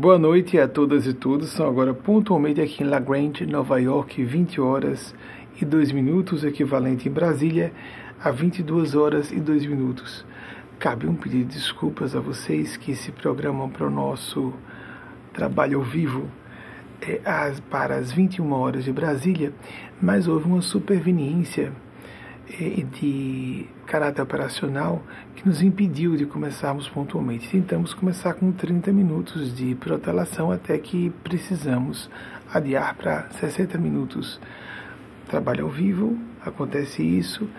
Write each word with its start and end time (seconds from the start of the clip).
Boa 0.00 0.18
noite 0.18 0.58
a 0.58 0.66
todas 0.66 1.06
e 1.06 1.12
todos. 1.12 1.50
São 1.50 1.68
agora 1.68 1.92
pontualmente 1.92 2.58
aqui 2.58 2.82
em 2.82 2.86
La 2.86 2.98
Grande, 2.98 3.44
Nova 3.44 3.78
York, 3.78 4.24
20 4.24 4.58
horas 4.58 5.14
e 5.60 5.64
2 5.66 5.92
minutos, 5.92 6.42
equivalente 6.42 7.06
em 7.06 7.12
Brasília 7.12 7.70
a 8.18 8.30
22 8.30 8.94
horas 8.94 9.30
e 9.30 9.38
2 9.38 9.66
minutos. 9.66 10.24
Cabe 10.78 11.06
um 11.06 11.14
pedido 11.14 11.50
de 11.50 11.58
desculpas 11.58 12.16
a 12.16 12.20
vocês 12.20 12.78
que 12.78 12.94
se 12.94 13.12
programam 13.12 13.68
para 13.68 13.86
o 13.86 13.90
nosso 13.90 14.54
trabalho 15.34 15.80
ao 15.80 15.84
vivo 15.84 16.26
é, 17.02 17.20
as, 17.22 17.60
para 17.60 17.96
as 17.96 18.10
21 18.10 18.50
horas 18.52 18.84
de 18.84 18.92
Brasília, 18.94 19.52
mas 20.00 20.26
houve 20.26 20.46
uma 20.46 20.62
superveniência 20.62 21.74
é, 22.48 22.84
de 22.98 23.66
caráter 23.90 24.22
operacional 24.22 25.02
que 25.34 25.44
nos 25.44 25.60
impediu 25.60 26.16
de 26.16 26.24
começarmos 26.24 26.88
pontualmente. 26.88 27.50
Tentamos 27.50 27.92
começar 27.92 28.34
com 28.34 28.52
30 28.52 28.92
minutos 28.92 29.52
de 29.52 29.74
protelação 29.74 30.52
até 30.52 30.78
que 30.78 31.10
precisamos 31.24 32.08
adiar 32.54 32.94
para 32.94 33.28
60 33.30 33.76
minutos. 33.78 34.40
Trabalho 35.26 35.64
ao 35.64 35.70
vivo, 35.70 36.16
acontece 36.46 37.02
isso, 37.02 37.50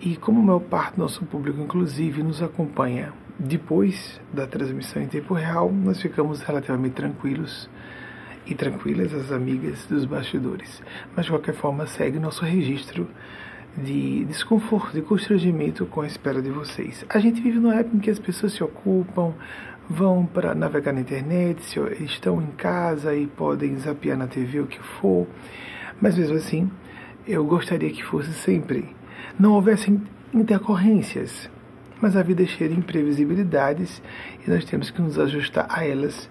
e 0.00 0.14
como 0.14 0.42
a 0.42 0.44
maior 0.44 0.60
parte 0.60 0.94
do 0.94 1.02
nosso 1.02 1.24
público, 1.24 1.60
inclusive, 1.60 2.22
nos 2.22 2.40
acompanha 2.40 3.12
depois 3.36 4.20
da 4.32 4.46
transmissão 4.46 5.02
em 5.02 5.08
tempo 5.08 5.34
real, 5.34 5.72
nós 5.72 6.00
ficamos 6.00 6.40
relativamente 6.40 6.94
tranquilos 6.94 7.68
e 8.46 8.54
tranquilas 8.54 9.12
as 9.12 9.32
amigas 9.32 9.86
dos 9.86 10.04
bastidores. 10.04 10.80
Mas 11.16 11.24
de 11.24 11.32
qualquer 11.32 11.54
forma, 11.54 11.84
segue 11.84 12.20
nosso 12.20 12.44
registro 12.44 13.08
de 13.76 14.24
desconforto, 14.26 14.92
de 14.92 15.02
constrangimento 15.02 15.84
com 15.86 16.00
a 16.00 16.06
espera 16.06 16.40
de 16.40 16.50
vocês. 16.50 17.04
A 17.08 17.18
gente 17.18 17.40
vive 17.40 17.58
numa 17.58 17.74
época 17.74 17.96
em 17.96 18.00
que 18.00 18.10
as 18.10 18.18
pessoas 18.18 18.52
se 18.52 18.62
ocupam, 18.62 19.34
vão 19.88 20.24
para 20.24 20.54
navegar 20.54 20.92
na 20.92 21.00
internet, 21.00 21.62
se, 21.62 21.78
estão 22.04 22.40
em 22.40 22.50
casa 22.52 23.14
e 23.14 23.26
podem 23.26 23.76
zapear 23.76 24.16
na 24.16 24.26
TV 24.26 24.60
o 24.60 24.66
que 24.66 24.80
for, 24.80 25.26
mas 26.00 26.16
mesmo 26.16 26.36
assim, 26.36 26.70
eu 27.26 27.44
gostaria 27.44 27.90
que 27.90 28.04
fosse 28.04 28.32
sempre. 28.32 28.94
Não 29.38 29.52
houvessem 29.52 30.00
intercorrências, 30.32 31.50
mas 32.00 32.16
a 32.16 32.22
vida 32.22 32.42
é 32.42 32.46
cheia 32.46 32.70
de 32.70 32.78
imprevisibilidades 32.78 34.02
e 34.46 34.50
nós 34.50 34.64
temos 34.64 34.90
que 34.90 35.02
nos 35.02 35.18
ajustar 35.18 35.66
a 35.68 35.84
elas 35.86 36.28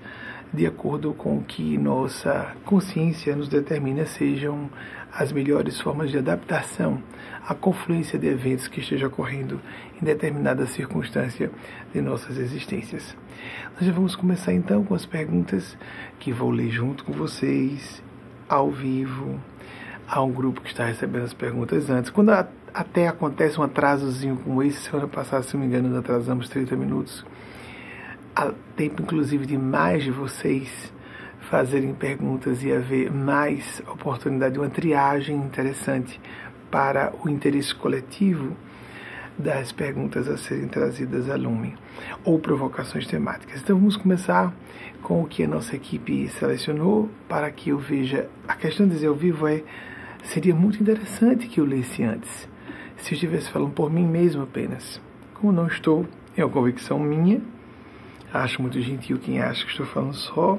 de 0.53 0.67
acordo 0.67 1.13
com 1.13 1.37
o 1.37 1.43
que 1.43 1.77
nossa 1.79 2.55
consciência 2.63 3.35
nos 3.35 3.49
determina 3.49 4.05
sejam 4.05 4.69
as 5.11 5.31
melhores 5.31 5.81
formas 5.81 6.11
de 6.11 6.17
adaptação 6.19 7.01
à 7.47 7.53
confluência 7.53 8.17
de 8.17 8.27
eventos 8.27 8.67
que 8.67 8.79
esteja 8.79 9.07
ocorrendo 9.07 9.59
em 10.01 10.05
determinada 10.05 10.65
circunstância 10.65 11.51
de 11.93 12.01
nossas 12.01 12.37
existências. 12.37 13.15
Nós 13.75 13.85
já 13.85 13.91
vamos 13.91 14.15
começar 14.15 14.53
então 14.53 14.83
com 14.83 14.95
as 14.95 15.05
perguntas 15.05 15.77
que 16.19 16.31
vou 16.31 16.49
ler 16.49 16.69
junto 16.69 17.03
com 17.03 17.11
vocês, 17.11 18.01
ao 18.47 18.71
vivo. 18.71 19.39
Há 20.07 20.21
um 20.21 20.31
grupo 20.31 20.61
que 20.61 20.69
está 20.69 20.85
recebendo 20.85 21.23
as 21.23 21.33
perguntas 21.33 21.89
antes. 21.89 22.09
Quando 22.09 22.31
até 22.73 23.07
acontece 23.07 23.59
um 23.59 23.63
atrasozinho 23.63 24.37
como 24.37 24.63
esse, 24.63 24.81
semana 24.81 25.07
passada, 25.07 25.43
se 25.43 25.53
não 25.53 25.61
me 25.61 25.67
engano, 25.67 25.89
nós 25.89 25.99
atrasamos 25.99 26.49
30 26.49 26.75
minutos 26.75 27.25
há 28.35 28.51
tempo, 28.75 29.01
inclusive, 29.01 29.45
de 29.45 29.57
mais 29.57 30.03
de 30.03 30.11
vocês 30.11 30.91
fazerem 31.49 31.93
perguntas 31.93 32.63
e 32.63 32.71
haver 32.71 33.11
mais 33.11 33.81
oportunidade 33.87 34.53
de 34.53 34.59
uma 34.59 34.69
triagem 34.69 35.35
interessante 35.35 36.19
para 36.73 37.13
o 37.23 37.29
interesse 37.29 37.75
coletivo 37.75 38.57
das 39.37 39.71
perguntas 39.71 40.27
a 40.27 40.37
serem 40.37 40.67
trazidas 40.67 41.29
a 41.29 41.35
Lumen 41.35 41.75
ou 42.25 42.39
provocações 42.39 43.05
temáticas. 43.05 43.61
Então 43.61 43.77
vamos 43.77 43.95
começar 43.95 44.51
com 45.03 45.21
o 45.21 45.27
que 45.27 45.43
a 45.43 45.47
nossa 45.47 45.75
equipe 45.75 46.27
selecionou 46.29 47.11
para 47.29 47.51
que 47.51 47.69
eu 47.69 47.77
veja. 47.77 48.27
A 48.47 48.55
questão 48.55 48.87
de 48.87 48.93
dizer 48.93 49.05
ao 49.05 49.13
vivo 49.13 49.45
é 49.47 49.61
seria 50.23 50.55
muito 50.55 50.81
interessante 50.81 51.47
que 51.47 51.59
eu 51.59 51.65
lesse 51.65 52.01
antes, 52.01 52.49
se 52.97 53.11
eu 53.11 53.13
estivesse 53.17 53.51
falando 53.51 53.73
por 53.73 53.91
mim 53.91 54.07
mesmo 54.07 54.41
apenas. 54.41 54.99
Como 55.35 55.53
não 55.53 55.67
estou, 55.67 56.07
é 56.35 56.43
uma 56.43 56.51
convicção 56.51 56.97
minha 56.97 57.39
Acho 58.33 58.63
muito 58.63 58.81
gentil 58.81 59.19
quem 59.19 59.39
acha 59.39 59.63
que 59.63 59.69
estou 59.69 59.85
falando 59.85 60.15
só, 60.15 60.57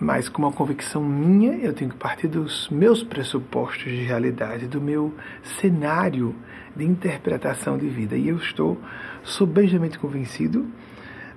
mas 0.00 0.28
com 0.28 0.42
uma 0.42 0.52
convicção 0.52 1.02
minha, 1.02 1.54
eu 1.56 1.72
tenho 1.72 1.90
que 1.90 1.96
partir 1.96 2.28
dos 2.28 2.68
meus 2.68 3.02
pressupostos 3.02 3.84
de 3.84 4.02
realidade, 4.02 4.66
do 4.66 4.80
meu 4.80 5.14
cenário 5.60 6.34
de 6.74 6.84
interpretação 6.84 7.78
de 7.78 7.88
vida. 7.88 8.16
E 8.16 8.28
eu 8.28 8.36
estou 8.36 8.78
sobejamente 9.22 9.98
convencido 9.98 10.66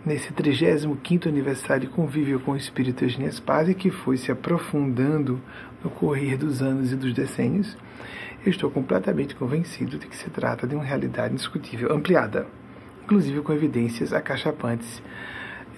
nesse 0.06 0.32
35º 0.34 1.28
aniversário 1.28 1.88
de 1.88 1.94
convívio 1.94 2.40
com 2.40 2.52
o 2.52 2.58
Espírito 2.58 3.04
Eugênio 3.04 3.32
Spazia, 3.32 3.74
que 3.74 3.92
foi 3.92 4.18
se 4.18 4.32
aprofundando 4.32 5.40
no 5.84 5.90
correr 5.90 6.38
dos 6.38 6.62
anos 6.62 6.92
e 6.92 6.96
dos 6.96 7.14
decênios, 7.14 7.78
eu 8.46 8.50
estou 8.50 8.72
completamente 8.72 9.36
convencido 9.36 9.98
de 9.98 10.08
que 10.08 10.16
se 10.16 10.30
trata 10.30 10.66
de 10.66 10.76
uma 10.76 10.84
realidade 10.84 11.34
indiscutível, 11.34 11.92
ampliada 11.92 12.48
inclusive 13.08 13.42
com 13.42 13.54
evidências 13.54 14.12
acachapantes 14.12 15.02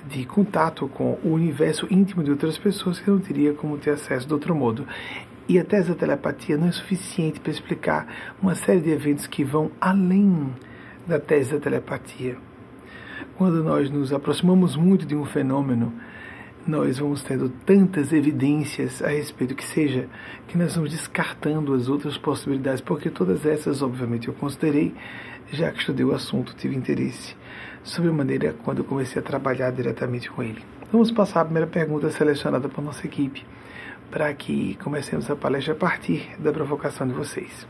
de 0.08 0.26
contato 0.26 0.88
com 0.88 1.18
o 1.24 1.34
universo 1.34 1.88
íntimo 1.90 2.24
de 2.24 2.32
outras 2.32 2.58
pessoas 2.58 3.00
que 3.00 3.10
não 3.10 3.20
teria 3.20 3.54
como 3.54 3.78
ter 3.78 3.92
acesso 3.92 4.28
de 4.28 4.34
outro 4.34 4.56
modo. 4.56 4.86
E 5.48 5.58
a 5.58 5.64
tese 5.64 5.90
da 5.90 5.96
telepatia 5.96 6.58
não 6.58 6.68
é 6.68 6.72
suficiente 6.72 7.40
para 7.40 7.52
explicar 7.52 8.08
uma 8.42 8.56
série 8.56 8.82
de 8.82 8.92
eventos 8.92 9.28
que 9.28 9.44
vão 9.44 9.72
além 9.82 10.54
da 11.08 11.20
tese 11.20 11.54
da 11.54 11.60
telepatia. 11.60 12.38
Quando 13.36 13.64
nós 13.64 13.90
nos 13.90 14.14
aproximamos 14.14 14.76
muito 14.76 15.06
de 15.06 15.16
um 15.16 15.26
fenômeno, 15.26 15.94
nós 16.68 17.00
vamos 17.00 17.24
tendo 17.24 17.50
tantas 17.66 18.14
evidências 18.14 19.02
a 19.02 19.08
respeito 19.08 19.56
que 19.56 19.66
seja 19.66 20.08
que 20.47 20.58
nós 20.58 20.75
vamos 20.75 20.92
descartando 20.92 21.74
as 21.74 21.88
outras 21.88 22.18
possibilidades, 22.18 22.81
porque 22.81 23.09
todas 23.09 23.46
essas, 23.46 23.81
obviamente, 23.81 24.28
eu 24.28 24.34
considerei 24.34 24.94
já 25.52 25.72
que 25.72 25.80
estudei 25.80 26.06
o 26.06 26.14
assunto, 26.14 26.56
tive 26.56 26.75
interesse 26.75 27.36
sobre 27.84 28.09
a 28.09 28.14
maneira 28.14 28.56
quando 28.64 28.80
eu 28.80 28.84
comecei 28.84 29.22
a 29.22 29.25
trabalhar 29.25 29.72
diretamente 29.72 30.30
com 30.30 30.44
ele. 30.44 30.64
Vamos 30.92 31.12
passar 31.12 31.42
a 31.42 31.46
primeira 31.46 31.68
pergunta 31.68 32.09
selecionada 32.12 32.68
por 32.69 32.84
nossa 32.84 33.06
equipe, 33.06 33.46
para 34.12 34.34
que 34.34 34.75
comecemos 34.84 35.30
a 35.30 35.36
palestra 35.36 35.74
a 35.74 35.78
partir 35.78 36.30
da 36.40 36.52
provocação 36.52 37.08
de 37.08 37.14
vocês. 37.14 37.68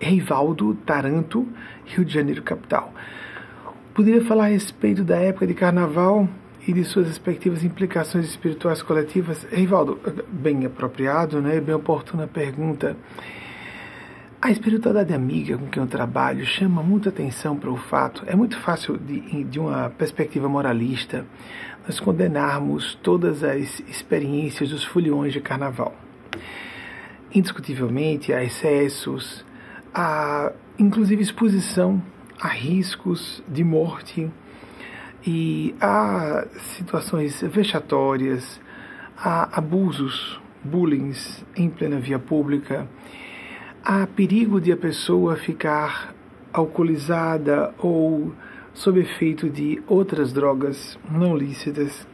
Reivaldo 0.00 0.74
Taranto, 0.74 1.46
Rio 1.84 2.04
de 2.04 2.14
Janeiro, 2.14 2.42
capital. 2.42 2.92
Poderia 3.98 4.24
falar 4.24 4.44
a 4.44 4.50
respeito 4.50 5.02
da 5.02 5.16
época 5.16 5.44
de 5.44 5.54
carnaval 5.54 6.28
e 6.64 6.72
de 6.72 6.84
suas 6.84 7.08
respectivas 7.08 7.64
implicações 7.64 8.26
espirituais 8.26 8.80
coletivas? 8.80 9.44
Reivaldo, 9.50 9.98
bem 10.28 10.64
apropriado, 10.64 11.42
né? 11.42 11.60
bem 11.60 11.74
oportuna 11.74 12.28
pergunta. 12.28 12.96
A 14.40 14.52
espiritualidade 14.52 15.12
amiga 15.12 15.58
com 15.58 15.66
quem 15.66 15.82
eu 15.82 15.88
trabalho 15.88 16.46
chama 16.46 16.80
muita 16.80 17.08
atenção 17.08 17.56
para 17.56 17.72
o 17.72 17.76
fato, 17.76 18.22
é 18.28 18.36
muito 18.36 18.56
fácil 18.60 18.96
de, 18.96 19.42
de 19.42 19.58
uma 19.58 19.90
perspectiva 19.90 20.48
moralista 20.48 21.26
nós 21.84 21.98
condenarmos 21.98 22.94
todas 23.02 23.42
as 23.42 23.80
experiências 23.80 24.70
dos 24.70 24.84
foliões 24.84 25.32
de 25.32 25.40
carnaval. 25.40 25.92
Indiscutivelmente 27.34 28.32
há 28.32 28.44
excessos, 28.44 29.44
há 29.92 30.52
inclusive 30.78 31.20
exposição 31.20 32.00
a 32.40 32.48
riscos 32.48 33.42
de 33.48 33.64
morte 33.64 34.30
e 35.26 35.74
há 35.80 36.46
situações 36.76 37.40
vexatórias, 37.42 38.60
há 39.16 39.58
abusos, 39.58 40.40
bullying 40.62 41.12
em 41.56 41.68
plena 41.68 41.98
via 41.98 42.18
pública 42.18 42.88
há 43.90 44.06
perigo 44.06 44.60
de 44.60 44.70
a 44.70 44.76
pessoa 44.76 45.34
ficar 45.34 46.14
alcoolizada 46.52 47.72
ou 47.78 48.34
sob 48.74 49.00
efeito 49.00 49.48
de 49.48 49.82
outras 49.86 50.30
drogas 50.30 50.98
não 51.10 51.34
lícitas, 51.34 52.06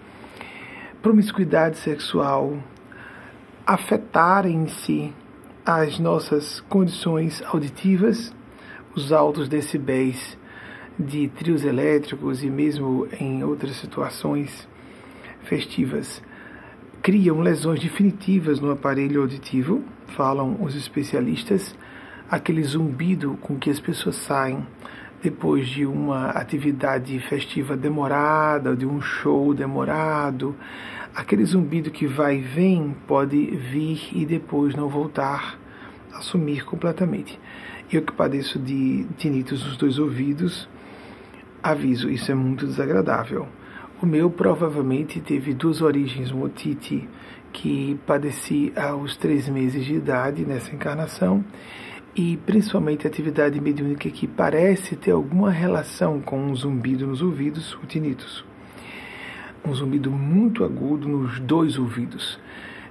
promiscuidade 1.02 1.76
sexual, 1.78 2.56
afetar 3.66 4.46
em 4.46 4.68
si 4.68 5.12
as 5.66 5.98
nossas 5.98 6.60
condições 6.68 7.42
auditivas, 7.42 8.32
os 8.94 9.12
altos 9.12 9.48
decibéis 9.48 10.36
de 10.98 11.28
trios 11.28 11.64
elétricos 11.64 12.44
e 12.44 12.50
mesmo 12.50 13.08
em 13.20 13.42
outras 13.42 13.76
situações 13.76 14.68
festivas 15.42 16.22
criam 17.04 17.40
lesões 17.40 17.80
definitivas 17.80 18.60
no 18.60 18.70
aparelho 18.70 19.20
auditivo, 19.20 19.82
falam 20.16 20.56
os 20.62 20.74
especialistas, 20.74 21.76
aquele 22.30 22.62
zumbido 22.62 23.36
com 23.42 23.58
que 23.58 23.68
as 23.68 23.78
pessoas 23.78 24.16
saem 24.16 24.66
depois 25.22 25.68
de 25.68 25.84
uma 25.84 26.30
atividade 26.30 27.18
festiva 27.20 27.76
demorada, 27.76 28.74
de 28.74 28.86
um 28.86 29.02
show 29.02 29.52
demorado, 29.52 30.56
aquele 31.14 31.44
zumbido 31.44 31.90
que 31.90 32.06
vai 32.06 32.38
e 32.38 32.40
vem 32.40 32.96
pode 33.06 33.38
vir 33.54 34.08
e 34.12 34.24
depois 34.24 34.74
não 34.74 34.88
voltar 34.88 35.58
a 36.14 36.22
sumir 36.22 36.64
completamente. 36.64 37.38
Eu 37.92 38.02
que 38.02 38.12
padeço 38.12 38.58
de 38.58 39.06
tinnitus 39.16 39.64
nos 39.64 39.76
dois 39.76 39.98
ouvidos, 39.98 40.68
Aviso, 41.64 42.10
isso 42.10 42.30
é 42.30 42.34
muito 42.34 42.66
desagradável. 42.66 43.48
O 44.02 44.04
meu 44.04 44.28
provavelmente 44.28 45.18
teve 45.18 45.54
duas 45.54 45.80
origens, 45.80 46.30
uma 46.30 46.44
otite 46.44 47.08
que 47.54 47.98
padeci 48.06 48.70
aos 48.76 49.16
três 49.16 49.48
meses 49.48 49.82
de 49.86 49.94
idade 49.94 50.44
nessa 50.44 50.74
encarnação 50.74 51.42
e 52.14 52.36
principalmente 52.44 53.06
a 53.06 53.10
atividade 53.10 53.58
mediúnica 53.62 54.10
que 54.10 54.26
parece 54.26 54.94
ter 54.94 55.12
alguma 55.12 55.50
relação 55.50 56.20
com 56.20 56.38
um 56.38 56.54
zumbido 56.54 57.06
nos 57.06 57.22
ouvidos, 57.22 57.72
o 57.82 57.86
tinnitus. 57.86 58.44
Um 59.66 59.72
zumbido 59.72 60.10
muito 60.10 60.64
agudo 60.64 61.08
nos 61.08 61.40
dois 61.40 61.78
ouvidos. 61.78 62.38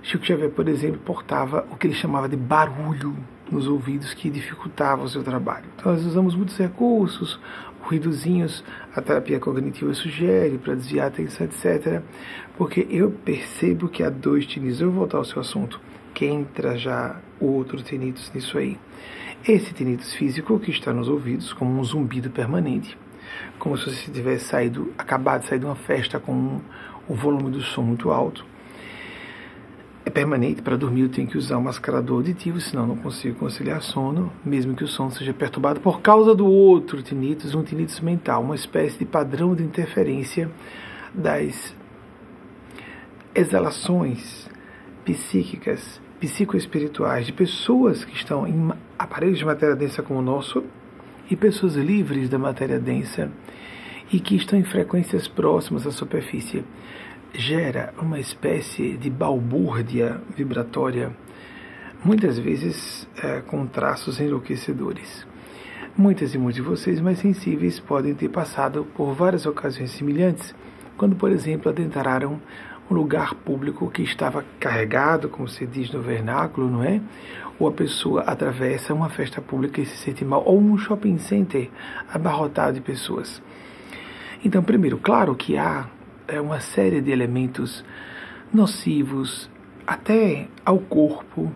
Chico 0.01 0.25
Xavier, 0.25 0.49
por 0.49 0.67
exemplo, 0.67 0.99
portava 1.05 1.63
o 1.69 1.77
que 1.77 1.85
ele 1.85 1.93
chamava 1.93 2.27
de 2.27 2.35
barulho 2.35 3.15
nos 3.53 3.67
ouvidos 3.67 4.13
que 4.13 4.29
dificultava 4.29 5.03
o 5.03 5.09
seu 5.09 5.23
trabalho. 5.23 5.65
Então 5.75 5.91
nós 5.91 6.05
usamos 6.05 6.35
muitos 6.35 6.57
recursos, 6.57 7.39
ruidozinhos, 7.81 8.63
a 8.95 9.01
terapia 9.01 9.39
cognitiva 9.39 9.93
sugere 9.93 10.57
para 10.57 10.75
desviar 10.75 11.05
a 11.05 11.07
atenção, 11.09 11.45
etc. 11.45 12.01
Porque 12.57 12.87
eu 12.89 13.11
percebo 13.11 13.87
que 13.87 14.03
há 14.03 14.09
dois 14.09 14.45
tinnitus. 14.45 14.81
Eu 14.81 14.89
vou 14.89 14.99
voltar 14.99 15.17
ao 15.17 15.25
seu 15.25 15.41
assunto, 15.41 15.79
que 16.13 16.25
entra 16.25 16.77
já 16.77 17.19
outro 17.39 17.81
tinnitus 17.81 18.31
nisso 18.33 18.57
aí. 18.57 18.77
Esse 19.47 19.73
tinnitus 19.73 20.13
físico 20.13 20.59
que 20.59 20.71
está 20.71 20.93
nos 20.93 21.09
ouvidos 21.09 21.51
como 21.53 21.79
um 21.79 21.83
zumbido 21.83 22.29
permanente, 22.29 22.97
como 23.59 23.77
se 23.77 23.89
você 23.89 24.11
tivesse 24.11 24.45
saído, 24.45 24.93
acabado 24.97 25.41
de 25.41 25.47
sair 25.47 25.59
de 25.59 25.65
uma 25.65 25.75
festa 25.75 26.19
com 26.19 26.31
um, 26.31 26.61
o 27.07 27.13
volume 27.13 27.51
do 27.51 27.61
som 27.61 27.81
muito 27.81 28.09
alto 28.11 28.52
é 30.05 30.09
permanente. 30.09 30.61
Para 30.61 30.77
dormir 30.77 31.01
eu 31.01 31.09
tenho 31.09 31.27
que 31.27 31.37
usar 31.37 31.57
um 31.57 31.61
mascarador 31.61 32.17
auditivo, 32.17 32.59
senão 32.59 32.85
não 32.85 32.97
consigo 32.97 33.37
conciliar 33.39 33.81
sono, 33.81 34.31
mesmo 34.43 34.75
que 34.75 34.83
o 34.83 34.87
som 34.87 35.09
seja 35.09 35.33
perturbado 35.33 35.79
por 35.79 36.01
causa 36.01 36.35
do 36.35 36.45
outro 36.45 37.01
tinnitus, 37.01 37.55
um 37.55 37.63
tinnitus 37.63 37.99
mental, 37.99 38.43
uma 38.43 38.55
espécie 38.55 38.99
de 38.99 39.05
padrão 39.05 39.55
de 39.55 39.63
interferência 39.63 40.49
das 41.13 41.75
exalações 43.35 44.49
psíquicas, 45.05 46.01
psicoespirituais 46.19 47.25
de 47.25 47.33
pessoas 47.33 48.05
que 48.05 48.15
estão 48.15 48.47
em 48.47 48.71
aparelhos 48.97 49.39
de 49.39 49.45
matéria 49.45 49.75
densa 49.75 50.01
como 50.01 50.19
o 50.19 50.23
nosso 50.23 50.63
e 51.29 51.35
pessoas 51.35 51.75
livres 51.75 52.29
da 52.29 52.37
matéria 52.37 52.79
densa 52.79 53.31
e 54.11 54.19
que 54.19 54.35
estão 54.35 54.57
em 54.57 54.63
frequências 54.63 55.27
próximas 55.27 55.87
à 55.87 55.91
superfície 55.91 56.63
gera 57.33 57.93
uma 57.99 58.19
espécie 58.19 58.95
de 58.95 59.09
balbúrdia 59.09 60.21
vibratória, 60.35 61.11
muitas 62.03 62.37
vezes 62.37 63.07
é, 63.21 63.41
com 63.41 63.65
traços 63.65 64.19
enlouquecedores. 64.19 65.25
Muitas 65.97 66.33
e 66.33 66.37
muitos 66.37 66.55
de 66.55 66.61
vocês 66.61 66.99
mais 67.01 67.19
sensíveis 67.19 67.79
podem 67.79 68.13
ter 68.13 68.29
passado 68.29 68.85
por 68.95 69.13
várias 69.13 69.45
ocasiões 69.45 69.91
semelhantes, 69.91 70.53
quando, 70.97 71.15
por 71.15 71.31
exemplo, 71.31 71.69
adentraram 71.69 72.39
um 72.89 72.93
lugar 72.93 73.33
público 73.33 73.89
que 73.89 74.03
estava 74.03 74.45
carregado, 74.59 75.29
como 75.29 75.47
se 75.47 75.65
diz 75.65 75.91
no 75.91 76.01
vernáculo, 76.01 76.69
não 76.69 76.83
é? 76.83 77.01
Ou 77.57 77.67
a 77.67 77.71
pessoa 77.71 78.21
atravessa 78.21 78.93
uma 78.93 79.09
festa 79.09 79.41
pública 79.41 79.81
e 79.81 79.85
se 79.85 79.97
sente 79.97 80.23
mal, 80.25 80.43
ou 80.45 80.59
um 80.59 80.77
shopping 80.77 81.17
center 81.17 81.69
abarrotado 82.11 82.73
de 82.73 82.81
pessoas. 82.81 83.41
Então, 84.43 84.61
primeiro, 84.61 84.97
claro 84.97 85.35
que 85.35 85.57
há 85.57 85.87
uma 86.41 86.59
série 86.59 87.01
de 87.01 87.11
elementos 87.11 87.83
nocivos 88.53 89.49
até 89.85 90.47
ao 90.65 90.79
corpo. 90.79 91.51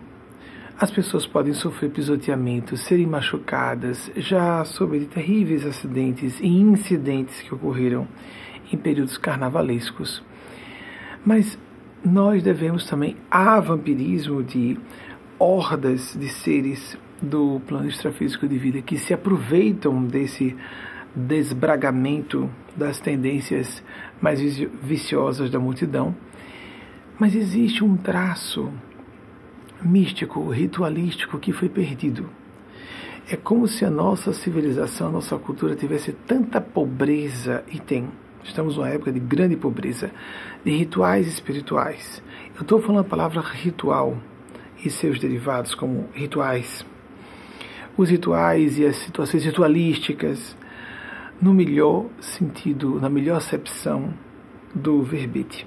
As 0.80 0.90
pessoas 0.90 1.26
podem 1.26 1.54
sofrer 1.54 1.90
pisoteamentos, 1.90 2.80
serem 2.80 3.06
machucadas. 3.06 4.10
Já 4.16 4.64
soube 4.64 5.00
de 5.00 5.06
terríveis 5.06 5.66
acidentes 5.66 6.38
e 6.40 6.46
incidentes 6.46 7.40
que 7.40 7.54
ocorreram 7.54 8.06
em 8.72 8.76
períodos 8.76 9.18
carnavalescos. 9.18 10.22
Mas 11.24 11.58
nós 12.04 12.42
devemos 12.42 12.86
também 12.86 13.16
a 13.30 13.58
vampirismo 13.58 14.42
de 14.42 14.78
hordas 15.38 16.16
de 16.18 16.28
seres 16.28 16.96
do 17.20 17.60
plano 17.66 17.88
extrafísico 17.88 18.46
de 18.46 18.56
vida 18.58 18.80
que 18.80 18.96
se 18.96 19.12
aproveitam 19.12 20.04
desse 20.04 20.56
desbragamento 21.14 22.48
das 22.78 23.00
tendências 23.00 23.82
mais 24.20 24.40
viciosas 24.82 25.50
da 25.50 25.58
multidão, 25.58 26.14
mas 27.18 27.34
existe 27.34 27.84
um 27.84 27.96
traço 27.96 28.72
místico, 29.82 30.48
ritualístico 30.48 31.38
que 31.38 31.52
foi 31.52 31.68
perdido. 31.68 32.30
É 33.30 33.36
como 33.36 33.68
se 33.68 33.84
a 33.84 33.90
nossa 33.90 34.32
civilização, 34.32 35.08
a 35.08 35.12
nossa 35.12 35.36
cultura 35.36 35.76
tivesse 35.76 36.12
tanta 36.12 36.60
pobreza 36.60 37.62
e 37.70 37.78
tem. 37.78 38.08
Estamos 38.42 38.76
numa 38.76 38.88
época 38.88 39.12
de 39.12 39.20
grande 39.20 39.56
pobreza, 39.56 40.10
de 40.64 40.70
rituais 40.70 41.26
espirituais. 41.26 42.22
Eu 42.54 42.62
estou 42.62 42.80
falando 42.80 43.00
a 43.00 43.04
palavra 43.04 43.40
ritual 43.42 44.16
e 44.82 44.88
seus 44.88 45.18
derivados 45.18 45.74
como 45.74 46.08
rituais. 46.14 46.86
Os 47.96 48.08
rituais 48.08 48.78
e 48.78 48.86
as 48.86 48.96
situações 48.96 49.44
ritualísticas, 49.44 50.56
no 51.40 51.54
melhor 51.54 52.06
sentido, 52.20 53.00
na 53.00 53.08
melhor 53.08 53.36
acepção 53.36 54.12
do 54.74 55.02
verbete, 55.02 55.66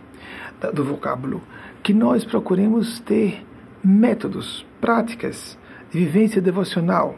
do 0.73 0.83
vocábulo, 0.83 1.41
que 1.81 1.93
nós 1.93 2.23
procuremos 2.23 2.99
ter 2.99 3.43
métodos, 3.83 4.65
práticas 4.79 5.57
de 5.89 5.99
vivência 5.99 6.41
devocional, 6.41 7.15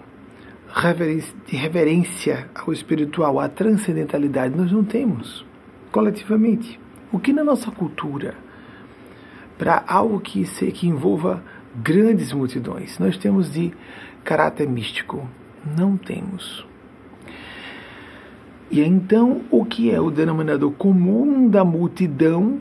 de 1.45 1.55
reverência 1.55 2.49
ao 2.55 2.73
espiritual, 2.73 3.39
à 3.39 3.47
transcendentalidade, 3.49 4.55
nós 4.55 4.71
não 4.71 4.83
temos, 4.83 5.45
coletivamente. 5.91 6.79
O 7.11 7.19
que 7.19 7.33
na 7.33 7.43
nossa 7.43 7.69
cultura, 7.69 8.35
para 9.57 9.83
algo 9.87 10.19
que, 10.19 10.45
se, 10.45 10.71
que 10.71 10.87
envolva 10.87 11.43
grandes 11.75 12.33
multidões, 12.33 12.97
nós 12.97 13.17
temos 13.17 13.51
de 13.51 13.71
caráter 14.23 14.67
místico? 14.67 15.27
Não 15.77 15.95
temos. 15.95 16.65
E 18.73 18.81
então, 18.81 19.43
o 19.51 19.63
que 19.63 19.91
é 19.91 20.01
o 20.01 20.09
denominador 20.09 20.71
comum 20.71 21.47
da 21.47 21.63
multidão 21.63 22.59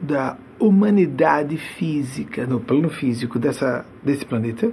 da 0.00 0.38
humanidade 0.58 1.58
física, 1.58 2.46
no 2.46 2.60
plano 2.60 2.88
físico 2.88 3.38
dessa, 3.38 3.84
desse 4.02 4.24
planeta? 4.24 4.72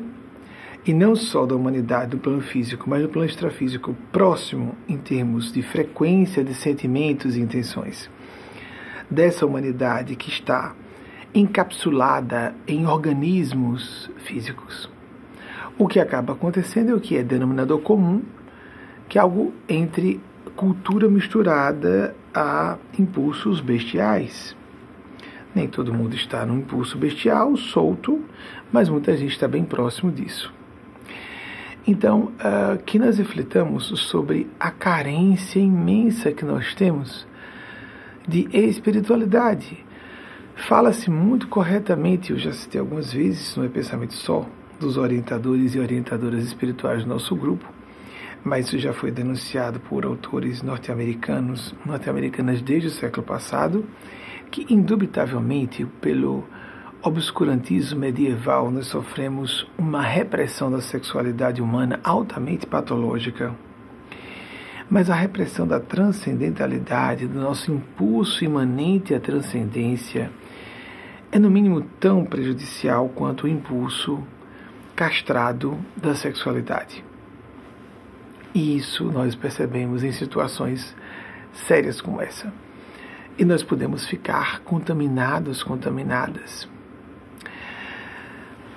E 0.86 0.94
não 0.94 1.14
só 1.14 1.46
da 1.46 1.54
humanidade, 1.54 2.12
do 2.12 2.20
plano 2.20 2.40
físico, 2.40 2.90
mas 2.90 3.02
do 3.02 3.10
plano 3.10 3.28
extrafísico, 3.28 3.94
próximo 4.14 4.74
em 4.88 4.96
termos 4.96 5.52
de 5.52 5.62
frequência 5.62 6.42
de 6.42 6.54
sentimentos 6.54 7.36
e 7.36 7.42
intenções. 7.42 8.10
Dessa 9.10 9.46
humanidade 9.46 10.16
que 10.16 10.30
está 10.30 10.74
encapsulada 11.36 12.56
em 12.66 12.88
organismos 12.88 14.10
físicos. 14.20 14.90
O 15.78 15.86
que 15.86 16.00
acaba 16.00 16.32
acontecendo 16.32 16.92
é 16.92 16.96
o 16.96 17.02
que 17.02 17.18
é 17.18 17.24
denominador 17.24 17.82
comum, 17.82 18.22
que 19.10 19.18
é 19.18 19.22
algo 19.22 19.54
entre 19.68 20.22
cultura 20.56 21.10
misturada 21.10 22.16
a 22.34 22.78
impulsos 22.98 23.60
bestiais. 23.60 24.56
Nem 25.54 25.68
todo 25.68 25.94
mundo 25.94 26.16
está 26.16 26.46
no 26.46 26.58
impulso 26.58 26.98
bestial 26.98 27.58
solto, 27.58 28.22
mas 28.72 28.88
muita 28.88 29.16
gente 29.18 29.32
está 29.32 29.48
bem 29.48 29.64
próximo 29.64 30.12
disso. 30.12 30.54
Então, 31.86 32.32
uh, 32.40 32.82
que 32.86 33.00
nós 33.00 33.18
reflitamos 33.18 33.86
sobre 34.08 34.48
a 34.60 34.70
carência 34.70 35.60
imensa 35.60 36.32
que 36.32 36.46
nós 36.46 36.76
temos 36.76 37.28
de 38.28 38.48
espiritualidade. 38.54 39.84
Fala-se 40.56 41.10
muito 41.10 41.48
corretamente, 41.48 42.32
eu 42.32 42.38
já 42.38 42.54
citei 42.54 42.80
algumas 42.80 43.12
vezes, 43.12 43.56
não 43.58 43.64
é 43.64 43.68
pensamento 43.68 44.14
só 44.14 44.48
dos 44.80 44.96
orientadores 44.96 45.76
e 45.76 45.80
orientadoras 45.80 46.44
espirituais 46.44 47.04
do 47.04 47.10
nosso 47.10 47.36
grupo, 47.36 47.66
mas 48.44 48.68
isso 48.68 48.80
já 48.80 48.94
foi 48.94 49.12
denunciado 49.12 49.80
por 49.80 50.06
autores 50.06 50.62
norte-americanos, 50.62 51.76
norte-americanas 51.86 52.62
desde 52.62 52.88
o 52.88 52.92
século 52.92 53.26
passado, 53.26 53.86
que 54.50 54.66
indubitavelmente 54.74 55.86
pelo 56.02 56.44
obscurantismo 57.04 58.00
medieval 58.00 58.70
nós 58.70 58.88
sofremos 58.88 59.68
uma 59.78 60.02
repressão 60.02 60.70
da 60.72 60.82
sexualidade 60.82 61.62
humana 61.62 62.00
altamente 62.04 62.66
patológica. 62.66 63.56
Mas 64.90 65.10
a 65.10 65.16
repressão 65.16 65.66
da 65.66 65.80
transcendentalidade, 65.80 67.26
do 67.26 67.40
nosso 67.40 67.72
impulso 67.72 68.44
imanente 68.44 69.16
à 69.16 69.20
transcendência, 69.20 70.30
é 71.32 71.40
no 71.40 71.50
mínimo 71.50 71.82
tão 72.00 72.26
prejudicial 72.26 73.08
quanto 73.08 73.46
o 73.46 73.48
impulso 73.48 74.22
castrado 74.94 75.80
da 75.96 76.14
sexualidade. 76.14 77.11
E 78.54 78.76
isso 78.76 79.06
nós 79.06 79.34
percebemos 79.36 80.04
em 80.04 80.12
situações 80.12 80.96
sérias 81.54 82.02
como 82.02 82.22
essa. 82.22 82.52
E 83.38 83.46
nós 83.46 83.64
podemos 83.64 84.06
ficar 84.06 84.60
contaminados, 84.62 85.64
contaminadas. 85.64 86.68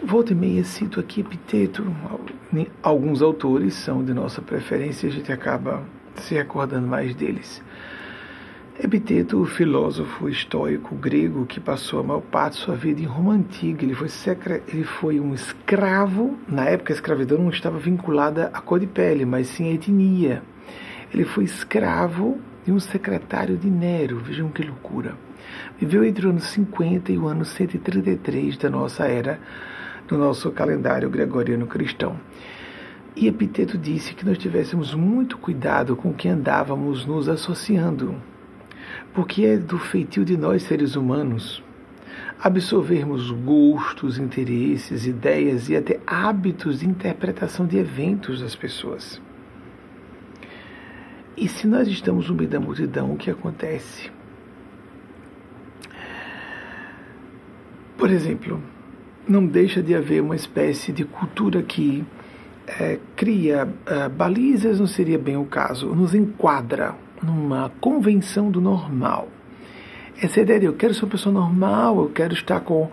Volta 0.02 0.32
e 0.32 0.36
meia 0.36 0.62
cito 0.62 1.00
aqui 1.00 1.22
epiteto. 1.22 1.84
Alguns 2.82 3.22
autores 3.22 3.74
são 3.74 4.04
de 4.04 4.12
nossa 4.12 4.40
preferência, 4.42 5.08
a 5.08 5.12
gente 5.12 5.32
acaba 5.32 5.82
se 6.16 6.34
recordando 6.34 6.86
mais 6.86 7.14
deles. 7.14 7.62
Epiteto, 8.76 9.44
filósofo 9.44 10.28
estoico 10.28 10.96
grego 10.96 11.46
que 11.46 11.60
passou 11.60 12.00
a 12.00 12.02
maior 12.02 12.20
parte 12.20 12.54
de 12.54 12.64
sua 12.64 12.74
vida 12.74 13.00
em 13.00 13.04
Roma 13.04 13.32
Antiga, 13.32 13.84
ele 13.84 13.94
foi, 13.94 14.08
ele 14.66 14.82
foi 14.82 15.20
um 15.20 15.32
escravo, 15.32 16.36
na 16.48 16.64
época 16.64 16.92
a 16.92 16.96
escravidão 16.96 17.38
não 17.38 17.50
estava 17.50 17.78
vinculada 17.78 18.50
à 18.52 18.60
cor 18.60 18.80
de 18.80 18.88
pele, 18.88 19.24
mas 19.24 19.46
sim 19.46 19.70
à 19.70 19.74
etnia. 19.74 20.42
Ele 21.12 21.24
foi 21.24 21.44
escravo 21.44 22.36
de 22.64 22.72
um 22.72 22.80
secretário 22.80 23.56
de 23.56 23.70
Nero, 23.70 24.18
vejam 24.18 24.48
que 24.48 24.64
loucura. 24.64 25.14
Viveu 25.78 26.04
entre 26.04 26.26
o 26.26 26.30
ano 26.30 26.40
50 26.40 27.12
e 27.12 27.16
o 27.16 27.28
ano 27.28 27.44
133 27.44 28.56
da 28.56 28.68
nossa 28.68 29.06
era, 29.06 29.38
no 30.10 30.18
nosso 30.18 30.50
calendário 30.50 31.08
gregoriano 31.08 31.68
cristão. 31.68 32.18
E 33.14 33.28
Epiteto 33.28 33.78
disse 33.78 34.14
que 34.14 34.26
nós 34.26 34.36
tivéssemos 34.36 34.92
muito 34.92 35.38
cuidado 35.38 35.94
com 35.94 36.12
quem 36.12 36.32
andávamos 36.32 37.06
nos 37.06 37.28
associando, 37.28 38.16
porque 39.14 39.44
é 39.44 39.56
do 39.56 39.78
feitio 39.78 40.24
de 40.24 40.36
nós 40.36 40.64
seres 40.64 40.96
humanos 40.96 41.62
absorvermos 42.44 43.30
gostos, 43.30 44.18
interesses, 44.18 45.06
ideias 45.06 45.68
e 45.70 45.76
até 45.76 45.98
hábitos 46.06 46.80
de 46.80 46.86
interpretação 46.86 47.66
de 47.66 47.78
eventos 47.78 48.42
das 48.42 48.54
pessoas. 48.54 49.20
E 51.36 51.48
se 51.48 51.66
nós 51.66 51.88
estamos 51.88 52.28
no 52.28 52.34
meio 52.34 52.48
da 52.48 52.60
multidão, 52.60 53.12
o 53.12 53.16
que 53.16 53.30
acontece? 53.30 54.10
Por 57.96 58.10
exemplo, 58.10 58.60
não 59.26 59.46
deixa 59.46 59.82
de 59.82 59.94
haver 59.94 60.20
uma 60.20 60.36
espécie 60.36 60.92
de 60.92 61.04
cultura 61.04 61.62
que 61.62 62.04
é, 62.66 62.98
cria 63.16 63.68
é, 63.86 64.08
balizas, 64.08 64.78
não 64.78 64.86
seria 64.86 65.18
bem 65.18 65.36
o 65.36 65.44
caso, 65.44 65.94
nos 65.94 66.14
enquadra 66.14 66.94
numa 67.24 67.72
convenção 67.80 68.50
do 68.50 68.60
normal. 68.60 69.28
Essa 70.20 70.40
ideia 70.40 70.60
de 70.60 70.66
eu 70.66 70.74
quero 70.74 70.94
ser 70.94 71.04
uma 71.04 71.10
pessoa 71.10 71.32
normal, 71.32 71.98
eu 71.98 72.08
quero 72.10 72.34
estar 72.34 72.60
com 72.60 72.90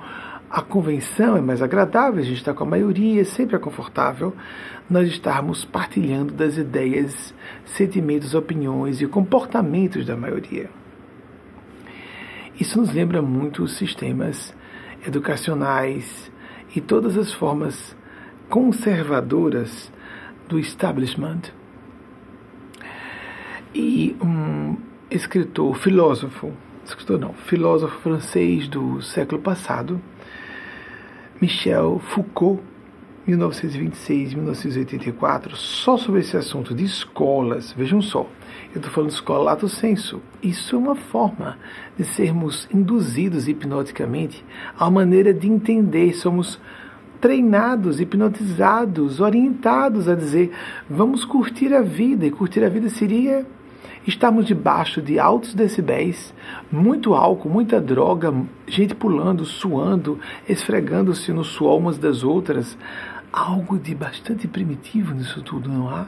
a 0.50 0.62
convenção, 0.62 1.38
é 1.38 1.42
mais 1.42 1.62
agradável, 1.62 2.20
a 2.20 2.26
gente 2.26 2.38
está 2.38 2.54
com 2.54 2.64
a 2.64 2.68
maioria, 2.68 3.24
sempre 3.24 3.56
é 3.56 3.60
confortável 3.60 4.36
nós 4.90 5.08
estarmos 5.08 5.64
partilhando 5.64 6.34
das 6.34 6.58
ideias, 6.58 7.34
sentimentos, 7.64 8.34
opiniões 8.34 9.02
e 9.02 9.08
comportamentos 9.08 10.06
da 10.06 10.18
maioria. 10.18 10.70
Isso 12.60 12.78
nos 12.78 12.94
lembra 12.94 13.22
muito 13.22 13.64
os 13.64 13.78
sistemas 13.78 14.54
educacionais 15.08 16.30
e 16.76 16.82
todas 16.82 17.18
as 17.18 17.32
formas 17.32 17.96
conservadoras 18.50 19.92
do 20.50 20.60
establishment. 20.60 21.42
E 23.74 24.18
um 24.22 24.75
escritor, 25.10 25.74
filósofo, 25.78 26.51
escritor 26.86 27.18
não, 27.18 27.34
filósofo 27.34 27.98
francês 28.01 28.68
do 28.68 29.01
século 29.01 29.42
passado, 29.42 30.01
Michel 31.40 32.00
Foucault, 32.00 32.62
1926-1984, 33.28 35.56
só 35.56 35.98
sobre 35.98 36.20
esse 36.20 36.36
assunto 36.36 36.75
de 36.75 36.84
escolas. 36.84 37.72
Vejam 37.72 38.01
só, 38.01 38.28
eu 38.74 38.78
estou 38.78 38.92
falando 38.92 39.12
de 39.12 39.16
escola 39.16 39.44
lato 39.44 39.70
senso. 39.70 40.22
Isso 40.44 40.75
é 40.75 40.80
uma 40.80 40.96
forma 40.96 41.58
de 41.98 42.04
sermos 42.04 42.68
induzidos 42.74 43.48
hipnoticamente 43.48 44.44
uma 44.78 44.92
maneira 44.92 45.34
de 45.34 45.48
entender. 45.48 46.13
Somos 46.13 46.60
treinados, 47.22 48.01
hipnotizados, 48.01 49.22
orientados 49.22 50.10
a 50.10 50.16
dizer: 50.16 50.51
vamos 50.90 51.24
curtir 51.24 51.74
a 51.74 51.82
vida. 51.82 52.25
E 52.25 52.32
curtir 52.32 52.63
a 52.63 52.70
vida 52.70 52.90
seria 52.90 53.46
estarmos 54.08 54.46
debaixo 54.46 55.01
de 55.01 55.20
altos 55.20 55.53
decibéis, 55.53 56.34
muito 56.72 57.13
álcool, 57.13 57.50
muita 57.50 57.79
droga, 57.79 58.34
gente 58.67 58.96
pulando, 58.96 59.46
suando, 59.46 60.20
esfregando-se 60.48 61.31
no 61.31 61.43
suor 61.43 61.77
umas 61.77 61.98
das 61.98 62.24
outras. 62.24 62.77
Algo 63.31 63.79
de 63.79 63.96
bastante 63.96 64.48
primitivo 64.48 65.13
nisso 65.13 65.41
tudo, 65.41 65.70
não 65.70 65.89
há? 65.89 66.08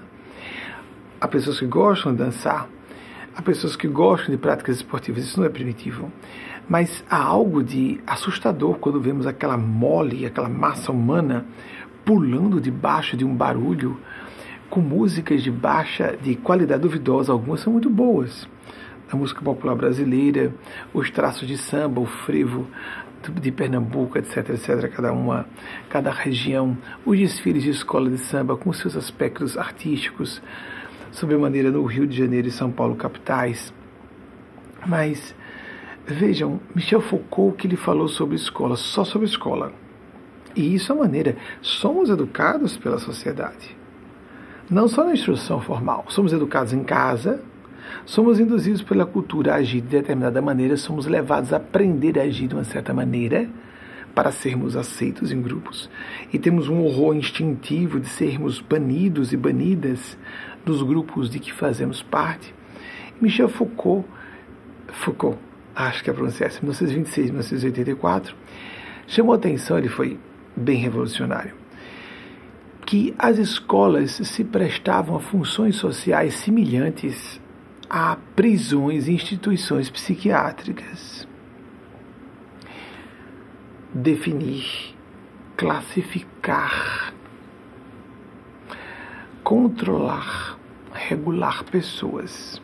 Há 1.22 1.28
pessoas 1.28 1.60
que 1.60 1.66
gostam 1.66 2.12
de 2.12 2.18
dançar, 2.18 2.68
há 3.34 3.42
pessoas 3.42 3.78
que 3.78 3.88
gostam 3.88 4.32
de 4.32 4.38
práticas 4.38 4.78
esportivas, 4.78 5.24
isso 5.24 5.40
não 5.40 5.46
é 5.46 5.50
primitivo. 5.50 6.12
Mas 6.68 7.04
há 7.10 7.18
algo 7.18 7.64
de 7.64 8.02
assustador 8.06 8.78
quando 8.78 9.00
vemos 9.00 9.26
aquela 9.26 9.58
mole, 9.58 10.26
aquela 10.26 10.50
massa 10.50 10.92
humana 10.92 11.46
pulando 12.04 12.60
debaixo 12.60 13.16
de 13.16 13.24
um 13.24 13.34
barulho 13.34 13.98
com 14.74 14.82
músicas 14.82 15.44
de 15.44 15.52
baixa, 15.52 16.18
de 16.20 16.36
qualidade 16.36 16.82
duvidosa, 16.82 17.32
algumas 17.32 17.60
são 17.60 17.72
muito 17.72 17.92
boas. 17.92 18.50
A 19.12 19.16
música 19.16 19.40
popular 19.40 19.76
brasileira, 19.76 20.52
os 20.92 21.12
traços 21.12 21.48
de 21.48 21.60
samba, 21.60 22.02
o 22.02 22.08
frevo 22.08 22.68
de 23.40 23.52
Pernambuco, 23.52 24.18
etc, 24.18 24.50
etc, 24.50 24.90
cada 24.90 25.14
uma, 25.14 25.46
cada 25.90 26.10
região, 26.10 26.76
os 27.06 27.20
desfiles 27.20 27.62
de 27.62 27.70
escola 27.70 28.10
de 28.10 28.18
samba 28.18 28.58
com 28.58 28.74
seus 28.74 28.98
aspectos 28.98 29.60
artísticos, 29.60 30.42
sobremaneira 31.12 31.70
no 31.70 31.86
Rio 31.86 32.08
de 32.08 32.18
Janeiro 32.18 32.48
e 32.48 32.52
São 32.52 32.72
Paulo 32.72 32.96
capitais. 32.96 33.72
Mas 34.88 35.36
Vejam, 36.08 36.60
Michel 36.74 37.00
Foucault 37.00 37.56
que 37.58 37.68
ele 37.68 37.78
falou 37.78 38.08
sobre 38.08 38.38
escola, 38.38 38.76
só 38.76 39.06
sobre 39.06 39.28
escola. 39.28 39.72
E 40.56 40.74
isso 40.74 40.92
é 40.92 40.96
a 40.96 40.98
maneira, 40.98 41.38
somos 41.62 42.10
educados 42.10 42.76
pela 42.76 42.98
sociedade. 42.98 43.83
Não 44.70 44.88
só 44.88 45.04
na 45.04 45.14
instrução 45.14 45.60
formal, 45.60 46.06
somos 46.08 46.32
educados 46.32 46.72
em 46.72 46.84
casa, 46.84 47.42
somos 48.06 48.40
induzidos 48.40 48.82
pela 48.82 49.06
cultura 49.06 49.54
a 49.54 49.58
agir 49.58 49.82
de 49.82 49.88
determinada 49.88 50.42
maneira, 50.42 50.78
somos 50.78 51.06
levados 51.06 51.52
a 51.52 51.58
aprender 51.58 52.18
a 52.18 52.24
agir 52.24 52.48
de 52.48 52.56
uma 52.56 52.64
certa 52.64 52.94
maneira 52.94 53.50
para 54.16 54.32
sermos 54.32 54.76
aceitos 54.78 55.32
em 55.32 55.42
grupos. 55.42 55.90
E 56.32 56.40
temos 56.40 56.70
um 56.70 56.82
horror 56.84 57.16
instintivo 57.16 58.00
de 58.00 58.08
sermos 58.08 58.62
banidos 58.62 59.34
e 59.34 59.38
banidas 59.38 60.18
dos 60.66 60.82
grupos 60.82 61.30
de 61.30 61.40
que 61.40 61.52
fazemos 61.52 62.02
parte. 62.02 62.54
Michel 63.20 63.50
Foucault, 63.50 64.08
Foucault 64.88 65.38
acho 65.76 66.04
que 66.04 66.10
é 66.10 66.14
essa, 66.14 66.62
1926, 66.62 67.32
1984, 67.32 68.36
chamou 69.08 69.34
atenção, 69.34 69.78
ele 69.78 69.90
foi 69.90 70.20
bem 70.56 70.78
revolucionário, 70.78 71.54
que 72.86 73.14
as 73.18 73.38
escolas 73.38 74.12
se 74.12 74.44
prestavam 74.44 75.16
a 75.16 75.20
funções 75.20 75.76
sociais 75.76 76.36
semelhantes 76.36 77.42
a 77.90 78.18
prisões 78.36 79.08
e 79.08 79.14
instituições 79.14 79.88
psiquiátricas. 79.90 81.28
Definir, 83.94 84.96
classificar, 85.56 87.14
controlar, 89.44 90.58
regular 90.92 91.64
pessoas 91.66 92.60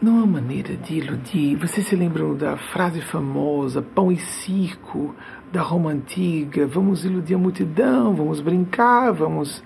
não 0.00 0.22
há 0.22 0.26
maneira 0.26 0.76
de 0.76 0.98
iludir. 0.98 1.56
Vocês 1.56 1.86
se 1.86 1.96
lembram 1.96 2.36
da 2.36 2.56
frase 2.56 3.00
famosa, 3.00 3.82
pão 3.82 4.12
e 4.12 4.16
circo, 4.16 5.14
da 5.52 5.62
Roma 5.62 5.90
antiga? 5.90 6.66
Vamos 6.66 7.04
iludir 7.04 7.34
a 7.34 7.38
multidão, 7.38 8.14
vamos 8.14 8.40
brincar, 8.40 9.12
vamos, 9.12 9.62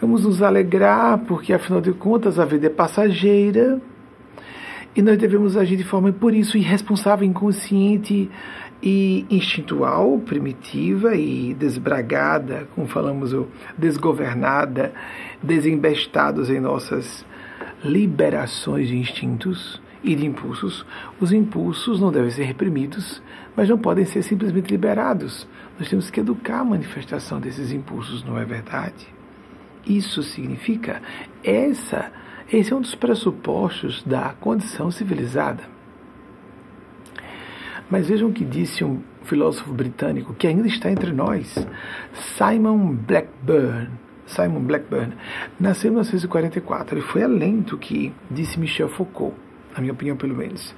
vamos 0.00 0.24
nos 0.24 0.42
alegrar, 0.42 1.18
porque 1.26 1.52
afinal 1.52 1.80
de 1.80 1.92
contas 1.92 2.38
a 2.38 2.44
vida 2.44 2.66
é 2.66 2.70
passageira 2.70 3.80
e 4.98 5.02
nós 5.02 5.16
devemos 5.16 5.56
agir 5.56 5.76
de 5.76 5.84
forma, 5.84 6.12
por 6.12 6.34
isso, 6.34 6.58
irresponsável, 6.58 7.24
inconsciente 7.24 8.28
e 8.82 9.24
instintual, 9.30 10.18
primitiva 10.18 11.14
e 11.14 11.54
desbragada, 11.54 12.66
como 12.74 12.88
falamos, 12.88 13.32
desgovernada, 13.76 14.92
desembestados 15.40 16.50
em 16.50 16.58
nossas 16.58 17.24
liberações 17.84 18.88
de 18.88 18.96
instintos 18.96 19.80
e 20.02 20.14
de 20.14 20.26
impulsos. 20.26 20.84
Os 21.20 21.32
impulsos 21.32 22.00
não 22.00 22.12
devem 22.12 22.30
ser 22.30 22.44
reprimidos, 22.44 23.22
mas 23.56 23.68
não 23.68 23.78
podem 23.78 24.04
ser 24.04 24.22
simplesmente 24.22 24.70
liberados. 24.70 25.48
Nós 25.78 25.88
temos 25.88 26.10
que 26.10 26.20
educar 26.20 26.60
a 26.60 26.64
manifestação 26.64 27.40
desses 27.40 27.72
impulsos, 27.72 28.24
não 28.24 28.38
é 28.38 28.44
verdade? 28.44 29.06
Isso 29.86 30.22
significa 30.22 31.00
essa, 31.42 32.12
esse 32.52 32.72
é 32.72 32.76
um 32.76 32.80
dos 32.80 32.94
pressupostos 32.94 34.02
da 34.02 34.34
condição 34.40 34.90
civilizada. 34.90 35.62
Mas 37.90 38.08
vejam 38.08 38.28
o 38.28 38.32
que 38.32 38.44
disse 38.44 38.84
um 38.84 39.00
filósofo 39.24 39.72
britânico 39.72 40.34
que 40.34 40.46
ainda 40.46 40.66
está 40.66 40.90
entre 40.90 41.12
nós, 41.12 41.66
Simon 42.12 42.94
Blackburn 42.94 43.88
Simon 44.28 44.60
Blackburn, 44.60 45.14
nasceu 45.58 45.88
em 45.88 45.92
1944. 45.92 46.96
Ele 46.96 47.06
foi 47.06 47.22
além 47.22 47.60
do 47.60 47.78
que 47.78 48.12
disse 48.30 48.60
Michel 48.60 48.88
Foucault, 48.88 49.34
na 49.78 49.82
minha 49.82 49.92
opinião, 49.92 50.16
pelo 50.16 50.36
menos. 50.36 50.74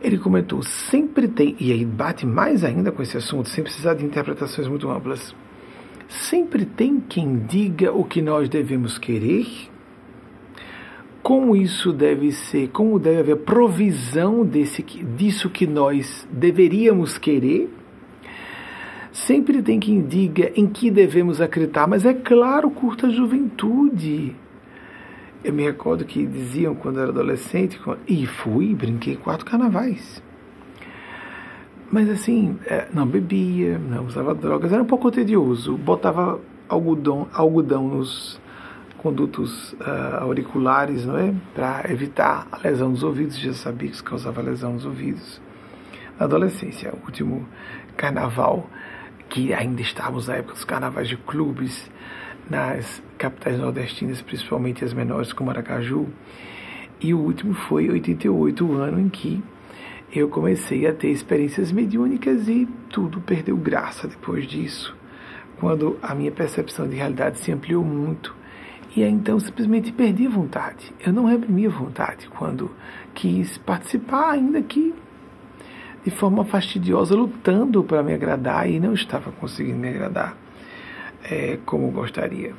Ele 0.00 0.18
comentou: 0.18 0.62
sempre 0.62 1.28
tem, 1.28 1.56
e 1.60 1.72
aí 1.72 1.84
bate 1.84 2.26
mais 2.26 2.64
ainda 2.64 2.90
com 2.90 3.02
esse 3.02 3.16
assunto, 3.16 3.48
sem 3.48 3.62
precisar 3.62 3.94
de 3.94 4.04
interpretações 4.04 4.66
muito 4.66 4.90
amplas. 4.90 5.34
Sempre 6.08 6.64
tem 6.64 7.00
quem 7.00 7.38
diga 7.38 7.92
o 7.92 8.04
que 8.04 8.22
nós 8.22 8.48
devemos 8.48 8.96
querer, 8.96 9.46
como 11.22 11.54
isso 11.54 11.92
deve 11.92 12.32
ser, 12.32 12.68
como 12.68 12.98
deve 12.98 13.20
haver 13.20 13.36
provisão 13.38 14.44
desse, 14.44 14.82
disso 14.82 15.50
que 15.50 15.66
nós 15.66 16.26
deveríamos 16.32 17.18
querer. 17.18 17.68
Sempre 19.12 19.60
tem 19.62 19.80
quem 19.80 20.00
diga 20.00 20.52
em 20.54 20.66
que 20.66 20.90
devemos 20.90 21.40
acreditar, 21.40 21.86
mas 21.86 22.06
é 22.06 22.14
claro, 22.14 22.70
curta 22.70 23.10
juventude. 23.10 24.34
Eu 25.44 25.52
me 25.52 25.62
recordo 25.62 26.04
que 26.04 26.26
diziam 26.26 26.74
quando 26.74 27.00
era 27.00 27.10
adolescente, 27.10 27.80
e 28.06 28.26
fui, 28.26 28.74
brinquei 28.74 29.16
quatro 29.16 29.46
carnavais. 29.46 30.22
Mas 31.90 32.10
assim, 32.10 32.58
é, 32.66 32.86
não 32.92 33.06
bebia, 33.06 33.78
não 33.78 34.04
usava 34.04 34.34
drogas, 34.34 34.72
era 34.72 34.82
um 34.82 34.86
pouco 34.86 35.10
tedioso. 35.10 35.76
Botava 35.76 36.38
algodão, 36.68 37.28
algodão 37.32 37.88
nos 37.88 38.38
condutos 38.98 39.72
uh, 39.74 40.16
auriculares, 40.20 41.06
não 41.06 41.16
é? 41.16 41.32
Para 41.54 41.90
evitar 41.90 42.46
a 42.52 42.58
lesão 42.58 42.92
dos 42.92 43.02
ouvidos, 43.02 43.38
já 43.38 43.54
sabia 43.54 43.88
que 43.88 43.94
isso 43.94 44.04
causava 44.04 44.42
lesão 44.42 44.74
nos 44.74 44.84
ouvidos. 44.84 45.40
Na 46.18 46.26
adolescência, 46.26 46.92
o 46.92 47.06
último 47.06 47.46
carnaval, 47.96 48.68
que 49.28 49.54
ainda 49.54 49.80
estávamos 49.80 50.26
na 50.26 50.34
época 50.34 50.54
dos 50.54 50.64
carnavais 50.64 51.08
de 51.08 51.16
clubes, 51.16 51.88
nas 52.48 53.02
capitais 53.16 53.58
nordestinas, 53.58 54.22
principalmente 54.22 54.84
as 54.84 54.92
menores 54.92 55.32
como 55.32 55.50
Aracaju. 55.50 56.06
E 57.00 57.14
o 57.14 57.18
último 57.18 57.54
foi 57.54 57.88
88, 57.88 58.66
o 58.66 58.74
ano 58.74 59.00
em 59.00 59.08
que 59.08 59.42
eu 60.12 60.28
comecei 60.28 60.86
a 60.86 60.92
ter 60.92 61.10
experiências 61.10 61.70
mediúnicas 61.70 62.48
e 62.48 62.66
tudo 62.88 63.20
perdeu 63.20 63.56
graça 63.56 64.08
depois 64.08 64.46
disso, 64.46 64.96
quando 65.60 65.98
a 66.02 66.14
minha 66.14 66.32
percepção 66.32 66.88
de 66.88 66.96
realidade 66.96 67.38
se 67.38 67.52
ampliou 67.52 67.84
muito. 67.84 68.34
E 68.96 69.04
aí, 69.04 69.10
então 69.10 69.38
simplesmente 69.38 69.92
perdi 69.92 70.26
a 70.26 70.30
vontade. 70.30 70.92
Eu 71.04 71.12
não 71.12 71.26
reprimi 71.26 71.66
a 71.66 71.70
vontade 71.70 72.28
quando 72.28 72.70
quis 73.14 73.58
participar, 73.58 74.30
ainda 74.30 74.62
que 74.62 74.94
de 76.04 76.10
forma 76.10 76.44
fastidiosa, 76.44 77.14
lutando 77.14 77.84
para 77.84 78.02
me 78.02 78.14
agradar 78.14 78.68
e 78.68 78.80
não 78.80 78.94
estava 78.94 79.30
conseguindo 79.32 79.78
me 79.78 79.88
agradar 79.88 80.36
é, 81.30 81.58
como 81.64 81.90
gostaria. 81.90 82.54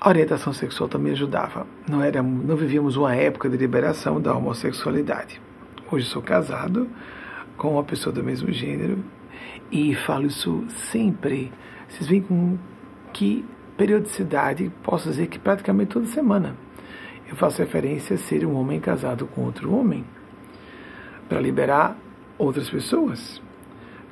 A 0.00 0.08
orientação 0.08 0.52
sexual 0.52 0.88
também 0.88 1.12
ajudava. 1.12 1.66
Não, 1.88 2.02
era, 2.02 2.22
não 2.22 2.56
vivíamos 2.56 2.96
uma 2.96 3.14
época 3.14 3.50
de 3.50 3.56
liberação 3.56 4.20
da 4.20 4.34
homossexualidade. 4.34 5.40
Hoje 5.92 6.06
sou 6.06 6.22
casado 6.22 6.88
com 7.56 7.72
uma 7.72 7.84
pessoa 7.84 8.12
do 8.12 8.24
mesmo 8.24 8.50
gênero 8.50 9.04
e 9.70 9.94
falo 9.94 10.26
isso 10.26 10.64
sempre. 10.68 11.52
Vocês 11.88 12.08
veem 12.08 12.22
com 12.22 12.56
que 13.12 13.44
periodicidade, 13.76 14.72
posso 14.82 15.10
dizer 15.10 15.26
que 15.26 15.38
praticamente 15.38 15.90
toda 15.90 16.06
semana. 16.06 16.56
Eu 17.28 17.36
faço 17.36 17.58
referência 17.58 18.14
a 18.14 18.18
ser 18.18 18.44
um 18.46 18.54
homem 18.54 18.80
casado 18.80 19.26
com 19.26 19.42
outro 19.42 19.72
homem 19.74 20.04
para 21.28 21.40
liberar 21.40 21.96
outras 22.38 22.68
pessoas, 22.70 23.40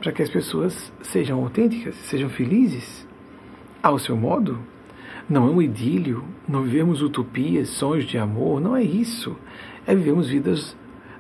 para 0.01 0.13
que 0.13 0.23
as 0.23 0.31
pessoas 0.31 0.93
sejam 1.03 1.43
autênticas, 1.43 1.97
sejam 1.97 2.29
felizes 2.29 3.08
ao 3.83 3.99
seu 3.99 4.17
modo. 4.17 4.59
Não 5.29 5.47
é 5.47 5.51
um 5.51 5.61
idílio, 5.61 6.25
não 6.49 6.63
vivemos 6.63 7.03
utopias, 7.03 7.69
sonhos 7.69 8.07
de 8.07 8.17
amor, 8.17 8.61
não 8.61 8.75
é 8.75 8.83
isso. 8.83 9.37
É 9.87 9.95
vivemos 9.95 10.29
vidas 10.29 10.77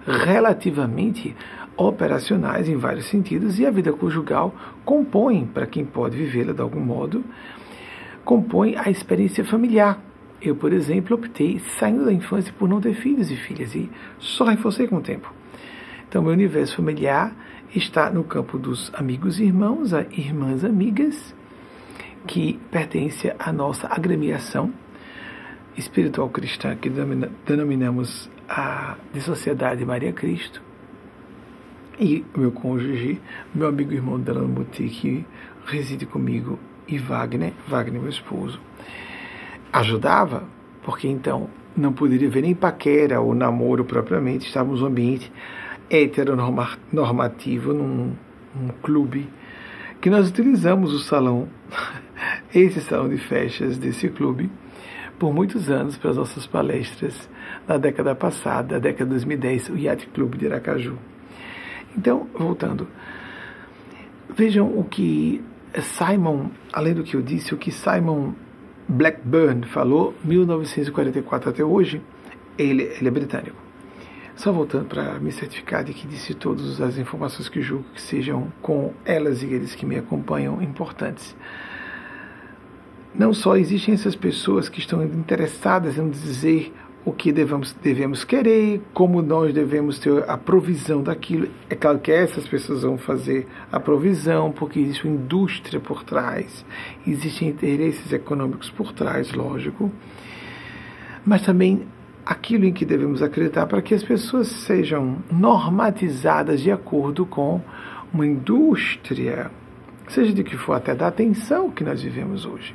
relativamente 0.06 1.36
operacionais 1.76 2.68
em 2.68 2.76
vários 2.76 3.06
sentidos 3.06 3.58
e 3.58 3.66
a 3.66 3.70
vida 3.70 3.92
conjugal 3.92 4.54
compõe, 4.84 5.46
para 5.46 5.66
quem 5.66 5.84
pode 5.84 6.16
vivê-la 6.16 6.52
de 6.52 6.60
algum 6.60 6.80
modo, 6.80 7.24
compõe 8.24 8.74
a 8.76 8.90
experiência 8.90 9.44
familiar. 9.44 10.02
Eu, 10.40 10.56
por 10.56 10.72
exemplo, 10.72 11.16
optei, 11.16 11.60
saindo 11.78 12.04
da 12.04 12.12
infância, 12.12 12.52
por 12.58 12.68
não 12.68 12.80
ter 12.80 12.94
filhos 12.94 13.30
e 13.30 13.36
filhas 13.36 13.74
e 13.74 13.90
só 14.18 14.44
reforcei 14.44 14.86
com 14.86 14.96
o 14.96 15.00
tempo. 15.00 15.32
Então, 16.08 16.22
meu 16.22 16.32
universo 16.32 16.76
familiar 16.76 17.34
está 17.74 18.10
no 18.10 18.24
campo 18.24 18.58
dos 18.58 18.90
amigos 18.94 19.38
e 19.38 19.44
irmãos, 19.44 19.92
irmãs 20.12 20.64
amigas, 20.64 21.34
que 22.26 22.58
pertence 22.70 23.32
à 23.38 23.52
nossa 23.52 23.86
agremiação 23.88 24.72
espiritual 25.76 26.28
cristã, 26.28 26.74
que 26.76 26.90
denominamos 27.46 28.28
a 28.48 28.96
de 29.12 29.20
Sociedade 29.20 29.84
Maria 29.84 30.12
Cristo, 30.12 30.62
e 32.00 32.24
meu 32.36 32.52
cônjuge, 32.52 33.20
meu 33.54 33.68
amigo 33.68 33.92
irmão 33.92 34.20
Delano 34.20 34.48
Muti, 34.48 34.88
que 34.88 35.26
reside 35.66 36.06
comigo, 36.06 36.58
e 36.86 36.96
Wagner, 36.98 37.52
Wagner, 37.66 38.00
meu 38.00 38.10
esposo. 38.10 38.60
Ajudava, 39.72 40.44
porque 40.82 41.08
então 41.08 41.50
não 41.76 41.92
poderia 41.92 42.30
ver 42.30 42.42
nem 42.42 42.54
paquera 42.54 43.20
ou 43.20 43.34
namoro 43.34 43.84
propriamente, 43.84 44.46
estávamos 44.46 44.80
num 44.80 44.86
ambiente 44.86 45.30
heteronormativo, 45.90 47.72
num, 47.72 48.14
num 48.54 48.68
clube, 48.82 49.28
que 50.00 50.08
nós 50.08 50.28
utilizamos 50.28 50.92
o 50.92 50.98
salão, 51.00 51.48
esse 52.54 52.80
salão 52.80 53.08
de 53.08 53.18
festas 53.18 53.76
desse 53.76 54.08
clube, 54.08 54.50
por 55.18 55.34
muitos 55.34 55.70
anos 55.70 55.96
para 55.96 56.10
as 56.10 56.16
nossas 56.16 56.46
palestras 56.46 57.28
na 57.66 57.76
década 57.76 58.14
passada, 58.14 58.78
década 58.78 59.04
de 59.04 59.10
2010, 59.10 59.70
o 59.70 59.76
Yacht 59.76 60.06
Club 60.08 60.36
de 60.36 60.46
Aracaju. 60.46 60.96
Então, 61.96 62.28
voltando, 62.34 62.86
vejam 64.30 64.66
o 64.78 64.84
que 64.84 65.42
Simon, 65.82 66.50
além 66.72 66.94
do 66.94 67.02
que 67.02 67.14
eu 67.14 67.22
disse, 67.22 67.52
o 67.52 67.56
que 67.56 67.70
Simon 67.70 68.32
Blackburn 68.88 69.66
falou, 69.66 70.14
1944 70.24 71.50
até 71.50 71.64
hoje, 71.64 72.00
ele, 72.56 72.84
ele 72.84 73.08
é 73.08 73.10
britânico. 73.10 73.56
Só 74.34 74.52
voltando 74.52 74.86
para 74.86 75.18
me 75.18 75.32
certificar 75.32 75.82
de 75.82 75.92
que 75.92 76.06
disse 76.06 76.32
todas 76.32 76.80
as 76.80 76.96
informações 76.96 77.48
que 77.48 77.60
julgo 77.60 77.84
que 77.92 78.00
sejam 78.00 78.52
com 78.62 78.92
elas 79.04 79.42
e 79.42 79.46
eles 79.46 79.74
que 79.74 79.84
me 79.84 79.96
acompanham 79.96 80.62
importantes 80.62 81.36
não 83.14 83.32
só 83.32 83.56
existem 83.56 83.94
essas 83.94 84.14
pessoas 84.14 84.68
que 84.68 84.80
estão 84.80 85.02
interessadas 85.04 85.98
em 85.98 86.08
dizer 86.08 86.72
o 87.04 87.12
que 87.12 87.32
devemos, 87.32 87.74
devemos 87.82 88.22
querer, 88.22 88.82
como 88.92 89.22
nós 89.22 89.54
devemos 89.54 89.98
ter 89.98 90.28
a 90.28 90.36
provisão 90.36 91.02
daquilo. 91.02 91.48
É 91.70 91.74
claro 91.74 91.98
que 91.98 92.12
essas 92.12 92.46
pessoas 92.46 92.82
vão 92.82 92.98
fazer 92.98 93.46
a 93.72 93.80
provisão, 93.80 94.52
porque 94.52 94.78
existe 94.78 95.06
uma 95.06 95.16
indústria 95.16 95.80
por 95.80 96.04
trás, 96.04 96.64
existem 97.06 97.48
interesses 97.48 98.12
econômicos 98.12 98.68
por 98.70 98.92
trás, 98.92 99.32
lógico. 99.32 99.90
Mas 101.24 101.42
também 101.42 101.86
aquilo 102.26 102.66
em 102.66 102.72
que 102.74 102.84
devemos 102.84 103.22
acreditar 103.22 103.66
para 103.66 103.80
que 103.80 103.94
as 103.94 104.02
pessoas 104.02 104.48
sejam 104.48 105.16
normatizadas 105.32 106.60
de 106.60 106.70
acordo 106.70 107.24
com 107.24 107.62
uma 108.12 108.26
indústria, 108.26 109.50
seja 110.08 110.32
de 110.32 110.44
que 110.44 110.56
for, 110.58 110.74
até 110.74 110.94
da 110.94 111.06
atenção 111.06 111.70
que 111.70 111.82
nós 111.82 112.02
vivemos 112.02 112.44
hoje. 112.44 112.74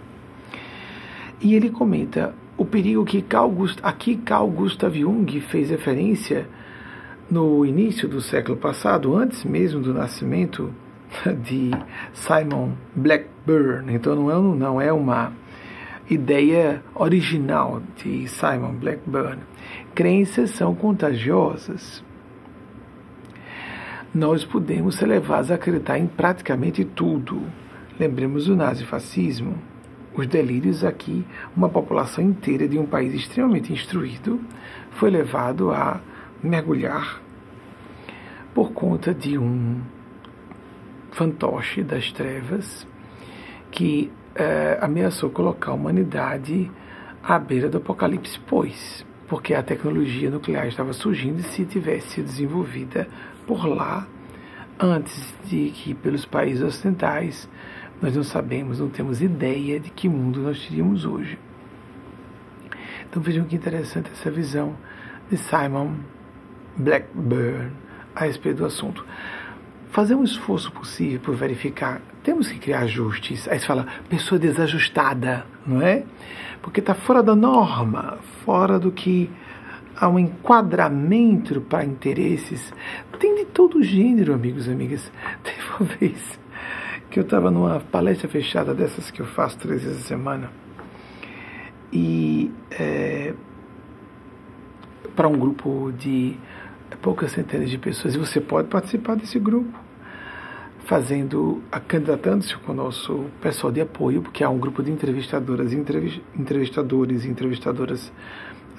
E 1.41 1.55
ele 1.55 1.69
comenta 1.69 2.33
o 2.57 2.65
perigo 2.65 3.03
que 3.03 3.21
Carl 3.21 3.49
Gust 3.49 3.79
aqui 3.83 4.15
Carl 4.15 4.47
Gustav 4.49 4.95
Jung 4.95 5.39
fez 5.41 5.69
referência 5.69 6.47
no 7.29 7.65
início 7.65 8.07
do 8.07 8.21
século 8.21 8.57
passado, 8.57 9.15
antes 9.15 9.43
mesmo 9.43 9.81
do 9.81 9.93
nascimento 9.93 10.73
de 11.43 11.71
Simon 12.13 12.73
Blackburn. 12.95 13.93
Então 13.93 14.15
não 14.15 14.31
é, 14.31 14.57
não 14.57 14.81
é 14.81 14.93
uma 14.93 15.33
ideia 16.09 16.83
original 16.93 17.81
de 17.97 18.27
Simon 18.27 18.73
Blackburn. 18.73 19.41
Crenças 19.95 20.51
são 20.51 20.75
contagiosas. 20.75 22.03
Nós 24.13 24.45
podemos 24.45 24.95
ser 24.95 25.07
levados 25.07 25.49
a 25.49 25.55
acreditar 25.55 25.97
em 25.97 26.05
praticamente 26.05 26.85
tudo. 26.85 27.41
Lembremos 27.99 28.45
do 28.45 28.55
nazifascismo 28.55 29.57
os 30.15 30.27
delírios 30.27 30.83
aqui, 30.83 31.25
uma 31.55 31.69
população 31.69 32.23
inteira 32.23 32.67
de 32.67 32.77
um 32.77 32.85
país 32.85 33.13
extremamente 33.13 33.73
instruído 33.73 34.39
foi 34.91 35.09
levado 35.09 35.71
a 35.71 35.99
mergulhar 36.41 37.21
por 38.53 38.71
conta 38.71 39.13
de 39.13 39.37
um 39.37 39.81
fantoche 41.11 41.83
das 41.83 42.11
trevas 42.11 42.87
que 43.71 44.11
é, 44.35 44.77
ameaçou 44.81 45.29
colocar 45.29 45.71
a 45.71 45.73
humanidade 45.73 46.69
à 47.23 47.39
beira 47.39 47.69
do 47.69 47.77
apocalipse, 47.77 48.39
pois, 48.47 49.05
porque 49.27 49.53
a 49.53 49.63
tecnologia 49.63 50.29
nuclear 50.29 50.67
estava 50.67 50.93
surgindo 50.93 51.39
e 51.39 51.43
se 51.43 51.65
tivesse 51.65 52.09
sido 52.09 52.25
desenvolvida 52.25 53.07
por 53.47 53.65
lá 53.65 54.07
antes 54.79 55.33
de 55.45 55.69
que 55.71 55.93
pelos 55.93 56.25
países 56.25 56.63
ocidentais 56.63 57.49
nós 58.03 58.17
não 58.17 58.23
sabemos, 58.23 58.81
não 58.81 58.89
temos 58.89 59.21
ideia 59.21 59.79
de 59.79 59.89
que 59.89 60.09
mundo 60.09 60.41
nós 60.41 60.59
teríamos 60.67 61.05
hoje. 61.05 61.39
Então 63.09 63.23
vejam 63.23 63.45
que 63.45 63.55
interessante 63.55 64.11
essa 64.11 64.29
visão 64.29 64.75
de 65.31 65.37
Simon 65.37 65.93
Blackburn 66.75 67.71
a 68.13 68.25
respeito 68.25 68.57
do 68.57 68.65
assunto. 68.65 69.05
fazer 69.89 70.15
um 70.15 70.23
esforço 70.23 70.69
possível 70.73 71.21
por 71.21 71.33
verificar. 71.33 72.01
Temos 72.23 72.49
que 72.49 72.59
criar 72.59 72.79
ajustes. 72.79 73.47
Aí 73.47 73.57
você 73.57 73.65
fala, 73.65 73.87
pessoa 74.09 74.37
desajustada, 74.37 75.45
não 75.65 75.81
é? 75.81 76.03
Porque 76.61 76.81
está 76.81 76.93
fora 76.93 77.23
da 77.23 77.35
norma, 77.35 78.17
fora 78.43 78.77
do 78.77 78.91
que 78.91 79.31
há 79.95 80.09
um 80.09 80.19
enquadramento 80.19 81.61
para 81.61 81.85
interesses. 81.85 82.73
Tem 83.17 83.33
de 83.35 83.45
todo 83.45 83.81
gênero, 83.81 84.33
amigos 84.33 84.67
e 84.67 84.71
amigas. 84.71 85.09
Teve 85.41 85.61
uma 85.79 85.89
vez 85.97 86.42
que 87.13 87.19
eu 87.19 87.23
estava 87.23 87.51
numa 87.51 87.79
palestra 87.79 88.27
fechada 88.27 88.73
dessas 88.73 89.11
que 89.11 89.19
eu 89.19 89.25
faço 89.27 89.55
três 89.59 89.83
vezes 89.83 89.99
a 89.99 90.07
semana. 90.07 90.51
E 91.91 92.51
é, 92.71 93.35
para 95.15 95.27
um 95.27 95.37
grupo 95.37 95.93
de 95.95 96.35
poucas 97.03 97.31
centenas 97.31 97.69
de 97.69 97.77
pessoas. 97.77 98.15
E 98.15 98.17
você 98.17 98.41
pode 98.41 98.67
participar 98.67 99.15
desse 99.15 99.37
grupo, 99.37 99.77
fazendo, 100.85 101.61
candidatando-se 101.87 102.57
com 102.57 102.71
o 102.71 102.75
nosso 102.75 103.25
pessoal 103.39 103.71
de 103.71 103.81
apoio, 103.81 104.23
porque 104.23 104.43
há 104.43 104.49
um 104.49 104.57
grupo 104.57 104.81
de 104.81 104.89
entrevistadoras, 104.89 105.71
entrevistadores 105.71 107.25
e 107.25 107.29
entrevistadoras. 107.29 108.11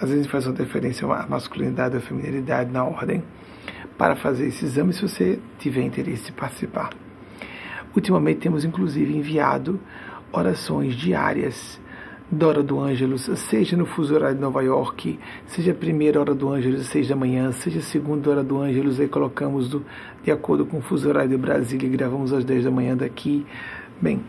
Às 0.00 0.10
vezes 0.10 0.26
faz 0.26 0.44
uma 0.48 0.56
referência 0.56 1.06
à 1.06 1.24
masculinidade, 1.28 1.96
à 1.96 2.00
feminilidade 2.00 2.68
na 2.72 2.82
ordem, 2.82 3.22
para 3.96 4.16
fazer 4.16 4.48
esse 4.48 4.64
exame, 4.64 4.92
se 4.92 5.02
você 5.02 5.38
tiver 5.60 5.82
interesse 5.82 6.32
em 6.32 6.34
participar. 6.34 7.03
Ultimamente 7.94 8.40
temos 8.40 8.64
inclusive 8.64 9.16
enviado 9.16 9.78
orações 10.32 10.94
diárias 10.94 11.80
da 12.30 12.48
hora 12.48 12.62
do 12.62 12.80
Ângelus, 12.80 13.30
seja 13.36 13.76
no 13.76 13.86
fuso 13.86 14.14
horário 14.14 14.34
de 14.34 14.40
Nova 14.40 14.62
York, 14.62 15.18
seja 15.46 15.72
a 15.72 15.74
primeira 15.74 16.18
hora 16.18 16.34
do 16.34 16.48
Ângelus 16.48 16.80
às 16.80 16.86
seis 16.88 17.06
da 17.06 17.14
manhã, 17.14 17.52
seja 17.52 17.78
a 17.78 17.82
segunda 17.82 18.30
hora 18.30 18.42
do 18.42 18.58
Ângelus, 18.58 18.98
aí 18.98 19.06
colocamos 19.06 19.68
do, 19.68 19.84
de 20.22 20.32
acordo 20.32 20.66
com 20.66 20.78
o 20.78 20.82
fuso 20.82 21.08
horário 21.08 21.30
de 21.30 21.36
Brasília 21.36 21.86
e 21.86 21.90
gravamos 21.90 22.32
às 22.32 22.44
dez 22.44 22.64
da 22.64 22.70
manhã 22.70 22.96
daqui. 22.96 23.46
Bem, 24.00 24.20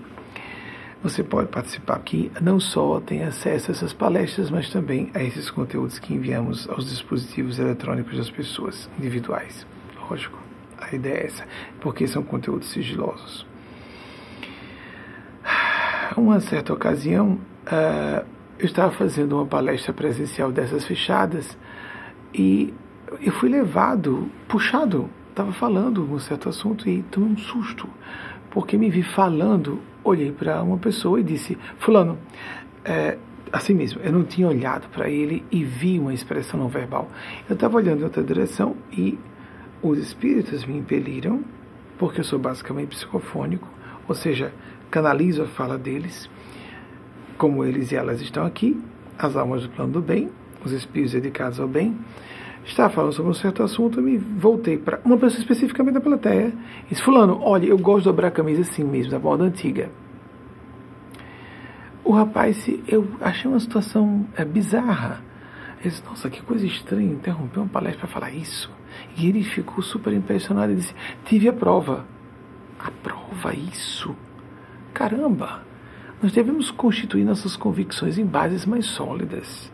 você 1.01 1.23
pode 1.23 1.47
participar 1.47 1.95
aqui, 1.95 2.31
não 2.41 2.59
só 2.59 2.99
tem 2.99 3.23
acesso 3.23 3.71
a 3.71 3.73
essas 3.73 3.93
palestras, 3.93 4.51
mas 4.51 4.69
também 4.69 5.09
a 5.13 5.23
esses 5.23 5.49
conteúdos 5.49 5.97
que 5.97 6.13
enviamos 6.13 6.69
aos 6.69 6.89
dispositivos 6.89 7.57
eletrônicos 7.57 8.17
das 8.17 8.29
pessoas 8.29 8.89
individuais. 8.99 9.65
Lógico, 10.09 10.37
a 10.77 10.93
ideia 10.93 11.15
é 11.15 11.25
essa, 11.25 11.47
porque 11.79 12.07
são 12.07 12.21
conteúdos 12.21 12.69
sigilosos. 12.69 13.45
Uma 16.15 16.39
certa 16.39 16.71
ocasião, 16.71 17.39
uh, 17.65 18.25
eu 18.59 18.65
estava 18.65 18.91
fazendo 18.91 19.35
uma 19.35 19.45
palestra 19.45 19.91
presencial 19.91 20.51
dessas 20.51 20.85
fechadas 20.85 21.57
e 22.33 22.73
eu 23.21 23.31
fui 23.33 23.49
levado, 23.49 24.29
puxado, 24.47 25.09
estava 25.29 25.51
falando 25.51 26.03
um 26.09 26.19
certo 26.19 26.47
assunto 26.47 26.87
e 26.87 27.03
tomei 27.03 27.31
um 27.31 27.37
susto, 27.37 27.89
porque 28.51 28.77
me 28.77 28.89
vi 28.89 29.03
falando, 29.03 29.81
olhei 30.03 30.31
para 30.31 30.61
uma 30.63 30.77
pessoa 30.77 31.19
e 31.19 31.23
disse, 31.23 31.57
fulano, 31.79 32.17
é, 32.85 33.17
assim 33.51 33.73
mesmo, 33.73 33.99
eu 34.01 34.11
não 34.11 34.23
tinha 34.23 34.47
olhado 34.47 34.87
para 34.89 35.09
ele 35.09 35.43
e 35.51 35.63
vi 35.63 35.99
uma 35.99 36.13
expressão 36.13 36.59
não 36.59 36.69
verbal. 36.69 37.09
Eu 37.49 37.55
estava 37.55 37.75
olhando 37.77 38.01
em 38.01 38.03
outra 38.03 38.23
direção 38.23 38.75
e 38.91 39.17
os 39.81 39.97
espíritos 39.97 40.65
me 40.65 40.77
impeliram, 40.77 41.43
porque 41.97 42.19
eu 42.19 42.23
sou 42.23 42.39
basicamente 42.39 42.89
psicofônico, 42.89 43.67
ou 44.07 44.15
seja, 44.15 44.53
canalizo 44.95 45.43
a 45.43 45.45
fala 45.45 45.77
deles, 45.77 46.29
como 47.37 47.65
eles 47.65 47.91
e 47.91 47.97
elas 47.97 48.21
estão 48.21 48.45
aqui, 48.45 48.81
as 49.19 49.35
almas 49.35 49.63
do 49.63 49.69
plano 49.69 49.91
do 49.91 50.01
bem, 50.01 50.29
os 50.63 50.71
espíritos 50.71 51.11
dedicados 51.11 51.59
ao 51.59 51.67
bem, 51.67 51.97
estava 52.63 52.89
falando 52.93 53.11
sobre 53.11 53.29
um 53.29 53.33
certo 53.33 53.61
assunto, 53.61 53.99
eu 53.99 54.03
me 54.03 54.17
voltei 54.17 54.77
para 54.77 55.01
uma 55.03 55.17
pessoa 55.17 55.41
especificamente 55.41 55.95
da 55.95 55.99
plateia 55.99 56.53
e 56.85 56.89
disse, 56.91 57.03
fulano, 57.03 57.41
olha, 57.41 57.65
eu 57.65 57.77
gosto 57.77 58.03
de 58.03 58.05
dobrar 58.05 58.29
a 58.29 58.31
camisa 58.31 58.61
assim 58.61 58.85
mesmo, 58.85 59.11
da 59.11 59.19
moda 59.19 59.43
antiga. 59.43 59.91
O 62.01 62.13
rapaz, 62.13 62.65
eu 62.87 63.05
achei 63.19 63.51
uma 63.51 63.59
situação 63.59 64.25
é, 64.37 64.45
bizarra. 64.45 65.21
Ele 65.81 65.89
disse, 65.89 66.03
nossa, 66.05 66.29
que 66.29 66.41
coisa 66.41 66.65
estranha, 66.65 67.11
interrompeu 67.11 67.63
uma 67.63 67.69
palestra 67.69 68.07
para 68.07 68.07
falar 68.07 68.31
isso. 68.31 68.71
E 69.17 69.27
ele 69.27 69.43
ficou 69.43 69.83
super 69.83 70.13
impressionado 70.13 70.71
e 70.71 70.75
disse, 70.75 70.95
tive 71.25 71.49
a 71.49 71.53
prova. 71.53 72.05
A 72.79 72.89
prova, 73.03 73.53
isso? 73.53 74.15
Caramba! 74.95 75.61
Nós 76.23 76.31
devemos 76.31 76.71
constituir 76.71 77.25
nossas 77.25 77.57
convicções 77.57 78.17
em 78.17 78.25
bases 78.25 78.65
mais 78.65 78.85
sólidas, 78.85 79.69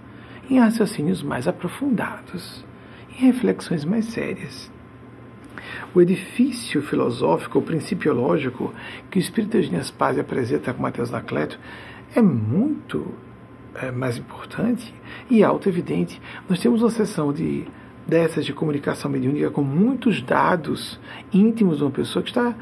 em 0.49 0.59
raciocínios 0.59 1.21
mais 1.21 1.47
aprofundados, 1.47 2.65
em 3.11 3.27
reflexões 3.27 3.85
mais 3.85 4.05
sérias. 4.05 4.71
O 5.93 6.01
edifício 6.01 6.81
filosófico 6.81 7.59
ou 7.59 7.63
principiológico 7.63 8.73
que 9.11 9.19
o 9.19 9.21
Espírito 9.21 9.57
Eugênio 9.57 9.93
Paz 9.93 10.17
apresenta 10.17 10.73
com 10.73 10.81
Mateus 10.81 11.11
Nacleto 11.11 11.59
é 12.15 12.21
muito 12.21 13.13
é, 13.75 13.91
mais 13.91 14.17
importante 14.17 14.91
e 15.29 15.43
auto-evidente. 15.43 16.19
Nós 16.49 16.59
temos 16.59 16.81
uma 16.81 16.89
sessão 16.89 17.31
de 17.31 17.67
dessas 18.07 18.45
de 18.45 18.53
comunicação 18.53 19.09
mediúnica 19.09 19.49
com 19.51 19.61
muitos 19.61 20.21
dados 20.21 20.99
íntimos 21.31 21.77
de 21.77 21.83
uma 21.83 21.91
pessoa 21.91 22.23
que 22.23 22.29
está. 22.29 22.55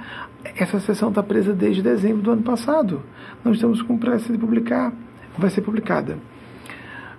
Essa 0.43 0.79
sessão 0.79 1.09
está 1.09 1.21
presa 1.21 1.53
desde 1.53 1.81
dezembro 1.81 2.21
do 2.21 2.31
ano 2.31 2.43
passado. 2.43 3.03
Nós 3.43 3.55
estamos 3.55 3.81
com 3.81 3.97
pressa 3.97 4.31
de 4.31 4.39
publicar, 4.39 4.93
vai 5.37 5.49
ser 5.49 5.61
publicada, 5.61 6.17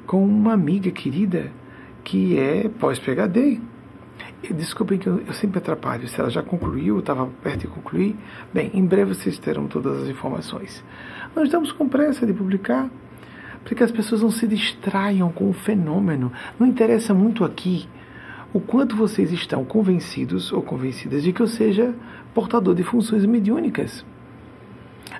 com 0.06 0.24
uma 0.24 0.54
amiga 0.54 0.90
querida 0.90 1.52
que 2.02 2.38
é 2.38 2.68
pós-PHD. 2.68 3.61
Desculpem 4.54 4.98
que 4.98 5.06
eu, 5.06 5.20
eu, 5.26 5.33
sempre 5.35 5.59
atrapalho. 5.59 6.09
Se 6.09 6.18
ela 6.18 6.30
já 6.30 6.42
concluiu, 6.42 6.98
estava 6.98 7.26
perto 7.42 7.61
de 7.61 7.66
concluir. 7.66 8.16
Bem, 8.52 8.70
em 8.72 8.85
breve 8.85 9.14
vocês 9.14 9.38
terão 9.38 9.66
todas 9.66 10.02
as 10.02 10.09
informações. 10.09 10.83
Nós 11.37 11.44
estamos 11.44 11.72
com 11.72 11.88
pressa 11.88 12.26
de 12.26 12.33
publicar 12.33 12.90
para 13.62 13.74
que 13.74 13.85
as 13.85 13.90
pessoas 13.90 14.22
não 14.22 14.30
se 14.30 14.46
distraiam 14.46 15.30
com 15.30 15.48
o 15.48 15.52
fenômeno. 15.52 16.33
Não 16.59 16.66
interessa 16.66 17.12
muito 17.12 17.44
aqui 17.44 17.87
o 18.52 18.61
quanto 18.61 18.96
vocês 18.96 19.30
estão 19.30 19.64
convencidos 19.64 20.52
ou 20.52 20.62
convencidas 20.62 21.22
de 21.22 21.33
que 21.33 21.40
eu 21.40 21.46
seja 21.46 21.94
portador 22.34 22.74
de 22.74 22.82
funções 22.82 23.24
mediúnicas. 23.24 24.04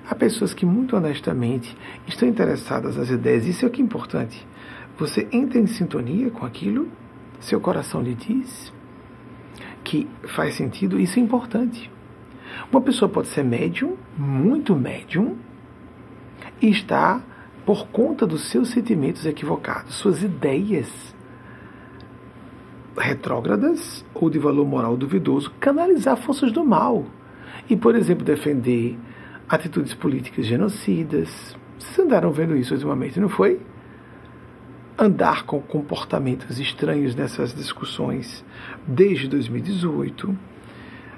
Há 0.09 0.15
pessoas 0.15 0.53
que, 0.53 0.65
muito 0.65 0.95
honestamente, 0.95 1.75
estão 2.07 2.27
interessadas 2.27 2.97
nas 2.97 3.09
ideias, 3.09 3.45
isso 3.45 3.65
é 3.65 3.67
o 3.67 3.71
que 3.71 3.81
é 3.81 3.85
importante. 3.85 4.45
Você 4.97 5.27
entra 5.31 5.59
em 5.59 5.67
sintonia 5.67 6.29
com 6.29 6.45
aquilo, 6.45 6.87
seu 7.39 7.59
coração 7.59 8.01
lhe 8.01 8.13
diz 8.13 8.71
que 9.83 10.07
faz 10.35 10.55
sentido, 10.55 10.99
isso 10.99 11.19
é 11.19 11.21
importante. 11.21 11.91
Uma 12.71 12.81
pessoa 12.81 13.09
pode 13.09 13.27
ser 13.29 13.43
médium, 13.43 13.97
muito 14.17 14.75
médium, 14.75 15.37
e 16.61 16.69
está, 16.69 17.21
por 17.65 17.87
conta 17.87 18.25
dos 18.25 18.49
seus 18.49 18.69
sentimentos 18.69 19.25
equivocados, 19.25 19.95
suas 19.95 20.21
ideias 20.21 21.15
retrógradas 22.97 24.05
ou 24.13 24.29
de 24.29 24.39
valor 24.39 24.65
moral 24.65 24.97
duvidoso, 24.97 25.51
canalizar 25.59 26.17
forças 26.17 26.51
do 26.51 26.63
mal 26.63 27.05
e, 27.69 27.75
por 27.75 27.95
exemplo, 27.95 28.25
defender 28.25 28.97
atitudes 29.47 29.93
políticas 29.93 30.45
genocidas. 30.45 31.55
Vocês 31.77 31.99
andaram 31.99 32.31
vendo 32.31 32.55
isso 32.55 32.73
ultimamente, 32.73 33.19
não 33.19 33.29
foi? 33.29 33.59
Andar 34.97 35.43
com 35.43 35.59
comportamentos 35.61 36.59
estranhos 36.59 37.15
nessas 37.15 37.53
discussões 37.53 38.43
desde 38.85 39.27
2018. 39.27 40.37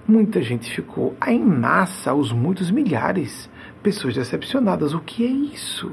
Muita 0.07 0.41
gente 0.41 0.69
ficou 0.69 1.15
em 1.27 1.43
massa, 1.43 2.11
aos 2.11 2.31
muitos 2.31 2.69
milhares, 2.69 3.49
pessoas 3.81 4.15
decepcionadas. 4.15 4.93
O 4.93 4.99
que 4.99 5.25
é 5.25 5.29
isso? 5.29 5.91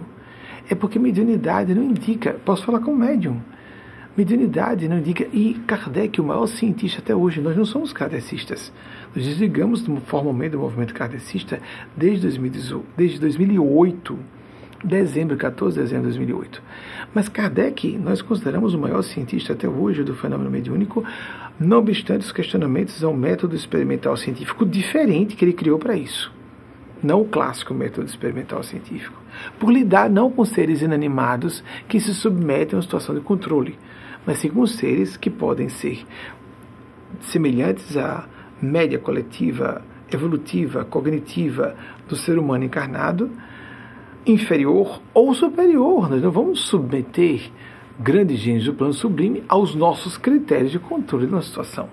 É 0.69 0.75
porque 0.75 0.99
mediunidade 0.99 1.75
não 1.75 1.83
indica. 1.83 2.35
Posso 2.45 2.65
falar 2.65 2.81
com 2.81 2.95
médium 2.95 3.41
Mediunidade 4.17 4.89
não 4.89 4.99
indica. 4.99 5.27
E 5.33 5.55
Kardec, 5.67 6.21
o 6.21 6.25
maior 6.25 6.47
cientista 6.47 7.01
até 7.01 7.15
hoje, 7.15 7.41
nós 7.41 7.57
não 7.57 7.65
somos 7.65 7.93
kardecistas. 7.93 8.73
Nós 9.15 9.25
desligamos 9.25 9.85
formalmente 10.07 10.53
do 10.53 10.59
movimento 10.59 10.93
kardecista 10.93 11.61
desde, 11.97 12.23
2018, 12.23 12.87
desde 12.97 13.21
2008, 13.21 14.19
dezembro, 14.85 15.37
14 15.37 15.77
de 15.77 15.83
dezembro 15.83 16.11
de 16.11 16.17
2008. 16.17 16.63
Mas 17.15 17.29
Kardec, 17.29 17.97
nós 17.99 18.21
consideramos 18.21 18.75
o 18.75 18.79
maior 18.79 19.03
cientista 19.03 19.53
até 19.53 19.69
hoje 19.69 20.03
do 20.03 20.15
fenômeno 20.15 20.51
mediúnico, 20.51 21.05
não 21.59 21.79
obstante 21.79 22.23
os 22.23 22.33
questionamentos 22.33 23.05
ao 23.05 23.15
método 23.15 23.55
experimental 23.55 24.17
científico 24.17 24.67
diferente 24.67 25.37
que 25.37 25.45
ele 25.45 25.53
criou 25.53 25.79
para 25.79 25.97
isso 25.97 26.33
não 27.03 27.23
o 27.23 27.25
clássico 27.25 27.73
método 27.73 28.07
experimental 28.07 28.63
científico, 28.63 29.19
por 29.59 29.73
lidar 29.73 30.11
não 30.11 30.31
com 30.31 30.45
seres 30.45 30.83
inanimados 30.83 31.65
que 31.89 32.01
se 32.01 32.15
submetem 32.15 32.75
a 32.75 32.77
uma 32.77 32.83
situação 32.83 33.15
de 33.15 33.21
controle, 33.21 33.79
mas 34.27 34.39
sim 34.39 34.49
com 34.49 34.67
seres 34.67 35.17
que 35.17 35.31
podem 35.31 35.69
ser 35.69 36.05
semelhantes 37.21 37.97
à 37.97 38.27
média 38.61 38.99
coletiva, 38.99 39.83
evolutiva, 40.13 40.85
cognitiva 40.85 41.75
do 42.09 42.17
ser 42.17 42.39
humano 42.39 42.65
encarnado, 42.65 43.31
inferior 44.27 45.01
ou 45.15 45.35
superior. 45.35 46.11
Nós 46.11 46.23
não 46.23 46.31
vamos 46.31 46.61
submeter 46.67 47.51
grandes 47.99 48.39
gênios 48.39 48.65
do 48.65 48.75
plano 48.75 48.93
sublime 48.93 49.43
aos 49.49 49.75
nossos 49.75 50.17
critérios 50.17 50.73
de 50.73 50.79
controle 50.79 51.27
uma 51.27 51.43
situação. 51.43 51.89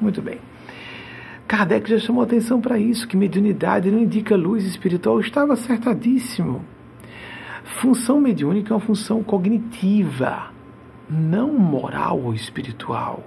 Muito 0.00 0.20
bem. 0.20 0.38
Kardec 1.46 1.88
já 1.90 1.98
chamou 1.98 2.22
atenção 2.22 2.60
para 2.60 2.78
isso, 2.78 3.06
que 3.06 3.16
mediunidade 3.16 3.90
não 3.90 3.98
indica 3.98 4.34
luz 4.34 4.64
espiritual. 4.64 5.20
Estava 5.20 5.52
acertadíssimo. 5.52 6.64
Função 7.80 8.20
mediúnica 8.20 8.72
é 8.72 8.76
uma 8.76 8.80
função 8.80 9.22
cognitiva, 9.22 10.51
não 11.12 11.52
moral 11.52 12.20
ou 12.20 12.34
espiritual. 12.34 13.22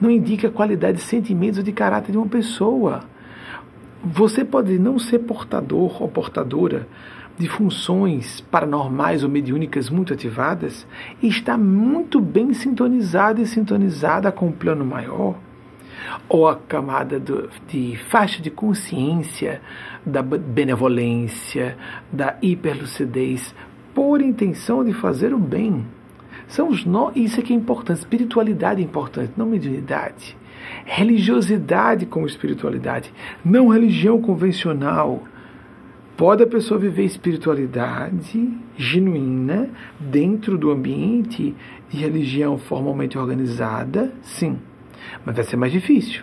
Não 0.00 0.10
indica 0.10 0.48
a 0.48 0.50
qualidade 0.50 0.98
de 0.98 1.04
sentimentos 1.04 1.58
ou 1.58 1.64
de 1.64 1.72
caráter 1.72 2.12
de 2.12 2.18
uma 2.18 2.26
pessoa. 2.26 3.04
Você 4.02 4.44
pode 4.44 4.78
não 4.78 4.98
ser 4.98 5.20
portador 5.20 6.02
ou 6.02 6.08
portadora 6.08 6.88
de 7.38 7.48
funções 7.48 8.40
paranormais 8.40 9.22
ou 9.22 9.30
mediúnicas 9.30 9.88
muito 9.88 10.12
ativadas 10.12 10.86
e 11.22 11.28
está 11.28 11.56
muito 11.56 12.20
bem 12.20 12.52
sintonizado 12.52 13.40
e 13.40 13.46
sintonizada 13.46 14.30
com 14.32 14.48
o 14.48 14.52
plano 14.52 14.84
maior 14.84 15.36
ou 16.28 16.48
a 16.48 16.56
camada 16.56 17.18
do, 17.18 17.48
de 17.68 17.96
faixa 18.08 18.42
de 18.42 18.50
consciência 18.50 19.60
da 20.04 20.22
benevolência, 20.22 21.76
da 22.12 22.36
hiperlucidez, 22.42 23.54
por 23.94 24.20
intenção 24.20 24.84
de 24.84 24.92
fazer 24.92 25.32
o 25.32 25.38
bem. 25.38 25.84
São 26.52 26.68
os 26.68 26.84
no... 26.84 27.10
Isso 27.16 27.40
é 27.40 27.42
que 27.42 27.50
é 27.50 27.56
importante. 27.56 28.00
Espiritualidade 28.00 28.82
é 28.82 28.84
importante, 28.84 29.32
não 29.38 29.46
mediunidade. 29.46 30.36
Religiosidade 30.84 32.04
como 32.04 32.26
espiritualidade, 32.26 33.10
não 33.42 33.68
religião 33.68 34.20
convencional. 34.20 35.22
Pode 36.14 36.42
a 36.42 36.46
pessoa 36.46 36.78
viver 36.78 37.04
espiritualidade 37.04 38.50
genuína 38.76 39.70
dentro 39.98 40.58
do 40.58 40.70
ambiente 40.70 41.54
de 41.88 41.96
religião 41.96 42.58
formalmente 42.58 43.16
organizada? 43.16 44.12
Sim, 44.20 44.58
mas 45.24 45.34
vai 45.34 45.44
ser 45.44 45.56
mais 45.56 45.72
difícil. 45.72 46.22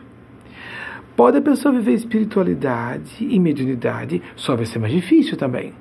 Pode 1.16 1.40
a 1.40 1.42
pessoa 1.42 1.74
viver 1.74 1.94
espiritualidade 1.94 3.18
e 3.20 3.40
mediunidade, 3.40 4.22
só 4.36 4.56
vai 4.56 4.68
ser 4.68 4.78
mais 4.78 4.94
difícil 4.94 5.36
também. 5.36 5.74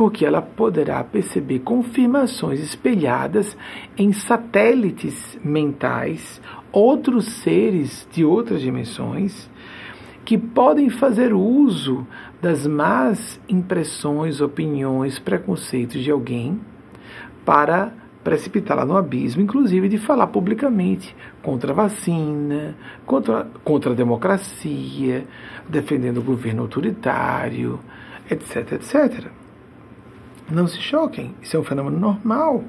Porque 0.00 0.24
ela 0.24 0.40
poderá 0.40 1.04
perceber 1.04 1.58
confirmações 1.58 2.58
espelhadas 2.58 3.54
em 3.98 4.14
satélites 4.14 5.38
mentais, 5.44 6.40
outros 6.72 7.26
seres 7.26 8.08
de 8.10 8.24
outras 8.24 8.62
dimensões, 8.62 9.50
que 10.24 10.38
podem 10.38 10.88
fazer 10.88 11.34
uso 11.34 12.06
das 12.40 12.66
más 12.66 13.38
impressões, 13.46 14.40
opiniões, 14.40 15.18
preconceitos 15.18 16.02
de 16.02 16.10
alguém 16.10 16.58
para 17.44 17.92
precipitá-la 18.24 18.86
no 18.86 18.96
abismo, 18.96 19.42
inclusive 19.42 19.86
de 19.86 19.98
falar 19.98 20.28
publicamente 20.28 21.14
contra 21.42 21.72
a 21.72 21.74
vacina, 21.74 22.74
contra, 23.04 23.50
contra 23.62 23.92
a 23.92 23.94
democracia, 23.94 25.26
defendendo 25.68 26.20
o 26.20 26.22
governo 26.22 26.62
autoritário, 26.62 27.78
etc, 28.30 28.72
etc. 28.72 29.39
Não 30.50 30.66
se 30.66 30.80
choquem, 30.80 31.34
isso 31.40 31.56
é 31.56 31.60
um 31.60 31.64
fenômeno 31.64 31.98
normal. 31.98 32.64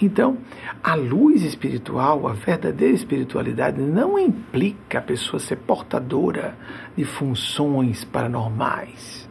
Então, 0.00 0.38
a 0.82 0.96
luz 0.96 1.42
espiritual, 1.42 2.26
a 2.26 2.32
verdadeira 2.32 2.92
espiritualidade, 2.92 3.80
não 3.80 4.18
implica 4.18 4.98
a 4.98 5.02
pessoa 5.02 5.38
ser 5.38 5.56
portadora 5.56 6.56
de 6.96 7.04
funções 7.04 8.04
paranormais. 8.04 9.28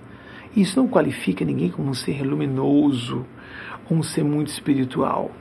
Isso 0.56 0.80
não 0.80 0.88
qualifica 0.88 1.44
ninguém 1.44 1.70
como 1.70 1.90
um 1.90 1.94
ser 1.94 2.24
luminoso, 2.24 3.26
um 3.90 4.02
ser 4.02 4.24
muito 4.24 4.48
espiritual. 4.48 5.32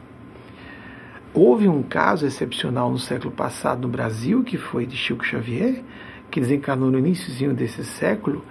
Houve 1.32 1.68
um 1.68 1.80
caso 1.80 2.26
excepcional 2.26 2.90
no 2.90 2.98
século 2.98 3.30
passado 3.30 3.82
no 3.82 3.88
Brasil, 3.88 4.42
que 4.42 4.58
foi 4.58 4.84
de 4.84 4.96
Chico 4.96 5.24
Xavier, 5.24 5.84
que 6.28 6.40
desencarnou 6.40 6.90
no 6.90 6.98
iníciozinho 6.98 7.54
desse 7.54 7.84
século, 7.84 8.44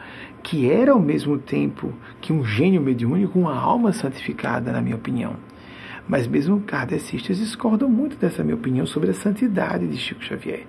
que 0.50 0.68
era 0.68 0.94
ao 0.94 1.00
mesmo 1.00 1.38
tempo 1.38 1.94
que 2.20 2.34
um 2.34 2.44
gênio 2.44 2.82
mediúnico, 2.82 3.38
uma 3.38 3.56
alma 3.56 3.94
santificada, 3.94 4.72
na 4.72 4.82
minha 4.82 4.96
opinião. 4.96 5.36
Mas 6.08 6.26
mesmo 6.26 6.60
kardecistas 6.62 7.38
discordam 7.38 7.88
muito 7.88 8.18
dessa 8.18 8.44
minha 8.44 8.56
opinião 8.56 8.88
sobre 8.88 9.12
a 9.12 9.14
santidade 9.14 9.88
de 9.88 9.96
Chico 9.96 10.24
Xavier, 10.24 10.66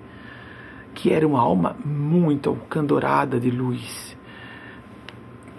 que 0.93 1.11
era 1.11 1.27
uma 1.27 1.39
alma 1.39 1.75
muito 1.83 2.55
candorada 2.69 3.39
de 3.39 3.49
luz. 3.49 4.15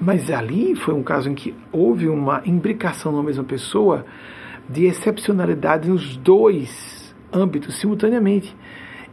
Mas 0.00 0.30
ali 0.30 0.76
foi 0.76 0.94
um 0.94 1.02
caso 1.02 1.28
em 1.28 1.34
que 1.34 1.52
houve 1.72 2.08
uma 2.08 2.42
imbricação 2.46 3.10
na 3.10 3.24
mesma 3.24 3.42
pessoa 3.42 4.06
de 4.68 4.84
excepcionalidade 4.84 5.88
nos 5.88 6.16
dois 6.16 7.12
âmbitos 7.32 7.74
simultaneamente. 7.74 8.54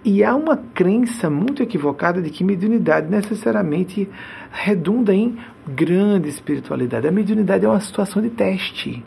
E 0.04 0.24
há 0.24 0.36
uma 0.36 0.56
crença 0.58 1.30
muito 1.30 1.62
equivocada 1.62 2.22
de 2.22 2.30
que 2.30 2.44
mediunidade 2.44 3.10
necessariamente 3.10 4.10
redunda 4.52 5.14
em 5.14 5.38
grande 5.68 6.30
espiritualidade. 6.30 7.08
A 7.08 7.12
mediunidade 7.12 7.66
é 7.66 7.70
uma 7.70 7.82
situação 7.82 8.22
de 8.22 8.30
teste 8.30 9.04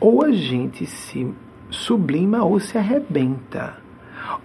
ou 0.00 0.24
a 0.24 0.32
gente 0.32 0.86
se 0.86 1.28
sublima 1.70 2.42
ou 2.42 2.58
se 2.58 2.78
arrebenta. 2.78 3.76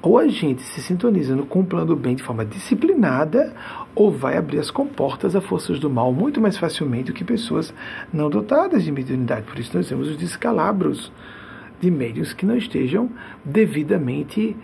Ou 0.02 0.18
a 0.18 0.28
gente 0.28 0.62
se 0.62 0.82
sintoniza 0.82 1.36
no 1.36 1.46
com 1.46 1.62
o 1.62 1.66
plano 1.66 1.88
do 1.88 1.96
bem 1.96 2.16
de 2.16 2.24
forma 2.24 2.46
disciplinada, 2.46 3.54
ou 3.96 4.12
vai 4.12 4.38
abrir 4.38 4.60
as 4.60 4.70
comportas 4.70 5.36
a 5.36 5.42
forças 5.42 5.80
do 5.80 5.90
mal 5.90 6.12
muito 6.12 6.42
mais 6.42 6.58
facilmente 6.58 7.06
do 7.06 7.14
que 7.14 7.24
pessoas 7.24 7.74
não 8.12 8.30
dotadas 8.30 8.84
de 8.84 8.92
mediunidade. 8.92 9.44
Por 9.44 9.58
isso 9.58 9.76
nós 9.76 9.88
temos 9.88 10.10
os 10.10 10.18
descalabros 10.18 11.12
de 11.80 11.90
médios 11.90 12.34
que 12.34 12.46
não 12.46 12.58
estejam 12.58 13.10
devidamente 13.44 14.56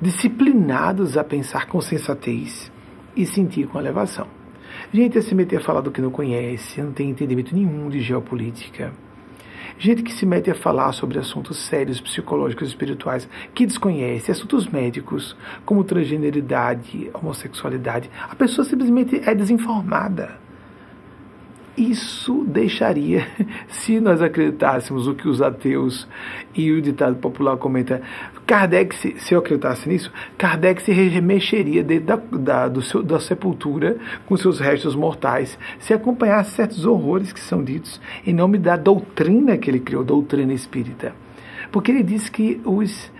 disciplinados 0.00 1.16
a 1.16 1.24
pensar 1.24 1.66
com 1.66 1.80
sensatez 1.80 2.70
e 3.16 3.26
sentir 3.26 3.66
com 3.66 3.78
elevação. 3.78 4.26
Gente, 4.92 5.18
a 5.18 5.22
se 5.22 5.34
meter 5.34 5.56
a 5.56 5.60
falar 5.60 5.80
do 5.80 5.90
que 5.90 6.00
não 6.00 6.10
conhece, 6.10 6.80
não 6.80 6.92
tem 6.92 7.10
entendimento 7.10 7.54
nenhum 7.54 7.88
de 7.88 8.00
geopolítica 8.00 8.92
gente 9.82 10.02
que 10.04 10.12
se 10.12 10.24
mete 10.24 10.48
a 10.48 10.54
falar 10.54 10.92
sobre 10.92 11.18
assuntos 11.18 11.58
sérios, 11.58 12.00
psicológicos 12.00 12.68
espirituais, 12.68 13.28
que 13.52 13.66
desconhece 13.66 14.30
assuntos 14.30 14.68
médicos, 14.68 15.36
como 15.64 15.82
transgeneridade, 15.82 17.10
homossexualidade. 17.12 18.08
A 18.30 18.34
pessoa 18.36 18.64
simplesmente 18.64 19.20
é 19.24 19.34
desinformada. 19.34 20.40
Isso 21.76 22.44
deixaria, 22.46 23.26
se 23.66 23.98
nós 23.98 24.20
acreditássemos 24.20 25.08
o 25.08 25.14
que 25.14 25.26
os 25.26 25.40
ateus 25.40 26.06
e 26.54 26.70
o 26.70 26.82
ditado 26.82 27.16
popular 27.16 27.56
comenta, 27.56 28.02
Kardec, 28.52 28.94
se, 28.94 29.14
se 29.18 29.32
eu 29.32 29.38
acreditasse 29.38 29.88
nisso, 29.88 30.12
Kardec 30.36 30.82
se 30.82 30.92
remexeria 30.92 31.82
dentro 31.82 32.04
da, 32.04 32.16
da, 32.16 32.68
do 32.68 32.82
seu, 32.82 33.02
da 33.02 33.18
sepultura 33.18 33.96
com 34.26 34.36
seus 34.36 34.60
restos 34.60 34.94
mortais, 34.94 35.58
se 35.80 35.94
acompanhasse 35.94 36.50
certos 36.50 36.84
horrores 36.84 37.32
que 37.32 37.40
são 37.40 37.64
ditos 37.64 37.98
em 38.26 38.34
nome 38.34 38.58
da 38.58 38.76
doutrina 38.76 39.56
que 39.56 39.70
ele 39.70 39.80
criou, 39.80 40.04
doutrina 40.04 40.52
espírita. 40.52 41.14
Porque 41.70 41.90
ele 41.90 42.02
disse 42.02 42.30
que 42.30 42.60
os 42.62 43.10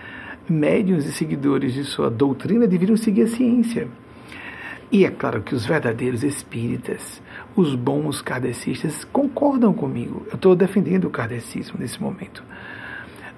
médiuns 0.47 1.03
e 1.07 1.11
seguidores 1.11 1.73
de 1.73 1.83
sua 1.83 2.11
doutrina 2.11 2.67
deveriam 2.67 2.95
seguir 2.95 3.23
a 3.23 3.27
ciência. 3.27 3.87
E 4.91 5.03
é 5.03 5.09
claro 5.09 5.41
que 5.41 5.55
os 5.55 5.65
verdadeiros 5.65 6.23
espíritas, 6.23 7.19
os 7.55 7.73
bons 7.73 8.21
kardecistas, 8.21 9.03
concordam 9.05 9.73
comigo. 9.73 10.27
Eu 10.27 10.35
estou 10.35 10.55
defendendo 10.55 11.05
o 11.05 11.09
kardecismo 11.09 11.79
nesse 11.79 11.99
momento. 11.99 12.43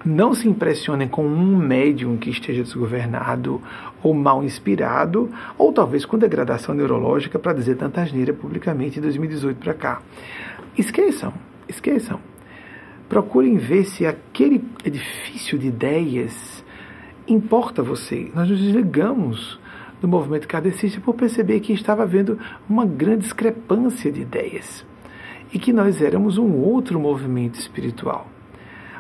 Não 0.05 0.35
se 0.35 0.47
impressionem 0.47 1.07
com 1.07 1.25
um 1.25 1.57
médium 1.57 2.15
que 2.15 2.29
esteja 2.29 2.61
desgovernado 2.61 3.59
ou 4.03 4.13
mal 4.13 4.43
inspirado, 4.43 5.31
ou 5.57 5.73
talvez 5.73 6.05
com 6.05 6.15
degradação 6.15 6.75
neurológica 6.75 7.39
para 7.39 7.53
dizer 7.53 7.75
tanta 7.75 8.03
asneira 8.03 8.31
publicamente 8.31 8.99
em 8.99 9.01
2018 9.01 9.57
para 9.57 9.73
cá. 9.73 10.01
Esqueçam, 10.77 11.33
esqueçam. 11.67 12.19
Procurem 13.09 13.57
ver 13.57 13.85
se 13.85 14.05
aquele 14.05 14.63
edifício 14.83 15.57
de 15.57 15.67
ideias 15.67 16.63
importa 17.27 17.81
a 17.81 17.85
você. 17.85 18.29
Nós 18.35 18.47
nos 18.47 18.59
desligamos 18.59 19.59
do 19.99 20.07
movimento 20.07 20.47
kardecista 20.47 21.01
por 21.01 21.15
perceber 21.15 21.61
que 21.61 21.73
estava 21.73 22.03
havendo 22.03 22.37
uma 22.69 22.85
grande 22.85 23.21
discrepância 23.21 24.11
de 24.11 24.21
ideias 24.21 24.85
e 25.51 25.57
que 25.57 25.73
nós 25.73 25.99
éramos 25.99 26.37
um 26.37 26.53
outro 26.57 26.99
movimento 26.99 27.55
espiritual. 27.55 28.34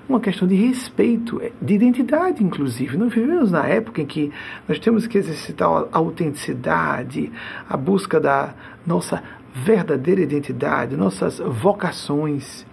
Uma 0.07 0.19
questão 0.19 0.47
de 0.47 0.53
respeito, 0.53 1.41
de 1.59 1.73
identidade, 1.73 2.43
inclusive. 2.43 2.95
Nós 2.95 3.11
vivemos 3.11 3.51
na 3.51 3.65
época 3.65 4.01
em 4.01 4.05
que 4.05 4.31
nós 4.67 4.77
temos 4.77 5.07
que 5.07 5.17
exercitar 5.17 5.67
a 5.91 5.97
autenticidade, 5.97 7.31
a 7.67 7.75
busca 7.75 8.19
da 8.19 8.53
nossa 8.85 9.23
verdadeira 9.53 10.21
identidade, 10.21 10.95
nossas 10.95 11.39
vocações 11.39 12.65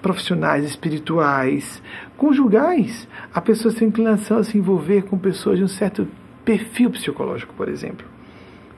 profissionais, 0.00 0.64
espirituais, 0.64 1.82
conjugais. 2.16 3.08
A 3.34 3.40
pessoa 3.40 3.74
tem 3.74 3.88
inclinação 3.88 4.38
a 4.38 4.44
se 4.44 4.56
envolver 4.56 5.02
com 5.02 5.18
pessoas 5.18 5.58
de 5.58 5.64
um 5.64 5.68
certo 5.68 6.06
perfil 6.44 6.90
psicológico, 6.90 7.52
por 7.54 7.68
exemplo. 7.68 8.06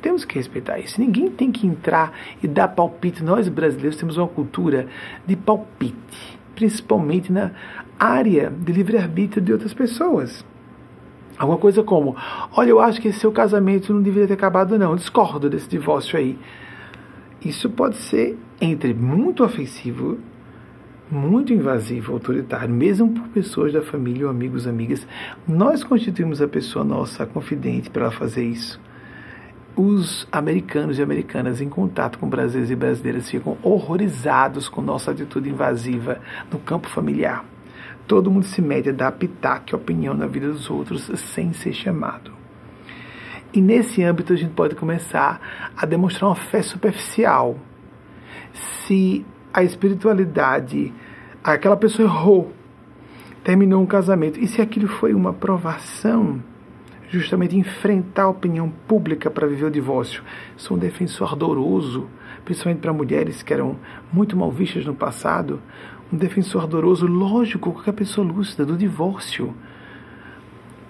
Temos 0.01 0.25
que 0.25 0.37
respeitar 0.37 0.79
isso. 0.79 1.01
Ninguém 1.01 1.29
tem 1.29 1.53
que 1.53 1.67
entrar 1.67 2.13
e 2.43 2.47
dar 2.47 2.69
palpite. 2.69 3.23
Nós 3.23 3.49
brasileiros 3.49 3.99
temos 3.99 4.17
uma 4.17 4.29
cultura 4.29 4.87
de 5.27 5.37
palpite, 5.37 6.39
principalmente 6.55 7.33
na 7.33 7.51
área 7.99 8.51
de 8.51 8.73
livre-arbítrio 8.73 9.43
de 9.43 9.53
outras 9.53 9.75
pessoas. 9.75 10.45
Alguma 11.39 11.59
coisa 11.59 11.83
como: 11.83 12.17
Olha, 12.53 12.71
eu 12.71 12.81
acho 12.81 13.01
que 13.01 13.09
esse 13.09 13.21
seu 13.21 13.31
casamento 13.31 13.93
não 13.95 14.03
deveria 14.03 14.27
ter 14.27 14.35
acabado, 14.35 14.79
não. 14.79 14.91
Eu 14.91 14.97
discordo 14.97 15.49
desse 15.49 15.69
divórcio 15.69 16.19
aí. 16.19 16.39
Isso 17.45 17.71
pode 17.71 17.97
ser 17.97 18.37
entre 18.61 18.93
muito 18.93 19.45
ofensivo, 19.45 20.19
muito 21.09 21.53
invasivo, 21.53 22.13
autoritário, 22.13 22.75
mesmo 22.75 23.11
por 23.11 23.29
pessoas 23.29 23.73
da 23.73 23.81
família 23.81 24.25
ou 24.25 24.31
amigos, 24.31 24.67
amigas. 24.67 25.07
Nós 25.47 25.85
constituímos 25.85 26.43
a 26.43 26.49
pessoa 26.49 26.85
nossa 26.85 27.25
confidente 27.25 27.89
para 27.89 28.07
ela 28.07 28.11
fazer 28.11 28.45
isso. 28.45 28.81
Os 29.77 30.27
americanos 30.33 30.99
e 30.99 31.03
americanas 31.03 31.61
em 31.61 31.69
contato 31.69 32.19
com 32.19 32.29
brasileiros 32.29 32.73
e 32.73 32.75
brasileiras 32.75 33.31
ficam 33.31 33.57
horrorizados 33.63 34.69
com 34.69 34.83
nossa 34.83 35.13
atitude 35.13 35.49
invasiva 35.49 36.21
no 36.51 36.59
campo 36.59 36.89
familiar. 36.89 37.45
Todo 38.09 38.31
mundo 38.31 38.47
se 38.47 38.63
mete 38.63 38.89
a 38.89 38.93
dar 38.93 39.13
pitaque, 39.13 39.77
opinião 39.77 40.15
na 40.15 40.27
vida 40.27 40.49
dos 40.49 40.71
outros 40.71 41.03
sem 41.15 41.53
ser 41.53 41.75
chamado. 41.75 42.33
E 43.53 43.61
nesse 43.61 44.03
âmbito 44.03 44.33
a 44.33 44.37
gente 44.37 44.55
pode 44.55 44.75
começar 44.75 45.73
a 45.77 45.85
demonstrar 45.85 46.31
uma 46.31 46.35
fé 46.35 46.63
superficial. 46.63 47.59
Se 48.53 49.27
a 49.53 49.63
espiritualidade, 49.63 50.93
aquela 51.45 51.77
pessoa 51.77 52.09
errou, 52.09 52.53
terminou 53.45 53.83
um 53.83 53.87
casamento, 53.87 54.41
e 54.41 54.47
se 54.47 54.63
aquilo 54.63 54.89
foi 54.89 55.13
uma 55.13 55.35
provação, 55.35 56.43
justamente 57.11 57.57
enfrentar 57.57 58.25
a 58.25 58.29
opinião 58.29 58.71
pública 58.87 59.31
para 59.31 59.47
viver 59.47 59.67
o 59.67 59.71
divórcio, 59.71 60.23
sou 60.57 60.77
um 60.77 60.81
defensor 60.81 61.29
ardoroso, 61.29 62.09
principalmente 62.45 62.81
para 62.81 62.93
mulheres 62.93 63.43
que 63.43 63.53
eram 63.53 63.77
muito 64.11 64.37
mal 64.37 64.51
vistas 64.51 64.87
no 64.87 64.95
passado, 64.95 65.61
um 66.13 66.17
defensor 66.17 66.63
ardoroso, 66.63 67.07
lógico, 67.07 67.73
qualquer 67.73 67.93
pessoa 67.93 68.27
lúcida 68.27 68.65
do 68.65 68.77
divórcio 68.77 69.55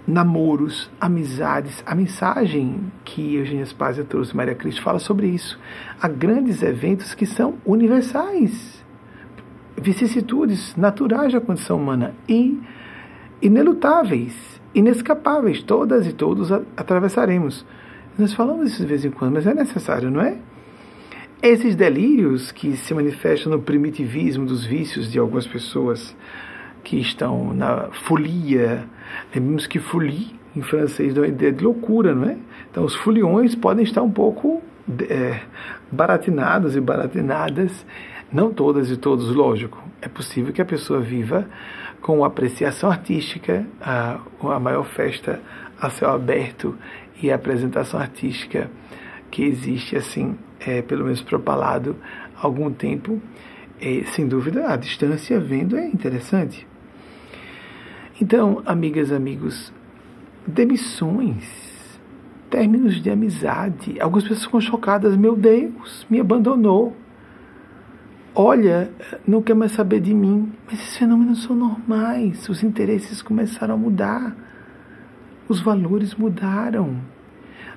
namoros, 0.09 0.91
amizades. 0.99 1.83
A 1.85 1.95
mensagem 1.95 2.91
que 3.05 3.37
Eugênia 3.37 3.67
Spazia 3.67 4.05
trouxe, 4.05 4.35
Maria 4.35 4.55
Cristo, 4.55 4.81
fala 4.81 4.99
sobre 4.99 5.29
isso. 5.29 5.61
Há 6.01 6.09
grandes 6.09 6.63
eventos 6.63 7.15
que 7.15 7.27
são 7.27 7.57
universais, 7.65 8.83
vicissitudes 9.77 10.75
naturais 10.77 11.33
da 11.35 11.41
condição 11.41 11.77
humana 11.77 12.15
e 12.27 12.59
inelutáveis, 13.43 14.35
inescapáveis. 14.75 15.63
Todas 15.63 16.07
e 16.07 16.13
todos 16.15 16.51
atravessaremos. 16.75 17.67
Nós 18.19 18.33
falamos 18.33 18.73
isso 18.73 18.83
de 18.83 18.89
vez 18.89 19.05
em 19.05 19.11
quando, 19.11 19.35
mas 19.35 19.47
é 19.47 19.53
necessário, 19.53 20.11
não 20.11 20.23
é? 20.23 20.39
Esses 21.41 21.77
delírios 21.77 22.51
que 22.51 22.77
se 22.77 22.93
manifestam 22.93 23.53
no 23.53 23.61
primitivismo 23.61 24.45
dos 24.45 24.65
vícios 24.65 25.11
de 25.11 25.19
algumas 25.19 25.47
pessoas, 25.47 26.17
que 26.89 26.97
estão 26.99 27.53
na 27.53 27.91
folia. 28.07 28.85
Lembramos 29.35 29.67
que 29.67 29.79
folie 29.79 30.39
em 30.57 30.63
francês 30.63 31.13
dá 31.13 31.21
uma 31.21 31.29
ideia 31.29 31.53
de 31.53 31.63
loucura, 31.63 32.15
não 32.15 32.25
é? 32.25 32.37
Então 32.71 32.85
os 32.85 32.95
foliões 32.95 33.55
podem 33.55 33.85
estar 33.85 34.03
um 34.03 34.11
pouco 34.11 34.63
é, 35.09 35.41
baratinados 35.93 36.75
e 36.75 36.81
baratinadas, 36.81 37.85
não 38.33 38.53
todas 38.53 38.91
e 38.91 38.97
todos, 38.97 39.35
lógico. 39.35 39.83
É 40.01 40.09
possível 40.09 40.53
que 40.53 40.63
a 40.63 40.65
pessoa 40.65 41.01
viva 41.01 41.47
com 42.01 42.25
apreciação 42.25 42.91
artística, 42.91 43.67
a, 43.81 44.19
a 44.43 44.59
maior 44.59 44.85
festa 44.85 45.41
a 45.81 45.91
céu 45.91 46.11
aberto 46.11 46.75
e 47.23 47.31
a 47.31 47.35
apresentação 47.35 48.01
artística 48.01 48.71
que 49.31 49.45
existe 49.45 49.95
assim, 49.95 50.37
é, 50.61 50.83
pelo 50.83 51.05
menos 51.05 51.23
propalado 51.23 51.97
há 52.37 52.45
algum 52.45 52.71
tempo, 52.73 53.21
sem 54.13 54.27
dúvida 54.27 54.73
a 54.73 54.77
distância 54.77 55.39
vendo 55.39 55.77
é 55.77 55.87
interessante. 55.87 56.67
Então, 58.21 58.61
amigas, 58.67 59.13
amigos, 59.13 59.73
demissões, 60.45 61.99
términos 62.51 63.01
de 63.01 63.09
amizade. 63.09 64.01
Algumas 64.01 64.25
pessoas 64.25 64.45
ficam 64.45 64.61
chocadas, 64.61 65.17
meu 65.17 65.37
Deus, 65.37 66.05
me 66.11 66.19
abandonou. 66.19 66.97
Olha, 68.35 68.91
não 69.27 69.41
quer 69.41 69.55
mais 69.55 69.73
saber 69.73 70.01
de 70.01 70.13
mim. 70.13 70.53
Mas 70.67 70.81
esses 70.81 70.97
fenômenos 70.97 71.45
são 71.45 71.55
normais. 71.55 72.49
Os 72.49 72.63
interesses 72.65 73.23
começaram 73.23 73.75
a 73.75 73.77
mudar. 73.77 74.35
Os 75.49 75.61
valores 75.61 76.15
mudaram. 76.15 76.97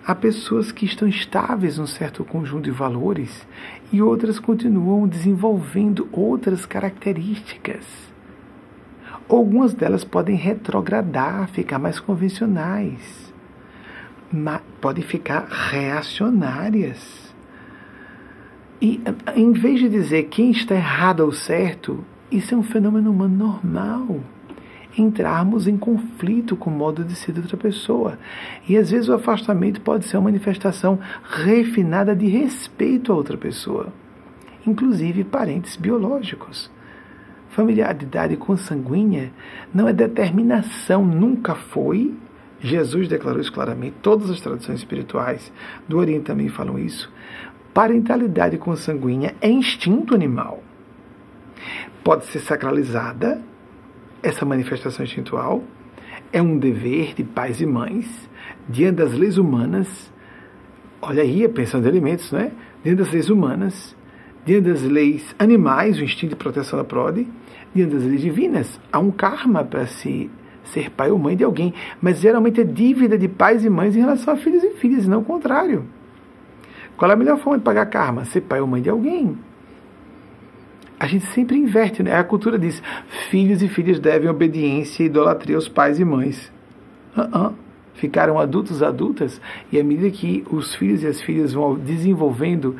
Há 0.05 0.15
pessoas 0.15 0.71
que 0.71 0.85
estão 0.85 1.07
estáveis 1.07 1.77
num 1.77 1.85
certo 1.85 2.25
conjunto 2.25 2.63
de 2.63 2.71
valores 2.71 3.45
e 3.91 4.01
outras 4.01 4.39
continuam 4.39 5.07
desenvolvendo 5.07 6.09
outras 6.11 6.65
características. 6.65 7.85
Algumas 9.29 9.73
delas 9.73 10.03
podem 10.03 10.35
retrogradar, 10.35 11.47
ficar 11.49 11.77
mais 11.77 11.99
convencionais, 11.99 13.31
podem 14.81 15.03
ficar 15.03 15.45
reacionárias. 15.47 17.31
E 18.81 18.99
em 19.35 19.51
vez 19.51 19.79
de 19.79 19.87
dizer 19.87 20.23
quem 20.23 20.49
está 20.49 20.73
errado 20.73 21.19
ou 21.19 21.31
certo, 21.31 22.03
isso 22.31 22.55
é 22.55 22.57
um 22.57 22.63
fenômeno 22.63 23.11
humano 23.11 23.37
normal. 23.37 24.19
Entrarmos 24.97 25.67
em 25.67 25.77
conflito 25.77 26.55
com 26.55 26.69
o 26.69 26.73
modo 26.73 27.03
de 27.03 27.15
ser 27.15 27.31
de 27.31 27.39
outra 27.39 27.57
pessoa. 27.57 28.17
E 28.67 28.77
às 28.77 28.91
vezes 28.91 29.07
o 29.07 29.13
afastamento 29.13 29.81
pode 29.81 30.05
ser 30.05 30.17
uma 30.17 30.23
manifestação 30.23 30.99
refinada 31.23 32.15
de 32.15 32.27
respeito 32.27 33.11
a 33.11 33.15
outra 33.15 33.37
pessoa, 33.37 33.93
inclusive 34.65 35.23
parentes 35.23 35.75
biológicos. 35.77 36.69
Familiaridade 37.49 38.37
consanguínea 38.37 39.31
não 39.73 39.87
é 39.87 39.93
determinação, 39.93 41.05
nunca 41.05 41.53
foi. 41.53 42.13
Jesus 42.61 43.07
declarou 43.07 43.41
isso 43.41 43.51
claramente, 43.51 43.95
todas 44.01 44.29
as 44.29 44.39
tradições 44.39 44.79
espirituais 44.79 45.51
do 45.87 45.97
Oriente 45.97 46.25
também 46.25 46.47
falam 46.47 46.79
isso. 46.79 47.11
Parentalidade 47.73 48.57
consanguínea 48.57 49.35
é 49.41 49.49
instinto 49.49 50.13
animal. 50.13 50.63
Pode 52.03 52.25
ser 52.25 52.39
sacralizada, 52.39 53.41
essa 54.21 54.45
manifestação 54.45 55.03
instintual, 55.03 55.63
é 56.31 56.41
um 56.41 56.57
dever 56.57 57.13
de 57.13 57.23
pais 57.23 57.61
e 57.61 57.65
mães, 57.65 58.29
diante 58.67 58.97
das 58.97 59.13
leis 59.13 59.37
humanas. 59.37 60.11
Olha 61.01 61.23
aí 61.23 61.43
a 61.43 61.49
pensão 61.49 61.81
de 61.81 61.87
alimentos, 61.87 62.31
não 62.31 62.39
é? 62.39 62.51
Diante 62.83 62.99
das 62.99 63.11
leis 63.11 63.29
humanas, 63.29 63.95
diante 64.45 64.69
das 64.69 64.81
leis 64.83 65.35
animais, 65.37 65.99
o 65.99 66.03
instinto 66.03 66.31
de 66.31 66.35
proteção 66.35 66.77
da 66.77 66.85
prole, 66.85 67.27
diante 67.73 67.95
das 67.95 68.03
leis 68.03 68.21
divinas. 68.21 68.79
Há 68.91 68.99
um 68.99 69.11
karma 69.11 69.63
para 69.63 69.85
se 69.87 70.29
ser 70.63 70.91
pai 70.91 71.11
ou 71.11 71.17
mãe 71.17 71.35
de 71.35 71.43
alguém, 71.43 71.73
mas 71.99 72.19
geralmente 72.19 72.61
é 72.61 72.63
dívida 72.63 73.17
de 73.17 73.27
pais 73.27 73.65
e 73.65 73.69
mães 73.69 73.95
em 73.95 73.99
relação 73.99 74.33
a 74.33 74.37
filhos 74.37 74.63
e 74.63 74.71
filhas, 74.71 75.05
e 75.05 75.09
não 75.09 75.19
o 75.19 75.25
contrário. 75.25 75.85
Qual 76.95 77.09
é 77.09 77.13
a 77.13 77.17
melhor 77.17 77.39
forma 77.39 77.57
de 77.57 77.63
pagar 77.63 77.87
karma? 77.87 78.25
Ser 78.25 78.41
pai 78.41 78.61
ou 78.61 78.67
mãe 78.67 78.81
de 78.81 78.89
alguém. 78.89 79.37
A 81.01 81.07
gente 81.07 81.25
sempre 81.33 81.57
inverte, 81.57 82.03
né? 82.03 82.15
A 82.15 82.23
cultura 82.23 82.59
diz: 82.59 82.79
filhos 83.31 83.63
e 83.63 83.67
filhas 83.67 83.99
devem 83.99 84.29
obediência 84.29 85.01
e 85.01 85.07
idolatria 85.07 85.55
aos 85.55 85.67
pais 85.67 85.99
e 85.99 86.05
mães. 86.05 86.53
Uh 87.17 87.21
-uh. 87.21 87.53
Ficaram 87.95 88.37
adultos 88.37 88.83
adultas, 88.83 89.41
e 89.71 89.79
à 89.79 89.83
medida 89.83 90.11
que 90.11 90.43
os 90.51 90.75
filhos 90.75 91.01
e 91.01 91.07
as 91.07 91.19
filhas 91.19 91.53
vão 91.53 91.73
desenvolvendo 91.73 92.75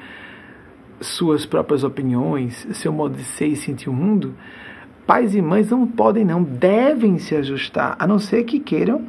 suas 1.00 1.48
próprias 1.48 1.84
opiniões, 1.84 2.68
seu 2.74 2.94
modo 2.94 3.18
de 3.18 3.24
ser 3.24 3.48
e 3.48 3.56
sentir 3.56 3.90
o 3.90 3.94
mundo, 3.94 4.36
pais 5.08 5.34
e 5.34 5.42
mães 5.42 5.72
não 5.72 5.88
podem, 5.88 6.24
não, 6.24 6.44
devem 6.44 7.18
se 7.18 7.36
ajustar, 7.36 7.96
a 7.98 8.06
não 8.06 8.20
ser 8.20 8.44
que 8.44 8.60
queiram 8.60 9.02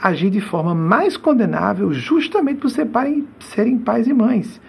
agir 0.00 0.30
de 0.30 0.40
forma 0.40 0.76
mais 0.76 1.16
condenável, 1.16 1.92
justamente 1.92 2.60
por 2.60 2.70
serem, 2.70 3.26
serem 3.40 3.78
pais 3.78 4.06
e 4.06 4.12
mães. 4.12 4.60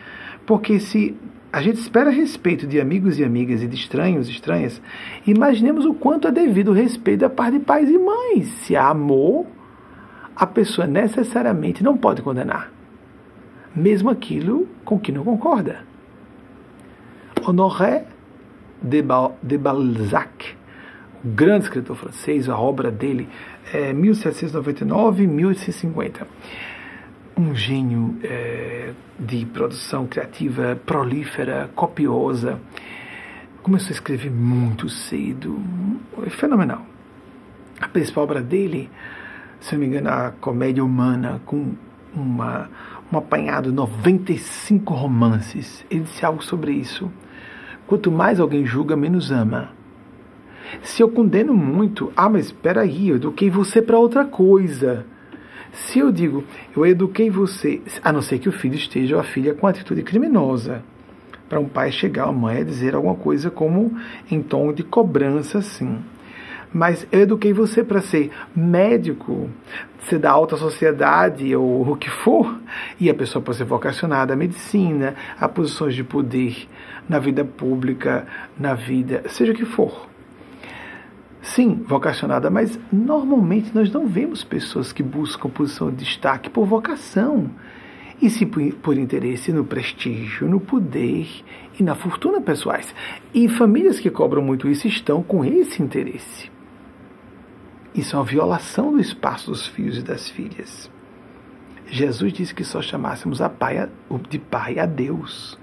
Porque 0.44 0.80
se 0.80 1.16
a 1.52 1.62
gente 1.62 1.80
espera 1.80 2.10
respeito 2.10 2.66
de 2.66 2.80
amigos 2.80 3.20
e 3.20 3.24
amigas 3.24 3.62
e 3.62 3.68
de 3.68 3.76
estranhos 3.76 4.30
e 4.30 4.32
estranhas, 4.32 4.82
imaginemos 5.28 5.86
o 5.86 5.94
quanto 5.94 6.28
é 6.28 6.32
devido 6.32 6.70
o 6.70 6.74
respeito 6.74 7.20
da 7.22 7.30
parte 7.30 7.60
de 7.60 7.66
pais 7.66 7.90
e 7.90 7.98
mães. 7.98 8.48
Se 8.64 8.76
há 8.76 8.88
amor, 8.88 9.46
a 10.36 10.48
pessoa 10.48 10.88
necessariamente 10.88 11.84
não 11.84 11.98
pode 11.98 12.22
condenar, 12.22 12.72
mesmo 13.76 14.10
aquilo 14.10 14.68
com 14.86 14.98
que 14.98 15.12
não 15.12 15.26
concorda. 15.26 15.80
Honoré 17.46 18.06
de, 18.82 19.02
Balzac, 19.58 20.56
o 21.24 21.28
grande 21.28 21.66
escritor 21.66 21.98
francês, 21.98 22.48
a 22.48 22.58
obra 22.58 22.90
dele 22.90 23.28
é 23.74 23.92
1799-1850. 23.94 26.26
Um 27.38 27.56
gênio 27.56 28.18
é, 28.24 28.92
de 29.20 29.46
produção 29.46 30.06
criativa 30.06 30.80
prolífera, 30.86 31.70
copiosa. 31.76 32.60
Começou 33.64 33.90
a 33.90 33.92
escrever 33.92 34.32
muito 34.32 34.90
cedo, 34.90 35.60
é 36.26 36.30
fenomenal. 36.30 36.86
A 37.80 37.88
principal 37.88 38.24
obra 38.24 38.42
dele, 38.42 38.90
se 39.60 39.74
não 39.74 39.80
me 39.82 39.88
engano, 39.88 40.10
a 40.10 40.32
Comédia 40.40 40.84
Humana, 40.84 41.42
com 41.46 41.74
uma, 42.14 42.70
um 43.12 43.18
apanhado 43.18 43.70
de 43.70 43.76
95 43.76 44.94
romances. 44.94 45.86
Ele 45.90 46.02
disse 46.02 46.26
algo 46.26 46.44
sobre 46.44 46.74
isso 46.74 47.12
Quanto 47.92 48.10
mais 48.10 48.40
alguém 48.40 48.66
julga, 48.66 48.96
menos 48.96 49.32
ama. 49.32 49.74
Se 50.82 51.04
eu 51.04 51.10
condeno 51.10 51.54
muito, 51.54 52.10
ah, 52.16 52.30
mas 52.30 52.46
espera 52.46 52.84
aí, 52.84 53.10
eu 53.10 53.18
eduquei 53.18 53.50
você 53.50 53.82
para 53.82 54.00
outra 54.00 54.24
coisa. 54.24 55.06
Se 55.74 56.00
eu 56.00 56.12
digo, 56.12 56.44
eu 56.76 56.86
eduquei 56.86 57.30
você, 57.30 57.82
a 58.04 58.12
não 58.12 58.22
ser 58.22 58.40
que 58.40 58.50
o 58.50 58.52
filho 58.52 58.76
esteja 58.76 59.16
ou 59.16 59.22
a 59.22 59.24
filha 59.24 59.54
com 59.54 59.68
atitude 59.68 60.04
criminosa, 60.04 60.84
para 61.48 61.60
um 61.60 61.68
pai 61.68 61.92
chegar 61.92 62.28
à 62.28 62.32
mãe 62.32 62.60
a 62.60 62.64
dizer 62.64 62.96
alguma 62.96 63.16
coisa 63.16 63.50
como 63.50 63.98
em 64.30 64.42
tom 64.42 64.74
de 64.74 64.84
cobrança, 64.84 65.60
assim. 65.60 66.00
Mas 66.74 67.06
eu 67.12 67.22
eduquei 67.22 67.52
você 67.52 67.84
para 67.84 68.02
ser 68.02 68.32
médico, 68.56 69.50
ser 70.08 70.20
da 70.20 70.32
alta 70.32 70.56
sociedade 70.56 71.54
ou 71.56 71.90
o 71.90 71.98
que 71.98 72.10
for, 72.10 72.58
e 73.00 73.10
a 73.10 73.14
pessoa 73.14 73.44
pode 73.44 73.58
ser 73.58 73.66
vocacionada 73.66 74.34
à 74.34 74.38
medicina, 74.38 75.16
a 75.40 75.50
posições 75.50 75.94
de 75.94 76.04
poder 76.04 76.68
na 77.08 77.20
vida 77.20 77.44
pública, 77.44 78.26
na 78.58 78.74
vida, 78.74 79.24
seja 79.28 79.52
o 79.52 79.56
que 79.56 79.66
for. 79.66 80.11
Sim, 81.42 81.84
vocacionada, 81.88 82.52
mas 82.52 82.80
normalmente 82.92 83.74
nós 83.74 83.92
não 83.92 84.08
vemos 84.08 84.44
pessoas 84.44 84.94
que 84.94 85.02
buscam 85.02 85.50
posição 85.50 85.90
de 85.90 85.98
destaque 86.06 86.50
por 86.50 86.68
vocação, 86.68 87.50
e 88.22 88.30
sim 88.30 88.46
por, 88.46 88.62
por 88.76 88.98
interesse 88.98 89.52
no 89.52 89.66
prestígio, 89.66 90.48
no 90.48 90.60
poder 90.60 91.28
e 91.80 91.82
na 91.82 91.96
fortuna 91.96 92.40
pessoais. 92.40 92.94
E 93.34 93.50
famílias 93.50 94.00
que 94.00 94.12
cobram 94.12 94.44
muito 94.44 94.70
isso 94.70 94.88
estão 94.88 95.24
com 95.24 95.44
esse 95.44 95.82
interesse. 95.82 96.52
Isso 97.96 98.16
é 98.16 98.20
uma 98.20 98.26
violação 98.26 98.92
do 98.92 99.02
espaço 99.02 99.50
dos 99.50 99.66
filhos 99.66 99.98
e 99.98 100.04
das 100.04 100.30
filhas. 100.30 100.92
Jesus 101.88 102.32
disse 102.32 102.54
que 102.54 102.64
só 102.64 102.82
chamássemos 102.82 103.42
a 103.42 103.50
pai, 103.50 103.90
de 104.30 104.38
pai 104.38 104.78
a 104.78 104.86
Deus. 104.86 105.60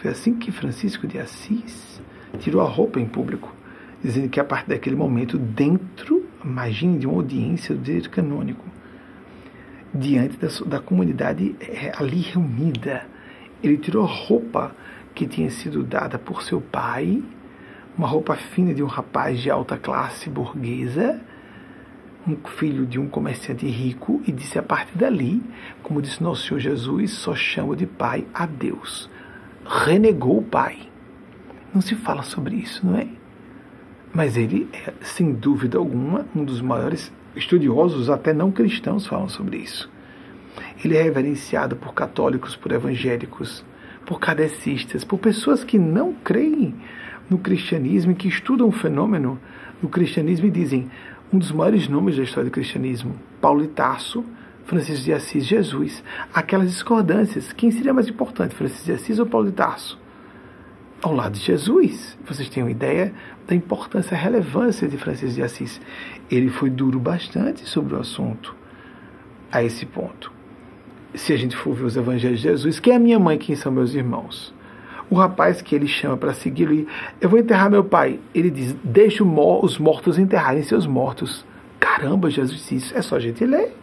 Foi 0.00 0.10
assim 0.10 0.34
que 0.34 0.50
Francisco 0.50 1.06
de 1.06 1.18
Assis 1.18 2.02
tirou 2.40 2.62
a 2.62 2.66
roupa 2.66 2.98
em 2.98 3.06
público 3.06 3.54
dizendo 4.02 4.28
que 4.28 4.40
a 4.40 4.44
partir 4.44 4.68
daquele 4.68 4.96
momento, 4.96 5.38
dentro, 5.38 6.26
imagine, 6.44 6.98
de 6.98 7.06
uma 7.06 7.16
audiência 7.16 7.74
do 7.74 7.80
direito 7.80 8.10
canônico, 8.10 8.64
diante 9.94 10.36
da, 10.36 10.48
da 10.66 10.80
comunidade 10.80 11.54
é, 11.60 11.92
ali 11.96 12.20
reunida, 12.20 13.06
ele 13.62 13.76
tirou 13.76 14.04
a 14.04 14.08
roupa 14.08 14.74
que 15.14 15.26
tinha 15.26 15.50
sido 15.50 15.82
dada 15.84 16.18
por 16.18 16.42
seu 16.42 16.60
pai, 16.60 17.22
uma 17.96 18.08
roupa 18.08 18.34
fina 18.34 18.72
de 18.72 18.82
um 18.82 18.86
rapaz 18.86 19.40
de 19.40 19.50
alta 19.50 19.76
classe 19.76 20.30
burguesa, 20.30 21.20
um 22.26 22.36
filho 22.36 22.86
de 22.86 22.98
um 22.98 23.08
comerciante 23.08 23.66
rico, 23.66 24.22
e 24.26 24.32
disse 24.32 24.58
a 24.58 24.62
partir 24.62 24.96
dali, 24.96 25.42
como 25.82 26.00
disse 26.00 26.22
nosso 26.22 26.46
Senhor 26.46 26.60
Jesus, 26.60 27.12
só 27.12 27.34
chamo 27.34 27.76
de 27.76 27.86
pai 27.86 28.26
a 28.32 28.46
Deus. 28.46 29.10
Renegou 29.64 30.38
o 30.38 30.42
pai. 30.42 30.88
Não 31.74 31.80
se 31.80 31.94
fala 31.94 32.22
sobre 32.22 32.56
isso, 32.56 32.86
não 32.86 32.96
é? 32.96 33.08
Mas 34.14 34.36
ele 34.36 34.68
é, 34.72 34.92
sem 35.00 35.32
dúvida 35.32 35.78
alguma, 35.78 36.26
um 36.36 36.44
dos 36.44 36.60
maiores 36.60 37.10
estudiosos, 37.34 38.10
até 38.10 38.32
não 38.32 38.50
cristãos, 38.50 39.06
falam 39.06 39.28
sobre 39.28 39.56
isso. 39.56 39.90
Ele 40.84 40.96
é 40.96 41.02
reverenciado 41.02 41.76
por 41.76 41.94
católicos, 41.94 42.54
por 42.54 42.72
evangélicos, 42.72 43.64
por 44.04 44.20
cadecistas, 44.20 45.04
por 45.04 45.18
pessoas 45.18 45.64
que 45.64 45.78
não 45.78 46.12
creem 46.12 46.74
no 47.30 47.38
cristianismo 47.38 48.12
e 48.12 48.14
que 48.14 48.28
estudam 48.28 48.68
o 48.68 48.72
fenômeno 48.72 49.40
do 49.80 49.88
cristianismo 49.88 50.46
e 50.46 50.50
dizem 50.50 50.90
um 51.32 51.38
dos 51.38 51.50
maiores 51.50 51.88
nomes 51.88 52.16
da 52.16 52.22
história 52.22 52.50
do 52.50 52.52
cristianismo, 52.52 53.14
Paulo 53.40 53.62
de 53.62 53.68
Tarso, 53.68 54.22
Francisco 54.66 55.04
de 55.04 55.12
Assis, 55.14 55.46
Jesus. 55.46 56.04
Aquelas 56.34 56.70
discordâncias, 56.70 57.52
quem 57.52 57.70
seria 57.70 57.94
mais 57.94 58.08
importante, 58.08 58.54
Francisco 58.54 58.84
de 58.84 58.92
Assis 58.92 59.18
ou 59.18 59.26
Paulo 59.26 59.46
de 59.46 59.52
Tarso? 59.52 60.01
Ao 61.02 61.12
lado 61.12 61.34
de 61.34 61.40
Jesus. 61.40 62.16
Vocês 62.24 62.48
têm 62.48 62.62
uma 62.62 62.70
ideia 62.70 63.12
da 63.46 63.54
importância, 63.54 64.16
relevância 64.16 64.88
de 64.88 64.96
Francisco 64.96 65.34
de 65.34 65.42
Assis. 65.42 65.80
Ele 66.30 66.48
foi 66.48 66.70
duro 66.70 66.98
bastante 66.98 67.68
sobre 67.68 67.94
o 67.94 68.00
assunto 68.00 68.54
a 69.50 69.62
esse 69.62 69.84
ponto. 69.84 70.32
Se 71.14 71.32
a 71.32 71.36
gente 71.36 71.54
for 71.56 71.74
ver 71.74 71.84
os 71.84 71.96
evangelhos 71.96 72.40
de 72.40 72.48
Jesus, 72.48 72.80
quem 72.80 72.94
é 72.94 72.98
minha 72.98 73.18
mãe, 73.18 73.36
quem 73.36 73.54
são 73.54 73.70
meus 73.70 73.94
irmãos? 73.94 74.54
O 75.10 75.14
rapaz 75.14 75.60
que 75.60 75.74
ele 75.74 75.86
chama 75.86 76.16
para 76.16 76.32
segui-lo, 76.32 76.86
eu 77.20 77.28
vou 77.28 77.38
enterrar 77.38 77.70
meu 77.70 77.84
pai. 77.84 78.18
Ele 78.34 78.48
diz: 78.48 78.74
Deixe 78.82 79.22
os 79.22 79.78
mortos 79.78 80.18
enterrarem 80.18 80.62
seus 80.62 80.86
mortos. 80.86 81.44
Caramba, 81.78 82.30
Jesus 82.30 82.66
disse. 82.66 82.96
É 82.96 83.02
só 83.02 83.16
a 83.16 83.20
gente 83.20 83.44
ler. 83.44 83.76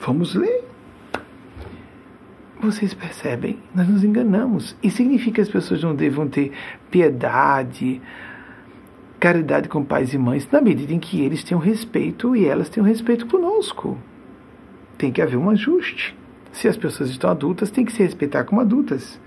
Vamos 0.00 0.34
ler. 0.34 0.67
Vocês 2.60 2.92
percebem? 2.92 3.58
Nós 3.72 3.88
nos 3.88 4.02
enganamos. 4.02 4.76
E 4.82 4.90
significa 4.90 5.36
que 5.36 5.40
as 5.42 5.48
pessoas 5.48 5.82
não 5.82 5.94
devam 5.94 6.26
ter 6.26 6.52
piedade, 6.90 8.02
caridade 9.20 9.68
com 9.68 9.84
pais 9.84 10.12
e 10.12 10.18
mães, 10.18 10.48
na 10.50 10.60
medida 10.60 10.92
em 10.92 10.98
que 10.98 11.20
eles 11.20 11.44
tenham 11.44 11.60
respeito 11.60 12.34
e 12.34 12.46
elas 12.46 12.68
tenham 12.68 12.86
respeito 12.86 13.26
conosco. 13.26 13.96
Tem 14.96 15.12
que 15.12 15.22
haver 15.22 15.36
um 15.36 15.50
ajuste. 15.50 16.16
Se 16.50 16.66
as 16.66 16.76
pessoas 16.76 17.10
estão 17.10 17.30
adultas, 17.30 17.70
tem 17.70 17.84
que 17.84 17.92
se 17.92 18.02
respeitar 18.02 18.42
como 18.42 18.60
adultas. 18.60 19.20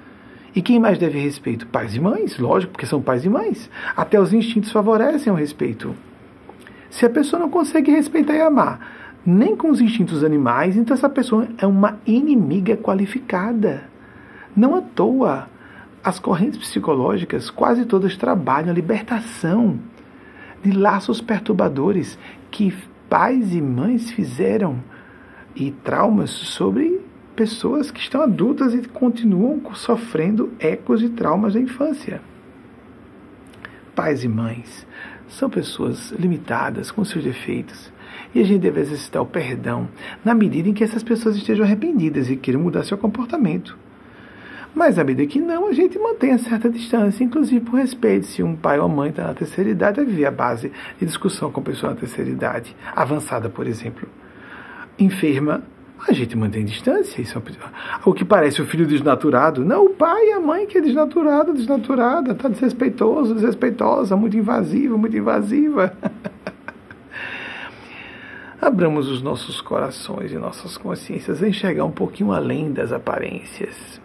E 0.54 0.62
quem 0.62 0.78
mais 0.78 0.98
deve 0.98 1.18
respeito? 1.18 1.66
Pais 1.68 1.96
e 1.96 2.02
mães, 2.02 2.38
lógico, 2.38 2.74
porque 2.74 2.86
são 2.86 3.02
pais 3.02 3.24
e 3.24 3.30
mães. 3.30 3.70
Até 3.96 4.20
os 4.20 4.34
instintos 4.34 4.74
favorecem 4.74 5.32
o 5.32 5.36
respeito. 5.36 5.96
Se 6.90 7.06
a 7.06 7.10
pessoa 7.10 7.40
não 7.40 7.50
consegue 7.50 7.92
respeitar 7.92 8.34
e 8.34 8.42
amar, 8.42 9.01
nem 9.26 9.56
com 9.56 9.70
os 9.70 9.80
instintos 9.80 10.24
animais, 10.24 10.76
então 10.76 10.94
essa 10.94 11.10
pessoa 11.10 11.48
é 11.58 11.68
uma 11.68 12.00
inimiga 12.06 12.76
qualificada. 12.76 13.84
Não 14.56 14.76
à 14.76 14.82
toa, 14.82 15.48
as 16.04 16.20
correntes 16.20 16.60
psicológicas 16.60 17.50
quase 17.50 17.86
todas 17.86 18.18
trabalham 18.18 18.72
a 18.72 18.74
libertação 18.74 19.80
de 20.64 20.72
laços 20.72 21.22
perturbadores 21.22 22.18
que 22.50 22.74
pais 23.10 23.54
e 23.54 23.62
mães 23.62 24.12
fizeram 24.12 24.84
e 25.56 25.72
traumas 25.72 26.32
sobre 26.32 27.02
pessoas 27.36 27.92
que 27.92 28.00
estão 28.00 28.22
adultas 28.22 28.74
e 28.74 28.88
continuam 28.88 29.62
sofrendo 29.76 30.52
ecos 30.60 31.00
de 31.00 31.10
traumas 31.10 31.54
da 31.54 31.60
infância. 31.60 32.22
Pais 33.96 34.24
e 34.24 34.28
mães 34.28 34.88
são 35.28 35.50
pessoas 35.50 36.12
limitadas 36.12 36.92
com 36.92 37.04
seus 37.06 37.24
defeitos 37.24 37.91
e 38.34 38.42
a 38.42 38.44
gente 38.44 38.62
deve 38.62 38.82
exercitar 38.82 39.22
o 39.22 39.26
perdão 39.26 39.88
na 40.24 40.34
medida 40.34 40.70
em 40.70 40.74
que 40.74 40.84
essas 40.84 41.04
pessoas 41.04 41.36
estejam 41.36 41.66
arrependidas 41.66 42.30
e 42.30 42.36
queiram 42.36 42.62
mudar 42.62 42.84
seu 42.84 42.98
comportamento. 42.98 43.78
Mas 44.74 44.98
à 44.98 45.04
medida 45.04 45.30
que 45.30 45.40
não, 45.40 45.68
a 45.68 45.74
gente 45.74 46.00
mantém 46.00 46.32
a 46.32 46.38
certa 46.38 46.70
distância, 46.70 47.24
inclusive 47.24 47.60
por 47.60 47.78
respeito. 47.78 48.26
Se 48.26 48.42
um 48.42 48.56
pai 48.56 48.80
ou 48.80 48.88
mãe 48.88 49.10
está 49.10 49.28
na 49.28 49.34
terceira 49.34 49.70
idade, 49.70 49.98
vai 49.98 50.06
viver 50.06 50.26
a 50.26 50.32
base 50.32 50.72
de 51.00 51.06
discussão 51.06 51.52
com 51.52 51.62
pessoa 51.62 51.92
na 51.92 52.00
terceira 52.00 52.30
idade, 52.30 52.76
avançada, 52.96 53.50
por 53.50 53.68
exemplo. 53.68 54.08
Enferma, 54.98 55.62
a 56.08 56.14
gente 56.14 56.38
mantém 56.38 56.64
distância. 56.64 57.22
Isso 57.22 57.38
é 57.38 57.42
o 58.06 58.14
que 58.14 58.24
parece 58.24 58.62
o 58.62 58.66
filho 58.66 58.88
desnaturado. 58.88 59.66
Não, 59.66 59.86
o 59.86 59.90
pai 59.90 60.30
e 60.30 60.32
a 60.32 60.40
mãe 60.40 60.66
que 60.66 60.78
é 60.78 60.82
desnaturado, 60.82 61.54
desnaturada, 61.54 62.32
está 62.32 62.48
desrespeitoso, 62.48 63.36
desrespeitosa, 63.36 64.16
muito 64.16 64.38
invasiva, 64.38 64.98
muito 64.98 65.18
invasiva. 65.18 65.94
abramos 68.62 69.10
os 69.10 69.24
nossos 69.24 69.60
corações 69.60 70.32
e 70.32 70.36
nossas 70.36 70.78
consciências 70.78 71.42
a 71.42 71.48
enxergar 71.50 71.84
um 71.84 71.92
pouquinho 71.92 72.32
além 72.32 72.72
das 72.72 72.92
aparências. 72.92 74.00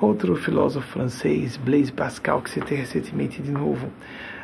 Outro 0.00 0.34
filósofo 0.34 0.88
francês, 0.88 1.58
Blaise 1.58 1.92
Pascal, 1.92 2.40
que 2.40 2.48
citei 2.48 2.78
recentemente 2.78 3.42
de 3.42 3.52
novo. 3.52 3.90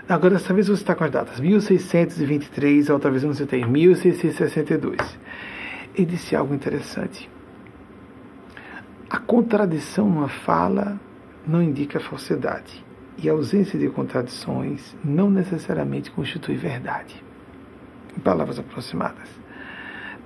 Agora, 0.07 0.34
dessa 0.34 0.53
vez 0.53 0.68
você 0.68 0.82
está 0.82 0.95
com 0.95 1.05
as 1.05 1.11
datas 1.11 1.41
1623, 1.41 2.91
outra 2.91 3.11
vez 3.11 3.24
não 3.24 3.32
citei, 3.32 3.64
1662. 3.64 5.18
Ele 5.95 6.07
disse 6.07 6.37
algo 6.37 6.55
interessante. 6.55 7.30
A 9.09 9.18
contradição 9.18 10.11
numa 10.11 10.28
fala 10.28 11.01
não 11.47 11.62
indica 11.62 11.99
falsidade, 11.99 12.84
e 13.16 13.30
a 13.30 13.32
ausência 13.32 13.78
de 13.78 13.89
contradições 13.89 14.95
não 15.03 15.30
necessariamente 15.30 16.11
constitui 16.11 16.55
verdade 16.55 17.26
palavras 18.21 18.59
aproximadas. 18.59 19.29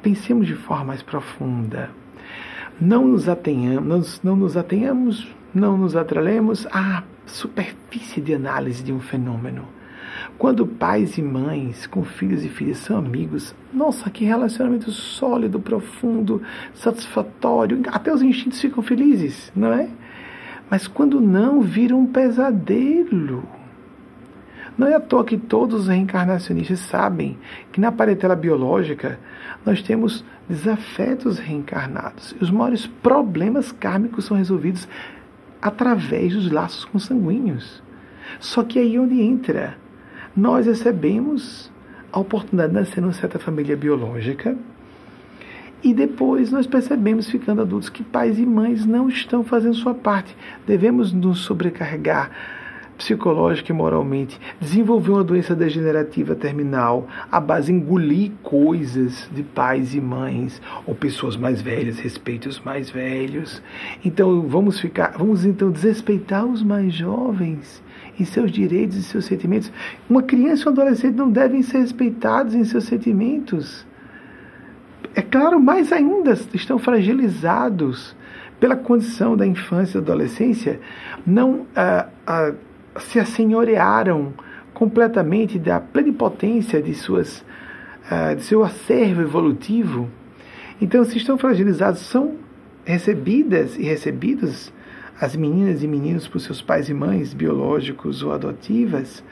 Pensemos 0.02 0.46
de 0.46 0.54
forma 0.54 0.86
mais 0.86 1.02
profunda. 1.02 1.90
Não 2.80 3.06
nos 3.06 3.28
atenhamos, 3.28 4.20
não 4.22 4.34
nos 4.34 4.56
atenhamos, 4.56 5.28
não 5.54 5.76
nos 5.76 5.96
atrelemos 5.96 6.66
à 6.72 7.02
superfície 7.26 8.20
de 8.20 8.34
análise 8.34 8.82
de 8.82 8.92
um 8.92 9.00
fenômeno. 9.00 9.66
Quando 10.38 10.66
pais 10.66 11.18
e 11.18 11.22
mães 11.22 11.86
com 11.86 12.02
filhos 12.02 12.44
e 12.44 12.48
filhas 12.48 12.78
são 12.78 12.98
amigos, 12.98 13.54
nossa, 13.72 14.08
que 14.08 14.24
relacionamento 14.24 14.90
sólido, 14.90 15.60
profundo, 15.60 16.42
satisfatório, 16.74 17.82
até 17.88 18.12
os 18.12 18.22
instintos 18.22 18.60
ficam 18.60 18.82
felizes, 18.82 19.52
não 19.54 19.72
é? 19.72 19.88
Mas 20.70 20.86
quando 20.86 21.20
não, 21.20 21.60
vira 21.60 21.94
um 21.94 22.06
pesadelo 22.06 23.46
não 24.80 24.86
é 24.86 24.94
à 24.94 25.00
toa 25.00 25.22
que 25.22 25.36
todos 25.36 25.82
os 25.82 25.88
reencarnacionistas 25.88 26.80
sabem 26.80 27.36
que 27.70 27.78
na 27.78 27.92
parentela 27.92 28.34
biológica 28.34 29.20
nós 29.64 29.82
temos 29.82 30.24
desafetos 30.48 31.38
reencarnados. 31.38 32.34
E 32.40 32.42
os 32.42 32.50
maiores 32.50 32.86
problemas 32.86 33.70
kármicos 33.72 34.24
são 34.24 34.38
resolvidos 34.38 34.88
através 35.60 36.32
dos 36.32 36.50
laços 36.50 36.86
consanguíneos. 36.86 37.82
Só 38.38 38.64
que 38.64 38.78
aí 38.78 38.98
onde 38.98 39.20
entra, 39.20 39.76
nós 40.34 40.64
recebemos 40.64 41.70
a 42.10 42.18
oportunidade 42.18 42.72
de 42.72 42.78
nascer 42.78 43.02
numa 43.02 43.12
certa 43.12 43.38
família 43.38 43.76
biológica. 43.76 44.56
E 45.84 45.92
depois 45.92 46.50
nós 46.50 46.66
percebemos, 46.66 47.28
ficando 47.28 47.60
adultos, 47.60 47.90
que 47.90 48.02
pais 48.02 48.38
e 48.38 48.46
mães 48.46 48.86
não 48.86 49.10
estão 49.10 49.44
fazendo 49.44 49.74
sua 49.74 49.92
parte. 49.92 50.34
Devemos 50.66 51.12
nos 51.12 51.40
sobrecarregar 51.40 52.30
psicológica 53.00 53.72
e 53.72 53.74
moralmente, 53.74 54.38
desenvolver 54.60 55.10
uma 55.10 55.24
doença 55.24 55.54
degenerativa 55.56 56.34
terminal, 56.34 57.08
a 57.32 57.40
base 57.40 57.72
engolir 57.72 58.30
coisas 58.42 59.26
de 59.32 59.42
pais 59.42 59.94
e 59.94 60.00
mães 60.00 60.60
ou 60.86 60.94
pessoas 60.94 61.34
mais 61.34 61.62
velhas, 61.62 61.98
respeite 61.98 62.46
os 62.46 62.60
mais 62.60 62.90
velhos. 62.90 63.62
Então 64.04 64.42
vamos 64.42 64.78
ficar, 64.78 65.14
vamos 65.16 65.46
então 65.46 65.70
desrespeitar 65.70 66.44
os 66.44 66.62
mais 66.62 66.92
jovens 66.92 67.82
em 68.18 68.24
seus 68.26 68.52
direitos 68.52 68.98
e 68.98 69.02
seus 69.02 69.24
sentimentos. 69.24 69.72
Uma 70.08 70.22
criança 70.22 70.64
e 70.64 70.66
um 70.66 70.72
adolescente 70.72 71.16
não 71.16 71.30
devem 71.30 71.62
ser 71.62 71.78
respeitados 71.78 72.54
em 72.54 72.64
seus 72.64 72.84
sentimentos. 72.84 73.86
É 75.14 75.22
claro, 75.22 75.58
mais 75.58 75.90
ainda 75.90 76.38
estão 76.52 76.78
fragilizados 76.78 78.14
pela 78.60 78.76
condição 78.76 79.34
da 79.38 79.46
infância 79.46 79.96
e 79.96 80.00
adolescência, 80.02 80.78
não 81.26 81.66
ah, 81.74 82.06
ah, 82.26 82.52
se 82.98 83.18
assenhorearam 83.18 84.32
completamente 84.74 85.58
da 85.58 85.80
plenipotência 85.80 86.82
de, 86.82 86.94
suas, 86.94 87.44
uh, 88.10 88.34
de 88.36 88.42
seu 88.42 88.64
acervo 88.64 89.22
evolutivo. 89.22 90.08
Então, 90.80 91.04
se 91.04 91.18
estão 91.18 91.36
fragilizados, 91.36 92.00
são 92.00 92.36
recebidas 92.84 93.76
e 93.76 93.82
recebidos 93.82 94.72
as 95.20 95.36
meninas 95.36 95.82
e 95.82 95.86
meninos 95.86 96.26
por 96.26 96.40
seus 96.40 96.62
pais 96.62 96.88
e 96.88 96.94
mães 96.94 97.34
biológicos 97.34 98.22
ou 98.22 98.32
adotivas 98.32 99.22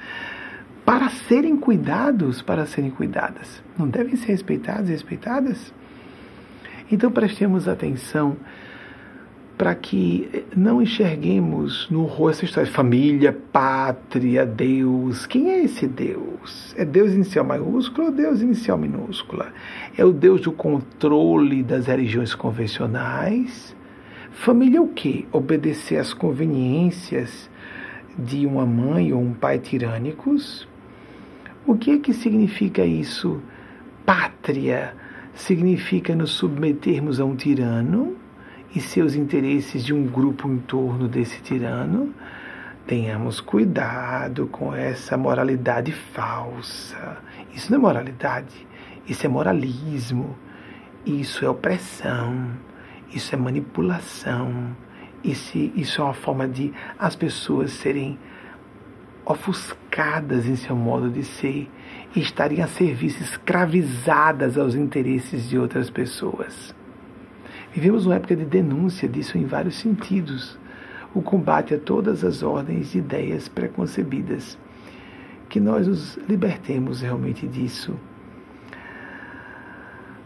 para 0.84 1.08
serem 1.08 1.56
cuidados, 1.56 2.42
para 2.42 2.66
serem 2.66 2.90
cuidadas. 2.90 3.62
Não 3.78 3.88
devem 3.88 4.16
ser 4.16 4.32
respeitados 4.32 4.88
e 4.90 4.92
respeitadas? 4.92 5.72
Então 6.90 7.10
prestemos 7.10 7.68
atenção 7.68 8.36
para 9.58 9.74
que 9.74 10.44
não 10.56 10.80
enxerguemos 10.80 11.90
no 11.90 12.04
rosto 12.04 12.38
essa 12.38 12.44
história 12.44 12.70
família, 12.70 13.36
pátria, 13.52 14.46
Deus. 14.46 15.26
Quem 15.26 15.50
é 15.50 15.64
esse 15.64 15.88
Deus? 15.88 16.72
É 16.78 16.84
Deus 16.84 17.12
inicial 17.12 17.44
maiúsculo 17.44 18.06
ou 18.06 18.12
Deus 18.12 18.40
inicial 18.40 18.78
minúscula? 18.78 19.52
É 19.96 20.04
o 20.04 20.12
Deus 20.12 20.42
do 20.42 20.52
controle 20.52 21.64
das 21.64 21.88
religiões 21.88 22.36
convencionais? 22.36 23.74
Família 24.30 24.78
é 24.78 24.80
o 24.80 24.86
quê? 24.86 25.26
Obedecer 25.32 25.96
às 25.96 26.14
conveniências 26.14 27.50
de 28.16 28.46
uma 28.46 28.64
mãe 28.64 29.12
ou 29.12 29.20
um 29.20 29.34
pai 29.34 29.58
tirânicos? 29.58 30.68
O 31.66 31.76
que 31.76 31.90
é 31.90 31.98
que 31.98 32.12
significa 32.12 32.86
isso? 32.86 33.42
Pátria 34.06 34.94
significa 35.34 36.14
nos 36.14 36.30
submetermos 36.30 37.18
a 37.18 37.24
um 37.24 37.34
tirano? 37.34 38.27
E 38.74 38.80
seus 38.80 39.14
interesses 39.14 39.84
de 39.84 39.94
um 39.94 40.06
grupo 40.06 40.48
em 40.48 40.58
torno 40.58 41.08
desse 41.08 41.40
tirano, 41.40 42.14
tenhamos 42.86 43.40
cuidado 43.40 44.46
com 44.46 44.74
essa 44.74 45.16
moralidade 45.16 45.92
falsa. 45.92 47.18
Isso 47.54 47.70
não 47.70 47.78
é 47.78 47.82
moralidade, 47.82 48.66
isso 49.06 49.26
é 49.26 49.28
moralismo, 49.28 50.36
isso 51.04 51.44
é 51.44 51.48
opressão, 51.48 52.50
isso 53.12 53.34
é 53.34 53.38
manipulação, 53.38 54.76
isso, 55.24 55.56
isso 55.74 56.00
é 56.00 56.04
uma 56.04 56.14
forma 56.14 56.46
de 56.46 56.72
as 56.98 57.16
pessoas 57.16 57.72
serem 57.72 58.18
ofuscadas 59.24 60.46
em 60.46 60.56
seu 60.56 60.74
modo 60.74 61.10
de 61.10 61.22
ser 61.22 61.68
e 62.16 62.20
estarem 62.20 62.62
a 62.62 62.66
serviço, 62.66 63.22
escravizadas 63.22 64.56
aos 64.56 64.74
interesses 64.74 65.48
de 65.48 65.58
outras 65.58 65.90
pessoas. 65.90 66.74
Vivemos 67.78 68.06
uma 68.06 68.16
época 68.16 68.34
de 68.34 68.44
denúncia 68.44 69.08
disso 69.08 69.38
em 69.38 69.44
vários 69.44 69.76
sentidos. 69.76 70.58
O 71.14 71.22
combate 71.22 71.74
a 71.74 71.78
todas 71.78 72.24
as 72.24 72.42
ordens 72.42 72.90
de 72.90 72.98
ideias 72.98 73.46
preconcebidas. 73.46 74.58
Que 75.48 75.60
nós 75.60 75.86
nos 75.86 76.16
libertemos 76.28 77.02
realmente 77.02 77.46
disso. 77.46 77.94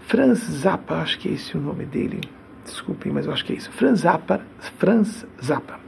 Franz 0.01 0.39
Zappa, 0.39 0.95
acho 0.95 1.19
que 1.19 1.29
é 1.29 1.33
esse 1.33 1.55
o 1.55 1.61
nome 1.61 1.85
dele. 1.85 2.23
Desculpem, 2.65 3.13
mas 3.13 3.27
eu 3.27 3.33
acho 3.35 3.45
que 3.45 3.53
é 3.53 3.57
isso. 3.57 3.71
Franz 3.71 4.01
Zappa, 4.01 4.41
Franz 4.79 5.27
Zappa 5.45 5.79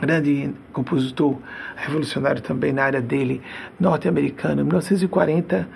grande 0.00 0.54
compositor 0.72 1.38
revolucionário 1.74 2.40
também 2.40 2.72
na 2.72 2.84
área 2.84 3.02
dele, 3.02 3.42
norte-americano, 3.80 4.64
1940, 4.64 5.68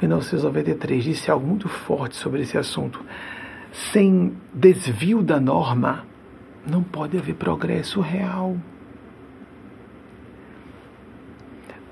1993, 0.00 1.02
disse 1.02 1.32
algo 1.32 1.44
muito 1.44 1.68
forte 1.68 2.14
sobre 2.14 2.42
esse 2.42 2.56
assunto 2.56 3.04
sem 3.76 4.32
desvio 4.54 5.22
da 5.22 5.38
norma, 5.38 6.06
não 6.66 6.82
pode 6.82 7.18
haver 7.18 7.34
progresso 7.34 8.00
real. 8.00 8.56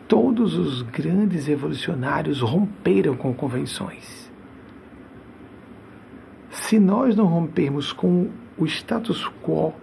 Todos 0.09 0.55
os 0.55 0.81
grandes 0.83 1.47
revolucionários 1.47 2.41
romperam 2.41 3.15
com 3.17 3.35
convenções. 3.35 4.31
Se 6.51 6.79
nós 6.79 7.15
não 7.15 7.27
rompermos 7.27 7.93
com 7.93 8.31
o 8.57 8.65
status 8.65 9.31
quo, 9.43 9.75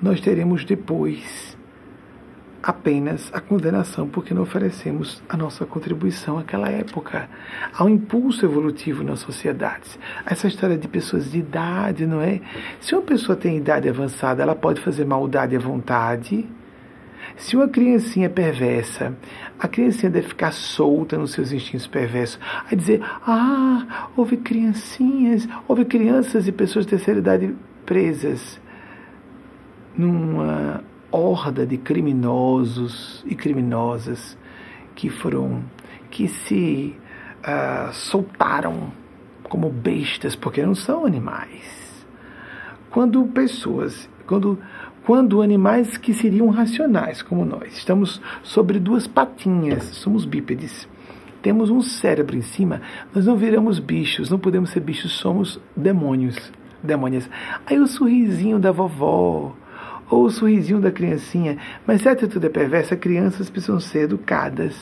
nós 0.00 0.20
teremos 0.20 0.64
depois 0.64 1.56
apenas 2.62 3.28
a 3.32 3.40
condenação 3.40 4.08
porque 4.08 4.32
não 4.32 4.42
oferecemos 4.42 5.22
a 5.28 5.36
nossa 5.36 5.66
contribuição 5.66 6.38
àquela 6.38 6.68
época, 6.68 7.28
ao 7.76 7.88
impulso 7.88 8.46
evolutivo 8.46 9.02
nas 9.02 9.20
sociedades. 9.20 9.98
Essa 10.24 10.46
história 10.46 10.78
de 10.78 10.86
pessoas 10.86 11.30
de 11.32 11.38
idade, 11.38 12.06
não 12.06 12.20
é? 12.20 12.40
Se 12.80 12.94
uma 12.94 13.02
pessoa 13.02 13.34
tem 13.34 13.56
idade 13.56 13.88
avançada, 13.88 14.42
ela 14.42 14.54
pode 14.54 14.80
fazer 14.80 15.04
maldade 15.04 15.56
à 15.56 15.58
vontade. 15.58 16.48
Se 17.36 17.56
uma 17.56 17.68
criancinha 17.68 18.30
perversa, 18.30 19.16
a 19.58 19.66
criancinha 19.66 20.10
deve 20.10 20.28
ficar 20.28 20.52
solta 20.52 21.16
nos 21.16 21.32
seus 21.32 21.50
instintos 21.50 21.86
perversos. 21.86 22.38
Aí 22.70 22.76
dizer, 22.76 23.02
ah, 23.26 24.08
houve 24.16 24.36
criancinhas, 24.36 25.48
houve 25.66 25.84
crianças 25.84 26.46
e 26.46 26.52
pessoas 26.52 26.84
de 26.84 26.90
terceira 26.90 27.20
idade 27.20 27.54
presas 27.84 28.60
numa 29.96 30.82
horda 31.12 31.66
de 31.66 31.76
criminosos 31.76 33.22
e 33.26 33.34
criminosas 33.34 34.36
que 34.94 35.10
foram 35.10 35.62
que 36.10 36.28
se 36.28 36.96
uh, 37.40 37.92
soltaram 37.92 38.92
como 39.44 39.68
bestas 39.70 40.34
porque 40.34 40.64
não 40.64 40.74
são 40.74 41.04
animais. 41.04 42.04
Quando 42.90 43.24
pessoas, 43.26 44.08
quando 44.26 44.58
quando 45.04 45.42
animais 45.42 45.96
que 45.96 46.14
seriam 46.14 46.48
racionais 46.50 47.22
como 47.22 47.44
nós, 47.44 47.76
estamos 47.76 48.22
sobre 48.42 48.78
duas 48.78 49.08
patinhas, 49.08 49.82
somos 49.82 50.24
bípedes. 50.24 50.88
Temos 51.42 51.70
um 51.70 51.82
cérebro 51.82 52.36
em 52.36 52.42
cima, 52.42 52.80
nós 53.12 53.26
não 53.26 53.36
viramos 53.36 53.80
bichos, 53.80 54.30
não 54.30 54.38
podemos 54.38 54.70
ser 54.70 54.78
bichos, 54.78 55.10
somos 55.12 55.60
demônios, 55.76 56.52
demônias. 56.80 57.28
Aí 57.66 57.80
o 57.80 57.86
sorrisinho 57.88 58.60
da 58.60 58.70
vovó, 58.70 59.56
ou 60.12 60.26
o 60.26 60.30
sorrisinho 60.30 60.78
da 60.78 60.92
criancinha. 60.92 61.56
Mas 61.86 62.02
se 62.02 62.08
a 62.08 62.12
atitude 62.12 62.44
é 62.44 62.50
perversa, 62.50 62.94
crianças 62.94 63.48
precisam 63.48 63.80
ser 63.80 64.00
educadas, 64.00 64.76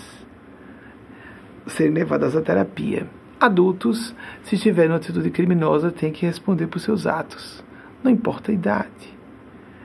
serem 1.69 1.93
levadas 1.93 2.35
à 2.35 2.43
terapia. 2.43 3.07
Adultos, 3.39 4.13
se 4.43 4.59
tiverem 4.59 4.91
uma 4.91 4.97
atitude 4.97 5.31
criminosa, 5.31 5.93
têm 5.93 6.11
que 6.11 6.27
responder 6.27 6.67
por 6.67 6.81
seus 6.81 7.07
atos. 7.07 7.65
Não 8.03 8.11
importa 8.11 8.51
a 8.51 8.55
idade. 8.55 9.21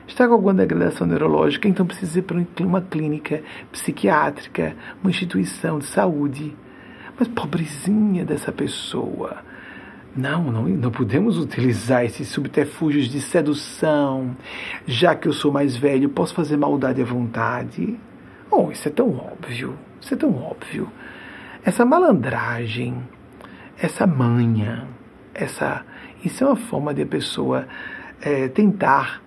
Está 0.08 0.26
com 0.26 0.34
alguma 0.34 0.52
degradação 0.52 1.06
neurológica, 1.06 1.68
então 1.68 1.86
precisa 1.86 2.18
ir 2.18 2.22
para 2.22 2.44
uma 2.60 2.80
clínica 2.80 3.42
psiquiátrica, 3.70 4.74
uma 5.00 5.10
instituição 5.10 5.78
de 5.78 5.86
saúde. 5.86 6.56
Mas 7.16 7.28
pobrezinha 7.28 8.24
dessa 8.24 8.50
pessoa 8.50 9.36
não, 10.16 10.44
não, 10.44 10.62
não 10.62 10.90
podemos 10.90 11.38
utilizar 11.38 12.04
esses 12.04 12.28
subterfúgios 12.28 13.08
de 13.08 13.20
sedução. 13.20 14.34
Já 14.86 15.14
que 15.14 15.28
eu 15.28 15.32
sou 15.32 15.52
mais 15.52 15.76
velho, 15.76 16.08
posso 16.08 16.34
fazer 16.34 16.56
maldade 16.56 17.02
à 17.02 17.04
vontade. 17.04 17.98
Oh, 18.50 18.70
isso 18.70 18.88
é 18.88 18.90
tão 18.90 19.14
óbvio. 19.14 19.76
Isso 20.00 20.14
é 20.14 20.16
tão 20.16 20.34
óbvio. 20.34 20.90
Essa 21.62 21.84
malandragem, 21.84 22.96
essa 23.76 24.06
manha, 24.06 24.88
essa. 25.34 25.84
Isso 26.24 26.42
é 26.42 26.46
uma 26.46 26.56
forma 26.56 26.94
de 26.94 27.02
a 27.02 27.06
pessoa 27.06 27.68
é, 28.22 28.48
tentar 28.48 29.22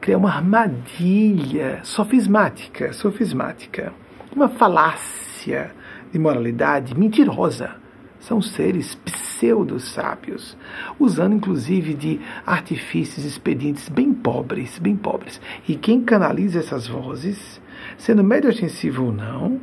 criar 0.00 0.18
uma 0.18 0.34
armadilha 0.34 1.78
sofismática, 1.84 2.92
sofismática, 2.92 3.92
uma 4.34 4.48
falácia 4.48 5.70
de 6.12 6.18
moralidade 6.18 6.98
mentirosa 6.98 7.83
são 8.26 8.40
seres 8.40 8.94
pseudo-sábios, 8.94 10.56
usando 10.98 11.34
inclusive 11.34 11.92
de 11.92 12.20
artifícios 12.46 13.24
expedientes 13.24 13.88
bem 13.90 14.14
pobres, 14.14 14.78
bem 14.78 14.96
pobres. 14.96 15.40
E 15.68 15.76
quem 15.76 16.00
canaliza 16.02 16.58
essas 16.58 16.86
vozes, 16.86 17.60
sendo 17.98 18.24
médio 18.24 18.48
ostensivo 18.48 19.04
ou 19.04 19.12
não, 19.12 19.60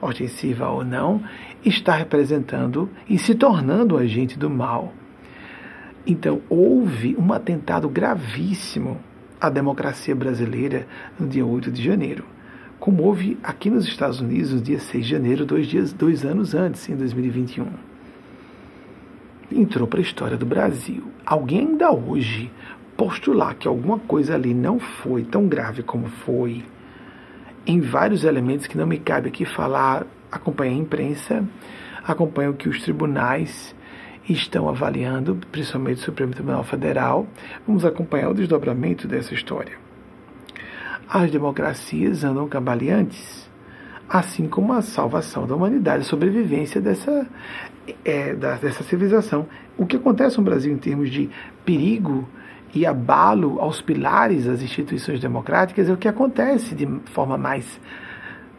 ostensiva 0.00 0.68
ou 0.68 0.84
não, 0.84 1.22
está 1.64 1.96
representando 1.96 2.90
e 3.08 3.18
se 3.18 3.34
tornando 3.34 3.94
um 3.94 3.98
agente 3.98 4.38
do 4.38 4.50
mal. 4.50 4.92
Então, 6.06 6.42
houve 6.50 7.16
um 7.18 7.32
atentado 7.32 7.88
gravíssimo 7.88 9.00
à 9.40 9.48
democracia 9.48 10.14
brasileira 10.14 10.86
no 11.18 11.26
dia 11.26 11.46
8 11.46 11.70
de 11.70 11.82
janeiro, 11.82 12.26
como 12.78 13.02
houve 13.02 13.38
aqui 13.42 13.70
nos 13.70 13.86
Estados 13.86 14.20
Unidos 14.20 14.52
no 14.52 14.60
dia 14.60 14.78
6 14.78 15.04
de 15.04 15.10
janeiro, 15.10 15.46
dois, 15.46 15.66
dias, 15.66 15.92
dois 15.92 16.24
anos 16.24 16.54
antes, 16.54 16.88
em 16.88 16.96
2021. 16.96 17.66
Entrou 19.50 19.86
para 19.86 20.00
a 20.00 20.02
história 20.02 20.36
do 20.36 20.44
Brasil. 20.44 21.04
Alguém 21.24 21.60
ainda 21.60 21.90
hoje 21.92 22.50
postular 22.96 23.54
que 23.54 23.68
alguma 23.68 23.98
coisa 23.98 24.34
ali 24.34 24.54
não 24.54 24.78
foi 24.78 25.22
tão 25.22 25.46
grave 25.46 25.82
como 25.82 26.08
foi, 26.08 26.64
em 27.66 27.80
vários 27.80 28.24
elementos 28.24 28.66
que 28.66 28.78
não 28.78 28.86
me 28.86 28.98
cabe 28.98 29.28
aqui 29.28 29.44
falar, 29.44 30.06
acompanha 30.30 30.72
a 30.72 30.78
imprensa, 30.78 31.44
acompanha 32.04 32.50
o 32.50 32.54
que 32.54 32.68
os 32.68 32.80
tribunais 32.82 33.74
estão 34.28 34.68
avaliando, 34.68 35.38
principalmente 35.50 35.98
o 35.98 36.04
Supremo 36.04 36.32
Tribunal 36.32 36.64
Federal. 36.64 37.26
Vamos 37.66 37.84
acompanhar 37.84 38.30
o 38.30 38.34
desdobramento 38.34 39.06
dessa 39.06 39.34
história. 39.34 39.85
As 41.08 41.30
democracias 41.30 42.24
andam 42.24 42.48
cambaleantes, 42.48 43.48
assim 44.08 44.48
como 44.48 44.72
a 44.72 44.82
salvação 44.82 45.46
da 45.46 45.54
humanidade, 45.54 46.02
a 46.02 46.04
sobrevivência 46.04 46.80
dessa, 46.80 47.26
é, 48.04 48.34
dessa 48.34 48.82
civilização. 48.82 49.46
O 49.78 49.86
que 49.86 49.96
acontece 49.96 50.38
no 50.38 50.44
Brasil 50.44 50.72
em 50.72 50.78
termos 50.78 51.10
de 51.10 51.30
perigo 51.64 52.28
e 52.74 52.84
abalo 52.84 53.60
aos 53.60 53.80
pilares 53.80 54.46
das 54.46 54.60
instituições 54.60 55.20
democráticas 55.20 55.88
é 55.88 55.92
o 55.92 55.96
que 55.96 56.08
acontece 56.08 56.74
de 56.74 56.86
forma 57.06 57.38
mais 57.38 57.80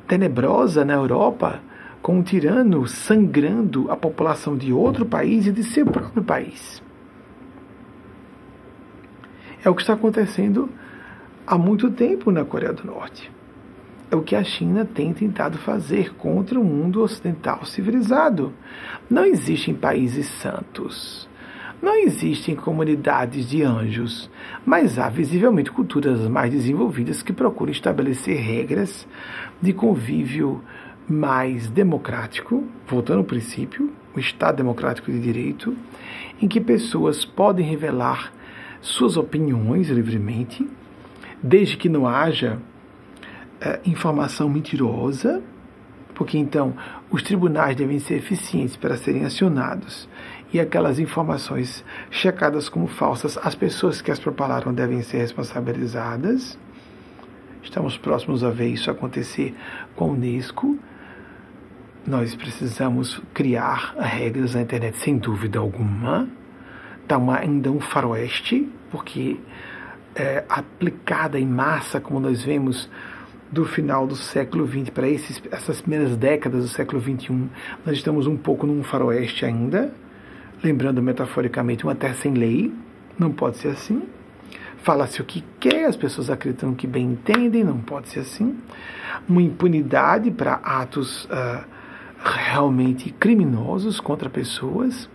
tenebrosa 0.08 0.86
na 0.86 0.94
Europa, 0.94 1.60
com 2.02 2.20
um 2.20 2.24
tirano 2.24 2.88
sangrando 2.88 3.92
a 3.92 3.98
população 3.98 4.56
de 4.56 4.72
outro 4.72 5.06
país 5.06 5.46
e 5.46 5.52
de 5.52 5.64
seu 5.64 5.86
próprio 5.86 6.24
país. 6.24 6.82
É 9.64 9.70
o 9.70 9.76
que 9.76 9.82
está 9.82 9.94
acontecendo 9.94 10.70
há 11.48 11.58
muito 11.58 11.90
tempo 11.90 12.30
na 12.30 12.44
Coreia 12.44 12.74
do 12.74 12.86
Norte. 12.86 13.32
É 14.12 14.16
o 14.16 14.22
que 14.22 14.36
a 14.36 14.44
China 14.44 14.84
tem 14.84 15.14
tentado 15.14 15.58
fazer 15.58 16.14
contra 16.16 16.60
o 16.60 16.64
mundo 16.64 17.02
ocidental 17.02 17.66
civilizado. 17.66 18.54
Não 19.10 19.24
existem 19.24 19.74
países 19.74 20.28
santos. 20.28 21.28
Não 21.82 21.96
existem 21.96 22.56
comunidades 22.56 23.48
de 23.48 23.64
anjos, 23.64 24.30
mas 24.66 25.00
há 25.00 25.08
visivelmente 25.08 25.72
culturas 25.72 26.20
mais 26.28 26.52
desenvolvidas 26.52 27.22
que 27.22 27.32
procuram 27.32 27.72
estabelecer 27.72 28.38
regras 28.40 29.08
de 29.62 29.72
convívio 29.72 30.62
mais 31.08 31.70
democrático, 31.70 32.64
voltando 32.88 33.20
ao 33.20 33.24
princípio, 33.24 33.92
o 34.14 34.20
Estado 34.20 34.58
democrático 34.58 35.12
de 35.12 35.20
direito, 35.20 35.78
em 36.42 36.48
que 36.48 36.60
pessoas 36.60 37.24
podem 37.24 37.66
revelar 37.66 38.34
suas 38.82 39.16
opiniões 39.16 39.90
livremente, 39.90 40.68
desde 41.42 41.78
que 41.78 41.90
não 41.90 42.08
haja 42.08 42.60
é, 43.62 43.80
informação 43.86 44.50
mentirosa, 44.50 45.42
porque 46.14 46.38
então 46.38 46.76
os 47.12 47.22
tribunais 47.22 47.76
devem 47.76 48.00
ser 48.00 48.16
eficientes 48.16 48.76
para 48.76 48.98
serem 48.98 49.24
acionados 49.24 50.10
e 50.52 50.60
aquelas 50.60 51.00
informações 51.00 51.84
checadas 52.10 52.70
como 52.70 52.88
falsas, 52.88 53.38
as 53.38 53.54
pessoas 53.54 54.02
que 54.02 54.12
as 54.12 54.20
propalaram 54.20 54.74
devem 54.74 55.02
ser 55.02 55.18
responsabilizadas. 55.18 56.58
Estamos 57.62 57.98
próximos 57.98 58.44
a 58.44 58.50
ver 58.50 58.70
isso 58.70 58.90
acontecer 58.90 59.54
com 59.96 60.06
a 60.06 60.08
Unesco. 60.10 60.78
Nós 62.06 62.34
precisamos 62.34 63.22
criar 63.34 63.94
regras 64.00 64.56
na 64.56 64.62
internet, 64.62 64.98
sem 64.98 65.18
dúvida 65.18 65.60
alguma. 65.60 66.30
Está 67.04 67.18
ainda 67.38 67.70
um 67.70 67.82
faroeste, 67.82 68.70
porque 68.90 69.38
é, 70.18 70.44
aplicada 70.50 71.40
em 71.40 71.46
massa, 71.46 72.00
como 72.00 72.20
nós 72.20 72.44
vemos 72.44 72.90
do 73.52 73.66
final 73.66 74.06
do 74.06 74.16
século 74.16 74.68
XX 74.68 74.90
para 74.90 75.08
essas 75.10 75.80
primeiras 75.80 76.18
décadas 76.18 76.64
do 76.64 76.70
século 76.70 77.02
XXI, 77.02 77.50
nós 77.86 77.96
estamos 77.96 78.28
um 78.28 78.36
pouco 78.36 78.68
num 78.68 78.84
faroeste 78.84 79.46
ainda 79.46 79.94
lembrando 80.64 81.02
metaforicamente 81.02 81.84
uma 81.84 81.96
terra 81.96 82.16
sem 82.16 82.34
lei, 82.34 82.74
não 83.18 83.32
pode 83.32 83.58
ser 83.58 83.70
assim. 83.70 84.04
Fala-se 84.84 85.22
o 85.22 85.26
que 85.26 85.44
quer, 85.60 85.86
as 85.86 85.96
pessoas 85.96 86.30
acreditam 86.30 86.74
que 86.74 86.88
bem 86.88 87.06
entendem, 87.12 87.64
não 87.64 87.80
pode 87.80 88.10
ser 88.10 88.22
assim. 88.22 88.58
Uma 89.28 89.42
impunidade 89.42 90.32
para 90.32 90.54
atos 90.54 91.26
uh, 91.26 91.64
realmente 92.24 93.12
criminosos 93.12 94.00
contra 94.00 94.30
pessoas 94.30 95.10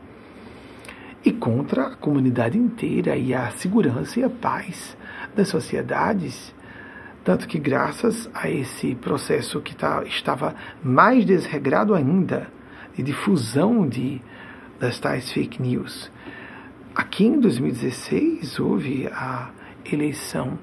e 1.25 1.33
contra 1.33 1.87
a 1.89 1.97
comunidade 1.97 2.59
inteira 2.59 3.17
e 3.17 3.33
a 3.33 3.51
segurança 3.51 4.19
e 4.19 4.25
a 4.25 4.31
paz 4.31 4.97
das 5.35 5.49
sociedades. 5.49 6.55
Tanto 7.25 7.47
que, 7.47 7.59
graças 7.59 8.29
a 8.35 8.51
esse 8.51 8.95
processo 8.97 9.61
que 9.61 9.77
tá, 9.77 10.03
estava 10.05 10.55
mais 10.83 11.25
desregrado 11.25 11.95
ainda, 11.95 12.49
de 12.97 13.03
difusão 13.03 13.89
de 13.89 14.21
das 14.81 14.99
tais 14.99 15.31
fake 15.31 15.63
news. 15.63 16.11
Aqui 16.93 17.25
em 17.25 17.39
2016 17.39 18.59
houve 18.59 19.07
a 19.07 19.51
eleição 19.91 20.59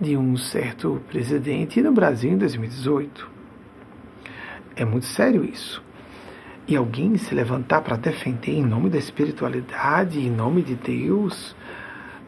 de 0.00 0.16
um 0.16 0.34
certo 0.38 0.98
presidente 1.10 1.78
e 1.78 1.82
no 1.82 1.92
Brasil 1.92 2.32
em 2.32 2.38
2018. 2.38 3.28
É 4.74 4.84
muito 4.86 5.04
sério 5.04 5.44
isso. 5.44 5.82
E 6.70 6.76
alguém 6.76 7.16
se 7.16 7.34
levantar 7.34 7.80
para 7.80 7.96
defender 7.96 8.52
em 8.52 8.64
nome 8.64 8.88
da 8.88 8.96
espiritualidade, 8.96 10.20
em 10.20 10.30
nome 10.30 10.62
de 10.62 10.76
Deus, 10.76 11.56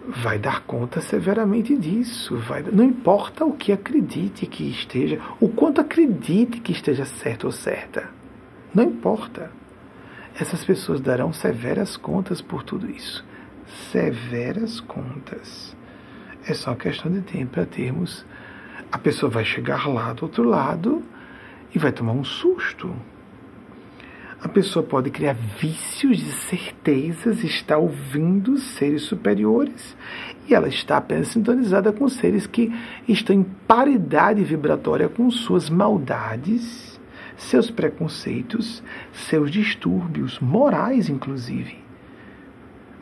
vai 0.09 0.37
dar 0.37 0.63
conta 0.63 1.01
severamente 1.01 1.77
disso. 1.77 2.37
Vai, 2.39 2.61
não 2.63 2.83
importa 2.83 3.45
o 3.45 3.53
que 3.53 3.71
acredite 3.71 4.45
que 4.47 4.69
esteja, 4.69 5.21
o 5.39 5.49
quanto 5.49 5.81
acredite 5.81 6.61
que 6.61 6.73
esteja 6.73 7.05
certo 7.05 7.45
ou 7.45 7.53
certa. 7.53 8.11
Não 8.75 8.83
importa 8.83 9.49
essas 10.35 10.65
pessoas 10.65 11.01
darão 11.01 11.33
severas 11.33 11.97
contas 11.97 12.41
por 12.43 12.65
tudo 12.65 12.91
isso. 12.91 13.25
Severas 13.93 14.81
contas. 14.81 15.77
É 16.45 16.53
só 16.53 16.75
questão 16.75 17.13
de 17.13 17.21
tempo 17.21 17.53
para 17.53 17.65
termos. 17.65 18.27
A 18.91 18.99
pessoa 18.99 19.31
vai 19.31 19.45
chegar 19.45 19.87
lá 19.87 20.13
do 20.13 20.25
outro 20.25 20.43
lado 20.43 21.01
e 21.73 21.79
vai 21.79 21.93
tomar 21.93 22.13
um 22.13 22.25
susto. 22.25 22.93
A 24.43 24.49
pessoa 24.49 24.85
pode 24.85 25.11
criar 25.11 25.35
vícios 25.35 26.19
de 26.19 26.33
certezas, 26.33 27.45
está 27.45 27.79
ouvindo 27.79 28.59
seres 28.59 29.03
superiores 29.03 29.97
e 30.49 30.55
ela 30.55 30.69
está 30.69 30.97
apenas 30.97 31.29
sintonizada 31.29 31.93
com 31.93 32.09
seres 32.09 32.47
que 32.47 32.73
estão 33.07 33.37
em 33.37 33.45
paridade 33.67 34.43
vibratória 34.43 35.09
com 35.09 35.31
suas 35.31 35.71
maldades 35.71 36.93
seus 37.37 37.71
preconceitos, 37.71 38.83
seus 39.13 39.51
distúrbios, 39.51 40.39
morais 40.41 41.09
inclusive. 41.09 41.77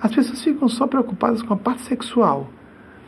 As 0.01 0.15
pessoas 0.15 0.43
ficam 0.43 0.69
só 0.69 0.87
preocupadas 0.87 1.43
com 1.43 1.55
a 1.55 1.57
parte 1.57 1.83
sexual. 1.83 2.51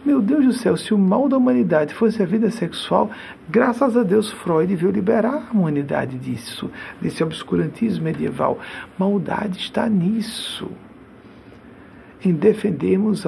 Meu 0.05 0.20
Deus 0.20 0.44
do 0.44 0.53
céu, 0.53 0.76
se 0.76 0.92
o 0.92 0.98
mal 0.98 1.28
da 1.28 1.36
humanidade 1.36 1.94
fosse 1.94 2.20
a 2.20 2.26
vida 2.26 2.50
sexual, 2.50 3.09
graças 3.48 3.96
a 3.96 4.03
Deus 4.03 4.32
Freud 4.32 4.74
veio 4.74 4.90
liberar 4.90 5.48
a 5.48 5.57
humanidade 5.57 6.18
disso, 6.18 6.68
desse 7.00 7.22
obscurantismo 7.22 8.03
medieval. 8.03 8.59
Maldade 8.98 9.59
está 9.59 9.88
nisso. 9.88 10.68
Em 12.24 12.32
defendermos 12.32 13.24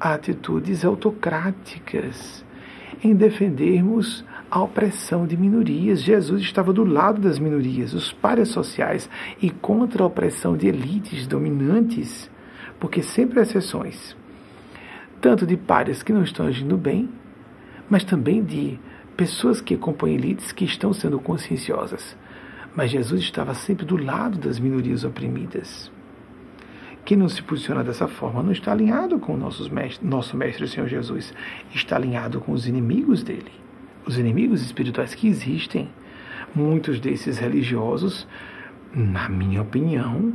atitudes 0.00 0.86
autocráticas, 0.86 2.42
em 3.04 3.14
defendermos 3.14 4.24
a 4.50 4.62
opressão 4.62 5.26
de 5.26 5.36
minorias. 5.36 6.00
Jesus 6.00 6.40
estava 6.40 6.72
do 6.72 6.84
lado 6.84 7.20
das 7.20 7.38
minorias, 7.38 7.92
os 7.92 8.10
pares 8.10 8.48
sociais, 8.48 9.08
e 9.42 9.50
contra 9.50 10.02
a 10.02 10.06
opressão 10.06 10.56
de 10.56 10.66
elites 10.66 11.26
dominantes, 11.26 12.30
porque 12.80 13.02
sempre 13.02 13.38
há 13.38 13.42
exceções, 13.42 14.16
tanto 15.20 15.46
de 15.46 15.56
pares 15.56 16.02
que 16.02 16.12
não 16.12 16.22
estão 16.22 16.46
agindo 16.46 16.76
bem, 16.76 17.08
mas 17.88 18.04
também 18.04 18.42
de 18.42 18.78
pessoas 19.16 19.60
que 19.60 19.76
compõem 19.76 20.14
elites 20.14 20.52
que 20.52 20.64
estão 20.64 20.92
sendo 20.92 21.18
conscienciosas. 21.18 22.16
Mas 22.74 22.90
Jesus 22.90 23.22
estava 23.22 23.54
sempre 23.54 23.86
do 23.86 23.96
lado 23.96 24.38
das 24.38 24.58
minorias 24.58 25.04
oprimidas. 25.04 25.90
Quem 27.04 27.16
não 27.16 27.28
se 27.28 27.42
posiciona 27.42 27.84
dessa 27.84 28.08
forma 28.08 28.42
não 28.42 28.52
está 28.52 28.72
alinhado 28.72 29.18
com 29.18 29.36
nossos 29.36 29.68
mestres, 29.68 30.08
nosso 30.08 30.36
Mestre 30.36 30.68
Senhor 30.68 30.88
Jesus, 30.88 31.32
está 31.74 31.96
alinhado 31.96 32.40
com 32.40 32.52
os 32.52 32.66
inimigos 32.66 33.22
dele 33.22 33.66
os 34.06 34.16
inimigos 34.16 34.62
espirituais 34.62 35.14
que 35.14 35.26
existem, 35.26 35.88
muitos 36.54 37.00
desses 37.00 37.38
religiosos, 37.38 38.26
na 38.94 39.28
minha 39.28 39.60
opinião, 39.60 40.32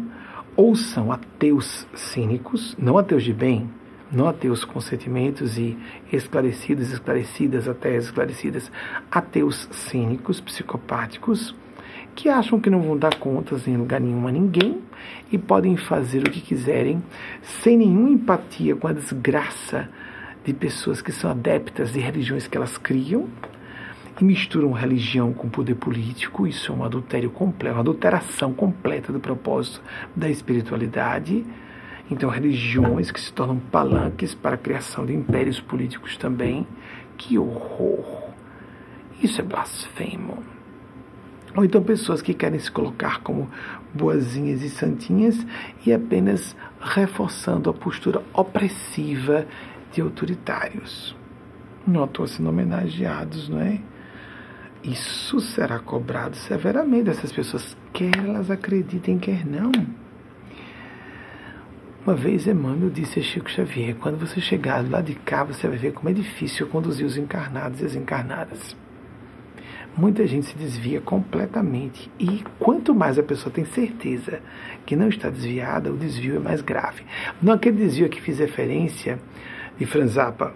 ou 0.55 0.75
são 0.75 1.11
ateus 1.11 1.87
cínicos, 1.95 2.75
não 2.77 2.97
ateus 2.97 3.23
de 3.23 3.33
bem, 3.33 3.69
não 4.11 4.27
ateus 4.27 4.65
com 4.65 4.81
sentimentos 4.81 5.57
e 5.57 5.77
esclarecidos, 6.11 6.91
esclarecidas, 6.91 7.67
até 7.67 7.95
esclarecidas, 7.95 8.71
ateus 9.09 9.69
cínicos, 9.71 10.41
psicopáticos, 10.41 11.55
que 12.15 12.27
acham 12.27 12.59
que 12.59 12.69
não 12.69 12.81
vão 12.81 12.97
dar 12.97 13.15
contas 13.15 13.67
em 13.67 13.77
lugar 13.77 14.01
nenhum 14.01 14.27
a 14.27 14.31
ninguém 14.31 14.81
e 15.31 15.37
podem 15.37 15.77
fazer 15.77 16.27
o 16.27 16.31
que 16.31 16.41
quiserem 16.41 17.01
sem 17.41 17.77
nenhuma 17.77 18.09
empatia 18.09 18.75
com 18.75 18.87
a 18.87 18.93
desgraça 18.93 19.89
de 20.43 20.53
pessoas 20.53 21.01
que 21.01 21.11
são 21.11 21.31
adeptas 21.31 21.93
de 21.93 21.99
religiões 21.99 22.47
que 22.47 22.57
elas 22.57 22.77
criam 22.77 23.29
e 24.19 24.23
misturam 24.23 24.71
religião 24.71 25.33
com 25.33 25.49
poder 25.49 25.75
político. 25.75 26.45
Isso 26.45 26.71
é 26.71 26.75
um 26.75 26.83
adultério 26.83 27.29
completo, 27.29 27.75
uma 27.75 27.81
adulteração 27.81 28.53
completa 28.53 29.11
do 29.11 29.19
propósito 29.19 29.81
da 30.15 30.29
espiritualidade. 30.29 31.45
Então, 32.11 32.29
religiões 32.29 33.09
que 33.09 33.21
se 33.21 33.31
tornam 33.31 33.57
palanques 33.57 34.35
para 34.35 34.55
a 34.55 34.57
criação 34.57 35.05
de 35.05 35.13
impérios 35.13 35.61
políticos 35.61 36.17
também. 36.17 36.67
Que 37.17 37.39
horror! 37.39 38.29
Isso 39.23 39.39
é 39.39 39.43
blasfemo. 39.43 40.43
Ou 41.55 41.63
então 41.63 41.81
pessoas 41.81 42.21
que 42.21 42.33
querem 42.33 42.59
se 42.59 42.69
colocar 42.69 43.21
como 43.21 43.49
boazinhas 43.93 44.61
e 44.61 44.69
santinhas 44.69 45.45
e 45.85 45.93
apenas 45.93 46.55
reforçando 46.81 47.69
a 47.69 47.73
postura 47.73 48.21
opressiva 48.33 49.45
de 49.93 50.01
autoritários. 50.01 51.15
Não 51.87 52.05
estão 52.05 52.27
sendo 52.27 52.49
homenageados, 52.49 53.47
não 53.47 53.61
é? 53.61 53.79
Isso 54.83 55.39
será 55.39 55.79
cobrado 55.79 56.35
severamente 56.35 57.03
dessas 57.03 57.31
pessoas, 57.31 57.77
quer 57.93 58.17
elas 58.17 58.49
acreditem, 58.49 59.17
quer 59.17 59.45
não. 59.45 59.71
Uma 62.03 62.15
vez 62.15 62.47
Emmanuel 62.47 62.89
disse 62.89 63.19
a 63.19 63.21
Chico 63.21 63.47
Xavier: 63.47 63.95
quando 63.95 64.17
você 64.17 64.41
chegar 64.41 64.83
lá 64.89 65.01
de 65.01 65.13
cá, 65.13 65.43
você 65.43 65.67
vai 65.67 65.77
ver 65.77 65.93
como 65.93 66.09
é 66.09 66.13
difícil 66.13 66.65
conduzir 66.67 67.05
os 67.05 67.15
encarnados 67.15 67.79
e 67.79 67.85
as 67.85 67.95
encarnadas. 67.95 68.75
Muita 69.95 70.25
gente 70.25 70.47
se 70.47 70.57
desvia 70.57 70.99
completamente 70.99 72.09
e 72.17 72.43
quanto 72.57 72.95
mais 72.95 73.19
a 73.19 73.23
pessoa 73.23 73.53
tem 73.53 73.65
certeza 73.65 74.39
que 74.83 74.95
não 74.95 75.09
está 75.09 75.29
desviada, 75.29 75.91
o 75.91 75.97
desvio 75.97 76.37
é 76.37 76.39
mais 76.39 76.61
grave. 76.61 77.03
Não 77.39 77.53
aquele 77.53 77.77
desvio 77.77 78.07
a 78.07 78.09
que 78.09 78.21
fiz 78.21 78.39
referência 78.39 79.19
de 79.77 79.85
Franzapa, 79.85 80.55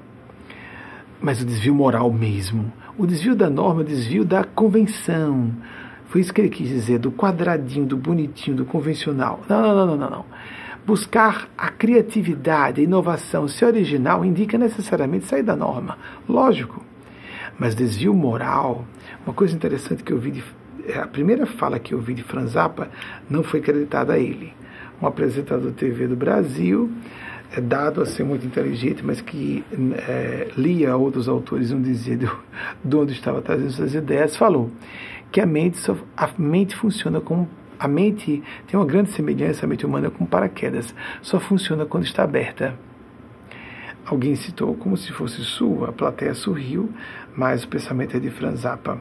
mas 1.21 1.41
o 1.41 1.45
desvio 1.45 1.75
moral 1.75 2.11
mesmo. 2.11 2.73
O 2.97 3.05
desvio 3.05 3.35
da 3.35 3.51
norma, 3.51 3.81
o 3.81 3.83
desvio 3.83 4.25
da 4.25 4.43
convenção. 4.43 5.51
Foi 6.07 6.21
isso 6.21 6.33
que 6.33 6.41
ele 6.41 6.49
quis 6.49 6.69
dizer, 6.69 6.97
do 6.97 7.11
quadradinho, 7.11 7.85
do 7.85 7.97
bonitinho, 7.97 8.57
do 8.57 8.65
convencional. 8.65 9.41
Não, 9.49 9.61
não, 9.61 9.85
não, 9.85 9.97
não, 9.97 10.09
não. 10.09 10.25
Buscar 10.85 11.49
a 11.57 11.69
criatividade, 11.69 12.81
a 12.81 12.83
inovação, 12.83 13.47
ser 13.47 13.65
original, 13.65 14.23
indica 14.23 14.57
necessariamente 14.57 15.25
sair 15.25 15.43
da 15.43 15.55
norma. 15.55 15.97
Lógico. 16.27 16.83
Mas 17.57 17.73
desvio 17.73 18.13
moral, 18.13 18.85
uma 19.25 19.33
coisa 19.33 19.55
interessante 19.55 20.03
que 20.03 20.11
eu 20.11 20.19
vi, 20.19 20.31
de, 20.31 20.43
é, 20.87 20.99
a 20.99 21.07
primeira 21.07 21.45
fala 21.45 21.79
que 21.79 21.93
eu 21.93 21.99
vi 21.99 22.13
de 22.13 22.21
Franzapa 22.21 22.89
não 23.29 23.43
foi 23.43 23.61
creditada 23.61 24.13
a 24.13 24.19
ele. 24.19 24.53
Um 25.01 25.07
apresentador 25.07 25.71
TV 25.71 26.07
do 26.07 26.15
Brasil, 26.15 26.91
é 27.55 27.61
dado 27.61 28.01
a 28.01 28.05
ser 28.05 28.23
muito 28.23 28.45
inteligente, 28.45 29.03
mas 29.03 29.21
que 29.21 29.63
é, 30.07 30.49
lia 30.57 30.95
outros 30.97 31.29
autores, 31.29 31.71
não 31.71 31.81
dizia 31.81 32.17
de, 32.17 32.29
de 32.83 32.95
onde 32.95 33.13
estava 33.13 33.41
trazendo 33.41 33.71
suas 33.71 33.93
ideias, 33.93 34.35
falou 34.35 34.69
que 35.31 35.41
a 35.41 35.45
mente, 35.45 35.77
só, 35.77 35.97
a 36.15 36.29
mente 36.37 36.75
funciona 36.75 37.19
como 37.19 37.47
a 37.79 37.87
mente 37.87 38.43
tem 38.67 38.79
uma 38.79 38.85
grande 38.85 39.11
semelhança, 39.11 39.65
a 39.65 39.69
mente 39.69 39.85
humana, 39.85 40.09
com 40.09 40.25
paraquedas. 40.25 40.93
Só 41.21 41.39
funciona 41.39 41.85
quando 41.85 42.05
está 42.05 42.23
aberta. 42.23 42.77
Alguém 44.05 44.35
citou 44.35 44.75
como 44.75 44.95
se 44.95 45.11
fosse 45.11 45.43
sua, 45.43 45.89
a 45.89 45.91
plateia 45.91 46.33
sorriu, 46.33 46.91
mas 47.35 47.63
o 47.63 47.67
pensamento 47.67 48.15
é 48.15 48.19
de 48.19 48.29
Franz 48.29 48.59
Zappa. 48.61 48.99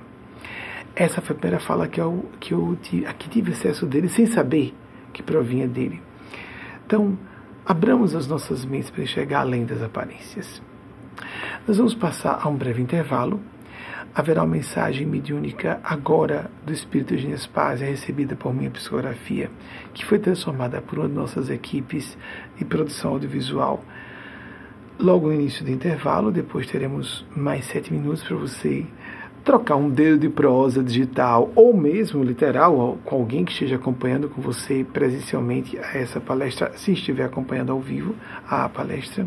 Essa 0.96 1.20
foi 1.20 1.36
a 1.36 1.38
primeira 1.38 1.60
fala 1.60 1.86
que 1.86 2.00
eu, 2.00 2.24
que 2.40 2.54
eu 2.54 2.78
aqui 3.06 3.28
tive 3.28 3.52
acesso 3.52 3.84
dele, 3.84 4.08
sem 4.08 4.26
saber 4.26 4.74
que 5.12 5.22
provinha 5.22 5.68
dele. 5.68 6.00
Então, 6.86 7.18
abramos 7.66 8.14
as 8.14 8.26
nossas 8.26 8.64
mentes 8.64 8.90
para 8.90 9.02
enxergar 9.02 9.40
além 9.40 9.64
das 9.66 9.82
aparências. 9.82 10.62
Nós 11.66 11.76
vamos 11.76 11.94
passar 11.94 12.38
a 12.42 12.48
um 12.48 12.56
breve 12.56 12.80
intervalo 12.80 13.40
haverá 14.14 14.42
uma 14.42 14.54
mensagem 14.54 15.06
mediúnica 15.06 15.80
agora 15.82 16.48
do 16.64 16.72
Espírito 16.72 17.16
de 17.16 17.48
Paz, 17.48 17.80
recebida 17.80 18.36
por 18.36 18.54
minha 18.54 18.70
psicografia, 18.70 19.50
que 19.92 20.04
foi 20.04 20.20
transformada 20.20 20.80
por 20.80 21.00
uma 21.00 21.08
de 21.08 21.14
nossas 21.14 21.50
equipes 21.50 22.16
de 22.56 22.64
produção 22.64 23.12
audiovisual. 23.12 23.84
Logo 25.00 25.26
no 25.26 25.34
início 25.34 25.64
do 25.64 25.70
intervalo, 25.72 26.30
depois 26.30 26.68
teremos 26.68 27.26
mais 27.34 27.64
sete 27.64 27.92
minutos 27.92 28.22
para 28.22 28.36
você 28.36 28.86
trocar 29.42 29.74
um 29.74 29.90
dedo 29.90 30.18
de 30.18 30.28
prosa 30.28 30.82
digital 30.82 31.50
ou 31.56 31.76
mesmo 31.76 32.22
literal 32.22 32.96
com 33.04 33.16
alguém 33.16 33.44
que 33.44 33.52
esteja 33.52 33.74
acompanhando 33.74 34.28
com 34.28 34.40
você 34.40 34.86
presencialmente 34.90 35.76
essa 35.92 36.20
palestra, 36.20 36.72
se 36.76 36.92
estiver 36.92 37.24
acompanhando 37.24 37.72
ao 37.72 37.80
vivo 37.80 38.14
a 38.48 38.68
palestra, 38.68 39.26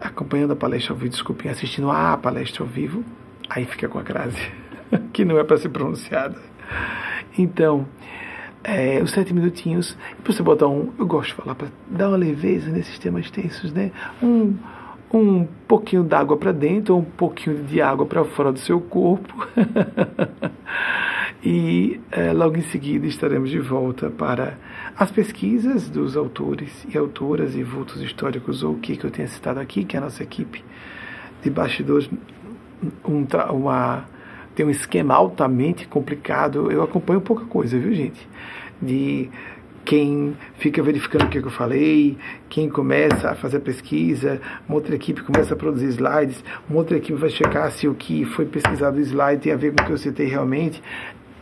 acompanhando 0.00 0.52
a 0.52 0.56
palestra 0.56 0.94
ao 0.94 0.98
vivo, 0.98 1.10
desculpem, 1.10 1.50
assistindo 1.50 1.90
a 1.90 2.16
palestra 2.16 2.62
ao 2.62 2.68
vivo, 2.68 3.04
Aí 3.50 3.64
fica 3.64 3.88
com 3.88 3.98
a 3.98 4.04
crase, 4.04 4.38
que 5.12 5.24
não 5.24 5.36
é 5.36 5.42
para 5.42 5.58
ser 5.58 5.70
pronunciada. 5.70 6.36
Então, 7.36 7.84
é, 8.62 9.02
os 9.02 9.10
sete 9.10 9.34
minutinhos, 9.34 9.96
para 10.22 10.32
você 10.32 10.40
botar 10.40 10.68
um, 10.68 10.92
eu 10.96 11.04
gosto 11.04 11.30
de 11.30 11.34
falar, 11.34 11.56
para 11.56 11.66
dar 11.88 12.08
uma 12.08 12.16
leveza 12.16 12.70
nesses 12.70 12.96
temas 13.00 13.28
tensos, 13.28 13.72
né? 13.72 13.90
Um, 14.22 14.56
um 15.12 15.48
pouquinho 15.66 16.04
d'água 16.04 16.36
para 16.36 16.52
dentro, 16.52 16.96
um 16.96 17.02
pouquinho 17.02 17.64
de 17.64 17.82
água 17.82 18.06
para 18.06 18.24
fora 18.24 18.52
do 18.52 18.60
seu 18.60 18.80
corpo. 18.80 19.34
e 21.42 22.00
é, 22.12 22.32
logo 22.32 22.56
em 22.56 22.62
seguida 22.62 23.04
estaremos 23.04 23.50
de 23.50 23.58
volta 23.58 24.10
para 24.10 24.56
as 24.96 25.10
pesquisas 25.10 25.90
dos 25.90 26.16
autores 26.16 26.86
e 26.88 26.96
autoras 26.96 27.56
e 27.56 27.64
vultos 27.64 28.00
históricos, 28.00 28.62
ou 28.62 28.74
o 28.74 28.78
que, 28.78 28.96
que 28.96 29.04
eu 29.04 29.10
tenha 29.10 29.26
citado 29.26 29.58
aqui, 29.58 29.84
que 29.84 29.96
é 29.96 29.98
a 29.98 30.02
nossa 30.02 30.22
equipe 30.22 30.62
de 31.42 31.50
bastidores 31.50 32.08
um, 33.04 33.26
uma, 33.52 34.04
tem 34.54 34.64
um 34.66 34.70
esquema 34.70 35.14
altamente 35.14 35.86
complicado. 35.86 36.70
Eu 36.70 36.82
acompanho 36.82 37.20
pouca 37.20 37.44
coisa, 37.44 37.78
viu, 37.78 37.92
gente? 37.92 38.28
De 38.80 39.28
quem 39.84 40.36
fica 40.58 40.82
verificando 40.82 41.24
o 41.24 41.28
que 41.28 41.38
eu 41.38 41.50
falei, 41.50 42.16
quem 42.48 42.68
começa 42.68 43.30
a 43.30 43.34
fazer 43.34 43.60
pesquisa, 43.60 44.40
uma 44.68 44.76
outra 44.76 44.94
equipe 44.94 45.22
começa 45.22 45.54
a 45.54 45.56
produzir 45.56 45.88
slides, 45.88 46.44
uma 46.68 46.78
outra 46.78 46.96
equipe 46.96 47.18
vai 47.18 47.30
checar 47.30 47.70
se 47.72 47.88
o 47.88 47.94
que 47.94 48.24
foi 48.24 48.44
pesquisado 48.46 48.96
no 48.96 49.02
slide 49.02 49.42
tem 49.42 49.52
a 49.52 49.56
ver 49.56 49.74
com 49.74 49.82
o 49.82 49.86
que 49.86 49.92
eu 49.92 49.98
citei 49.98 50.26
realmente. 50.26 50.82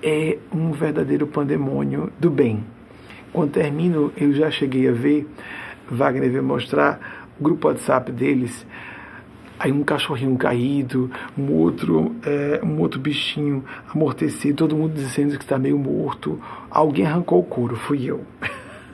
É 0.02 0.38
um 0.52 0.70
verdadeiro 0.72 1.26
pandemônio 1.26 2.10
do 2.18 2.30
bem. 2.30 2.64
Quando 3.32 3.50
termino, 3.50 4.12
eu 4.16 4.32
já 4.32 4.50
cheguei 4.50 4.88
a 4.88 4.92
ver, 4.92 5.26
Wagner 5.90 6.30
veio 6.30 6.42
mostrar 6.42 7.28
o 7.38 7.42
grupo 7.42 7.68
WhatsApp 7.68 8.10
deles 8.12 8.66
Aí 9.58 9.72
um 9.72 9.82
cachorrinho 9.82 10.36
caído, 10.36 11.10
um 11.36 11.52
outro, 11.52 12.14
é, 12.24 12.60
um 12.62 12.78
outro 12.78 13.00
bichinho 13.00 13.64
amortecido, 13.92 14.58
todo 14.58 14.76
mundo 14.76 14.94
dizendo 14.94 15.36
que 15.36 15.42
está 15.42 15.58
meio 15.58 15.76
morto. 15.76 16.40
Alguém 16.70 17.04
arrancou 17.04 17.40
o 17.40 17.44
couro, 17.44 17.74
fui 17.74 18.04
eu. 18.04 18.24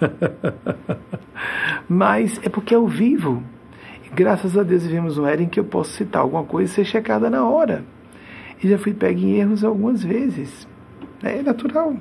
Mas 1.86 2.40
é 2.42 2.48
porque 2.48 2.74
é 2.74 2.78
o 2.78 2.88
vivo. 2.88 3.42
Graças 4.14 4.56
a 4.56 4.62
Deus 4.62 4.84
vivemos 4.84 5.18
um 5.18 5.26
era 5.26 5.42
em 5.42 5.48
que 5.48 5.60
eu 5.60 5.64
posso 5.64 5.90
citar 5.90 6.22
alguma 6.22 6.44
coisa 6.44 6.72
e 6.72 6.74
ser 6.74 6.84
checada 6.84 7.28
na 7.28 7.46
hora. 7.46 7.84
E 8.62 8.68
já 8.68 8.78
fui 8.78 8.94
pego 8.94 9.20
em 9.20 9.38
erros 9.38 9.62
algumas 9.62 10.02
vezes. 10.02 10.66
É 11.22 11.42
natural. 11.42 11.94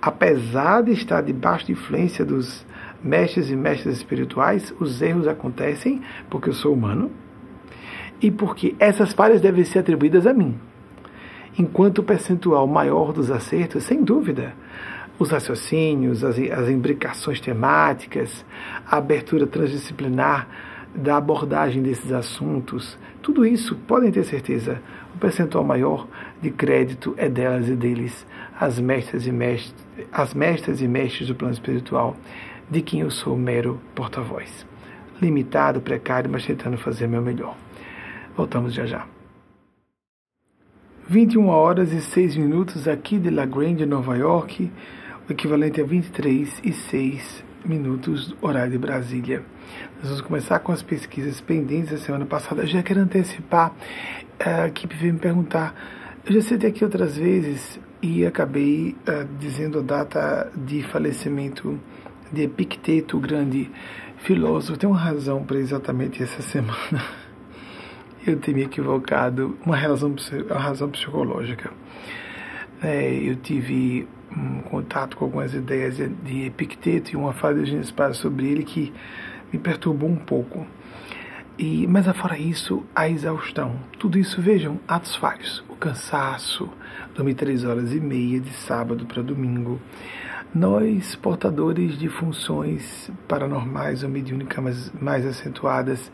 Apesar 0.00 0.82
de 0.82 0.92
estar 0.92 1.22
debaixo 1.22 1.66
de 1.66 1.72
influência 1.72 2.24
dos 2.24 2.64
mestres 3.02 3.50
e 3.50 3.56
mestras 3.56 3.96
espirituais, 3.96 4.72
os 4.78 5.02
erros 5.02 5.26
acontecem 5.26 6.02
porque 6.30 6.50
eu 6.50 6.54
sou 6.54 6.72
humano 6.72 7.10
e 8.20 8.30
porque 8.30 8.74
essas 8.78 9.12
falhas 9.12 9.40
devem 9.40 9.64
ser 9.64 9.80
atribuídas 9.80 10.26
a 10.26 10.32
mim. 10.32 10.54
Enquanto 11.58 11.98
o 11.98 12.02
percentual 12.02 12.66
maior 12.66 13.12
dos 13.12 13.30
acertos, 13.30 13.84
sem 13.84 14.02
dúvida, 14.02 14.54
os 15.18 15.30
raciocínios, 15.30 16.22
as, 16.22 16.38
as 16.38 16.68
imbricações 16.68 17.40
temáticas, 17.40 18.44
a 18.86 18.98
abertura 18.98 19.46
transdisciplinar 19.46 20.46
da 20.94 21.16
abordagem 21.16 21.82
desses 21.82 22.12
assuntos, 22.12 22.98
tudo 23.22 23.44
isso, 23.44 23.74
podem 23.86 24.10
ter 24.10 24.24
certeza, 24.24 24.80
o 25.14 25.18
percentual 25.18 25.64
maior 25.64 26.06
de 26.40 26.50
crédito 26.50 27.14
é 27.16 27.28
delas 27.28 27.68
e 27.68 27.74
deles, 27.74 28.26
as 28.58 28.78
mestras 28.78 29.26
e 29.26 29.32
mestres, 29.32 29.74
as 30.12 30.34
mestras 30.34 30.80
e 30.80 30.88
mestres 30.88 31.28
do 31.28 31.34
plano 31.34 31.54
espiritual, 31.54 32.16
de 32.70 32.82
quem 32.82 33.00
eu 33.00 33.10
sou 33.10 33.36
mero 33.36 33.80
porta-voz. 33.94 34.66
Limitado, 35.20 35.80
precário, 35.80 36.30
mas 36.30 36.44
tentando 36.44 36.76
fazer 36.76 37.06
meu 37.06 37.22
melhor. 37.22 37.56
Voltamos 38.36 38.74
já 38.74 38.84
já. 38.84 39.06
21 41.08 41.46
horas 41.48 41.92
e 41.92 42.00
6 42.00 42.36
minutos 42.36 42.88
aqui 42.88 43.18
de 43.18 43.30
La 43.30 43.46
Grande, 43.46 43.86
Nova 43.86 44.16
York, 44.16 44.70
o 45.28 45.32
equivalente 45.32 45.80
a 45.80 45.84
23 45.84 46.60
e 46.64 46.72
6 46.72 47.44
minutos 47.64 48.34
horário 48.42 48.72
de 48.72 48.78
Brasília. 48.78 49.44
Nós 49.98 50.08
vamos 50.08 50.20
começar 50.20 50.58
com 50.58 50.72
as 50.72 50.82
pesquisas 50.82 51.40
pendentes 51.40 51.90
da 51.90 51.98
semana 51.98 52.26
passada. 52.26 52.62
Eu 52.62 52.66
já 52.66 52.82
quero 52.82 53.00
antecipar, 53.00 53.72
a 54.38 54.66
equipe 54.66 54.94
veio 54.96 55.14
me 55.14 55.20
perguntar, 55.20 55.74
eu 56.26 56.34
já 56.34 56.42
citei 56.42 56.70
aqui 56.70 56.84
outras 56.84 57.16
vezes, 57.16 57.80
e 58.02 58.26
acabei 58.26 58.96
uh, 59.08 59.26
dizendo 59.38 59.78
a 59.78 59.82
data 59.82 60.52
de 60.56 60.82
falecimento 60.82 61.78
de 62.32 62.42
Epicteto, 62.42 63.16
o 63.16 63.20
grande 63.20 63.70
filósofo. 64.18 64.78
Tem 64.78 64.88
uma 64.88 64.98
razão 64.98 65.44
para 65.44 65.58
exatamente 65.58 66.22
essa 66.22 66.42
semana. 66.42 67.25
Eu 68.26 68.40
tinha 68.40 68.64
equivocado, 68.64 69.56
uma 69.64 69.76
razão, 69.76 70.12
uma 70.50 70.58
razão 70.58 70.90
psicológica. 70.90 71.70
É, 72.82 73.12
eu 73.12 73.36
tive 73.36 74.08
um 74.36 74.62
contato 74.62 75.16
com 75.16 75.26
algumas 75.26 75.54
ideias 75.54 75.96
de 75.96 76.44
Epicteto 76.44 77.12
e 77.12 77.16
uma 77.16 77.32
fala 77.32 77.62
de 77.62 77.86
Spaz 77.86 78.16
sobre 78.16 78.48
ele 78.48 78.64
que 78.64 78.92
me 79.52 79.60
perturbou 79.60 80.10
um 80.10 80.16
pouco. 80.16 80.66
E, 81.56 81.86
mas 81.86 82.08
afora 82.08 82.36
isso, 82.36 82.84
a 82.94 83.08
exaustão. 83.08 83.76
Tudo 83.98 84.18
isso, 84.18 84.42
vejam, 84.42 84.80
atos 84.88 85.14
falhos. 85.14 85.64
O 85.68 85.76
cansaço, 85.76 86.68
dormir 87.14 87.34
três 87.34 87.64
horas 87.64 87.94
e 87.94 88.00
meia 88.00 88.40
de 88.40 88.52
sábado 88.52 89.06
para 89.06 89.22
domingo. 89.22 89.80
Nós, 90.52 91.14
portadores 91.14 91.96
de 91.96 92.08
funções 92.08 93.08
paranormais 93.28 94.02
ou 94.02 94.10
mediúnicas 94.10 94.62
mais, 94.62 94.92
mais 95.00 95.26
acentuadas, 95.26 96.10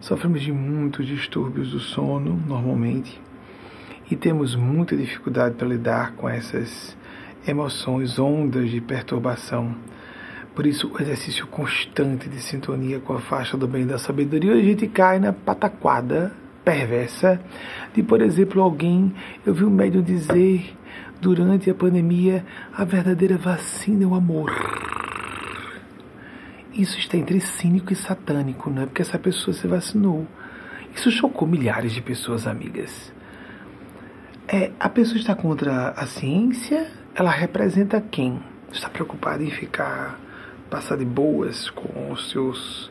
sofremos 0.00 0.42
de 0.42 0.52
muitos 0.52 1.06
distúrbios 1.06 1.70
do 1.70 1.80
sono, 1.80 2.40
normalmente, 2.46 3.20
e 4.10 4.16
temos 4.16 4.54
muita 4.54 4.96
dificuldade 4.96 5.54
para 5.54 5.68
lidar 5.68 6.12
com 6.12 6.28
essas 6.28 6.96
emoções, 7.46 8.18
ondas 8.18 8.70
de 8.70 8.80
perturbação 8.80 9.74
por 10.56 10.66
isso, 10.66 10.90
o 10.90 11.02
exercício 11.02 11.46
constante 11.46 12.30
de 12.30 12.40
sintonia 12.40 12.98
com 12.98 13.12
a 13.12 13.20
faixa 13.20 13.58
do 13.58 13.68
bem 13.68 13.86
da 13.86 13.98
sabedoria, 13.98 14.54
a 14.54 14.62
gente 14.62 14.86
cai 14.86 15.18
na 15.18 15.30
pataquada 15.30 16.32
perversa 16.64 17.38
de, 17.94 18.02
por 18.02 18.22
exemplo, 18.22 18.62
alguém, 18.62 19.14
eu 19.44 19.52
vi 19.52 19.64
um 19.64 19.70
médium 19.70 20.00
dizer 20.00 20.74
durante 21.20 21.68
a 21.68 21.74
pandemia, 21.74 22.42
a 22.72 22.84
verdadeira 22.84 23.36
vacina 23.36 24.04
é 24.04 24.06
o 24.06 24.14
amor. 24.14 24.50
Isso 26.76 26.98
está 26.98 27.16
entre 27.16 27.40
cínico 27.40 27.90
e 27.90 27.96
satânico, 27.96 28.68
não 28.68 28.82
é 28.82 28.86
porque 28.86 29.00
essa 29.00 29.18
pessoa 29.18 29.54
se 29.54 29.66
vacinou. 29.66 30.26
Isso 30.94 31.10
chocou 31.10 31.48
milhares 31.48 31.92
de 31.92 32.02
pessoas 32.02 32.46
amigas. 32.46 33.10
É, 34.46 34.70
a 34.78 34.88
pessoa 34.90 35.16
está 35.16 35.34
contra 35.34 35.88
a 35.90 36.06
ciência, 36.06 36.86
ela 37.14 37.30
representa 37.30 37.98
quem? 38.00 38.40
Está 38.70 38.90
preocupada 38.90 39.42
em 39.42 39.50
ficar 39.50 40.20
passar 40.68 40.98
de 40.98 41.04
boas 41.04 41.70
com 41.70 42.12
os 42.12 42.30
seus 42.30 42.90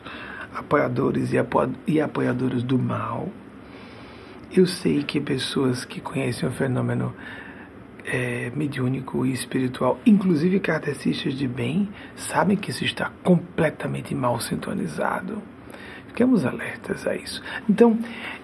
apoiadores 0.52 1.30
e 1.86 2.00
apoiadoras 2.00 2.64
do 2.64 2.78
mal. 2.78 3.28
Eu 4.52 4.66
sei 4.66 5.04
que 5.04 5.20
pessoas 5.20 5.84
que 5.84 6.00
conhecem 6.00 6.48
o 6.48 6.52
fenômeno 6.52 7.14
é, 8.06 8.50
mediúnico 8.54 9.26
e 9.26 9.32
espiritual, 9.32 9.98
inclusive 10.06 10.60
kardecistas 10.60 11.34
de 11.34 11.48
bem, 11.48 11.88
sabem 12.14 12.56
que 12.56 12.70
isso 12.70 12.84
está 12.84 13.10
completamente 13.22 14.14
mal 14.14 14.40
sintonizado. 14.40 15.42
Fiquemos 16.08 16.46
alertas 16.46 17.06
a 17.06 17.14
isso. 17.14 17.42
Então, 17.68 17.98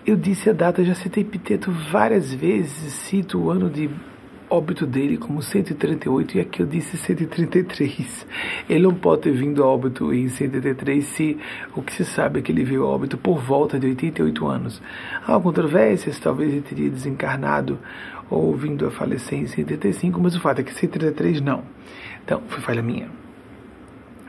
eu 0.04 0.16
disse 0.16 0.50
a 0.50 0.52
data, 0.52 0.84
já 0.84 0.94
citei 0.94 1.24
Piteto 1.24 1.70
várias 1.70 2.34
vezes, 2.34 2.92
cito 2.92 3.38
o 3.38 3.50
ano 3.50 3.70
de 3.70 3.88
óbito 4.52 4.86
dele 4.86 5.16
como 5.16 5.40
138 5.40 6.36
e 6.36 6.40
aqui 6.40 6.60
eu 6.60 6.66
disse 6.66 6.98
133. 6.98 8.26
Ele 8.68 8.82
não 8.82 8.94
pode 8.94 9.22
ter 9.22 9.32
vindo 9.32 9.64
a 9.64 9.66
óbito 9.66 10.12
em 10.12 10.28
133 10.28 11.04
se 11.04 11.38
o 11.74 11.80
que 11.80 11.94
se 11.94 12.04
sabe 12.04 12.40
é 12.40 12.42
que 12.42 12.52
ele 12.52 12.62
veio 12.62 12.84
a 12.84 12.88
óbito 12.88 13.16
por 13.16 13.38
volta 13.38 13.78
de 13.78 13.86
88 13.86 14.46
anos. 14.46 14.82
Há 15.26 15.40
controvérsias, 15.40 16.18
talvez 16.18 16.52
ele 16.52 16.60
teria 16.60 16.90
desencarnado 16.90 17.78
ou 18.32 18.56
vindo 18.56 18.86
a 18.86 18.90
falecer 18.90 19.38
em 19.38 19.46
185, 19.46 20.20
mas 20.20 20.34
o 20.34 20.40
fato 20.40 20.60
é 20.60 20.64
que 20.64 20.72
133 20.72 21.40
não. 21.40 21.62
Então, 22.24 22.42
foi 22.48 22.60
falha 22.60 22.82
minha 22.82 23.08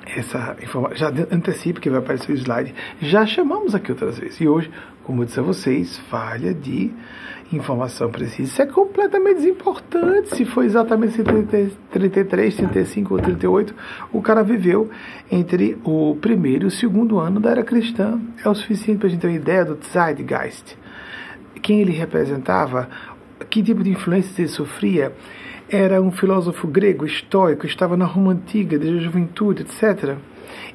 essa 0.05 0.55
informação, 0.61 0.97
já 0.97 1.07
antecipo 1.31 1.79
que 1.79 1.89
vai 1.89 1.99
aparecer 1.99 2.31
o 2.31 2.35
slide, 2.35 2.73
já 3.01 3.25
chamamos 3.25 3.73
aqui 3.73 3.91
outras 3.91 4.19
vezes. 4.19 4.39
E 4.41 4.47
hoje, 4.47 4.69
como 5.03 5.21
eu 5.21 5.25
disse 5.25 5.39
a 5.39 5.43
vocês, 5.43 5.97
falha 6.09 6.53
de 6.53 6.91
informação 7.51 8.09
precisa. 8.09 8.43
Isso 8.43 8.61
é 8.61 8.65
completamente 8.65 9.37
desimportante. 9.37 10.35
Se 10.35 10.45
foi 10.45 10.65
exatamente 10.65 11.21
33, 11.91 12.55
35 12.55 13.13
ou 13.13 13.19
38, 13.19 13.75
o 14.11 14.21
cara 14.21 14.43
viveu 14.43 14.89
entre 15.31 15.77
o 15.83 16.17
primeiro 16.19 16.65
e 16.65 16.67
o 16.67 16.71
segundo 16.71 17.19
ano 17.19 17.39
da 17.39 17.51
era 17.51 17.63
cristã. 17.63 18.19
É 18.43 18.49
o 18.49 18.55
suficiente 18.55 18.99
para 18.99 19.07
a 19.07 19.09
gente 19.11 19.21
ter 19.21 19.27
uma 19.27 19.35
ideia 19.35 19.65
do 19.65 19.77
Zeitgeist. 19.83 20.77
Quem 21.61 21.79
ele 21.79 21.93
representava, 21.93 22.89
que 23.49 23.63
tipo 23.63 23.83
de 23.83 23.91
influência 23.91 24.41
ele 24.41 24.49
sofria. 24.49 25.13
Era 25.69 26.01
um 26.01 26.11
filósofo 26.11 26.67
grego, 26.67 27.05
estoico, 27.05 27.65
estava 27.65 27.97
na 27.97 28.05
Roma 28.05 28.33
antiga, 28.33 28.77
desde 28.77 28.99
a 28.99 29.01
juventude, 29.01 29.63
etc. 29.63 30.17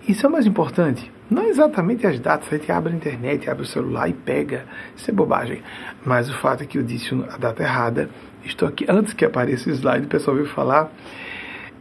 Isso 0.09 0.27
é 0.27 0.29
o 0.29 0.33
mais 0.33 0.47
importante. 0.47 1.11
Não 1.31 1.45
exatamente 1.45 2.07
as 2.07 2.19
datas, 2.19 2.49
a 2.51 2.57
gente 2.57 2.73
abre 2.73 2.93
a 2.93 2.97
internet, 2.97 3.51
abre 3.51 3.63
o 3.63 3.67
celular 3.67 4.09
e 4.09 4.15
pega. 4.15 4.65
Isso 4.97 5.11
é 5.11 5.15
bobagem. 5.15 5.63
Mas 6.05 6.31
o 6.31 6.35
fato 6.35 6.63
é 6.63 6.67
que 6.67 6.79
eu 6.79 6.83
disse 6.83 7.15
a 7.31 7.37
data 7.37 7.63
errada. 7.63 8.09
Estou 8.45 8.67
aqui 8.67 8.87
antes 8.89 9.13
que 9.13 9.25
apareça 9.25 9.69
o 9.69 9.73
slide, 9.73 10.07
o 10.07 10.09
pessoal 10.09 10.37
veio 10.37 10.49
falar 10.49 10.91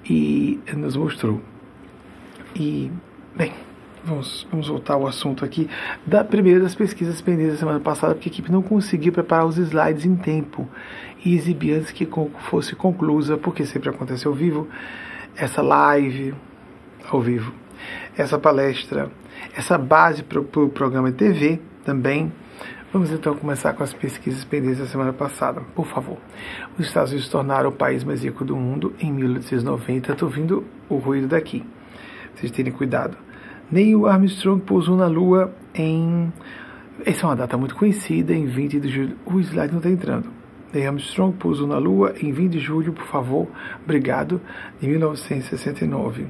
e 0.10 0.60
nos 0.76 0.98
mostrou. 0.98 1.42
E, 2.56 2.92
bem, 3.36 3.54
vamos, 4.08 4.48
vamos 4.50 4.68
voltar 4.68 4.96
ao 4.96 5.06
assunto 5.06 5.46
aqui 5.46 5.70
da 6.06 6.24
primeira 6.24 6.60
das 6.60 6.74
pesquisas 6.74 7.22
pendentes 7.22 7.54
da 7.54 7.60
semana 7.60 7.80
passada, 7.80 8.14
porque 8.14 8.30
a 8.30 8.32
equipe 8.32 8.52
não 8.52 8.62
conseguiu 8.62 9.12
preparar 9.12 9.46
os 9.46 9.58
slides 9.58 10.06
em 10.06 10.16
tempo 10.16 10.68
e 11.24 11.36
exibir 11.36 11.76
antes 11.76 11.92
que 11.92 12.08
fosse 12.50 12.76
conclusa, 12.76 13.38
porque 13.38 13.66
sempre 13.66 13.90
acontece 13.90 14.26
ao 14.26 14.34
vivo, 14.34 14.68
essa 15.36 15.62
live 15.62 16.34
ao 17.10 17.22
vivo, 17.22 17.54
essa 18.18 18.40
palestra 18.40 19.12
essa 19.56 19.78
base 19.78 20.24
para 20.24 20.40
o 20.40 20.44
pro 20.44 20.70
programa 20.70 21.12
de 21.12 21.18
TV 21.18 21.60
também. 21.84 22.32
Vamos 22.92 23.12
então 23.12 23.36
começar 23.36 23.74
com 23.74 23.84
as 23.84 23.94
pesquisas 23.94 24.46
pendentes 24.46 24.80
da 24.80 24.86
semana 24.86 25.12
passada. 25.12 25.62
Por 25.76 25.86
favor. 25.86 26.18
Os 26.78 26.86
Estados 26.86 27.12
Unidos 27.12 27.30
tornaram 27.30 27.70
o 27.70 27.74
país 27.74 28.04
mais 28.04 28.24
rico 28.24 28.46
do 28.46 28.56
mundo 28.56 28.94
em 29.00 29.12
1890. 29.12 30.14
Estou 30.14 30.30
ouvindo 30.30 30.64
o 30.88 30.96
ruído 30.96 31.28
daqui. 31.28 31.66
Vocês 32.34 32.52
terem 32.52 32.72
cuidado. 32.72 33.18
Neil 33.70 34.08
Armstrong 34.08 34.62
pousou 34.62 34.96
na 34.96 35.08
Lua 35.08 35.54
em. 35.76 36.32
Essa 37.06 37.26
é 37.26 37.30
uma 37.30 37.36
data 37.36 37.58
muito 37.58 37.76
conhecida, 37.76 38.34
em 38.34 38.46
20 38.46 38.80
de 38.80 38.88
julho. 38.88 39.18
O 39.26 39.40
slide 39.42 39.72
não 39.72 39.80
está 39.80 39.90
entrando. 39.90 40.30
Neil 40.74 40.88
Armstrong 40.88 41.36
pousou 41.36 41.68
na 41.68 41.78
Lua 41.78 42.14
em 42.22 42.32
20 42.32 42.52
de 42.54 42.60
julho, 42.60 42.94
por 42.94 43.06
favor. 43.06 43.46
Obrigado. 43.84 44.40
De 44.80 44.88
1969. 44.88 46.28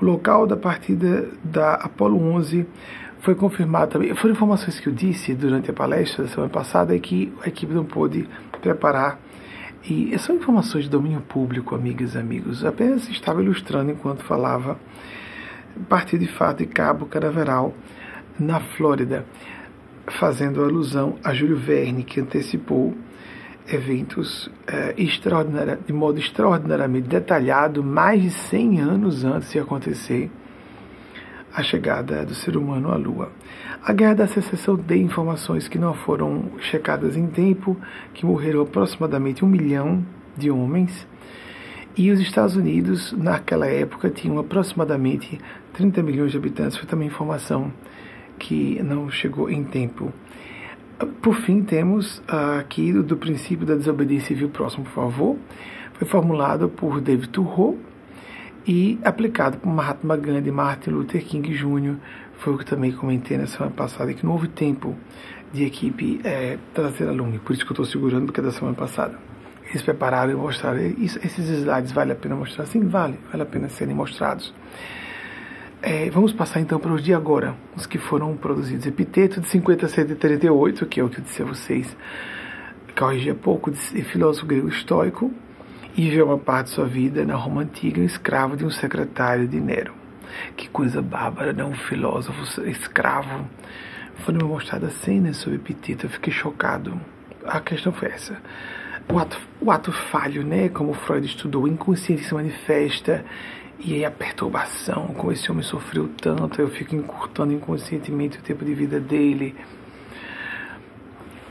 O 0.00 0.04
local 0.04 0.46
da 0.46 0.56
partida 0.56 1.28
da 1.44 1.74
Apollo 1.74 2.18
11 2.32 2.66
foi 3.20 3.34
confirmado 3.34 3.92
também. 3.92 4.14
Foram 4.14 4.32
informações 4.32 4.80
que 4.80 4.88
eu 4.88 4.94
disse 4.94 5.34
durante 5.34 5.70
a 5.70 5.74
palestra 5.74 6.24
da 6.24 6.30
semana 6.30 6.50
passada 6.50 6.96
e 6.96 7.00
que 7.00 7.30
a 7.44 7.48
equipe 7.48 7.74
não 7.74 7.84
pôde 7.84 8.26
preparar. 8.62 9.20
E 9.84 10.18
são 10.18 10.36
informações 10.36 10.84
de 10.84 10.90
domínio 10.90 11.20
público, 11.20 11.74
amigas 11.74 12.14
e 12.14 12.18
amigos. 12.18 12.64
Apenas 12.64 13.08
estava 13.10 13.42
ilustrando 13.42 13.90
enquanto 13.92 14.24
falava. 14.24 14.78
Partir 15.88 16.18
de 16.18 16.26
fato 16.26 16.58
de 16.58 16.66
Cabo 16.66 17.06
Canaveral, 17.06 17.74
na 18.38 18.60
Flórida, 18.60 19.24
fazendo 20.18 20.62
alusão 20.62 21.16
a 21.22 21.32
Júlio 21.32 21.56
Verne, 21.56 22.04
que 22.04 22.20
antecipou 22.20 22.94
eventos 23.68 24.50
é, 24.66 24.94
de 24.94 25.92
modo 25.92 26.18
extraordinariamente 26.18 27.08
detalhado, 27.08 27.82
mais 27.82 28.22
de 28.22 28.30
100 28.30 28.80
anos 28.80 29.24
antes 29.24 29.50
de 29.50 29.58
acontecer 29.58 30.30
a 31.52 31.62
chegada 31.62 32.24
do 32.24 32.34
ser 32.34 32.56
humano 32.56 32.92
à 32.92 32.96
Lua. 32.96 33.32
A 33.82 33.92
Guerra 33.92 34.14
da 34.14 34.28
Secessão 34.28 34.76
deu 34.76 34.98
informações 34.98 35.68
que 35.68 35.78
não 35.78 35.94
foram 35.94 36.50
checadas 36.60 37.16
em 37.16 37.26
tempo, 37.26 37.76
que 38.12 38.26
morreram 38.26 38.60
aproximadamente 38.60 39.44
um 39.44 39.48
milhão 39.48 40.04
de 40.36 40.50
homens, 40.50 41.06
e 41.96 42.10
os 42.10 42.20
Estados 42.20 42.56
Unidos, 42.56 43.12
naquela 43.12 43.66
época, 43.66 44.10
tinham 44.10 44.38
aproximadamente 44.38 45.40
30 45.72 46.02
milhões 46.02 46.30
de 46.30 46.36
habitantes. 46.36 46.76
Foi 46.76 46.86
também 46.86 47.08
informação 47.08 47.72
que 48.38 48.82
não 48.82 49.10
chegou 49.10 49.48
em 49.48 49.64
tempo. 49.64 50.12
Por 51.22 51.34
fim, 51.36 51.62
temos 51.62 52.22
aqui 52.58 52.92
do 52.92 53.16
princípio 53.16 53.66
da 53.66 53.74
desobediência 53.74 54.28
civil 54.28 54.50
próximo, 54.50 54.84
por 54.84 54.92
favor. 54.92 55.36
Foi 55.94 56.06
formulado 56.06 56.68
por 56.68 57.00
David 57.00 57.30
Thoreau 57.30 57.78
e 58.66 58.98
aplicado 59.02 59.56
por 59.56 59.70
Mahatma 59.70 60.18
Gandhi 60.18 60.50
Martin 60.50 60.90
Luther 60.90 61.24
King 61.24 61.48
Jr. 61.54 61.96
Foi 62.38 62.52
o 62.52 62.58
que 62.58 62.66
também 62.66 62.92
comentei 62.92 63.38
na 63.38 63.46
semana 63.46 63.72
passada, 63.72 64.12
que 64.12 64.24
não 64.24 64.32
houve 64.32 64.48
tempo 64.48 64.94
de 65.50 65.64
equipe 65.64 66.20
é, 66.24 66.58
trazer 66.74 67.08
aluno. 67.08 67.38
Por 67.38 67.54
isso 67.54 67.64
que 67.64 67.70
eu 67.70 67.74
estou 67.74 67.86
segurando, 67.86 68.26
porque 68.26 68.40
é 68.40 68.42
da 68.42 68.52
semana 68.52 68.76
passada. 68.76 69.25
Eles 69.68 69.82
prepararam 69.82 70.30
e 70.32 70.34
mostraram. 70.34 70.80
Isso, 70.98 71.18
esses 71.18 71.48
slides 71.48 71.92
vale 71.92 72.12
a 72.12 72.14
pena 72.14 72.36
mostrar? 72.36 72.66
Sim, 72.66 72.86
vale. 72.86 73.18
Vale 73.30 73.42
a 73.42 73.46
pena 73.46 73.68
serem 73.68 73.94
mostrados. 73.94 74.52
É, 75.82 76.08
vamos 76.10 76.32
passar 76.32 76.60
então 76.60 76.80
para 76.80 76.92
os 76.92 77.02
de 77.02 77.12
agora, 77.12 77.54
os 77.76 77.86
que 77.86 77.98
foram 77.98 78.36
produzidos. 78.36 78.86
Epiteto 78.86 79.40
de 79.40 79.48
50 79.48 79.86
a 79.86 79.88
138, 79.88 80.86
que 80.86 81.00
é 81.00 81.04
o 81.04 81.08
que 81.08 81.18
eu 81.18 81.22
disse 81.22 81.42
a 81.42 81.44
vocês, 81.44 81.96
corrigi 82.98 83.30
há 83.30 83.34
pouco, 83.34 83.70
de 83.70 83.78
filósofo 84.02 84.46
grego 84.46 84.68
estoico. 84.68 85.30
e 85.96 86.02
viveu 86.10 86.26
uma 86.26 86.38
parte 86.38 86.66
de 86.66 86.72
sua 86.74 86.86
vida 86.86 87.24
na 87.24 87.36
Roma 87.36 87.62
Antiga, 87.62 88.02
escravo 88.02 88.56
de 88.56 88.64
um 88.64 88.70
secretário 88.70 89.46
de 89.48 89.58
Nero. 89.60 89.94
Que 90.56 90.68
coisa 90.68 91.00
bárbara, 91.00 91.52
né? 91.52 91.64
Um 91.64 91.74
filósofo 91.74 92.60
escravo. 92.68 93.46
Foi 94.16 94.34
me 94.34 94.42
mostrada 94.42 94.90
cenas 94.90 95.36
sobre 95.38 95.56
Epiteto, 95.56 96.06
eu 96.06 96.10
fiquei 96.10 96.32
chocado. 96.32 97.00
A 97.44 97.60
questão 97.60 97.92
foi 97.92 98.08
essa. 98.08 98.36
O 99.12 99.18
ato, 99.18 99.38
o 99.60 99.70
ato 99.70 99.92
falho, 99.92 100.44
né? 100.44 100.68
Como 100.68 100.92
Freud 100.92 101.24
estudou, 101.26 101.64
o 101.64 101.68
inconsciente 101.68 102.24
se 102.24 102.34
manifesta 102.34 103.24
e 103.78 103.94
aí 103.94 104.04
a 104.04 104.10
perturbação, 104.10 105.08
como 105.08 105.30
esse 105.32 105.50
homem 105.50 105.62
sofreu 105.62 106.08
tanto, 106.20 106.60
eu 106.60 106.68
fico 106.68 106.96
encurtando 106.96 107.52
inconscientemente 107.52 108.38
o 108.38 108.42
tempo 108.42 108.64
de 108.64 108.74
vida 108.74 108.98
dele. 108.98 109.54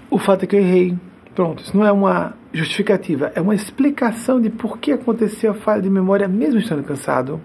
O 0.10 0.18
fato 0.18 0.44
é 0.44 0.48
que 0.48 0.56
eu 0.56 0.60
errei. 0.60 0.98
Pronto, 1.36 1.64
isso 1.64 1.76
não 1.76 1.86
é 1.86 1.92
uma 1.92 2.34
justificativa, 2.54 3.32
é 3.36 3.42
uma 3.42 3.54
explicação 3.54 4.40
de 4.40 4.50
por 4.50 4.80
que 4.80 4.94
aconteceu 4.94 5.52
a 5.52 5.54
falha 5.54 5.82
de 5.82 5.90
memória 5.90 6.28
mesmo 6.28 6.60
estando 6.60 6.84
cansado. 6.84 7.42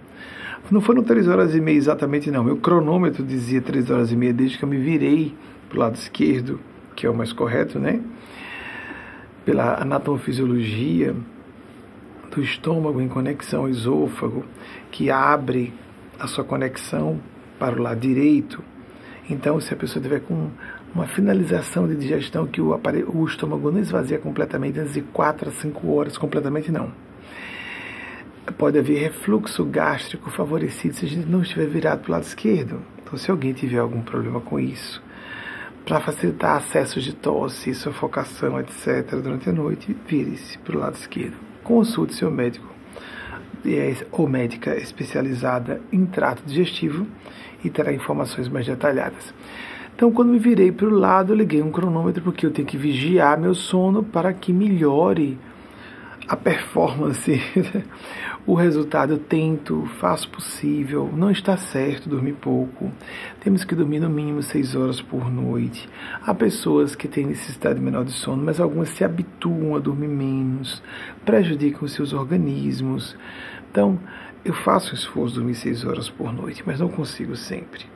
Não 0.71 0.81
foram 0.81 1.03
três 1.03 1.27
horas 1.27 1.55
e 1.55 1.61
meia 1.61 1.77
exatamente, 1.77 2.31
não. 2.31 2.45
Meu 2.45 2.57
cronômetro 2.57 3.25
dizia 3.25 3.61
três 3.61 3.91
horas 3.91 4.13
e 4.13 4.17
meia 4.17 4.33
desde 4.33 4.57
que 4.57 4.65
eu 4.65 4.69
me 4.69 4.77
virei 4.77 5.35
para 5.69 5.77
o 5.77 5.81
lado 5.81 5.97
esquerdo, 5.97 6.61
que 6.95 7.05
é 7.05 7.11
o 7.11 7.15
mais 7.15 7.33
correto, 7.33 7.79
né? 7.81 8.01
Pela 9.51 9.83
anatomofisiologia 9.83 11.13
do 12.31 12.41
estômago 12.41 13.01
em 13.01 13.09
conexão 13.09 13.63
ao 13.63 13.69
esôfago, 13.69 14.45
que 14.93 15.11
abre 15.11 15.75
a 16.21 16.29
sua 16.29 16.45
conexão 16.45 17.19
para 17.59 17.75
o 17.75 17.83
lado 17.83 17.99
direito. 17.99 18.63
Então, 19.29 19.61
se 19.61 19.75
a 19.75 19.77
pessoa 19.77 20.01
tiver 20.01 20.21
com 20.21 20.51
uma 20.95 21.09
finalização 21.09 21.89
de 21.89 21.97
digestão 21.97 22.47
que 22.47 22.61
o, 22.61 22.73
aparelho, 22.73 23.11
o 23.13 23.27
estômago 23.27 23.73
não 23.73 23.81
esvazia 23.81 24.21
completamente 24.21 24.79
antes 24.79 24.95
de 24.95 25.01
4 25.01 25.49
a 25.49 25.53
5 25.53 25.93
horas, 25.95 26.17
completamente 26.17 26.71
não. 26.71 26.93
Pode 28.57 28.79
haver 28.79 29.01
refluxo 29.01 29.65
gástrico 29.65 30.31
favorecido 30.31 30.95
se 30.95 31.07
a 31.07 31.09
gente 31.09 31.29
não 31.29 31.43
estiver 31.43 31.67
virado 31.67 32.03
para 32.03 32.09
o 32.09 32.13
lado 32.13 32.23
esquerdo. 32.23 32.81
Então, 33.03 33.19
se 33.19 33.29
alguém 33.29 33.53
tiver 33.53 33.79
algum 33.79 34.01
problema 34.01 34.41
com 34.41 34.61
isso, 34.61 35.03
para 35.91 35.99
facilitar 35.99 36.57
acessos 36.57 37.03
de 37.03 37.13
tosse, 37.13 37.75
sufocação, 37.75 38.61
etc., 38.61 39.17
durante 39.21 39.51
a 39.51 39.53
noite, 39.53 39.97
vire-se 40.07 40.57
para 40.59 40.77
o 40.77 40.79
lado 40.79 40.95
esquerdo. 40.95 41.35
Consulte 41.65 42.15
seu 42.15 42.31
médico 42.31 42.65
ou 44.13 44.29
médica 44.29 44.77
especializada 44.77 45.81
em 45.93 46.07
trato 46.07 46.45
digestivo 46.47 47.09
e 47.65 47.69
terá 47.69 47.93
informações 47.93 48.49
mais 48.49 48.65
detalhadas. 48.65 49.35
Então, 49.93 50.13
quando 50.13 50.29
me 50.29 50.39
virei 50.39 50.71
para 50.71 50.87
o 50.87 50.97
lado, 50.97 51.35
liguei 51.35 51.61
um 51.61 51.73
cronômetro 51.73 52.23
porque 52.23 52.47
eu 52.47 52.53
tenho 52.53 52.69
que 52.69 52.77
vigiar 52.77 53.37
meu 53.37 53.53
sono 53.53 54.05
para 54.05 54.33
que 54.33 54.53
melhore 54.53 55.37
a 56.31 56.37
performance. 56.37 57.43
o 58.47 58.55
resultado 58.55 59.19
tento, 59.19 59.85
faço 59.99 60.29
possível. 60.31 61.11
Não 61.13 61.29
está 61.29 61.57
certo 61.57 62.09
dormir 62.09 62.35
pouco. 62.35 62.93
Temos 63.41 63.65
que 63.65 63.75
dormir 63.75 63.99
no 63.99 64.09
mínimo 64.09 64.41
seis 64.41 64.77
horas 64.77 65.01
por 65.03 65.29
noite. 65.29 65.89
Há 66.23 66.33
pessoas 66.33 66.95
que 66.95 67.09
têm 67.09 67.27
necessidade 67.27 67.81
menor 67.81 68.05
de 68.05 68.13
sono, 68.13 68.45
mas 68.45 68.61
algumas 68.61 68.91
se 68.91 69.03
habituam 69.03 69.75
a 69.75 69.81
dormir 69.81 70.07
menos, 70.07 70.81
prejudicam 71.25 71.89
seus 71.89 72.13
organismos. 72.13 73.17
Então, 73.69 73.99
eu 74.45 74.55
faço 74.55 74.93
um 74.93 74.95
esforço 74.95 75.35
de 75.35 75.41
dormir 75.41 75.57
seis 75.57 75.85
horas 75.85 76.09
por 76.09 76.33
noite, 76.33 76.63
mas 76.65 76.79
não 76.79 76.89
consigo 76.89 77.35
sempre. 77.35 77.87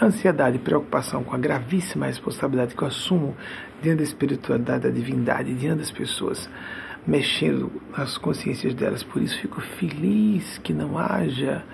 A 0.00 0.06
ansiedade 0.06 0.56
e 0.56 0.60
preocupação 0.60 1.22
com 1.22 1.36
a 1.36 1.38
gravíssima 1.38 2.06
responsabilidade 2.06 2.74
que 2.74 2.82
eu 2.82 2.88
assumo 2.88 3.36
diante 3.80 3.98
da 3.98 4.04
espiritualidade, 4.04 4.82
da 4.82 4.90
divindade, 4.90 5.54
diante 5.54 5.78
das 5.78 5.92
pessoas, 5.92 6.50
mexendo 7.06 7.70
nas 7.96 8.18
consciências 8.18 8.74
delas. 8.74 9.02
Por 9.02 9.22
isso 9.22 9.38
fico 9.38 9.60
feliz 9.60 10.58
que 10.58 10.72
não 10.72 10.98
haja 10.98 11.64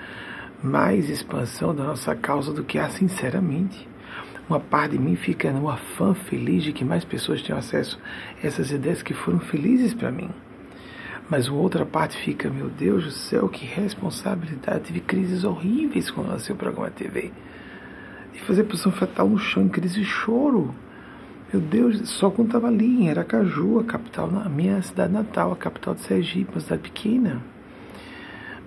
mais 0.63 1.11
expansão 1.11 1.75
da 1.75 1.85
nossa 1.85 2.15
causa 2.15 2.53
do 2.53 2.65
que 2.65 2.79
há 2.79 2.89
sinceramente. 2.89 3.89
Uma 4.49 4.61
parte 4.61 4.93
de 4.93 4.99
mim 4.99 5.17
fica 5.17 5.51
numa 5.51 5.77
fã 5.77 6.15
feliz 6.15 6.65
de 6.65 6.73
que 6.73 6.85
mais 6.85 7.05
pessoas 7.05 7.43
tenham 7.43 7.59
acesso 7.59 7.99
a 8.43 8.47
essas 8.47 8.71
ideias 8.71 9.03
que 9.03 9.15
foram 9.15 9.41
felizes 9.41 9.95
para 9.95 10.11
mim. 10.11 10.31
Mas 11.31 11.49
uma 11.49 11.61
outra 11.61 11.87
parte 11.87 12.17
fica, 12.19 12.51
meu 12.51 12.69
Deus 12.69 13.05
do 13.05 13.11
céu, 13.11 13.49
que 13.49 13.65
responsabilidade. 13.65 14.85
Tive 14.85 15.01
crises 15.01 15.45
horríveis 15.45 16.11
quando 16.11 16.29
nasceu 16.29 16.55
o 16.55 16.59
programa 16.59 16.91
TV 16.91 17.33
e 18.35 18.39
fazer 18.41 18.65
posição 18.65 18.93
fetal 18.93 19.29
no 19.29 19.39
chão 19.39 19.63
em 19.63 19.69
crise 19.69 20.01
de 20.01 20.05
choro. 20.05 20.75
Meu 21.55 21.61
Deus, 21.61 22.11
só 22.11 22.31
quando 22.31 22.49
estava 22.49 22.67
ali 22.67 23.05
em 23.05 23.11
Aracaju, 23.11 23.79
a 23.79 23.85
capital, 23.85 24.29
a 24.45 24.49
minha 24.49 24.83
cidade 24.83 25.13
natal, 25.13 25.53
a 25.53 25.57
capital 25.57 25.95
de 25.95 26.01
Sergipe, 26.01 26.51
uma 26.51 26.61
cidade 26.61 26.83
pequena. 26.83 27.41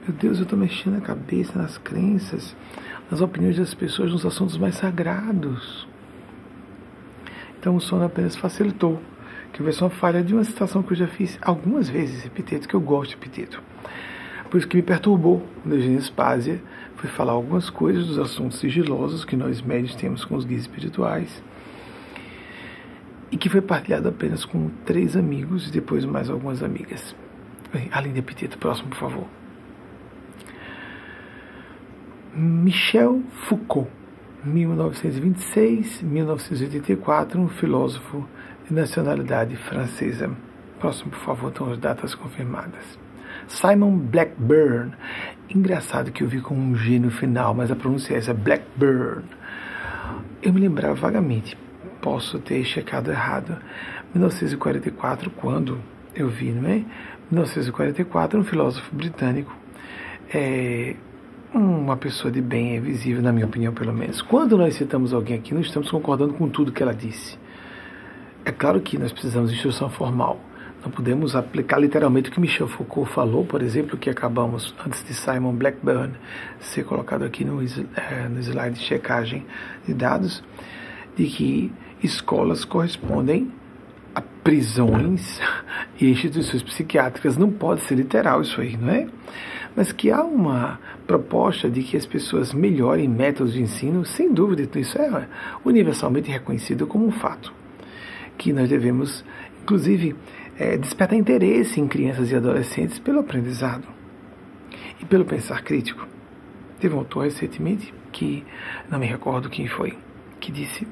Meu 0.07 0.15
Deus, 0.17 0.37
eu 0.37 0.43
estou 0.43 0.57
mexendo 0.57 0.95
a 0.95 1.01
cabeça 1.01 1.59
nas 1.59 1.77
crenças, 1.77 2.55
nas 3.11 3.19
opiniões 3.19 3.57
das 3.57 3.73
pessoas, 3.73 4.13
nos 4.13 4.25
assuntos 4.25 4.57
mais 4.57 4.75
sagrados. 4.75 5.85
Então 7.59 7.75
o 7.75 7.81
sono 7.81 8.05
apenas 8.05 8.37
facilitou. 8.37 9.01
Que 9.51 9.69
ser 9.73 9.83
uma 9.83 9.89
falha 9.89 10.23
de 10.23 10.33
uma 10.33 10.45
situação 10.45 10.81
que 10.81 10.93
eu 10.93 10.97
já 10.97 11.07
fiz 11.07 11.37
algumas 11.41 11.89
vezes, 11.89 12.25
epiteto, 12.25 12.69
que 12.69 12.73
eu 12.73 12.79
gosto 12.79 13.09
de 13.09 13.17
epiteto. 13.17 13.61
Por 14.49 14.59
isso 14.59 14.67
que 14.67 14.77
me 14.77 14.81
perturbou 14.81 15.45
quando 15.61 15.73
a 15.73 15.77
Espásia 15.77 16.61
foi 16.95 17.09
falar 17.09 17.33
algumas 17.33 17.69
coisas 17.69 18.07
dos 18.07 18.17
assuntos 18.17 18.59
sigilosos 18.59 19.25
que 19.25 19.35
nós 19.35 19.61
médios 19.61 19.93
temos 19.93 20.23
com 20.23 20.37
os 20.37 20.45
guias 20.45 20.61
espirituais 20.61 21.43
e 23.31 23.37
que 23.37 23.49
foi 23.49 23.61
partilhado 23.61 24.09
apenas 24.09 24.43
com 24.45 24.69
três 24.85 25.15
amigos 25.15 25.67
e 25.67 25.71
depois 25.71 26.03
mais 26.05 26.29
algumas 26.29 26.61
amigas. 26.63 27.15
Além 27.91 28.13
de 28.13 28.19
epiteto, 28.19 28.57
próximo, 28.57 28.89
por 28.89 28.97
favor. 28.97 29.27
Michel 32.33 33.21
Foucault, 33.47 33.89
1926-1984, 34.47 37.35
um 37.35 37.49
filósofo 37.49 38.27
de 38.67 38.73
nacionalidade 38.73 39.55
francesa. 39.55 40.31
Próximo, 40.79 41.11
por 41.11 41.19
favor, 41.19 41.49
estão 41.49 41.71
as 41.71 41.77
datas 41.79 42.15
confirmadas. 42.15 42.97
Simon 43.47 43.97
Blackburn. 43.97 44.93
Engraçado 45.49 46.11
que 46.11 46.23
eu 46.23 46.27
vi 46.27 46.41
com 46.41 46.55
um 46.55 46.75
G 46.75 46.99
no 46.99 47.09
final, 47.09 47.53
mas 47.53 47.71
a 47.71 47.75
pronúncia 47.75 48.13
é 48.13 48.17
essa, 48.17 48.33
Blackburn. 48.33 49.23
Eu 50.41 50.53
me 50.53 50.61
lembrava 50.61 50.93
vagamente, 50.93 51.57
posso 52.07 52.39
ter 52.39 52.63
checado 52.63 53.11
errado. 53.11 53.57
1944, 54.13 55.29
quando 55.29 55.77
eu 56.15 56.29
vi, 56.29 56.51
não 56.51 56.69
é? 56.69 56.85
1944, 57.29 58.39
um 58.39 58.45
filósofo 58.45 58.95
britânico, 58.95 59.53
é, 60.33 60.95
uma 61.53 61.97
pessoa 61.97 62.31
de 62.31 62.41
bem 62.41 62.77
é 62.77 62.79
visível, 62.79 63.21
na 63.21 63.33
minha 63.33 63.45
opinião, 63.45 63.73
pelo 63.73 63.93
menos. 63.93 64.21
Quando 64.21 64.57
nós 64.57 64.75
citamos 64.75 65.13
alguém 65.13 65.37
aqui, 65.37 65.53
não 65.53 65.59
estamos 65.59 65.91
concordando 65.91 66.33
com 66.35 66.47
tudo 66.47 66.71
que 66.71 66.81
ela 66.81 66.93
disse. 66.93 67.37
É 68.45 68.53
claro 68.53 68.79
que 68.79 68.97
nós 68.97 69.11
precisamos 69.11 69.49
de 69.49 69.57
instrução 69.57 69.89
formal. 69.89 70.39
Não 70.81 70.89
podemos 70.89 71.35
aplicar 71.35 71.77
literalmente 71.77 72.29
o 72.29 72.31
que 72.31 72.39
Michel 72.39 72.69
Foucault 72.69 73.11
falou, 73.11 73.43
por 73.43 73.61
exemplo, 73.61 73.97
que 73.97 74.09
acabamos, 74.09 74.73
antes 74.85 75.03
de 75.03 75.13
Simon 75.13 75.53
Blackburn 75.55 76.13
ser 76.61 76.85
colocado 76.85 77.25
aqui 77.25 77.43
no, 77.43 77.61
é, 77.61 78.29
no 78.29 78.39
slide 78.39 78.79
de 78.79 78.85
checagem 78.85 79.45
de 79.85 79.93
dados, 79.93 80.41
de 81.17 81.25
que 81.25 81.73
escolas 82.01 82.63
correspondem 82.63 83.51
a 84.13 84.21
prisões 84.21 85.39
e 85.99 86.09
instituições 86.09 86.63
psiquiátricas. 86.63 87.37
Não 87.37 87.51
pode 87.51 87.81
ser 87.81 87.95
literal 87.95 88.41
isso 88.41 88.59
aí, 88.59 88.75
não 88.75 88.89
é? 88.89 89.07
Mas 89.75 89.91
que 89.91 90.09
há 90.09 90.23
uma 90.23 90.79
proposta 91.05 91.69
de 91.69 91.83
que 91.83 91.95
as 91.95 92.05
pessoas 92.05 92.51
melhorem 92.51 93.07
métodos 93.07 93.53
de 93.53 93.61
ensino, 93.61 94.03
sem 94.05 94.33
dúvida, 94.33 94.79
isso 94.79 94.97
é 94.97 95.27
universalmente 95.63 96.31
reconhecido 96.31 96.87
como 96.87 97.05
um 97.05 97.11
fato. 97.11 97.53
Que 98.37 98.51
nós 98.51 98.69
devemos, 98.69 99.23
inclusive, 99.61 100.15
é, 100.57 100.77
desperta 100.77 101.15
interesse 101.15 101.79
em 101.79 101.87
crianças 101.87 102.31
e 102.31 102.35
adolescentes 102.35 102.97
pelo 102.97 103.19
aprendizado 103.19 103.87
e 104.99 105.05
pelo 105.05 105.25
pensar 105.25 105.61
crítico. 105.63 106.07
Teve 106.79 106.95
um 106.95 106.99
autor 106.99 107.25
recentemente 107.25 107.93
que, 108.11 108.43
não 108.89 108.97
me 108.97 109.05
recordo 109.05 109.49
quem 109.49 109.67
foi, 109.67 109.95
que 110.39 110.51
disse: 110.51 110.87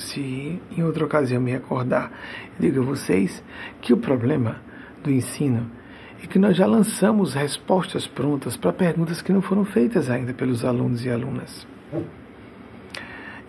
se 0.00 0.60
em 0.76 0.82
outra 0.82 1.04
ocasião 1.04 1.40
me 1.40 1.52
recordar, 1.52 2.10
eu 2.58 2.70
digo 2.70 2.82
a 2.82 2.84
vocês 2.84 3.42
que 3.80 3.92
o 3.92 3.96
problema 3.96 4.60
do 5.02 5.10
ensino 5.10 5.70
é 6.22 6.26
que 6.26 6.38
nós 6.38 6.56
já 6.56 6.66
lançamos 6.66 7.34
respostas 7.34 8.06
prontas 8.06 8.56
para 8.56 8.72
perguntas 8.72 9.22
que 9.22 9.32
não 9.32 9.40
foram 9.40 9.64
feitas 9.64 10.10
ainda 10.10 10.34
pelos 10.34 10.64
alunos 10.64 11.04
e 11.04 11.10
alunas. 11.10 11.66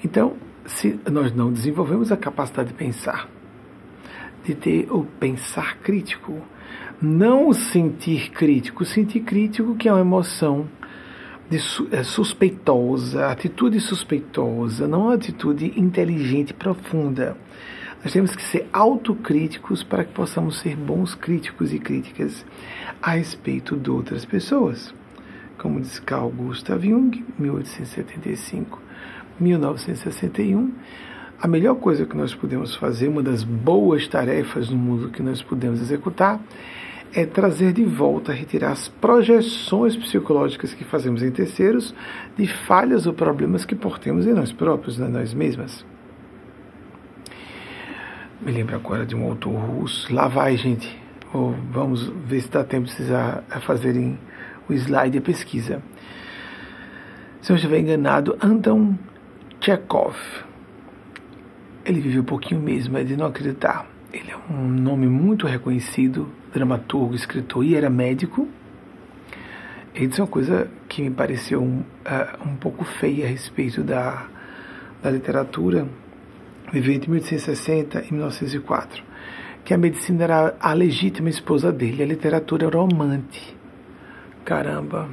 Então, 0.03 0.35
se 0.65 0.99
nós 1.11 1.33
não 1.33 1.51
desenvolvemos 1.51 2.11
a 2.11 2.17
capacidade 2.17 2.69
de 2.69 2.75
pensar, 2.75 3.27
de 4.43 4.55
ter 4.55 4.91
o 4.91 5.03
pensar 5.03 5.77
crítico. 5.77 6.41
Não 7.01 7.47
o 7.47 7.53
sentir 7.53 8.31
crítico. 8.31 8.85
Sentir 8.85 9.21
crítico 9.21 9.75
que 9.75 9.87
é 9.87 9.93
uma 9.93 10.01
emoção 10.01 10.67
de 11.51 11.57
é, 11.91 12.01
suspeitosa, 12.01 13.27
atitude 13.27 13.77
suspeitosa, 13.81 14.87
não 14.87 15.01
uma 15.01 15.15
atitude 15.15 15.77
inteligente, 15.77 16.53
profunda. 16.53 17.35
Nós 18.01 18.13
temos 18.13 18.33
que 18.33 18.41
ser 18.41 18.69
autocríticos 18.71 19.83
para 19.83 20.05
que 20.05 20.13
possamos 20.13 20.59
ser 20.59 20.77
bons 20.77 21.13
críticos 21.13 21.73
e 21.73 21.77
críticas 21.77 22.45
a 23.01 23.11
respeito 23.11 23.75
de 23.75 23.91
outras 23.91 24.23
pessoas. 24.23 24.93
Como 25.57 25.81
diz 25.81 25.99
Carl 25.99 26.29
Gustav 26.29 26.87
Jung, 26.87 27.21
1875, 27.37 28.81
1961, 29.37 30.71
a 31.41 31.47
melhor 31.49 31.75
coisa 31.75 32.05
que 32.05 32.15
nós 32.15 32.33
podemos 32.33 32.75
fazer, 32.75 33.09
uma 33.09 33.21
das 33.21 33.43
boas 33.43 34.07
tarefas 34.07 34.69
no 34.69 34.77
mundo 34.77 35.09
que 35.09 35.21
nós 35.21 35.41
podemos 35.41 35.81
executar, 35.81 36.39
é 37.13 37.25
trazer 37.25 37.73
de 37.73 37.83
volta, 37.83 38.31
retirar 38.31 38.71
as 38.71 38.87
projeções 38.87 39.95
psicológicas 39.95 40.73
que 40.73 40.83
fazemos 40.83 41.21
em 41.21 41.31
terceiros 41.31 41.93
de 42.37 42.47
falhas 42.47 43.05
ou 43.05 43.13
problemas 43.13 43.65
que 43.65 43.75
portemos 43.75 44.25
em 44.25 44.33
nós 44.33 44.51
próprios, 44.51 44.99
em 44.99 45.09
nós 45.09 45.33
mesmas. 45.33 45.85
Me 48.41 48.51
lembro 48.51 48.75
agora 48.75 49.05
de 49.05 49.15
um 49.15 49.23
autor 49.25 49.53
russo. 49.53 50.13
Lá 50.13 50.27
vai, 50.27 50.57
gente. 50.57 50.99
Ou 51.33 51.51
vamos 51.71 52.07
ver 52.25 52.41
se 52.41 52.49
dá 52.49 52.63
tempo 52.63 52.87
de 52.87 52.93
vocês 52.93 53.09
fazerem 53.61 54.17
o 54.67 54.73
slide 54.73 55.17
e 55.17 55.21
pesquisa. 55.21 55.81
Se 57.41 57.51
eu 57.51 57.55
estiver 57.55 57.79
enganado, 57.79 58.37
Anton 58.41 58.95
Chekhov. 59.59 60.15
Ele 61.85 61.99
viveu 61.99 62.21
um 62.21 62.25
pouquinho 62.25 62.61
mesmo, 62.61 62.97
é 62.97 63.03
de 63.03 63.17
não 63.17 63.27
acreditar. 63.27 63.90
Ele 64.13 64.31
é 64.31 64.37
um 64.51 64.67
nome 64.67 65.07
muito 65.07 65.47
reconhecido, 65.47 66.29
dramaturgo, 66.53 67.15
escritor 67.15 67.63
e 67.63 67.75
era 67.75 67.89
médico. 67.89 68.47
Ele 69.93 70.07
disse 70.07 70.21
uma 70.21 70.27
coisa 70.27 70.69
que 70.87 71.01
me 71.01 71.11
pareceu 71.11 71.61
um, 71.61 71.79
uh, 71.79 72.47
um 72.47 72.55
pouco 72.55 72.83
feia 72.83 73.25
a 73.25 73.29
respeito 73.29 73.83
da, 73.83 74.27
da 75.01 75.09
literatura 75.09 75.87
viveu 76.71 76.93
entre 76.93 77.09
1860 77.09 78.05
e 78.05 78.13
1904, 78.13 79.03
que 79.65 79.73
a 79.73 79.77
medicina 79.77 80.23
era 80.23 80.55
a 80.59 80.73
legítima 80.73 81.29
esposa 81.29 81.71
dele, 81.71 82.01
a 82.01 82.05
literatura 82.05 82.67
era 82.67 82.77
o 82.77 82.81
amante. 82.81 83.55
Caramba! 84.45 85.09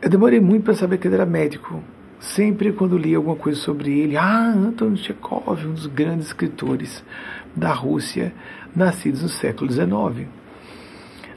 Eu 0.00 0.08
demorei 0.08 0.40
muito 0.40 0.64
para 0.64 0.74
saber 0.74 0.98
que 0.98 1.08
ele 1.08 1.16
era 1.16 1.26
médico. 1.26 1.82
Sempre 2.20 2.72
quando 2.72 2.98
li 2.98 3.14
alguma 3.14 3.36
coisa 3.36 3.60
sobre 3.60 3.96
ele, 3.98 4.16
ah, 4.16 4.52
Anton 4.52 4.96
Chekhov, 4.96 5.64
um 5.64 5.72
dos 5.72 5.86
grandes 5.86 6.26
escritores 6.26 7.04
da 7.54 7.72
Rússia, 7.72 8.32
nascidos 8.74 9.22
no 9.22 9.28
século 9.28 9.70
XIX. 9.70 10.28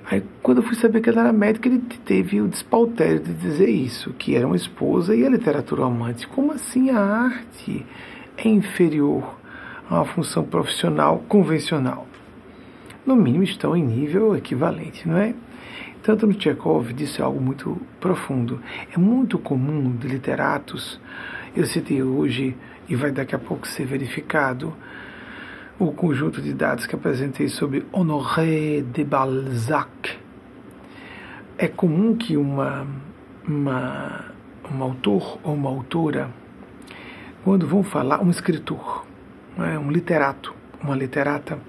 Aí, 0.09 0.23
quando 0.41 0.57
eu 0.57 0.63
fui 0.63 0.75
saber 0.75 0.99
que 0.99 1.09
ele 1.09 1.19
era 1.19 1.31
médico, 1.31 1.67
ele 1.67 1.79
teve 2.03 2.41
o 2.41 2.47
despautério 2.47 3.19
de 3.19 3.33
dizer 3.33 3.69
isso, 3.69 4.11
que 4.13 4.35
era 4.35 4.45
uma 4.45 4.55
esposa 4.55 5.15
e 5.15 5.25
a 5.25 5.29
literatura 5.29 5.85
amante. 5.85 6.27
Como 6.27 6.51
assim 6.51 6.89
a 6.89 6.99
arte 6.99 7.85
é 8.35 8.49
inferior 8.49 9.37
a 9.89 9.95
uma 9.95 10.05
função 10.05 10.43
profissional 10.43 11.23
convencional. 11.29 12.07
No 13.05 13.15
mínimo 13.15 13.43
estão 13.43 13.75
em 13.75 13.83
nível 13.83 14.35
equivalente, 14.35 15.07
não 15.07 15.17
é? 15.17 15.33
Tanto 16.03 16.25
no 16.25 16.33
Chekhov 16.33 16.93
disse 16.93 17.21
algo 17.21 17.39
muito 17.39 17.79
profundo. 17.99 18.59
É 18.91 18.97
muito 18.97 19.37
comum 19.37 19.95
de 19.95 20.07
literatos, 20.07 20.99
eu 21.55 21.65
citei 21.65 22.01
hoje 22.01 22.57
e 22.89 22.95
vai 22.95 23.11
daqui 23.11 23.35
a 23.35 23.39
pouco 23.39 23.67
ser 23.67 23.85
verificado, 23.85 24.73
o 25.77 25.91
conjunto 25.91 26.41
de 26.41 26.53
dados 26.53 26.87
que 26.87 26.95
apresentei 26.95 27.47
sobre 27.47 27.85
Honoré 27.91 28.81
de 28.81 29.03
Balzac. 29.03 30.17
É 31.57 31.67
comum 31.67 32.15
que 32.15 32.35
uma, 32.35 32.87
uma, 33.47 34.25
um 34.73 34.81
autor 34.81 35.39
ou 35.43 35.53
uma 35.53 35.69
autora 35.69 36.31
quando 37.43 37.67
vão 37.67 37.83
falar 37.83 38.23
um 38.23 38.29
escritor, 38.29 39.05
é, 39.57 39.77
um 39.77 39.91
literato, 39.91 40.53
uma 40.83 40.95
literata, 40.95 41.59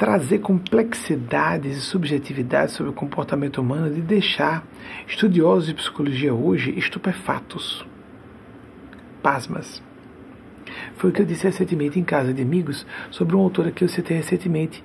trazer 0.00 0.38
complexidades 0.38 1.76
e 1.76 1.80
subjetividades 1.82 2.74
sobre 2.74 2.88
o 2.90 2.94
comportamento 2.94 3.60
humano 3.60 3.94
de 3.94 4.00
deixar 4.00 4.66
estudiosos 5.06 5.66
de 5.66 5.74
psicologia 5.74 6.32
hoje 6.32 6.72
estupefatos, 6.78 7.84
pasmas. 9.22 9.82
Foi 10.96 11.10
o 11.10 11.12
que 11.12 11.20
eu 11.20 11.26
disse 11.26 11.44
recentemente 11.44 12.00
em 12.00 12.02
casa 12.02 12.32
de 12.32 12.40
amigos 12.40 12.86
sobre 13.10 13.34
uma 13.34 13.44
autora 13.44 13.70
que 13.70 13.84
eu 13.84 13.88
citei 13.88 14.16
recentemente, 14.16 14.82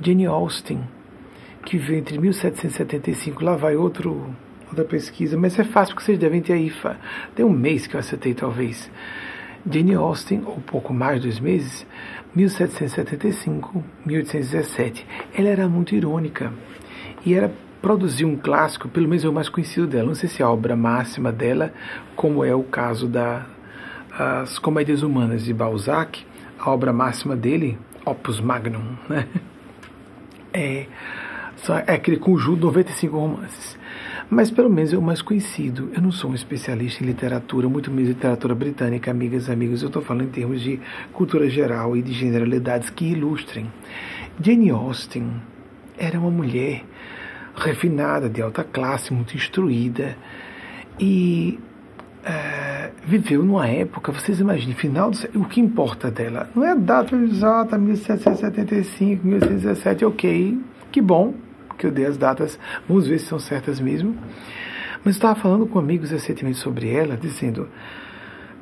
Jane 0.00 0.24
Austen, 0.24 0.80
que 1.66 1.76
veio 1.76 1.98
entre 1.98 2.16
1775, 2.18 3.44
lá 3.44 3.56
vai 3.56 3.76
outro, 3.76 4.34
outra 4.66 4.84
pesquisa, 4.86 5.36
mas 5.36 5.58
é 5.58 5.64
fácil 5.64 5.94
porque 5.94 6.06
vocês 6.06 6.18
devem 6.18 6.40
ter 6.40 6.54
aí, 6.54 6.72
tem 7.34 7.44
um 7.44 7.50
mês 7.50 7.86
que 7.86 7.96
eu 7.96 8.00
acertei 8.00 8.32
talvez. 8.32 8.90
Jane 9.70 9.94
Austen, 9.94 10.42
ou 10.46 10.58
pouco 10.60 10.92
mais 10.94 11.20
dois 11.20 11.38
meses, 11.38 11.86
1775, 12.34 13.84
1817. 14.04 15.06
Ela 15.34 15.48
era 15.48 15.68
muito 15.68 15.94
irônica 15.94 16.52
e 17.24 17.34
era 17.34 17.52
produzir 17.80 18.24
um 18.24 18.36
clássico, 18.36 18.88
pelo 18.88 19.08
menos 19.08 19.24
é 19.24 19.28
o 19.28 19.32
mais 19.32 19.48
conhecido 19.48 19.86
dela. 19.86 20.08
Não 20.08 20.14
sei 20.14 20.28
se 20.28 20.42
é 20.42 20.44
a 20.44 20.50
obra 20.50 20.74
máxima 20.74 21.30
dela, 21.30 21.72
como 22.16 22.44
é 22.44 22.54
o 22.54 22.62
caso 22.62 23.06
das 23.06 24.58
Comédias 24.58 25.02
Humanas 25.02 25.44
de 25.44 25.52
Balzac, 25.52 26.24
a 26.58 26.70
obra 26.70 26.92
máxima 26.92 27.36
dele, 27.36 27.78
Opus 28.04 28.40
Magnum, 28.40 28.96
né? 29.08 29.26
É, 30.56 30.86
é 31.88 31.94
aquele 31.94 32.16
conjunto 32.16 32.58
de 32.58 32.62
95 32.66 33.18
romances 33.18 33.76
mas 34.30 34.50
pelo 34.50 34.70
menos 34.70 34.92
é 34.92 34.98
o 34.98 35.02
mais 35.02 35.22
conhecido. 35.22 35.90
Eu 35.94 36.02
não 36.02 36.12
sou 36.12 36.30
um 36.30 36.34
especialista 36.34 37.02
em 37.02 37.06
literatura, 37.06 37.68
muito 37.68 37.90
menos 37.90 38.08
literatura 38.08 38.54
britânica, 38.54 39.10
amigas 39.10 39.48
e 39.48 39.52
amigos. 39.52 39.82
Eu 39.82 39.88
estou 39.88 40.02
falando 40.02 40.24
em 40.24 40.30
termos 40.30 40.60
de 40.60 40.80
cultura 41.12 41.48
geral 41.48 41.96
e 41.96 42.02
de 42.02 42.12
generalidades 42.12 42.90
que 42.90 43.04
ilustrem. 43.04 43.70
Jane 44.40 44.70
Austen 44.70 45.30
era 45.96 46.18
uma 46.18 46.30
mulher 46.30 46.84
refinada, 47.56 48.28
de 48.28 48.42
alta 48.42 48.64
classe, 48.64 49.12
muito 49.12 49.36
instruída 49.36 50.16
e 50.98 51.58
é, 52.24 52.90
viveu 53.04 53.44
numa 53.44 53.68
época, 53.68 54.10
vocês 54.10 54.40
imaginem, 54.40 54.74
final 54.74 55.10
do 55.10 55.18
o 55.34 55.44
que 55.44 55.60
importa 55.60 56.10
dela 56.10 56.48
não 56.54 56.64
é 56.64 56.70
a 56.70 56.74
data 56.74 57.14
exata, 57.16 57.76
1775, 57.76 59.26
1817, 59.26 60.04
ok, 60.04 60.58
que 60.90 61.00
bom, 61.00 61.34
que 61.76 61.86
eu 61.86 61.90
dei 61.90 62.06
as 62.06 62.16
datas, 62.16 62.58
vamos 62.88 63.06
ver 63.06 63.18
se 63.18 63.26
são 63.26 63.38
certas 63.38 63.80
mesmo. 63.80 64.16
Mas 65.04 65.16
estava 65.16 65.34
falando 65.34 65.66
com 65.66 65.78
amigos 65.78 66.10
recentemente 66.10 66.58
sobre 66.58 66.88
ela, 66.88 67.16
dizendo 67.16 67.68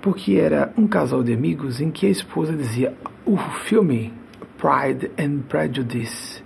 porque 0.00 0.34
era 0.34 0.72
um 0.76 0.86
casal 0.88 1.22
de 1.22 1.32
amigos 1.32 1.80
em 1.80 1.90
que 1.90 2.06
a 2.06 2.10
esposa 2.10 2.52
dizia 2.52 2.92
o 3.24 3.36
filme 3.36 4.12
Pride 4.58 5.12
and 5.16 5.42
Prejudice, 5.48 6.42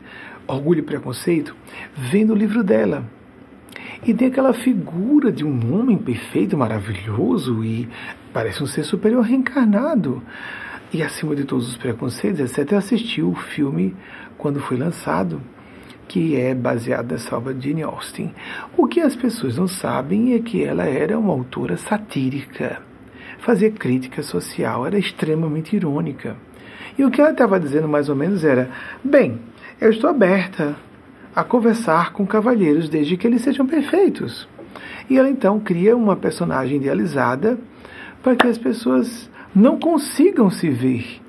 Orgulho 0.46 0.80
e 0.80 0.82
Preconceito, 0.82 1.56
vem 1.96 2.26
no 2.26 2.34
livro 2.34 2.62
dela. 2.62 3.04
E 4.06 4.12
tem 4.12 4.28
aquela 4.28 4.52
figura 4.52 5.32
de 5.32 5.44
um 5.44 5.74
homem 5.74 5.96
perfeito, 5.96 6.56
maravilhoso 6.56 7.64
e 7.64 7.88
parece 8.32 8.62
um 8.62 8.66
ser 8.66 8.84
superior 8.84 9.22
reencarnado. 9.22 10.22
E 10.92 11.02
acima 11.02 11.34
de 11.34 11.44
todos 11.44 11.66
os 11.66 11.76
preconceitos, 11.76 12.40
etc., 12.40 12.74
assistiu 12.74 13.30
o 13.30 13.34
filme 13.34 13.96
quando 14.36 14.60
foi 14.60 14.76
lançado 14.76 15.40
que 16.08 16.36
é 16.36 16.54
baseada 16.54 17.14
nessa 17.14 17.36
obra 17.36 17.52
de 17.52 17.68
Jane 17.68 17.82
Austen. 17.82 18.34
O 18.76 18.86
que 18.86 19.00
as 19.00 19.16
pessoas 19.16 19.56
não 19.56 19.68
sabem 19.68 20.34
é 20.34 20.38
que 20.38 20.62
ela 20.62 20.84
era 20.84 21.18
uma 21.18 21.32
autora 21.32 21.76
satírica, 21.76 22.80
fazia 23.38 23.70
crítica 23.70 24.22
social, 24.22 24.86
era 24.86 24.98
extremamente 24.98 25.74
irônica. 25.76 26.36
E 26.98 27.04
o 27.04 27.10
que 27.10 27.20
ela 27.20 27.30
estava 27.30 27.60
dizendo 27.60 27.88
mais 27.88 28.08
ou 28.08 28.16
menos 28.16 28.44
era: 28.44 28.70
bem, 29.02 29.40
eu 29.80 29.90
estou 29.90 30.08
aberta 30.08 30.76
a 31.34 31.44
conversar 31.44 32.12
com 32.12 32.26
cavalheiros 32.26 32.88
desde 32.88 33.16
que 33.16 33.26
eles 33.26 33.42
sejam 33.42 33.66
perfeitos. 33.66 34.48
E 35.08 35.18
ela 35.18 35.28
então 35.28 35.60
cria 35.60 35.96
uma 35.96 36.16
personagem 36.16 36.78
idealizada 36.78 37.58
para 38.22 38.34
que 38.34 38.46
as 38.46 38.58
pessoas 38.58 39.30
não 39.54 39.78
consigam 39.78 40.50
se 40.50 40.68
ver 40.68 41.20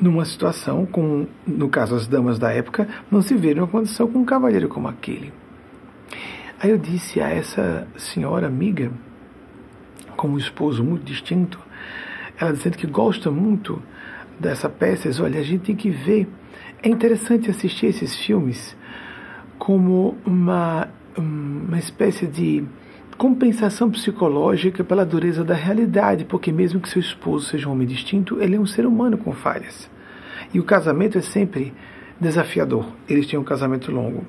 numa 0.00 0.24
situação 0.24 0.86
com, 0.86 1.26
no 1.46 1.68
caso 1.68 1.94
as 1.94 2.06
damas 2.06 2.38
da 2.38 2.52
época, 2.52 2.88
não 3.10 3.22
se 3.22 3.34
verem 3.34 3.56
numa 3.56 3.68
condição 3.68 4.10
com 4.10 4.20
um 4.20 4.24
cavalheiro 4.24 4.68
como 4.68 4.88
aquele. 4.88 5.32
Aí 6.60 6.70
eu 6.70 6.78
disse 6.78 7.20
a 7.20 7.28
essa 7.28 7.86
senhora 7.96 8.46
amiga, 8.46 8.90
com 10.16 10.28
um 10.28 10.38
esposo 10.38 10.82
muito 10.82 11.04
distinto, 11.04 11.58
ela 12.38 12.52
dizendo 12.52 12.76
que 12.76 12.86
gosta 12.86 13.30
muito 13.30 13.82
dessa 14.38 14.68
peça, 14.68 15.08
diz, 15.08 15.20
olha, 15.20 15.40
a 15.40 15.42
gente 15.42 15.64
tem 15.64 15.76
que 15.76 15.90
ver, 15.90 16.28
é 16.82 16.88
interessante 16.88 17.50
assistir 17.50 17.86
esses 17.86 18.16
filmes 18.16 18.76
como 19.58 20.16
uma, 20.24 20.88
uma 21.16 21.78
espécie 21.78 22.26
de 22.26 22.64
compensação 23.16 23.90
psicológica 23.90 24.82
pela 24.82 25.04
dureza 25.04 25.44
da 25.44 25.54
realidade, 25.54 26.24
porque 26.24 26.50
mesmo 26.50 26.80
que 26.80 26.88
seu 26.88 27.00
esposo 27.00 27.46
seja 27.46 27.68
um 27.68 27.72
homem 27.72 27.86
distinto, 27.86 28.40
ele 28.40 28.56
é 28.56 28.60
um 28.60 28.66
ser 28.66 28.86
humano 28.86 29.16
com 29.16 29.32
falhas. 29.32 29.88
E 30.52 30.60
o 30.60 30.64
casamento 30.64 31.18
é 31.18 31.20
sempre 31.20 31.72
desafiador. 32.20 32.86
Eles 33.08 33.26
tinham 33.26 33.42
um 33.42 33.44
casamento 33.44 33.90
longo. 33.90 34.24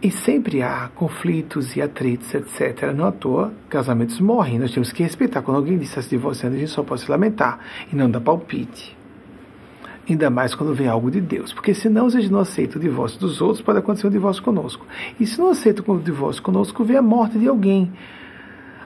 E 0.00 0.10
sempre 0.10 0.62
há 0.62 0.88
conflitos 0.94 1.74
e 1.76 1.82
atritos, 1.82 2.32
etc. 2.32 2.92
Não 2.94 3.06
à 3.06 3.12
toa, 3.12 3.52
casamentos 3.68 4.20
morrem. 4.20 4.58
Nós 4.58 4.72
temos 4.72 4.92
que 4.92 5.02
respeitar. 5.02 5.42
Quando 5.42 5.56
alguém 5.56 5.76
está 5.78 6.00
se 6.00 6.10
divorciando, 6.10 6.56
a 6.56 6.58
gente 6.58 6.70
só 6.70 6.82
pode 6.82 7.00
se 7.00 7.10
lamentar 7.10 7.58
e 7.92 7.96
não 7.96 8.08
dar 8.08 8.20
palpite. 8.20 8.97
Ainda 10.08 10.30
mais 10.30 10.54
quando 10.54 10.74
vem 10.74 10.88
algo 10.88 11.10
de 11.10 11.20
Deus. 11.20 11.52
Porque 11.52 11.74
senão, 11.74 12.08
gente 12.08 12.30
não 12.30 12.40
aceita 12.40 12.78
o 12.78 12.80
divórcio 12.80 13.20
dos 13.20 13.40
outros, 13.40 13.60
pode 13.60 13.78
acontecer 13.78 14.06
um 14.06 14.10
divórcio 14.10 14.42
conosco. 14.42 14.86
E 15.20 15.26
se 15.26 15.38
não 15.38 15.50
aceita 15.50 15.82
o 15.86 15.98
divórcio 15.98 16.42
conosco, 16.42 16.82
vem 16.82 16.96
a 16.96 17.02
morte 17.02 17.38
de 17.38 17.46
alguém. 17.46 17.92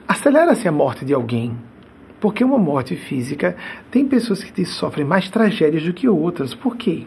Acelera-se 0.07 0.67
a 0.67 0.71
morte 0.71 1.05
de 1.05 1.13
alguém. 1.13 1.55
Porque 2.19 2.43
uma 2.43 2.57
morte 2.57 2.95
física 2.95 3.55
tem 3.89 4.05
pessoas 4.05 4.43
que 4.43 4.65
sofrem 4.65 5.05
mais 5.05 5.29
tragédias 5.29 5.83
do 5.83 5.93
que 5.93 6.09
outras. 6.09 6.53
Por 6.53 6.75
quê? 6.75 7.05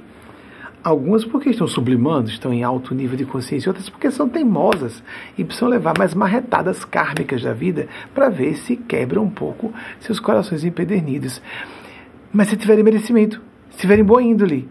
Algumas 0.82 1.24
porque 1.24 1.50
estão 1.50 1.66
sublimando, 1.66 2.30
estão 2.30 2.52
em 2.52 2.62
alto 2.62 2.94
nível 2.94 3.16
de 3.16 3.24
consciência, 3.24 3.68
outras 3.68 3.88
porque 3.88 4.10
são 4.10 4.28
teimosas 4.28 5.02
e 5.36 5.42
precisam 5.42 5.68
levar 5.68 5.98
mais 5.98 6.14
marretadas 6.14 6.84
kármicas 6.84 7.42
da 7.42 7.52
vida 7.52 7.88
para 8.14 8.28
ver 8.28 8.56
se 8.56 8.76
quebram 8.76 9.24
um 9.24 9.30
pouco 9.30 9.74
seus 10.00 10.20
corações 10.20 10.64
empedernidos. 10.64 11.42
Mas 12.32 12.48
se 12.48 12.56
tiverem 12.56 12.84
merecimento, 12.84 13.42
se 13.76 13.82
tiverem 13.82 14.02
boa 14.04 14.22
índole. 14.22 14.68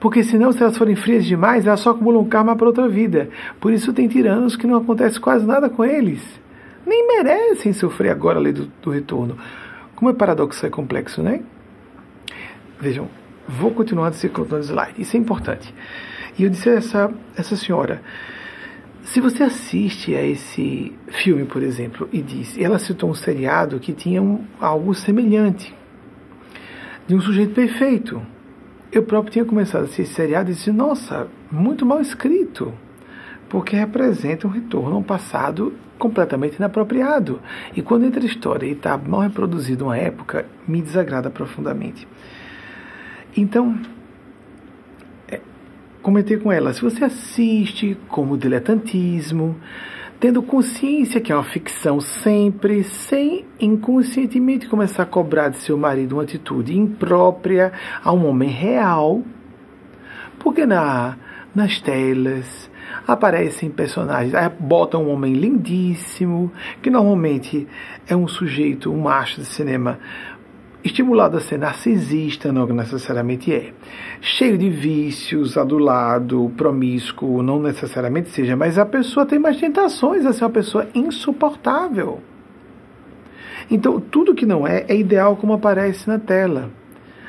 Porque 0.00 0.24
senão, 0.24 0.50
se 0.50 0.62
elas 0.62 0.76
forem 0.76 0.96
frias 0.96 1.24
demais, 1.24 1.66
elas 1.66 1.80
só 1.80 1.90
acumulam 1.90 2.24
karma 2.24 2.56
para 2.56 2.66
outra 2.66 2.88
vida. 2.88 3.28
Por 3.60 3.72
isso 3.72 3.92
tem 3.92 4.08
tiranos 4.08 4.56
que 4.56 4.66
não 4.66 4.78
acontece 4.78 5.20
quase 5.20 5.46
nada 5.46 5.68
com 5.68 5.84
eles. 5.84 6.22
Nem 6.86 7.06
merecem 7.06 7.72
sofrer 7.72 8.10
agora 8.10 8.38
a 8.38 8.42
lei 8.42 8.52
do, 8.52 8.66
do 8.82 8.90
retorno. 8.90 9.36
Como 9.94 10.10
é 10.10 10.14
paradoxo 10.14 10.66
é 10.66 10.70
complexo, 10.70 11.22
né? 11.22 11.40
Vejam, 12.78 13.08
Vou 13.48 13.70
continuar 13.70 14.10
no 14.10 14.58
slide. 14.58 15.00
Isso 15.00 15.16
é 15.16 15.20
importante. 15.20 15.72
E 16.36 16.42
eu 16.42 16.50
disse 16.50 16.68
a 16.68 16.74
essa, 16.74 17.14
essa 17.36 17.56
senhora: 17.56 18.02
se 19.04 19.20
você 19.20 19.44
assiste 19.44 20.14
a 20.14 20.22
esse 20.22 20.92
filme, 21.08 21.44
por 21.44 21.62
exemplo, 21.62 22.08
e 22.12 22.20
diz, 22.20 22.58
ela 22.58 22.78
citou 22.78 23.08
um 23.08 23.14
seriado 23.14 23.78
que 23.78 23.92
tinha 23.92 24.20
um, 24.20 24.44
algo 24.60 24.94
semelhante, 24.94 25.72
de 27.06 27.14
um 27.14 27.20
sujeito 27.20 27.54
perfeito. 27.54 28.20
Eu 28.96 29.02
próprio 29.02 29.30
tinha 29.30 29.44
começado 29.44 29.82
a 29.82 29.84
assistir 29.84 30.06
seriado 30.06 30.50
e 30.50 30.54
disse: 30.54 30.72
nossa, 30.72 31.28
muito 31.52 31.84
mal 31.84 32.00
escrito, 32.00 32.72
porque 33.46 33.76
representa 33.76 34.46
um 34.46 34.50
retorno 34.50 34.94
a 34.94 34.98
um 34.98 35.02
passado 35.02 35.74
completamente 35.98 36.56
inapropriado. 36.56 37.42
E 37.76 37.82
quando 37.82 38.06
entra 38.06 38.22
a 38.22 38.24
história 38.24 38.66
e 38.66 38.72
está 38.72 38.96
mal 38.96 39.20
reproduzido 39.20 39.84
uma 39.84 39.98
época, 39.98 40.46
me 40.66 40.80
desagrada 40.80 41.28
profundamente. 41.28 42.08
Então, 43.36 43.78
é, 45.28 45.42
comentei 46.00 46.38
com 46.38 46.50
ela: 46.50 46.72
se 46.72 46.80
você 46.80 47.04
assiste 47.04 47.98
como 48.08 48.38
diletantismo, 48.38 49.56
tendo 50.18 50.42
consciência 50.42 51.20
que 51.20 51.30
é 51.30 51.34
uma 51.34 51.44
ficção 51.44 52.00
sempre, 52.00 52.82
sem 52.84 53.44
inconscientemente 53.60 54.68
começar 54.68 55.02
a 55.02 55.06
cobrar 55.06 55.48
de 55.48 55.58
seu 55.58 55.76
marido 55.76 56.14
uma 56.14 56.22
atitude 56.22 56.76
imprópria 56.76 57.72
a 58.02 58.12
um 58.12 58.26
homem 58.26 58.48
real, 58.48 59.22
porque 60.38 60.64
na, 60.64 61.16
nas 61.54 61.80
telas 61.80 62.70
aparecem 63.06 63.70
personagens, 63.70 64.34
aí 64.34 64.48
botam 64.58 65.04
um 65.04 65.10
homem 65.10 65.34
lindíssimo, 65.34 66.52
que 66.82 66.90
normalmente 66.90 67.66
é 68.06 68.16
um 68.16 68.28
sujeito, 68.28 68.92
um 68.92 69.00
macho 69.00 69.40
de 69.40 69.46
cinema 69.46 69.98
estimulado 70.86 71.36
a 71.36 71.40
ser 71.40 71.58
narcisista, 71.58 72.52
não 72.52 72.66
necessariamente 72.66 73.52
é. 73.52 73.72
Cheio 74.20 74.56
de 74.56 74.70
vícios, 74.70 75.56
adulado, 75.56 76.50
promíscuo, 76.56 77.42
não 77.42 77.60
necessariamente 77.60 78.30
seja, 78.30 78.56
mas 78.56 78.78
a 78.78 78.86
pessoa 78.86 79.26
tem 79.26 79.38
mais 79.38 79.58
tentações 79.58 80.24
a 80.24 80.32
ser 80.32 80.44
uma 80.44 80.50
pessoa 80.50 80.86
insuportável. 80.94 82.20
Então, 83.70 84.00
tudo 84.00 84.34
que 84.34 84.46
não 84.46 84.66
é, 84.66 84.84
é 84.88 84.96
ideal 84.96 85.36
como 85.36 85.52
aparece 85.52 86.08
na 86.08 86.18
tela. 86.18 86.70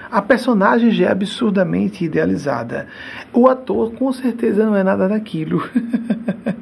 A 0.09 0.21
personagem 0.21 0.91
já 0.91 1.07
é 1.07 1.11
absurdamente 1.11 2.05
idealizada. 2.05 2.87
O 3.33 3.47
ator, 3.47 3.91
com 3.93 4.11
certeza, 4.13 4.65
não 4.65 4.75
é 4.75 4.83
nada 4.83 5.09
daquilo. 5.09 5.61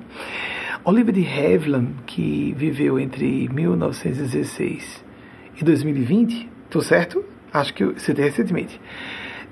Olivia 0.84 1.14
de 1.14 1.28
Havilland, 1.28 1.90
que 2.06 2.54
viveu 2.58 3.00
entre 3.00 3.50
1916 3.50 5.04
e 5.60 5.64
2020, 5.64 6.55
Tô 6.76 6.82
certo? 6.82 7.24
Acho 7.54 7.74
que 7.74 7.86
eu 7.86 7.98
citei 7.98 8.26
recentemente. 8.26 8.82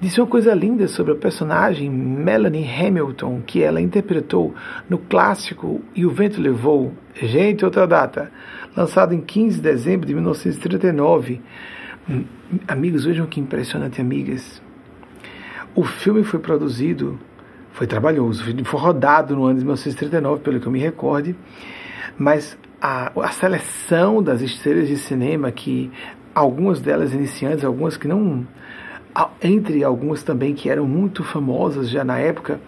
Disse 0.01 0.19
uma 0.19 0.27
coisa 0.27 0.53
linda 0.53 0.89
sobre 0.89 1.13
a 1.13 1.15
personagem 1.15 1.89
Melanie 1.89 2.69
Hamilton, 2.69 3.41
que 3.47 3.63
ela 3.63 3.79
interpretou 3.79 4.53
no 4.89 4.97
clássico 4.97 5.79
E 5.95 6.05
o 6.05 6.09
Vento 6.09 6.41
Levou. 6.41 6.91
Gente, 7.15 7.63
outra 7.63 7.87
data. 7.87 8.29
Lançado 8.75 9.13
em 9.13 9.21
15 9.21 9.55
de 9.55 9.61
dezembro 9.61 10.05
de 10.05 10.13
1939. 10.13 11.41
Hum, 12.09 12.25
amigos, 12.67 13.05
vejam 13.05 13.25
que 13.25 13.39
impressionante, 13.39 14.01
amigas. 14.01 14.61
O 15.73 15.85
filme 15.85 16.25
foi 16.25 16.41
produzido, 16.41 17.17
foi 17.71 17.87
trabalhoso, 17.87 18.43
foi 18.65 18.79
rodado 18.81 19.33
no 19.33 19.45
ano 19.45 19.59
de 19.59 19.63
1939, 19.63 20.41
pelo 20.41 20.59
que 20.59 20.67
eu 20.67 20.71
me 20.73 20.79
recorde, 20.79 21.37
mas 22.17 22.57
a, 22.81 23.13
a 23.15 23.31
seleção 23.31 24.21
das 24.21 24.41
estrelas 24.41 24.89
de 24.89 24.97
cinema 24.97 25.49
que 25.53 25.89
algumas 26.33 26.81
delas 26.81 27.13
iniciantes, 27.13 27.63
algumas 27.63 27.97
que 27.97 28.07
não. 28.07 28.45
Entre 29.41 29.83
algumas 29.83 30.23
também 30.23 30.55
que 30.55 30.69
eram 30.69 30.87
muito 30.87 31.23
famosas 31.23 31.89
já 31.89 32.03
na 32.03 32.17
época, 32.17 32.59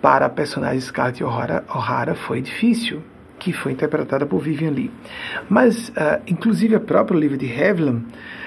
para 0.00 0.26
a 0.26 0.28
personagem 0.28 0.80
Scarlett 0.80 1.24
O'Hara 1.24 2.14
foi 2.14 2.40
difícil, 2.40 3.02
que 3.38 3.52
foi 3.52 3.72
interpretada 3.72 4.24
por 4.24 4.40
Vivian 4.40 4.70
Lee. 4.70 4.90
Mas, 5.48 5.88
uh, 5.90 6.22
inclusive, 6.26 6.76
a 6.76 6.80
própria 6.80 7.16
Olivia 7.16 7.36
de 7.36 7.52
Havilland 7.52 8.04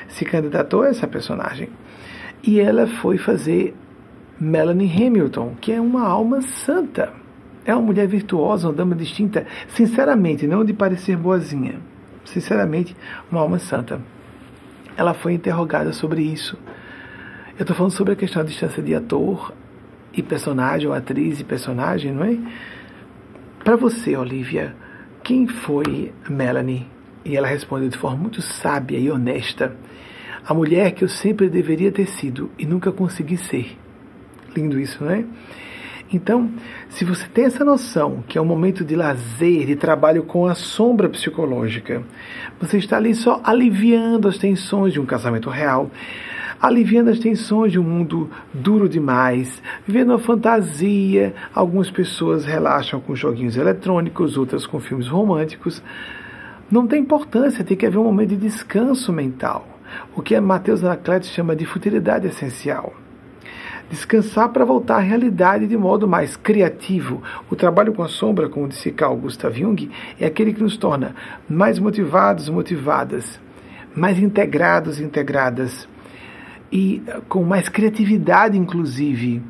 se 0.07 0.23
candidatou 0.23 0.83
a 0.83 0.87
essa 0.87 1.07
personagem. 1.07 1.69
E 2.41 2.59
ela 2.59 2.87
foi 2.87 3.17
fazer 3.17 3.75
Melanie 4.39 4.91
Hamilton, 4.91 5.55
que 5.59 5.71
é 5.71 5.81
uma 5.81 6.07
alma 6.07 6.41
santa. 6.41 7.11
É 7.65 7.73
uma 7.73 7.81
mulher 7.81 8.07
virtuosa, 8.07 8.67
uma 8.67 8.73
dama 8.73 8.95
distinta, 8.95 9.45
sinceramente, 9.67 10.47
não 10.47 10.63
de 10.63 10.73
parecer 10.73 11.17
boazinha. 11.17 11.75
Sinceramente, 12.25 12.95
uma 13.29 13.41
alma 13.41 13.59
santa 13.59 13.99
ela 14.97 15.13
foi 15.13 15.33
interrogada 15.33 15.91
sobre 15.93 16.21
isso. 16.21 16.57
Eu 17.57 17.63
estou 17.63 17.75
falando 17.75 17.91
sobre 17.91 18.13
a 18.13 18.15
questão 18.15 18.43
da 18.43 18.49
distância 18.49 18.81
de 18.81 18.95
ator 18.95 19.53
e 20.13 20.21
personagem, 20.21 20.87
ou 20.87 20.93
atriz 20.93 21.39
e 21.39 21.43
personagem, 21.43 22.11
não 22.11 22.23
é? 22.23 22.37
Para 23.63 23.75
você, 23.75 24.15
Olivia, 24.15 24.75
quem 25.23 25.47
foi 25.47 26.11
Melanie? 26.29 26.87
E 27.23 27.37
ela 27.37 27.47
respondeu 27.47 27.89
de 27.89 27.97
forma 27.97 28.17
muito 28.17 28.41
sábia 28.41 28.97
e 28.97 29.09
honesta: 29.09 29.75
A 30.45 30.53
mulher 30.53 30.91
que 30.91 31.03
eu 31.03 31.09
sempre 31.09 31.49
deveria 31.49 31.91
ter 31.91 32.07
sido 32.07 32.51
e 32.57 32.65
nunca 32.65 32.91
consegui 32.91 33.37
ser. 33.37 33.77
Lindo 34.55 34.79
isso, 34.79 35.03
não 35.03 35.11
é? 35.11 35.23
Então, 36.13 36.51
se 36.89 37.03
você 37.03 37.27
tem 37.27 37.45
essa 37.45 37.65
noção 37.65 38.23
que 38.27 38.37
é 38.37 38.41
um 38.41 38.45
momento 38.45 38.85
de 38.85 38.95
lazer, 38.95 39.65
de 39.65 39.75
trabalho 39.75 40.21
com 40.21 40.45
a 40.45 40.53
sombra 40.53 41.09
psicológica, 41.09 42.03
você 42.61 42.77
está 42.77 42.97
ali 42.97 43.15
só 43.15 43.41
aliviando 43.43 44.27
as 44.27 44.37
tensões 44.37 44.93
de 44.93 44.99
um 44.99 45.07
casamento 45.07 45.49
real, 45.49 45.89
aliviando 46.61 47.09
as 47.09 47.17
tensões 47.17 47.71
de 47.71 47.79
um 47.79 47.83
mundo 47.83 48.29
duro 48.53 48.87
demais, 48.87 49.59
vivendo 49.87 50.11
uma 50.11 50.19
fantasia. 50.19 51.33
Algumas 51.51 51.89
pessoas 51.89 52.45
relaxam 52.45 53.01
com 53.01 53.15
joguinhos 53.15 53.57
eletrônicos, 53.57 54.37
outras 54.37 54.67
com 54.67 54.79
filmes 54.79 55.07
românticos. 55.07 55.81
Não 56.69 56.85
tem 56.85 57.01
importância, 57.01 57.63
tem 57.63 57.75
que 57.75 57.87
haver 57.87 57.97
um 57.97 58.03
momento 58.03 58.29
de 58.29 58.37
descanso 58.37 59.11
mental. 59.11 59.67
O 60.15 60.21
que 60.21 60.39
Mateus 60.39 60.83
Anacleto 60.83 61.25
chama 61.25 61.55
de 61.55 61.65
futilidade 61.65 62.27
essencial. 62.27 62.93
Descansar 63.93 64.49
para 64.49 64.65
voltar 64.65 64.95
à 64.95 64.99
realidade 64.99 65.67
de 65.67 65.77
modo 65.77 66.07
mais 66.07 66.35
criativo. 66.35 67.21
O 67.47 67.55
trabalho 67.55 67.93
com 67.93 68.01
a 68.01 68.07
sombra, 68.07 68.49
como 68.49 68.67
disse 68.67 68.91
Carl 68.91 69.15
Gustav 69.15 69.55
Jung, 69.55 69.87
é 70.19 70.25
aquele 70.25 70.51
que 70.51 70.63
nos 70.63 70.75
torna 70.75 71.13
mais 71.47 71.77
motivados, 71.77 72.49
motivadas, 72.49 73.39
mais 73.95 74.17
integrados, 74.17 74.99
integradas 74.99 75.87
e 76.71 77.03
com 77.29 77.43
mais 77.43 77.69
criatividade, 77.69 78.57
inclusive. 78.57 79.43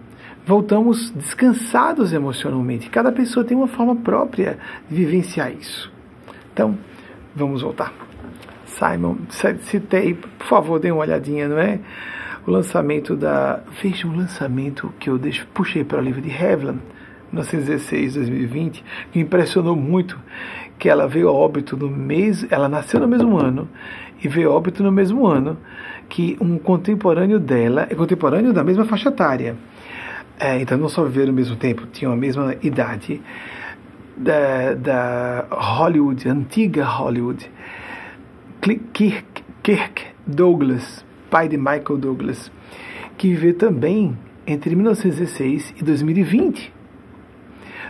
Voltamos 0.46 1.10
descansados 1.12 2.12
emocionalmente. 2.12 2.90
Cada 2.90 3.14
pessoa 3.14 3.46
tem 3.46 3.56
uma 3.56 3.68
forma 3.68 3.96
própria 3.96 4.58
de 4.90 4.94
vivenciar 4.94 5.54
isso. 5.54 5.90
Então, 6.52 6.78
vamos 7.34 7.62
voltar. 7.62 7.94
Simon, 8.66 9.16
citei, 9.62 10.16
por 10.16 10.48
favor, 10.48 10.82
dê 10.82 10.92
uma 10.92 11.00
olhadinha, 11.00 11.48
não 11.48 11.58
é? 11.58 11.80
O 12.46 12.52
lançamento 12.52 13.16
da. 13.16 13.62
Veja 13.82 14.08
um 14.08 14.16
lançamento 14.16 14.94
que 15.00 15.10
eu 15.10 15.18
deixo, 15.18 15.48
puxei 15.54 15.84
para 15.84 16.00
o 16.00 16.02
livro 16.02 16.22
de 16.22 16.30
Havilland, 16.32 16.80
1916, 17.32 18.16
2020, 18.16 18.84
que 19.12 19.20
impressionou 19.20 19.76
muito, 19.76 20.20
que 20.78 20.90
ela 20.90 21.08
veio 21.08 21.30
a 21.30 21.32
óbito 21.32 21.76
no 21.76 21.90
mês. 21.90 22.46
Ela 22.50 22.68
nasceu 22.68 23.00
no 23.00 23.08
mesmo 23.08 23.38
ano 23.38 23.68
e 24.24 24.28
veio 24.28 24.52
a 24.52 24.56
óbito 24.56 24.84
no 24.84 24.92
mesmo 24.92 25.26
ano 25.26 25.58
que 26.10 26.38
um 26.40 26.58
contemporâneo 26.58 27.40
dela, 27.40 27.88
é 27.90 27.96
contemporâneo 27.96 28.54
da 28.54 28.64
mesma 28.64 28.86
faixa 28.86 29.10
etária. 29.10 29.56
É, 30.40 30.60
então 30.60 30.78
não 30.78 30.90
só 30.90 31.04
viveram 31.04 31.30
ao 31.30 31.36
mesmo 31.36 31.56
tempo, 31.56 31.88
tinham 31.92 32.12
a 32.12 32.16
mesma 32.16 32.56
idade. 32.62 33.22
Da, 34.16 34.76
da 34.76 35.46
Hollywood, 35.50 36.30
antiga 36.30 36.86
Hollywood, 36.86 37.50
Kirk, 38.62 39.44
Kirk 39.64 40.04
Douglas, 40.28 41.04
pai 41.34 41.50
de 41.50 41.58
Michael 41.58 41.98
Douglas, 41.98 42.52
que 43.18 43.30
viveu 43.30 43.56
também 43.56 44.16
entre 44.46 44.76
1916 44.76 45.74
e 45.80 45.84
2020. 45.84 46.72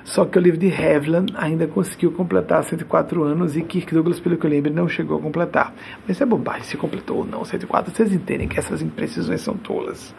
Só 0.05 0.23
que 0.23 0.37
o 0.37 0.41
livro 0.41 0.57
de 0.57 0.73
Haviland 0.73 1.33
ainda 1.35 1.67
conseguiu 1.67 2.13
completar 2.13 2.63
104 2.63 3.21
anos 3.21 3.57
e 3.57 3.61
Kirk 3.61 3.93
Douglas, 3.93 4.21
pelo 4.21 4.37
que 4.37 4.45
eu 4.45 4.49
lembro, 4.49 4.71
não 4.71 4.87
chegou 4.87 5.17
a 5.17 5.21
completar. 5.21 5.73
Mas 6.07 6.21
é 6.21 6.25
bobagem 6.25 6.63
se 6.63 6.77
completou 6.77 7.17
ou 7.17 7.25
não 7.25 7.43
104. 7.43 7.93
Vocês 7.93 8.13
entendem 8.13 8.47
que 8.47 8.57
essas 8.57 8.81
imprecisões 8.81 9.41
são 9.41 9.57
tolas, 9.57 10.15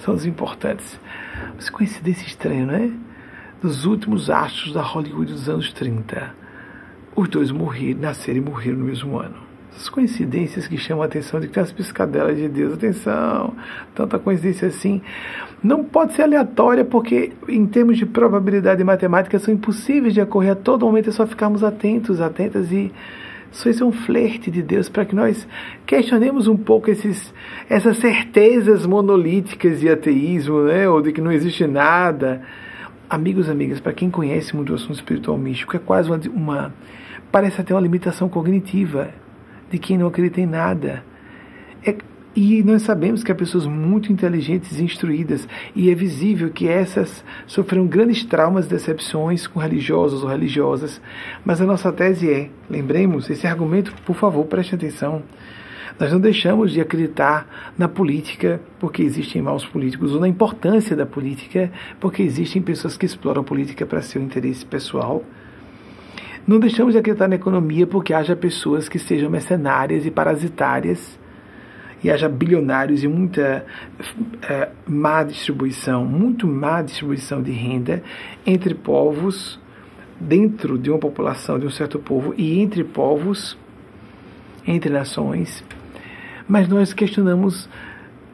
são 0.00 0.14
desimportantes. 0.14 1.00
Mas 1.56 1.70
coincidência 1.70 2.26
estranha, 2.26 2.66
não 2.66 2.74
é? 2.74 2.90
Dos 3.62 3.86
últimos 3.86 4.28
astros 4.28 4.74
da 4.74 4.82
Hollywood 4.82 5.32
dos 5.32 5.48
anos 5.48 5.72
30, 5.72 6.34
os 7.16 7.28
dois 7.30 7.50
morreram, 7.50 8.00
nasceram 8.00 8.36
e 8.36 8.42
morreram 8.42 8.76
no 8.76 8.84
mesmo 8.84 9.18
ano 9.18 9.47
essas 9.78 9.88
coincidências 9.88 10.66
que 10.66 10.76
chamam 10.76 11.04
a 11.04 11.06
atenção 11.06 11.38
de 11.38 11.46
que 11.46 11.60
as 11.60 11.70
piscadelas 11.70 12.36
de 12.36 12.48
Deus, 12.48 12.74
atenção, 12.74 13.54
tanta 13.94 14.18
coincidência 14.18 14.66
assim, 14.66 15.00
não 15.62 15.84
pode 15.84 16.14
ser 16.14 16.22
aleatória 16.22 16.84
porque 16.84 17.32
em 17.48 17.64
termos 17.64 17.96
de 17.96 18.04
probabilidade 18.04 18.82
matemática 18.82 19.38
são 19.38 19.54
impossíveis 19.54 20.12
de 20.12 20.20
ocorrer. 20.20 20.52
A 20.52 20.56
todo 20.56 20.84
momento, 20.84 21.10
é 21.10 21.12
só 21.12 21.24
ficarmos 21.28 21.62
atentos, 21.62 22.20
atentas 22.20 22.72
e 22.72 22.92
só 23.52 23.70
isso 23.70 23.84
é 23.84 23.86
um 23.86 23.92
flerte 23.92 24.50
de 24.50 24.62
Deus 24.62 24.88
para 24.88 25.04
que 25.04 25.14
nós 25.14 25.46
questionemos 25.86 26.48
um 26.48 26.56
pouco 26.56 26.90
esses, 26.90 27.32
essas 27.70 27.98
certezas 27.98 28.84
monolíticas 28.84 29.78
de 29.78 29.88
ateísmo, 29.88 30.62
né, 30.62 30.88
ou 30.88 31.00
de 31.00 31.12
que 31.12 31.20
não 31.20 31.30
existe 31.30 31.68
nada. 31.68 32.42
Amigos, 33.08 33.48
amigas, 33.48 33.78
para 33.78 33.92
quem 33.92 34.10
conhece 34.10 34.56
muito 34.56 34.72
o 34.72 34.74
assunto 34.74 34.96
espiritual 34.96 35.38
místico, 35.38 35.76
é 35.76 35.78
quase 35.78 36.10
uma, 36.10 36.20
uma 36.34 36.74
parece 37.30 37.60
até 37.60 37.72
uma 37.72 37.80
limitação 37.80 38.28
cognitiva 38.28 39.08
de 39.70 39.78
quem 39.78 39.98
não 39.98 40.06
acredita 40.06 40.40
em 40.40 40.46
nada. 40.46 41.02
É, 41.84 41.96
e 42.34 42.62
nós 42.62 42.82
sabemos 42.82 43.24
que 43.24 43.32
há 43.32 43.34
pessoas 43.34 43.66
muito 43.66 44.12
inteligentes 44.12 44.78
e 44.78 44.84
instruídas, 44.84 45.48
e 45.74 45.90
é 45.90 45.94
visível 45.94 46.50
que 46.50 46.68
essas 46.68 47.24
sofreram 47.46 47.86
grandes 47.86 48.24
traumas 48.24 48.66
e 48.66 48.68
decepções 48.68 49.46
com 49.46 49.58
religiosos 49.58 50.22
ou 50.22 50.28
religiosas. 50.28 51.00
Mas 51.44 51.60
a 51.60 51.66
nossa 51.66 51.90
tese 51.90 52.30
é, 52.30 52.50
lembremos, 52.70 53.28
esse 53.28 53.46
argumento, 53.46 53.92
por 54.06 54.14
favor, 54.14 54.44
preste 54.44 54.74
atenção. 54.74 55.22
Nós 55.98 56.12
não 56.12 56.20
deixamos 56.20 56.70
de 56.70 56.80
acreditar 56.80 57.72
na 57.76 57.88
política 57.88 58.60
porque 58.78 59.02
existem 59.02 59.42
maus 59.42 59.66
políticos, 59.66 60.14
ou 60.14 60.20
na 60.20 60.28
importância 60.28 60.94
da 60.94 61.04
política 61.04 61.72
porque 61.98 62.22
existem 62.22 62.62
pessoas 62.62 62.96
que 62.96 63.04
exploram 63.04 63.40
a 63.40 63.44
política 63.44 63.84
para 63.84 64.00
seu 64.00 64.22
interesse 64.22 64.64
pessoal. 64.64 65.24
Não 66.48 66.58
deixamos 66.58 66.94
de 66.94 66.98
acreditar 66.98 67.28
na 67.28 67.34
economia 67.34 67.86
porque 67.86 68.14
haja 68.14 68.34
pessoas 68.34 68.88
que 68.88 68.98
sejam 68.98 69.28
mercenárias 69.28 70.06
e 70.06 70.10
parasitárias 70.10 71.18
e 72.02 72.10
haja 72.10 72.26
bilionários 72.26 73.04
e 73.04 73.08
muita 73.08 73.66
é, 74.48 74.70
má 74.86 75.22
distribuição, 75.24 76.06
muito 76.06 76.46
má 76.46 76.80
distribuição 76.80 77.42
de 77.42 77.50
renda 77.50 78.02
entre 78.46 78.74
povos, 78.74 79.60
dentro 80.18 80.78
de 80.78 80.90
uma 80.90 80.98
população, 80.98 81.58
de 81.58 81.66
um 81.66 81.70
certo 81.70 81.98
povo, 81.98 82.32
e 82.34 82.58
entre 82.60 82.82
povos, 82.82 83.58
entre 84.66 84.90
nações. 84.90 85.62
Mas 86.48 86.66
nós 86.66 86.94
questionamos 86.94 87.68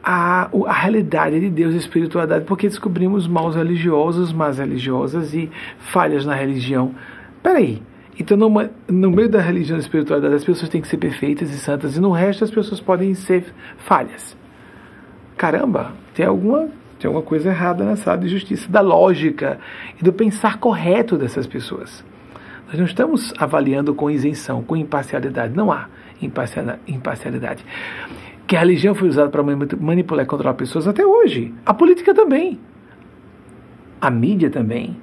a, 0.01 0.49
a 0.67 0.73
realidade 0.73 1.37
de 1.41 1.49
Deus 1.49 1.73
e 1.73 1.75
a 1.75 1.79
espiritualidade 1.79 2.45
porque 2.45 2.69
descobrimos 2.69 3.27
maus 3.27 3.57
religiosos, 3.57 4.31
más 4.31 4.57
religiosas 4.57 5.33
e 5.33 5.51
falhas 5.79 6.25
na 6.25 6.33
religião. 6.33 6.95
Peraí, 7.43 7.81
então, 8.17 8.37
no, 8.37 8.49
no 8.87 9.11
meio 9.11 9.27
da 9.27 9.41
religião 9.41 9.77
e 9.77 9.79
da 9.79 9.83
espiritualidade, 9.83 10.35
as 10.35 10.43
pessoas 10.43 10.69
têm 10.69 10.81
que 10.81 10.87
ser 10.87 10.97
perfeitas 10.97 11.51
e 11.51 11.57
santas, 11.57 11.97
e 11.97 11.99
no 11.99 12.11
resto 12.11 12.43
as 12.43 12.51
pessoas 12.51 12.79
podem 12.79 13.13
ser 13.13 13.53
falhas. 13.77 14.37
Caramba, 15.35 15.91
tem 16.13 16.25
alguma, 16.25 16.69
tem 16.97 17.07
alguma 17.07 17.23
coisa 17.23 17.49
errada 17.49 17.83
nessa 17.83 18.11
área 18.11 18.23
de 18.23 18.29
justiça, 18.29 18.71
da 18.71 18.79
lógica 18.79 19.59
e 19.99 20.03
do 20.03 20.13
pensar 20.13 20.59
correto 20.59 21.17
dessas 21.17 21.45
pessoas. 21.45 22.03
Nós 22.67 22.77
não 22.77 22.85
estamos 22.85 23.33
avaliando 23.37 23.93
com 23.93 24.09
isenção, 24.09 24.63
com 24.63 24.75
imparcialidade. 24.75 25.55
Não 25.55 25.71
há 25.71 25.87
imparcialidade. 26.87 27.63
Que 28.47 28.55
a 28.55 28.59
religião 28.59 28.95
foi 28.95 29.07
usada 29.07 29.29
para 29.29 29.43
manipular 29.43 30.23
e 30.23 30.27
controlar 30.27 30.53
pessoas 30.55 30.87
até 30.87 31.05
hoje. 31.05 31.53
A 31.65 31.73
política 31.73 32.13
também. 32.13 32.59
A 33.99 34.09
mídia 34.09 34.49
também. 34.49 34.97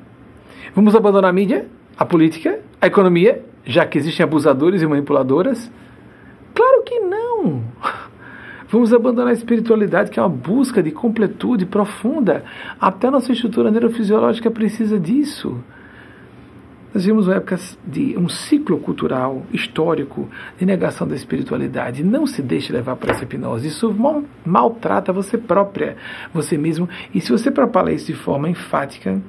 Vamos 0.75 0.95
abandonar 0.95 1.31
a 1.31 1.33
mídia? 1.33 1.67
A 1.97 2.05
política? 2.05 2.61
A 2.83 2.89
economia, 2.89 3.45
já 3.65 3.87
que 3.87 3.97
existem 3.97 4.25
abusadores 4.25 4.83
e 4.83 4.87
manipuladoras? 4.89 5.71
Claro 6.53 6.83
que 6.83 6.99
não! 6.99 7.63
Vamos 8.69 8.93
abandonar 8.93 9.29
a 9.31 9.33
espiritualidade, 9.33 10.11
que 10.11 10.19
é 10.19 10.23
uma 10.23 10.29
busca 10.29 10.83
de 10.83 10.91
completude 10.91 11.65
profunda. 11.65 12.45
Até 12.81 13.09
nossa 13.09 13.31
estrutura 13.31 13.71
neurofisiológica 13.71 14.51
precisa 14.51 14.99
disso. 14.99 15.63
Nós 16.93 17.05
vimos 17.05 17.29
uma 17.29 17.37
época 17.37 17.57
de 17.87 18.19
um 18.19 18.29
ciclo 18.29 18.79
cultural, 18.79 19.47
histórico, 19.53 20.29
de 20.59 20.67
negação 20.67 21.07
da 21.07 21.15
espiritualidade. 21.15 22.03
Não 22.03 22.27
se 22.27 22.43
deixe 22.43 22.73
levar 22.73 22.97
por 22.97 23.11
essa 23.11 23.23
hipnose. 23.23 23.69
Isso 23.69 23.95
mal, 23.95 24.25
maltrata 24.45 25.13
você 25.13 25.39
própria, 25.39 25.97
você 26.35 26.59
mesmo. 26.59 26.89
E 27.15 27.21
se 27.21 27.31
você 27.31 27.49
propala 27.49 27.93
isso 27.93 28.07
de 28.07 28.15
forma 28.15 28.51
enfática, 28.51 29.23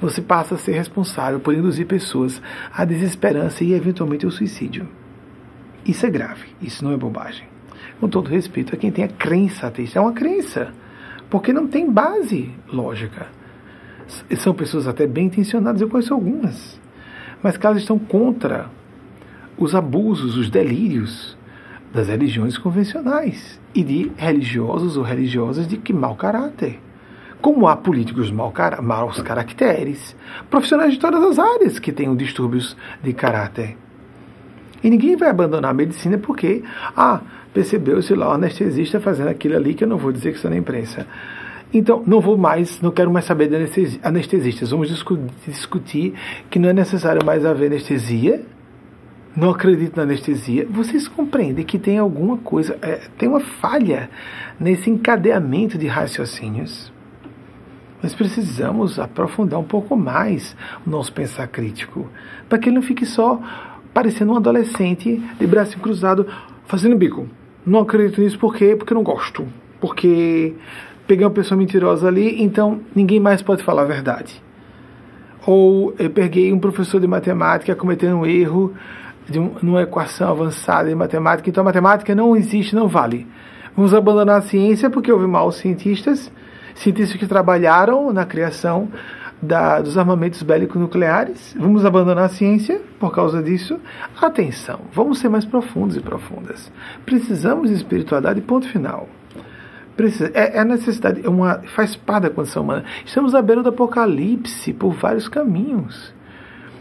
você 0.00 0.20
passa 0.20 0.54
a 0.54 0.58
ser 0.58 0.72
responsável 0.72 1.40
por 1.40 1.54
induzir 1.54 1.86
pessoas 1.86 2.40
à 2.72 2.84
desesperança 2.84 3.64
e 3.64 3.72
eventualmente 3.72 4.24
ao 4.24 4.30
suicídio. 4.30 4.88
Isso 5.84 6.06
é 6.06 6.10
grave, 6.10 6.48
isso 6.60 6.84
não 6.84 6.92
é 6.92 6.96
bobagem. 6.96 7.46
Com 8.00 8.08
todo 8.08 8.28
respeito 8.28 8.74
a 8.74 8.78
quem 8.78 8.90
tem 8.90 9.04
a 9.04 9.08
crença 9.08 9.66
ateísta, 9.66 9.98
é 9.98 10.02
uma 10.02 10.12
crença, 10.12 10.72
porque 11.30 11.52
não 11.52 11.66
tem 11.66 11.90
base 11.90 12.50
lógica. 12.72 13.26
São 14.36 14.54
pessoas 14.54 14.86
até 14.86 15.06
bem 15.06 15.26
intencionadas, 15.26 15.80
eu 15.80 15.88
conheço 15.88 16.12
algumas, 16.12 16.78
mas 17.42 17.56
que 17.56 17.66
elas 17.66 17.78
estão 17.78 17.98
contra 17.98 18.70
os 19.56 19.74
abusos, 19.74 20.36
os 20.36 20.50
delírios 20.50 21.36
das 21.92 22.08
religiões 22.08 22.58
convencionais 22.58 23.60
e 23.74 23.84
de 23.84 24.10
religiosos 24.16 24.96
ou 24.96 25.04
religiosas 25.04 25.68
de 25.68 25.76
que 25.76 25.92
mau 25.92 26.16
caráter 26.16 26.80
como 27.44 27.68
há 27.68 27.76
políticos 27.76 28.30
mau 28.30 28.50
car 28.50 28.80
maus 28.82 29.20
caracteres, 29.20 30.16
profissionais 30.48 30.94
de 30.94 30.98
todas 30.98 31.22
as 31.22 31.38
áreas 31.38 31.78
que 31.78 31.92
tenham 31.92 32.16
distúrbios 32.16 32.74
de 33.02 33.12
caráter. 33.12 33.76
E 34.82 34.88
ninguém 34.88 35.14
vai 35.14 35.28
abandonar 35.28 35.70
a 35.70 35.74
medicina 35.74 36.16
porque, 36.16 36.64
ah, 36.96 37.20
percebeu-se 37.52 38.14
lá 38.14 38.30
o 38.30 38.32
anestesista 38.32 38.98
fazendo 38.98 39.28
aquilo 39.28 39.56
ali 39.56 39.74
que 39.74 39.84
eu 39.84 39.88
não 39.88 39.98
vou 39.98 40.10
dizer 40.10 40.30
que 40.30 40.38
está 40.38 40.48
na 40.48 40.56
imprensa. 40.56 41.06
Então, 41.70 42.02
não 42.06 42.18
vou 42.18 42.38
mais, 42.38 42.80
não 42.80 42.90
quero 42.90 43.10
mais 43.12 43.26
saber 43.26 43.50
de 43.50 44.00
anestesistas. 44.02 44.70
Vamos 44.70 44.88
discutir 45.46 46.14
que 46.48 46.58
não 46.58 46.70
é 46.70 46.72
necessário 46.72 47.22
mais 47.26 47.44
haver 47.44 47.66
anestesia. 47.66 48.40
Não 49.36 49.50
acredito 49.50 49.98
na 49.98 50.04
anestesia. 50.04 50.66
Vocês 50.70 51.06
compreendem 51.06 51.62
que 51.62 51.78
tem 51.78 51.98
alguma 51.98 52.38
coisa, 52.38 52.78
é, 52.80 53.02
tem 53.18 53.28
uma 53.28 53.40
falha 53.40 54.08
nesse 54.58 54.88
encadeamento 54.88 55.76
de 55.76 55.86
raciocínios. 55.86 56.93
Nós 58.04 58.14
precisamos 58.14 58.98
aprofundar 58.98 59.58
um 59.58 59.64
pouco 59.64 59.96
mais 59.96 60.54
o 60.86 60.90
nosso 60.90 61.10
pensar 61.10 61.48
crítico, 61.48 62.06
para 62.50 62.58
que 62.58 62.68
ele 62.68 62.76
não 62.76 62.82
fique 62.82 63.06
só 63.06 63.40
parecendo 63.94 64.34
um 64.34 64.36
adolescente 64.36 65.22
de 65.40 65.46
braço 65.46 65.78
cruzado 65.78 66.26
fazendo 66.66 66.96
bico. 66.96 67.26
Não 67.64 67.80
acredito 67.80 68.20
nisso? 68.20 68.38
Porque 68.38 68.76
eu 68.78 68.94
não 68.94 69.02
gosto. 69.02 69.48
Porque 69.80 70.52
peguei 71.06 71.24
uma 71.24 71.32
pessoa 71.32 71.56
mentirosa 71.56 72.06
ali, 72.06 72.42
então 72.42 72.82
ninguém 72.94 73.18
mais 73.18 73.40
pode 73.40 73.62
falar 73.62 73.80
a 73.80 73.86
verdade. 73.86 74.42
Ou 75.46 75.94
eu 75.98 76.10
peguei 76.10 76.52
um 76.52 76.58
professor 76.58 77.00
de 77.00 77.06
matemática 77.06 77.74
cometendo 77.74 78.18
um 78.18 78.26
erro 78.26 78.74
de 79.26 79.38
um, 79.38 79.52
uma 79.62 79.80
equação 79.80 80.30
avançada 80.30 80.90
de 80.90 80.94
matemática, 80.94 81.48
então 81.48 81.62
a 81.62 81.64
matemática 81.64 82.14
não 82.14 82.36
existe, 82.36 82.76
não 82.76 82.86
vale. 82.86 83.26
Vamos 83.74 83.94
abandonar 83.94 84.40
a 84.40 84.42
ciência 84.42 84.90
porque 84.90 85.10
houve 85.10 85.26
maus 85.26 85.56
cientistas 85.56 86.30
cientistas 86.74 87.18
que 87.18 87.26
trabalharam 87.26 88.12
na 88.12 88.24
criação 88.24 88.88
da, 89.40 89.80
dos 89.80 89.96
armamentos 89.96 90.42
bélicos 90.42 90.80
nucleares. 90.80 91.54
Vamos 91.58 91.84
abandonar 91.84 92.24
a 92.24 92.28
ciência 92.28 92.80
por 92.98 93.12
causa 93.12 93.42
disso? 93.42 93.78
Atenção, 94.20 94.80
vamos 94.92 95.18
ser 95.18 95.28
mais 95.28 95.44
profundos 95.44 95.96
e 95.96 96.00
profundas. 96.00 96.70
Precisamos 97.04 97.68
de 97.68 97.76
espiritualidade, 97.76 98.40
ponto 98.40 98.68
final. 98.68 99.08
Precisa, 99.96 100.30
é, 100.34 100.58
é 100.58 100.64
necessidade, 100.64 101.24
é 101.24 101.28
uma, 101.28 101.60
faz 101.74 101.94
parte 101.94 102.24
da 102.24 102.30
condição 102.30 102.62
humana. 102.62 102.84
Estamos 103.04 103.34
à 103.34 103.40
beira 103.40 103.62
do 103.62 103.68
apocalipse 103.68 104.72
por 104.72 104.92
vários 104.92 105.28
caminhos. 105.28 106.12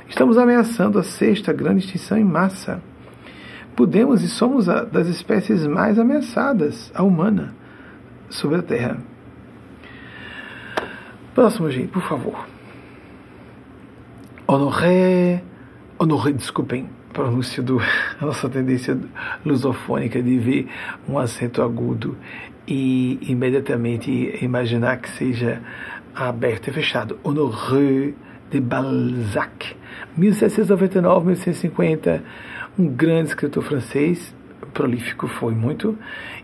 Estamos 0.10 0.38
ameaçando 0.38 0.98
a 0.98 1.04
sexta 1.04 1.54
grande 1.54 1.86
extinção 1.86 2.18
em 2.18 2.24
massa. 2.24 2.82
Podemos 3.76 4.24
e 4.24 4.28
somos 4.28 4.70
a, 4.70 4.84
das 4.84 5.08
espécies 5.08 5.66
mais 5.66 6.00
ameaçadas, 6.00 6.92
a 6.94 7.04
humana, 7.04 7.54
sobre 8.30 8.60
a 8.60 8.62
Terra. 8.64 9.13
Próximo, 11.34 11.72
gente, 11.72 11.88
por 11.88 12.04
favor. 12.04 12.46
Honoré. 14.46 15.42
Honoré, 15.98 16.32
desculpem, 16.32 16.88
pronúncia 17.12 17.64
do. 17.64 17.80
A 18.22 18.26
nossa 18.26 18.48
tendência 18.48 18.96
lusofônica 19.44 20.22
de 20.22 20.38
ver 20.38 20.68
um 21.10 21.18
acento 21.18 21.64
agudo 21.64 22.16
e 22.68 23.18
imediatamente 23.24 24.38
imaginar 24.42 24.98
que 24.98 25.10
seja 25.10 25.60
aberto 26.14 26.68
e 26.68 26.72
fechado. 26.72 27.18
Honoré 27.24 28.14
de 28.52 28.60
Balzac, 28.60 29.76
1799-1850, 30.20 32.22
um 32.78 32.88
grande 32.88 33.30
escritor 33.30 33.64
francês, 33.64 34.36
prolífico 34.72 35.28
foi 35.28 35.56
muito, 35.56 35.98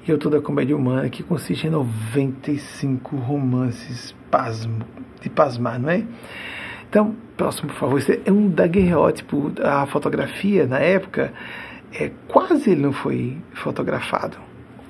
e 0.07 0.11
autor 0.11 0.31
da 0.31 0.41
comédia 0.41 0.75
humana 0.75 1.07
que 1.09 1.21
consiste 1.21 1.67
em 1.67 1.69
95 1.69 3.15
romances 3.17 4.15
pasmo, 4.29 4.85
de 5.21 5.29
pasmar, 5.29 5.79
não 5.79 5.89
é? 5.89 6.03
Então, 6.89 7.15
próximo, 7.37 7.69
por 7.69 7.77
favor. 7.77 7.97
Esse 7.99 8.21
é 8.25 8.31
um 8.31 8.49
daguerreótipo. 8.49 9.51
A 9.63 9.85
fotografia, 9.85 10.65
na 10.65 10.79
época, 10.79 11.31
é, 11.93 12.11
quase 12.27 12.71
ele 12.71 12.81
não 12.81 12.93
foi 12.93 13.37
fotografado. 13.53 14.37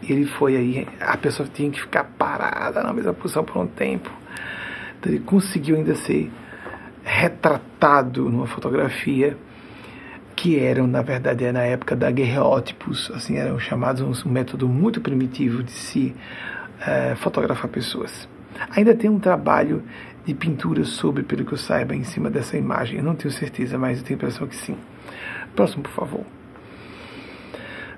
Ele 0.02 0.26
foi 0.26 0.56
aí, 0.56 0.88
a 1.02 1.18
pessoa 1.18 1.48
tinha 1.52 1.70
que 1.70 1.82
ficar 1.82 2.06
parada 2.18 2.82
na 2.82 2.94
mesma 2.94 3.14
posição 3.14 3.44
por 3.44 3.58
um 3.58 3.68
tempo. 3.68 4.10
Então, 4.98 5.12
ele 5.12 5.22
conseguiu 5.22 5.76
ainda 5.76 5.94
ser 5.96 6.32
retratado 7.04 8.30
numa 8.30 8.48
fotografia 8.48 9.38
que 10.36 10.58
eram, 10.58 10.88
na 10.88 11.02
verdade, 11.02 11.52
na 11.52 11.64
época 11.64 11.98
da 11.98 12.10
guerreótipos, 12.10 13.12
assim, 13.14 13.36
eram 13.36 13.60
chamados 13.60 14.24
um 14.26 14.30
método 14.30 14.70
muito 14.70 15.02
primitivo 15.02 15.62
de 15.62 15.72
se 15.72 16.16
uh, 16.80 17.16
fotografar 17.18 17.70
pessoas. 17.70 18.28
Ainda 18.76 18.96
tem 18.96 19.10
um 19.10 19.20
trabalho 19.20 19.84
de 20.26 20.34
pintura 20.34 20.84
sobre, 20.84 21.24
pelo 21.24 21.46
que 21.46 21.54
eu 21.54 21.58
saiba, 21.58 21.96
em 21.96 22.04
cima 22.04 22.30
dessa 22.30 22.58
imagem. 22.58 22.98
Eu 22.98 23.04
não 23.04 23.16
tenho 23.16 23.34
certeza, 23.34 23.78
mas 23.78 24.00
eu 24.00 24.04
tenho 24.04 24.20
a 24.20 24.22
impressão 24.22 24.48
que 24.48 24.56
sim. 24.56 24.76
Próximo, 25.56 25.84
por 25.84 25.92
favor. 25.92 26.26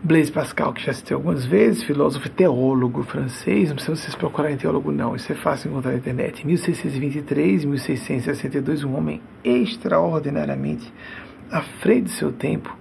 Blaise 0.03 0.31
Pascal, 0.31 0.73
que 0.73 0.83
já 0.83 0.93
citei 0.93 1.13
algumas 1.13 1.45
vezes, 1.45 1.83
filósofo 1.83 2.25
e 2.25 2.29
teólogo 2.31 3.03
francês, 3.03 3.69
não 3.69 3.75
precisa 3.75 3.95
vocês 3.95 4.15
procurarem 4.15 4.57
teólogo 4.57 4.91
não, 4.91 5.15
isso 5.15 5.31
é 5.31 5.35
fácil 5.35 5.69
encontrar 5.69 5.91
na 5.91 5.97
internet. 5.99 6.45
1623, 6.45 7.65
1662, 7.65 8.83
um 8.83 8.95
homem 8.95 9.21
extraordinariamente 9.43 10.91
à 11.51 11.61
frente 11.61 12.05
de 12.05 12.11
seu 12.13 12.31
tempo. 12.31 12.75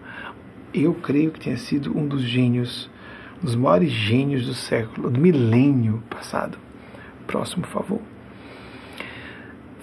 Eu 0.72 0.94
creio 0.94 1.30
que 1.30 1.40
tenha 1.40 1.58
sido 1.58 1.94
um 1.94 2.06
dos 2.06 2.22
gênios, 2.22 2.88
um 3.42 3.44
dos 3.44 3.54
maiores 3.54 3.90
gênios 3.90 4.46
do 4.46 4.54
século, 4.54 5.10
do 5.10 5.20
milênio 5.20 6.02
passado. 6.08 6.56
Próximo, 7.30 7.62
por 7.62 7.70
favor. 7.70 8.00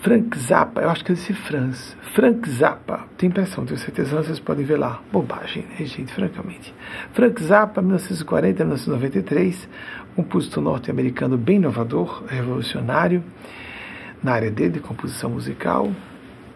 Frank 0.02 0.38
Zappa, 0.38 0.82
eu 0.82 0.90
acho 0.90 1.06
que 1.06 1.14
é 1.14 1.16
esse 1.16 1.34
Franz. 1.34 1.96
Frank 2.14 2.50
Zappa, 2.50 3.08
tem 3.18 3.30
impressão, 3.30 3.66
tenho 3.66 3.80
certeza, 3.80 4.22
vocês 4.22 4.38
podem 4.38 4.66
ver 4.66 4.76
lá. 4.76 5.02
Bobagem, 5.14 5.66
né, 5.70 5.86
gente, 5.86 6.14
francamente. 6.14 6.76
Frank 7.14 7.42
Zappa, 7.42 7.82
1940-1993, 7.82 9.66
compositor 10.14 10.62
norte-americano 10.62 11.38
bem 11.38 11.56
inovador, 11.56 12.26
revolucionário, 12.28 13.24
na 14.22 14.34
área 14.34 14.52
dele, 14.52 14.72
de 14.72 14.80
composição 14.82 15.30
musical. 15.30 15.90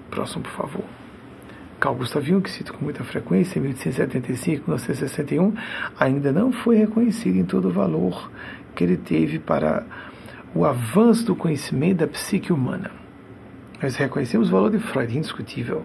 Próximo, 0.09 0.43
por 0.43 0.51
favor. 0.51 0.83
Carl 1.79 1.95
Gustav 1.95 2.25
Jung, 2.25 2.41
que 2.41 2.51
cito 2.51 2.73
com 2.73 2.83
muita 2.83 3.05
frequência, 3.05 3.57
em 3.57 3.61
1875, 3.61 4.63
1961, 4.67 5.53
ainda 5.97 6.33
não 6.33 6.51
foi 6.51 6.75
reconhecido 6.75 7.37
em 7.37 7.45
todo 7.45 7.69
o 7.69 7.71
valor 7.71 8.29
que 8.75 8.83
ele 8.83 8.97
teve 8.97 9.39
para 9.39 9.85
o 10.53 10.65
avanço 10.65 11.25
do 11.25 11.35
conhecimento 11.35 11.97
da 11.97 12.07
psique 12.07 12.51
humana. 12.51 12.91
Nós 13.81 13.95
reconhecemos 13.95 14.49
o 14.49 14.51
valor 14.51 14.69
de 14.69 14.77
Freud, 14.77 15.17
indiscutível. 15.17 15.83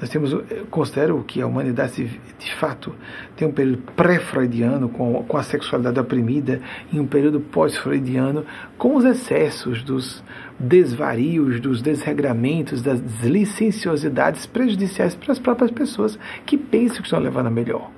Nós 0.00 0.10
temos, 0.10 0.34
considero 0.70 1.22
que 1.22 1.40
a 1.40 1.46
humanidade, 1.46 2.20
de 2.36 2.54
fato, 2.56 2.92
tem 3.36 3.46
um 3.46 3.52
período 3.52 3.78
pré-freudiano, 3.94 4.88
com, 4.88 5.22
com 5.22 5.36
a 5.36 5.42
sexualidade 5.44 6.00
oprimida, 6.00 6.60
e 6.92 6.98
um 6.98 7.06
período 7.06 7.38
pós-freudiano, 7.38 8.44
com 8.76 8.96
os 8.96 9.04
excessos 9.04 9.84
dos 9.84 10.22
desvarios, 10.58 11.60
dos 11.60 11.80
desregramentos, 11.80 12.82
das 12.82 13.00
licenciosidades 13.22 14.44
prejudiciais 14.44 15.14
para 15.14 15.30
as 15.30 15.38
próprias 15.38 15.70
pessoas 15.70 16.18
que 16.44 16.56
pensam 16.56 16.96
que 16.96 17.04
estão 17.04 17.20
levando 17.20 17.46
a 17.46 17.50
melhor. 17.50 17.88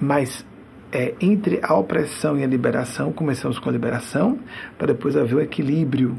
Mas 0.00 0.46
é, 0.96 1.14
entre 1.20 1.60
a 1.62 1.74
opressão 1.74 2.38
e 2.38 2.42
a 2.42 2.46
liberação, 2.46 3.12
começamos 3.12 3.58
com 3.58 3.68
a 3.68 3.72
liberação, 3.72 4.38
para 4.78 4.86
depois 4.86 5.14
haver 5.14 5.34
o 5.34 5.40
equilíbrio 5.42 6.16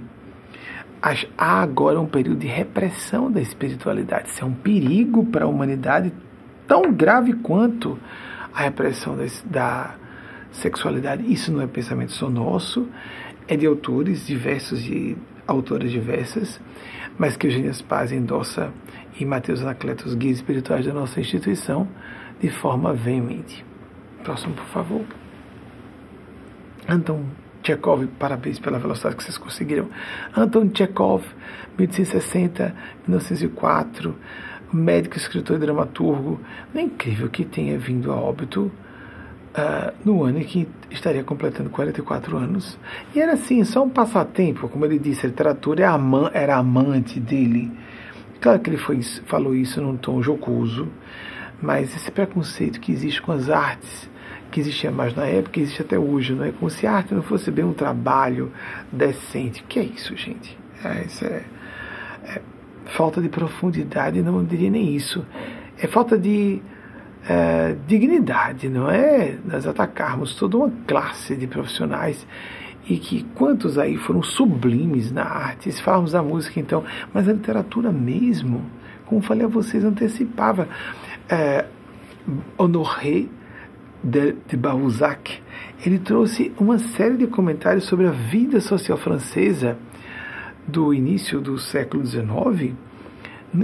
há 1.35 1.61
agora 1.61 1.99
um 1.99 2.05
período 2.05 2.41
de 2.41 2.47
repressão 2.47 3.31
da 3.31 3.41
espiritualidade. 3.41 4.29
Isso 4.29 4.43
é 4.43 4.45
um 4.45 4.53
perigo 4.53 5.25
para 5.25 5.45
a 5.45 5.47
humanidade 5.47 6.13
tão 6.67 6.93
grave 6.93 7.33
quanto 7.33 7.97
a 8.53 8.61
repressão 8.61 9.17
da, 9.17 9.25
da 9.45 9.95
sexualidade. 10.51 11.23
Isso 11.31 11.51
não 11.51 11.61
é 11.61 11.65
pensamento 11.65 12.11
só 12.11 12.29
nosso, 12.29 12.87
é 13.47 13.55
de 13.55 13.65
autores 13.65 14.27
diversos 14.27 14.85
e 14.85 15.17
autoras 15.47 15.89
diversas, 15.89 16.61
mas 17.17 17.35
que 17.35 17.47
Eugênia 17.47 17.71
Paz 17.87 18.11
endossa 18.11 18.71
e 19.19 19.25
Mateus 19.25 19.63
Anacleto, 19.63 20.07
os 20.07 20.13
guias 20.13 20.37
espirituais 20.37 20.85
da 20.85 20.93
nossa 20.93 21.19
instituição, 21.19 21.87
de 22.39 22.49
forma 22.51 22.93
veemente. 22.93 23.66
Próximo, 24.27 24.55
por 24.55 24.65
favor. 24.65 25.05
Então, 26.89 27.23
Chekhov, 27.63 28.05
parabéns 28.19 28.59
pela 28.59 28.77
velocidade 28.77 29.15
que 29.15 29.23
vocês 29.23 29.37
conseguiram. 29.37 29.87
Anton 30.35 30.69
Chekhov, 30.75 31.23
1860, 31.77 32.75
1904, 33.07 34.13
médico, 34.73 35.15
escritor 35.15 35.55
e 35.55 35.59
dramaturgo. 35.59 36.41
É 36.75 36.81
incrível 36.81 37.29
que 37.29 37.45
tenha 37.45 37.79
vindo 37.79 38.11
a 38.11 38.17
óbito 38.17 38.69
uh, 39.55 39.93
no 40.03 40.25
ano 40.25 40.39
em 40.39 40.43
que 40.43 40.67
estaria 40.91 41.23
completando 41.23 41.69
44 41.69 42.35
anos. 42.35 42.77
E 43.15 43.21
era 43.21 43.31
assim, 43.31 43.63
só 43.63 43.81
um 43.81 43.89
passatempo, 43.89 44.67
como 44.67 44.83
ele 44.83 44.99
disse, 44.99 45.25
a 45.25 45.29
literatura 45.29 45.89
ama, 45.89 46.29
era 46.33 46.57
amante 46.57 47.17
dele. 47.17 47.71
Claro 48.41 48.59
que 48.59 48.69
ele 48.71 48.77
foi, 48.77 49.01
falou 49.01 49.55
isso 49.55 49.81
num 49.81 49.95
tom 49.95 50.21
jocoso, 50.21 50.89
mas 51.61 51.95
esse 51.95 52.11
preconceito 52.11 52.81
que 52.81 52.91
existe 52.91 53.21
com 53.21 53.31
as 53.31 53.49
artes 53.49 54.16
que 54.51 54.59
existia 54.59 54.91
mais 54.91 55.15
na 55.15 55.25
época, 55.25 55.59
existe 55.59 55.81
até 55.81 55.97
hoje, 55.97 56.33
não 56.33 56.43
é? 56.43 56.51
Como 56.51 56.69
se 56.69 56.87
a 56.87 56.93
arte 56.93 57.13
não 57.13 57.21
fosse 57.21 57.51
bem 57.51 57.65
um 57.65 57.73
trabalho 57.73 58.51
decente. 58.91 59.63
Que 59.63 59.79
é 59.79 59.83
isso, 59.83 60.15
gente? 60.15 60.57
É, 60.83 61.05
isso 61.05 61.25
é, 61.25 61.43
é 62.23 62.41
falta 62.85 63.21
de 63.21 63.29
profundidade, 63.29 64.21
não 64.21 64.43
diria 64.43 64.69
nem 64.69 64.95
isso. 64.95 65.25
É 65.77 65.87
falta 65.87 66.17
de 66.17 66.61
é, 67.27 67.75
dignidade, 67.87 68.69
não 68.69 68.89
é? 68.89 69.37
Nós 69.45 69.67
atacarmos 69.67 70.35
toda 70.35 70.57
uma 70.57 70.71
classe 70.87 71.35
de 71.35 71.47
profissionais 71.47 72.25
e 72.89 72.97
que 72.97 73.23
quantos 73.35 73.77
aí 73.77 73.97
foram 73.97 74.23
sublimes 74.23 75.11
na 75.11 75.23
arte, 75.23 75.71
se 75.71 75.81
falarmos 75.81 76.13
da 76.13 76.23
música 76.23 76.59
então, 76.59 76.85
mas 77.13 77.27
a 77.27 77.33
literatura 77.33 77.91
mesmo, 77.91 78.63
como 79.05 79.21
falei 79.21 79.45
a 79.45 79.49
vocês, 79.49 79.83
antecipava. 79.83 80.67
É, 81.29 81.65
Honoré 82.57 83.25
de, 84.03 84.33
de 84.47 84.57
Balzac, 84.57 85.39
ele 85.85 85.99
trouxe 85.99 86.51
uma 86.59 86.79
série 86.79 87.17
de 87.17 87.27
comentários 87.27 87.85
sobre 87.85 88.07
a 88.07 88.11
vida 88.11 88.59
social 88.61 88.97
francesa 88.97 89.77
do 90.67 90.93
início 90.93 91.39
do 91.39 91.57
século 91.57 92.05
XIX, 92.05 92.73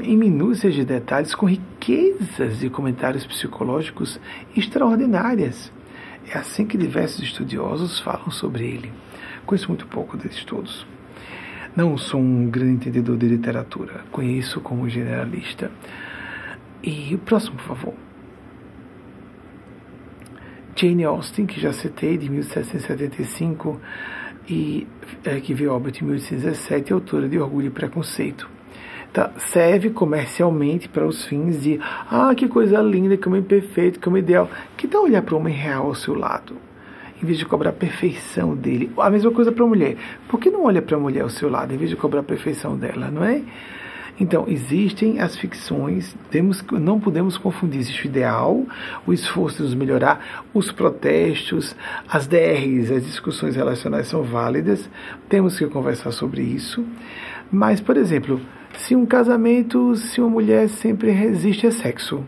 em 0.03 0.17
minúcias 0.17 0.73
de 0.73 0.85
detalhes, 0.85 1.35
com 1.35 1.45
riquezas 1.45 2.59
de 2.59 2.69
comentários 2.69 3.25
psicológicos 3.25 4.19
extraordinárias. 4.55 5.71
É 6.27 6.37
assim 6.37 6.65
que 6.65 6.77
diversos 6.77 7.23
estudiosos 7.23 7.99
falam 7.99 8.31
sobre 8.31 8.65
ele. 8.65 8.91
Conheço 9.45 9.67
muito 9.67 9.85
pouco 9.87 10.15
desses 10.15 10.43
todos. 10.45 10.87
Não 11.75 11.97
sou 11.97 12.21
um 12.21 12.49
grande 12.49 12.73
entendedor 12.73 13.17
de 13.17 13.27
literatura, 13.27 14.05
conheço 14.11 14.61
como 14.61 14.87
generalista. 14.87 15.71
E 16.81 17.13
o 17.15 17.17
próximo, 17.17 17.57
por 17.57 17.65
favor. 17.65 18.02
Jane 20.75 21.03
Austen, 21.03 21.45
que 21.45 21.59
já 21.59 21.71
citei, 21.71 22.17
de 22.17 22.29
1775, 22.29 23.79
e 24.49 24.87
é, 25.23 25.39
que 25.39 25.53
veio 25.53 25.73
óbito 25.73 26.03
em 26.03 26.07
1817, 26.07 26.93
autora 26.93 27.29
de 27.29 27.39
Orgulho 27.39 27.67
e 27.67 27.69
Preconceito. 27.69 28.49
Tá, 29.13 29.31
serve 29.37 29.91
comercialmente 29.91 30.89
para 30.89 31.05
os 31.05 31.23
fins 31.25 31.61
de 31.61 31.79
ah, 32.09 32.33
que 32.35 32.47
coisa 32.47 32.81
linda, 32.81 33.15
que 33.15 33.27
homem 33.27 33.43
perfeito, 33.43 33.99
que 33.99 34.09
homem 34.09 34.23
ideal. 34.23 34.49
Que 34.75 34.87
tal 34.87 35.03
olhar 35.03 35.21
para 35.21 35.35
o 35.35 35.37
homem 35.37 35.53
real 35.53 35.85
ao 35.85 35.93
seu 35.93 36.15
lado? 36.15 36.57
Em 37.21 37.25
vez 37.25 37.37
de 37.37 37.45
cobrar 37.45 37.69
a 37.69 37.73
perfeição 37.73 38.55
dele. 38.55 38.91
A 38.97 39.11
mesma 39.11 39.29
coisa 39.29 39.51
para 39.51 39.63
a 39.63 39.67
mulher. 39.67 39.97
Por 40.27 40.39
que 40.39 40.49
não 40.49 40.63
olha 40.65 40.81
para 40.81 40.97
a 40.97 40.99
mulher 40.99 41.21
ao 41.21 41.29
seu 41.29 41.47
lado, 41.47 41.73
em 41.73 41.77
vez 41.77 41.91
de 41.91 41.95
cobrar 41.95 42.21
a 42.21 42.23
perfeição 42.23 42.75
dela, 42.75 43.11
não 43.11 43.23
é? 43.23 43.43
Então, 44.19 44.45
existem 44.47 45.19
as 45.19 45.35
ficções, 45.35 46.15
temos, 46.29 46.63
não 46.71 46.99
podemos 46.99 47.35
confundir 47.35 47.79
existe 47.79 48.05
o 48.05 48.07
ideal, 48.07 48.63
o 49.07 49.13
esforço 49.13 49.57
de 49.57 49.63
nos 49.63 49.73
melhorar, 49.73 50.45
os 50.53 50.71
protestos, 50.71 51.75
as 52.07 52.27
DRs, 52.27 52.91
as 52.91 53.03
discussões 53.03 53.55
relacionais 53.55 54.07
são 54.07 54.21
válidas, 54.21 54.87
temos 55.27 55.57
que 55.57 55.65
conversar 55.65 56.11
sobre 56.11 56.43
isso. 56.43 56.85
Mas, 57.51 57.81
por 57.81 57.97
exemplo, 57.97 58.39
se 58.77 58.95
um 58.95 59.05
casamento, 59.05 59.95
se 59.95 60.21
uma 60.21 60.29
mulher 60.29 60.69
sempre 60.69 61.09
resiste 61.09 61.65
a 61.65 61.71
sexo 61.71 62.23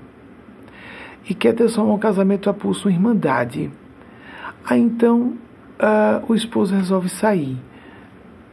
e 1.29 1.33
quer 1.35 1.53
transformar 1.53 1.93
um 1.93 1.99
casamento 1.99 2.49
a 2.49 2.53
pulso 2.53 2.89
em 2.89 2.93
irmandade, 2.93 3.71
aí 4.65 4.81
então 4.81 5.33
uh, 5.79 6.23
o 6.27 6.35
esposo 6.35 6.75
resolve 6.75 7.09
sair. 7.09 7.57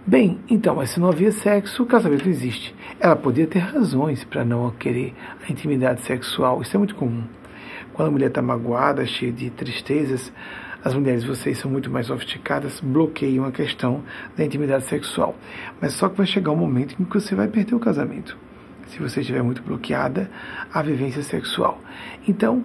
Bem, 0.04 0.40
então, 0.50 0.74
mas 0.74 0.90
se 0.90 0.98
não 0.98 1.08
havia 1.08 1.30
sexo, 1.30 1.84
o 1.84 1.86
casamento 1.86 2.28
existe. 2.28 2.74
Ela 2.98 3.14
podia 3.14 3.46
ter 3.46 3.60
razões 3.60 4.24
para 4.24 4.44
não 4.44 4.68
querer 4.72 5.14
a 5.48 5.52
intimidade 5.52 6.00
sexual. 6.02 6.60
Isso 6.60 6.76
é 6.76 6.78
muito 6.78 6.96
comum. 6.96 7.22
Quando 7.92 8.08
a 8.08 8.10
mulher 8.10 8.26
está 8.26 8.42
magoada, 8.42 9.06
cheia 9.06 9.30
de 9.30 9.48
tristezas, 9.50 10.32
as 10.84 10.92
mulheres, 10.92 11.22
vocês 11.22 11.56
são 11.58 11.70
muito 11.70 11.88
mais 11.88 12.08
sofisticadas, 12.08 12.80
bloqueiam 12.80 13.44
a 13.44 13.52
questão 13.52 14.02
da 14.36 14.44
intimidade 14.44 14.86
sexual. 14.86 15.36
Mas 15.80 15.92
só 15.92 16.08
que 16.08 16.16
vai 16.16 16.26
chegar 16.26 16.50
um 16.50 16.56
momento 16.56 16.96
em 16.98 17.04
que 17.04 17.20
você 17.20 17.36
vai 17.36 17.46
perder 17.46 17.76
o 17.76 17.80
casamento. 17.80 18.36
Se 18.88 18.98
você 18.98 19.20
estiver 19.20 19.44
muito 19.44 19.62
bloqueada, 19.62 20.28
a 20.74 20.82
vivência 20.82 21.22
sexual. 21.22 21.80
Então, 22.26 22.64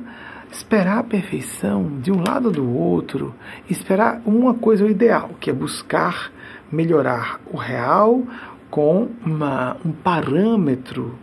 esperar 0.51 0.97
a 0.97 1.03
perfeição 1.03 1.99
de 2.01 2.11
um 2.11 2.23
lado 2.27 2.47
ou 2.47 2.51
do 2.51 2.67
outro, 2.67 3.35
esperar 3.69 4.23
uma 4.25 4.55
coisa 4.55 4.83
o 4.83 4.89
ideal, 4.89 5.29
que 5.39 5.51
é 5.51 5.53
buscar 5.53 6.31
melhorar 6.71 7.39
o 7.51 7.57
real 7.57 8.23
com 8.69 9.09
uma, 9.25 9.77
um 9.85 9.91
parâmetro 9.91 11.17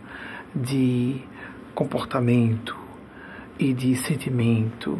de 0.53 1.21
comportamento 1.73 2.75
e 3.59 3.73
de 3.73 3.95
sentimento, 3.95 4.99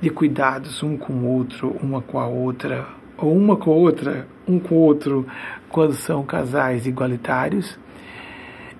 de 0.00 0.10
cuidados 0.10 0.82
um 0.82 0.96
com 0.96 1.12
o 1.12 1.26
outro, 1.26 1.76
uma 1.82 2.00
com 2.00 2.18
a 2.18 2.26
outra, 2.26 2.86
ou 3.16 3.34
uma 3.36 3.56
com 3.56 3.70
a 3.70 3.74
outra, 3.74 4.26
um 4.46 4.58
com 4.58 4.74
o 4.74 4.78
outro, 4.78 5.26
quando 5.68 5.94
são 5.94 6.24
casais 6.24 6.86
igualitários, 6.86 7.78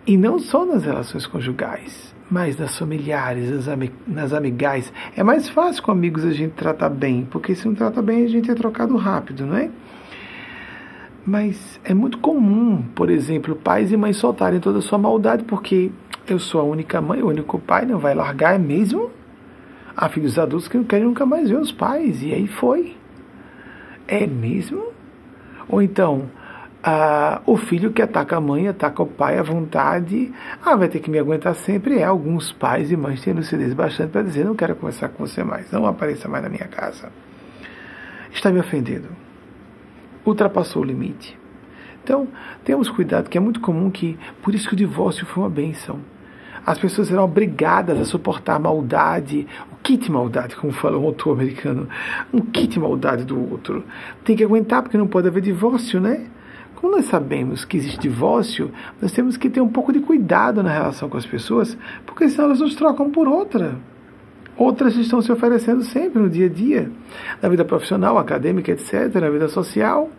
e 0.07 0.17
não 0.17 0.39
só 0.39 0.65
nas 0.65 0.85
relações 0.85 1.27
conjugais, 1.27 2.15
mas 2.31 2.57
nas 2.57 2.77
familiares, 2.79 3.51
nas, 3.51 3.69
ami 3.69 3.93
nas 4.07 4.33
amigais. 4.33 4.93
É 5.17 5.23
mais 5.23 5.49
fácil 5.49 5.83
com 5.83 5.91
amigos 5.91 6.25
a 6.25 6.33
gente 6.33 6.53
tratar 6.53 6.91
bem, 6.91 7.27
porque 7.31 7.55
se 7.55 7.67
não 7.67 7.75
trata 7.75 8.03
bem 8.03 8.25
a 8.25 8.29
gente 8.29 8.51
é 8.51 8.55
trocado 8.55 8.97
rápido, 8.97 9.47
não 9.47 9.57
é? 9.57 9.71
Mas 11.27 11.81
é 11.83 11.93
muito 11.93 12.19
comum, 12.19 12.83
por 12.95 13.11
exemplo, 13.11 13.57
pais 13.57 13.91
e 13.91 13.97
mães 13.97 14.17
soltarem 14.17 14.61
toda 14.61 14.79
a 14.79 14.83
sua 14.83 14.97
maldade 14.97 15.43
porque 15.43 15.91
eu 16.29 16.39
sou 16.39 16.61
a 16.61 16.65
única 16.65 17.01
mãe, 17.01 17.21
o 17.21 17.27
único 17.27 17.59
pai, 17.59 17.85
não 17.85 17.99
vai 17.99 18.15
largar, 18.15 18.55
é 18.55 18.59
mesmo? 18.59 19.11
Há 19.97 20.09
filhos 20.09 20.39
adultos 20.39 20.69
que 20.69 20.77
não 20.77 20.85
querem 20.85 21.05
nunca 21.05 21.27
mais 21.27 21.51
ver 21.51 21.59
os 21.59 21.73
pais, 21.73 22.23
e 22.23 22.33
aí 22.33 22.47
foi. 22.47 22.97
É 24.07 24.25
mesmo? 24.25 24.93
Ou 25.69 25.83
então, 25.83 26.31
ah, 26.81 27.41
o 27.45 27.57
filho 27.57 27.91
que 27.91 28.03
ataca 28.03 28.37
a 28.37 28.41
mãe, 28.41 28.69
ataca 28.69 29.03
o 29.03 29.07
pai 29.07 29.37
à 29.37 29.43
vontade, 29.43 30.33
ah, 30.65 30.77
vai 30.77 30.89
ter 30.89 31.01
que 31.01 31.11
me 31.11 31.19
aguentar 31.19 31.57
sempre. 31.57 31.99
É, 31.99 32.05
alguns 32.05 32.53
pais 32.53 32.93
e 32.93 32.97
mães 32.97 33.21
têm 33.21 33.35
lucidez 33.35 33.75
bastante 33.75 34.11
para 34.11 34.23
dizer: 34.23 34.45
não 34.45 34.55
quero 34.55 34.77
conversar 34.77 35.09
com 35.09 35.27
você 35.27 35.43
mais, 35.43 35.73
não 35.73 35.87
apareça 35.87 36.29
mais 36.29 36.45
na 36.45 36.49
minha 36.49 36.69
casa. 36.69 37.11
Está 38.31 38.53
me 38.53 38.61
ofendendo 38.61 39.26
ultrapassou 40.31 40.83
o 40.83 40.85
limite. 40.85 41.39
Então, 42.03 42.29
temos 42.65 42.89
cuidado, 42.89 43.29
que 43.29 43.37
é 43.37 43.41
muito 43.41 43.61
comum 43.61 43.91
que, 43.91 44.17
por 44.43 44.55
isso 44.55 44.69
que 44.69 44.75
o 44.75 44.77
divórcio 44.77 45.27
foi 45.27 45.43
uma 45.43 45.51
benção. 45.51 45.99
As 46.65 46.79
pessoas 46.79 47.09
serão 47.09 47.25
obrigadas 47.25 48.01
a 48.01 48.05
suportar 48.05 48.57
a 48.57 48.59
maldade, 48.59 49.47
o 49.73 49.77
kit 49.83 50.11
maldade, 50.11 50.57
como 50.57 50.73
fala 50.73 50.99
um 50.99 51.05
autor 51.05 51.33
americano, 51.33 51.89
um 52.33 52.41
kit 52.41 52.79
maldade 52.79 53.25
do 53.25 53.51
outro. 53.51 53.85
Tem 54.25 54.37
que 54.37 54.43
aguentar, 54.43 54.83
porque 54.83 54.99
não 54.99 55.07
pode 55.07 55.29
haver 55.29 55.43
divórcio, 55.43 56.01
né? 56.01 56.27
Como 56.77 56.95
nós 56.95 57.07
sabemos 57.07 57.65
que 57.65 57.77
existe 57.77 57.99
divórcio, 57.99 58.71
nós 59.01 59.11
temos 59.11 59.37
que 59.37 59.49
ter 59.49 59.61
um 59.61 59.69
pouco 59.69 59.93
de 59.93 60.01
cuidado 60.01 60.63
na 60.63 60.71
relação 60.71 61.09
com 61.09 61.17
as 61.17 61.27
pessoas, 61.27 61.77
porque 62.05 62.29
senão 62.29 62.47
elas 62.47 62.61
nos 62.61 62.75
trocam 62.75 63.11
por 63.11 63.27
outra. 63.27 63.77
Outras 64.57 64.97
estão 64.97 65.21
se 65.21 65.31
oferecendo 65.31 65.83
sempre 65.83 66.21
no 66.21 66.31
dia 66.31 66.47
a 66.47 66.49
dia, 66.49 66.91
na 67.43 67.49
vida 67.49 67.65
profissional, 67.65 68.17
acadêmica, 68.17 68.73
etc., 68.73 69.15
na 69.21 69.29
vida 69.29 69.49
social 69.49 70.11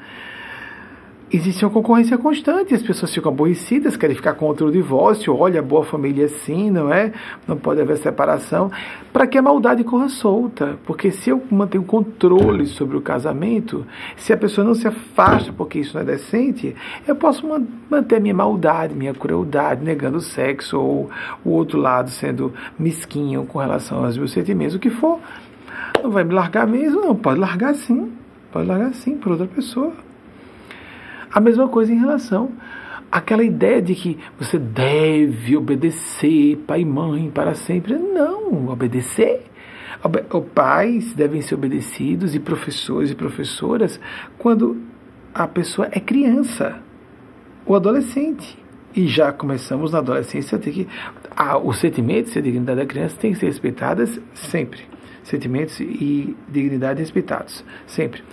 existe 1.32 1.66
uma 1.66 1.72
concorrência 1.72 2.18
constante, 2.18 2.74
as 2.74 2.82
pessoas 2.82 3.14
ficam 3.14 3.32
aborrecidas, 3.32 3.98
querem 3.98 4.16
ficar 4.16 4.34
contra 4.34 4.66
o 4.66 4.72
divórcio, 4.72 5.36
olha, 5.36 5.62
boa 5.62 5.84
família 5.84 6.26
assim, 6.26 6.72
não 6.72 6.91
é? 6.91 7.12
Não 7.48 7.58
pode 7.58 7.82
haver 7.82 7.98
separação, 7.98 8.72
para 9.12 9.28
que 9.28 9.38
a 9.38 9.41
maldade 9.41 9.84
corra 9.84 10.08
solta, 10.08 10.78
porque 10.86 11.12
se 11.12 11.30
eu 11.30 11.44
mantenho 11.52 11.84
controle 11.84 12.66
sobre 12.66 12.95
o 12.95 13.02
casamento, 13.02 13.86
se 14.16 14.32
a 14.32 14.38
pessoa 14.38 14.66
não 14.66 14.74
se 14.74 14.88
afasta 14.88 15.52
porque 15.52 15.80
isso 15.80 15.95
não 15.95 16.02
é 16.02 16.06
decente, 16.06 16.76
eu 17.06 17.16
posso 17.16 17.45
manter 17.90 18.22
minha 18.22 18.34
maldade, 18.34 18.95
minha 18.95 19.14
crueldade, 19.14 19.84
negando 19.84 20.18
o 20.18 20.22
sexo, 20.22 20.80
ou 20.80 21.10
o 21.44 21.49
outro 21.49 21.78
lado 21.78 22.10
sendo 22.10 22.54
mesquinho 22.80 23.45
com 23.45 23.60
relação 23.60 24.06
aos 24.06 24.18
meus 24.18 24.32
sentimentos, 24.32 24.76
o 24.76 24.80
que 24.80 24.90
for, 24.90 25.20
não 26.02 26.10
vai 26.10 26.24
me 26.24 26.34
largar 26.34 26.66
mesmo, 26.66 27.02
não, 27.02 27.16
pode 27.16 27.40
largar 27.40 27.76
sim, 27.76 28.14
pode 28.52 28.68
largar 28.68 28.94
sim 28.94 29.18
por 29.18 29.34
outra 29.34 29.48
pessoa. 29.48 30.06
A 31.32 31.40
mesma 31.40 31.68
coisa 31.68 31.94
em 31.94 31.99
relação 31.99 32.52
àquela 33.12 33.44
ideia 33.44 33.82
de 33.82 33.95
que 33.95 34.18
você 34.40 34.58
deve 34.58 35.56
obedecer 35.56 36.58
pai 36.68 36.82
e 36.82 36.86
mãe 36.86 37.30
para 37.30 37.54
sempre. 37.54 37.95
Não, 37.95 38.68
obedecer. 38.68 39.44
Pais 40.54 41.14
devem 41.14 41.41
ser 41.41 41.56
obedecidos 41.56 42.36
e 42.36 42.40
professores 42.40 43.12
e 43.12 43.16
professoras 43.16 43.99
quando 44.38 44.78
a 45.34 45.48
pessoa 45.48 45.88
é 45.91 45.99
criança 45.99 46.80
ou 47.66 47.76
adolescente. 47.76 48.58
E 48.95 49.06
já 49.06 49.32
começamos 49.32 49.91
na 49.91 49.99
adolescência 49.99 50.58
a 50.58 50.62
ter 50.62 50.72
que. 50.72 50.88
Os 51.64 51.80
sentimentos 51.80 52.36
e 52.36 52.40
a 52.40 52.41
dignidade 52.41 52.80
da 52.80 52.86
criança 52.86 53.18
têm 53.18 53.34
que 53.34 53.40
ser 53.40 53.48
respeitadas 53.48 54.20
sempre. 54.34 54.82
Sentimentos 55.24 55.80
e 55.80 56.36
dignidade 56.48 56.99
respeitados, 56.99 57.64
sempre. 57.86 58.24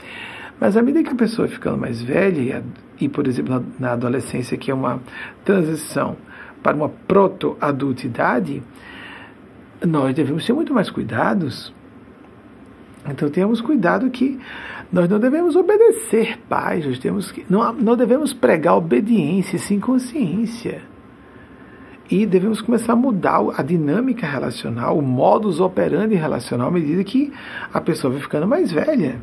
Mas 0.60 0.76
à 0.76 0.82
medida 0.82 1.02
que 1.02 1.10
a 1.10 1.16
pessoa 1.16 1.48
vai 1.48 1.56
ficando 1.56 1.76
mais 1.76 2.00
velha, 2.00 2.64
e, 3.00 3.08
por 3.08 3.26
exemplo, 3.26 3.54
na, 3.54 3.62
na 3.78 3.92
adolescência, 3.92 4.56
que 4.56 4.70
é 4.70 4.74
uma 4.74 5.00
transição 5.44 6.16
para 6.62 6.76
uma 6.76 6.88
proto-adultidade, 6.88 8.62
nós 9.84 10.14
devemos 10.14 10.46
ter 10.46 10.52
muito 10.52 10.72
mais 10.72 10.90
cuidados. 10.90 11.74
Então 13.06 13.28
temos 13.28 13.60
cuidado 13.60 14.08
que 14.10 14.40
nós 14.90 15.08
não 15.08 15.18
devemos 15.18 15.56
obedecer 15.56 16.38
pais, 16.48 16.86
nós 16.86 16.98
temos 16.98 17.30
que, 17.30 17.44
não, 17.50 17.72
não 17.72 17.96
devemos 17.96 18.32
pregar 18.32 18.76
obediência 18.76 19.58
sem 19.58 19.78
consciência. 19.78 20.80
E 22.10 22.24
devemos 22.24 22.60
começar 22.60 22.92
a 22.92 22.96
mudar 22.96 23.40
a 23.56 23.62
dinâmica 23.62 24.26
relacional, 24.26 24.96
o 24.96 25.02
modus 25.02 25.58
operandi 25.58 26.14
relacional 26.14 26.68
à 26.68 26.70
medida 26.70 27.02
que 27.02 27.32
a 27.72 27.80
pessoa 27.80 28.12
vai 28.12 28.22
ficando 28.22 28.46
mais 28.46 28.70
velha 28.70 29.20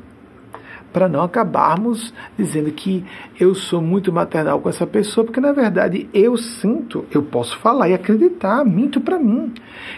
para 0.92 1.08
não 1.08 1.22
acabarmos 1.22 2.14
dizendo 2.38 2.72
que 2.72 3.06
eu 3.40 3.56
sou 3.56 3.82
muito 3.82 4.12
maternal 4.12 4.60
com 4.60 4.70
essa 4.70 4.86
pessoa, 4.86 5.26
porque 5.26 5.40
na 5.40 5.52
verdade 5.52 6.10
eu 6.14 6.38
sinto, 6.38 7.06
eu 7.12 7.24
posso 7.24 7.58
falar 7.58 7.90
e 7.90 7.94
acreditar, 7.94 8.64
minto 8.66 9.00
para 9.00 9.18
mim, 9.18 9.54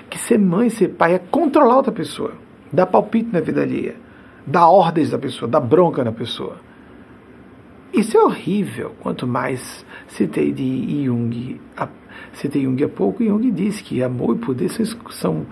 que 0.09 0.17
ser 0.17 0.37
mãe, 0.37 0.69
ser 0.69 0.89
pai 0.89 1.15
é 1.15 1.19
controlar 1.19 1.77
outra 1.77 1.91
pessoa, 1.91 2.33
dar 2.71 2.85
palpite 2.85 3.29
na 3.31 3.39
vida 3.39 3.61
alheia, 3.61 3.95
dar 4.45 4.67
ordens 4.67 5.09
da 5.09 5.17
pessoa, 5.17 5.49
dar 5.49 5.61
bronca 5.61 6.03
na 6.03 6.11
pessoa. 6.11 6.57
Isso 7.93 8.17
é 8.17 8.23
horrível. 8.23 8.95
Quanto 8.99 9.27
mais 9.27 9.85
citei 10.07 10.51
de 10.51 11.05
Jung, 11.05 11.61
citei 12.33 12.63
Jung 12.63 12.83
há 12.83 12.89
pouco, 12.89 13.23
Jung 13.23 13.51
diz 13.51 13.81
que 13.81 14.01
amor 14.01 14.35
e 14.35 14.39
poder 14.39 14.69
são 15.11 15.45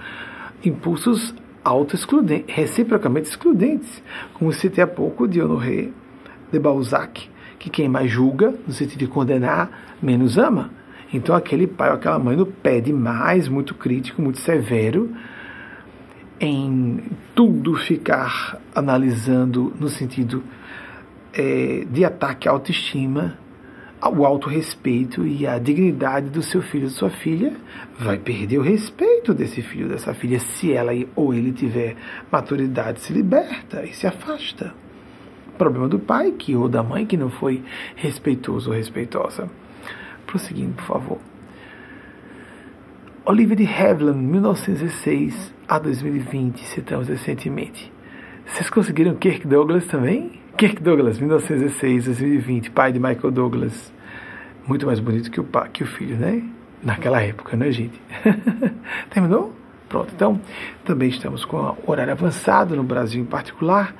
impulsos 0.65 1.35
auto-excludentes, 1.63 2.53
reciprocamente 2.53 3.29
excludentes, 3.29 4.01
como 4.33 4.51
citei 4.51 4.83
há 4.83 4.87
pouco 4.87 5.27
de 5.27 5.41
Honoré 5.41 5.89
de 6.51 6.59
Balzac, 6.59 7.29
que 7.59 7.69
quem 7.69 7.87
mais 7.87 8.09
julga, 8.11 8.53
no 8.67 8.73
sentido 8.73 8.99
de 8.99 9.07
condenar, 9.07 9.95
menos 10.01 10.37
ama. 10.37 10.71
Então 11.13 11.35
aquele 11.35 11.67
pai 11.67 11.89
ou 11.89 11.95
aquela 11.95 12.17
mãe 12.17 12.35
não 12.35 12.45
pede 12.45 12.91
mais, 12.91 13.47
muito 13.47 13.75
crítico, 13.75 14.21
muito 14.21 14.39
severo, 14.39 15.11
em 16.39 16.99
tudo 17.35 17.75
ficar 17.75 18.59
analisando 18.73 19.71
no 19.79 19.89
sentido 19.89 20.43
é, 21.33 21.85
de 21.89 22.03
ataque 22.03 22.47
à 22.47 22.51
autoestima, 22.51 23.37
o 24.09 24.25
autorrespeito 24.25 25.25
e 25.25 25.45
a 25.45 25.59
dignidade 25.59 26.29
do 26.29 26.41
seu 26.41 26.61
filho 26.61 26.85
ou 26.85 26.89
sua 26.89 27.09
filha, 27.09 27.53
vai 27.99 28.17
perder 28.17 28.57
o 28.57 28.63
respeito 28.63 29.33
desse 29.33 29.61
filho 29.61 29.87
dessa 29.87 30.13
filha 30.13 30.39
se 30.39 30.73
ela 30.73 30.91
ou 31.15 31.33
ele 31.33 31.51
tiver 31.51 31.95
maturidade, 32.31 33.01
se 33.01 33.13
liberta 33.13 33.83
e 33.85 33.93
se 33.93 34.07
afasta. 34.07 34.73
Problema 35.57 35.87
do 35.87 35.99
pai 35.99 36.31
que 36.31 36.55
ou 36.55 36.67
da 36.67 36.81
mãe 36.81 37.05
que 37.05 37.15
não 37.15 37.29
foi 37.29 37.61
respeitoso 37.95 38.71
ou 38.71 38.75
respeitosa. 38.75 39.47
Prosseguindo, 40.25 40.73
por 40.73 40.85
favor. 40.85 41.19
Olivia 43.23 43.55
de 43.55 43.67
Havilland, 43.67 44.17
1906 44.17 45.53
a 45.67 45.77
2020, 45.77 46.65
citamos 46.65 47.07
recentemente. 47.07 47.93
Vocês 48.47 48.69
conseguiram 48.69 49.15
Kirk 49.15 49.47
Douglas 49.47 49.85
também? 49.85 50.40
Kirk 50.57 50.81
Douglas, 50.83 51.17
1906, 51.17 52.05
2020, 52.05 52.71
pai 52.71 52.91
de 52.91 52.99
Michael 52.99 53.31
Douglas. 53.31 53.91
Muito 54.67 54.85
mais 54.85 54.99
bonito 54.99 55.31
que 55.31 55.39
o, 55.39 55.43
pai, 55.43 55.69
que 55.73 55.83
o 55.83 55.87
filho, 55.87 56.15
né? 56.17 56.43
Naquela 56.83 57.21
época, 57.21 57.57
né, 57.57 57.71
gente? 57.71 57.99
Terminou? 59.09 59.53
Pronto. 59.89 60.11
Então, 60.15 60.39
também 60.85 61.09
estamos 61.09 61.45
com 61.45 61.75
horário 61.85 62.13
avançado 62.13 62.75
no 62.75 62.83
Brasil 62.83 63.21
em 63.21 63.25
particular. 63.25 63.95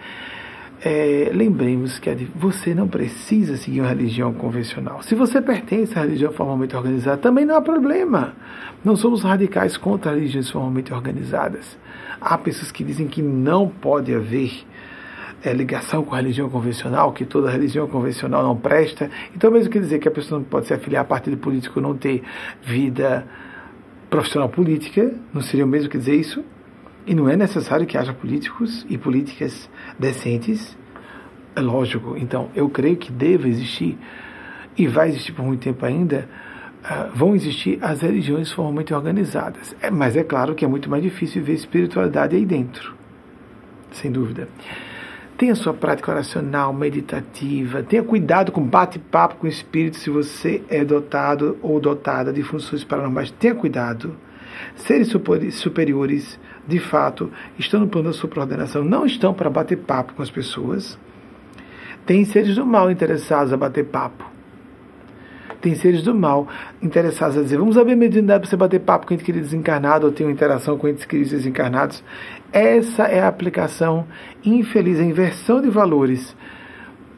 é, 0.83 1.29
lembremos 1.31 1.99
que 1.99 2.09
você 2.35 2.73
não 2.73 2.87
precisa 2.87 3.55
seguir 3.55 3.81
uma 3.81 3.89
religião 3.89 4.33
convencional. 4.33 5.01
Se 5.03 5.13
você 5.13 5.39
pertence 5.41 5.97
à 5.97 6.01
religião 6.01 6.31
formalmente 6.31 6.75
organizada, 6.75 7.17
também 7.17 7.45
não 7.45 7.55
há 7.55 7.61
problema. 7.61 8.33
Não 8.83 8.95
somos 8.95 9.21
radicais 9.21 9.77
contra 9.77 10.13
religiões 10.13 10.49
formalmente 10.49 10.91
organizadas. 10.91 11.77
Há 12.19 12.37
pessoas 12.37 12.71
que 12.71 12.83
dizem 12.83 13.07
que 13.07 13.21
não 13.21 13.67
pode 13.67 14.13
haver 14.13 14.65
é, 15.43 15.53
ligação 15.53 16.03
com 16.03 16.13
a 16.13 16.17
religião 16.17 16.49
convencional, 16.49 17.11
que 17.11 17.25
toda 17.25 17.49
religião 17.49 17.87
convencional 17.87 18.43
não 18.43 18.55
presta. 18.55 19.09
Então, 19.35 19.51
mesmo 19.51 19.71
quer 19.71 19.79
dizer 19.79 19.99
que 19.99 20.07
a 20.07 20.11
pessoa 20.11 20.39
não 20.39 20.45
pode 20.45 20.67
se 20.67 20.73
afiliar 20.73 21.01
a 21.01 21.05
partido 21.05 21.37
político, 21.37 21.81
não 21.81 21.95
ter 21.95 22.23
vida 22.61 23.25
profissional 24.09 24.49
política, 24.49 25.13
não 25.33 25.41
seria 25.41 25.65
o 25.65 25.67
mesmo 25.67 25.89
que 25.89 25.97
dizer 25.97 26.15
isso? 26.15 26.43
E 27.07 27.15
não 27.15 27.27
é 27.27 27.35
necessário 27.35 27.85
que 27.87 27.97
haja 27.97 28.13
políticos 28.13 28.85
e 28.89 28.97
políticas 28.97 29.69
decentes. 29.97 30.77
É 31.55 31.61
lógico. 31.61 32.15
Então, 32.17 32.49
eu 32.55 32.69
creio 32.69 32.97
que 32.97 33.11
deve 33.11 33.49
existir, 33.49 33.97
e 34.77 34.87
vai 34.87 35.09
existir 35.09 35.31
por 35.31 35.43
muito 35.43 35.61
tempo 35.61 35.83
ainda, 35.85 36.29
uh, 36.83 37.15
vão 37.15 37.35
existir 37.35 37.79
as 37.81 38.01
religiões 38.01 38.51
formalmente 38.51 38.93
organizadas. 38.93 39.75
É, 39.81 39.89
mas 39.89 40.15
é 40.15 40.23
claro 40.23 40.53
que 40.53 40.63
é 40.63 40.67
muito 40.67 40.89
mais 40.89 41.01
difícil 41.01 41.43
ver 41.43 41.53
espiritualidade 41.53 42.35
aí 42.35 42.45
dentro. 42.45 42.93
Sem 43.91 44.11
dúvida. 44.11 44.47
Tenha 45.41 45.55
sua 45.55 45.73
prática 45.73 46.11
oracional, 46.11 46.71
meditativa. 46.71 47.81
Tenha 47.81 48.03
cuidado 48.03 48.51
com 48.51 48.61
bate-papo 48.61 49.37
com 49.37 49.47
o 49.47 49.49
espírito 49.49 49.97
se 49.97 50.07
você 50.07 50.61
é 50.69 50.85
dotado 50.85 51.57
ou 51.63 51.79
dotada 51.79 52.31
de 52.31 52.43
funções 52.43 52.83
paranormais. 52.83 53.31
Tenha 53.31 53.55
cuidado. 53.55 54.15
Seres 54.75 55.11
superiores 55.53 56.39
de 56.67 56.77
fato, 56.77 57.31
estão 57.57 57.79
no 57.79 57.87
plano 57.87 58.09
da 58.09 58.13
supraordenação, 58.13 58.83
não 58.83 59.03
estão 59.03 59.33
para 59.33 59.49
bater 59.49 59.79
papo 59.79 60.13
com 60.13 60.21
as 60.21 60.29
pessoas. 60.29 60.95
Tem 62.05 62.23
seres 62.23 62.53
do 62.53 62.63
mal 62.63 62.91
interessados 62.91 63.51
a 63.51 63.57
bater 63.57 63.85
papo. 63.85 64.30
Tem 65.61 65.75
seres 65.75 66.01
do 66.01 66.15
mal 66.15 66.47
interessados 66.81 67.37
a 67.37 67.41
dizer: 67.41 67.57
vamos 67.57 67.77
abrir 67.77 67.93
a 67.93 67.97
mediunidade 67.97 68.41
para 68.41 68.49
você 68.49 68.57
bater 68.57 68.79
papo 68.79 69.05
com 69.05 69.13
ente 69.13 69.23
querido 69.23 69.45
desencarnado 69.45 70.07
ou 70.07 70.11
ter 70.11 70.23
uma 70.23 70.31
interação 70.31 70.77
com 70.77 70.87
entes 70.87 71.05
queridos 71.05 71.31
desencarnados. 71.31 72.03
Essa 72.51 73.03
é 73.03 73.21
a 73.21 73.27
aplicação 73.27 74.05
infeliz, 74.43 74.99
a 74.99 75.03
inversão 75.03 75.61
de 75.61 75.69
valores. 75.69 76.35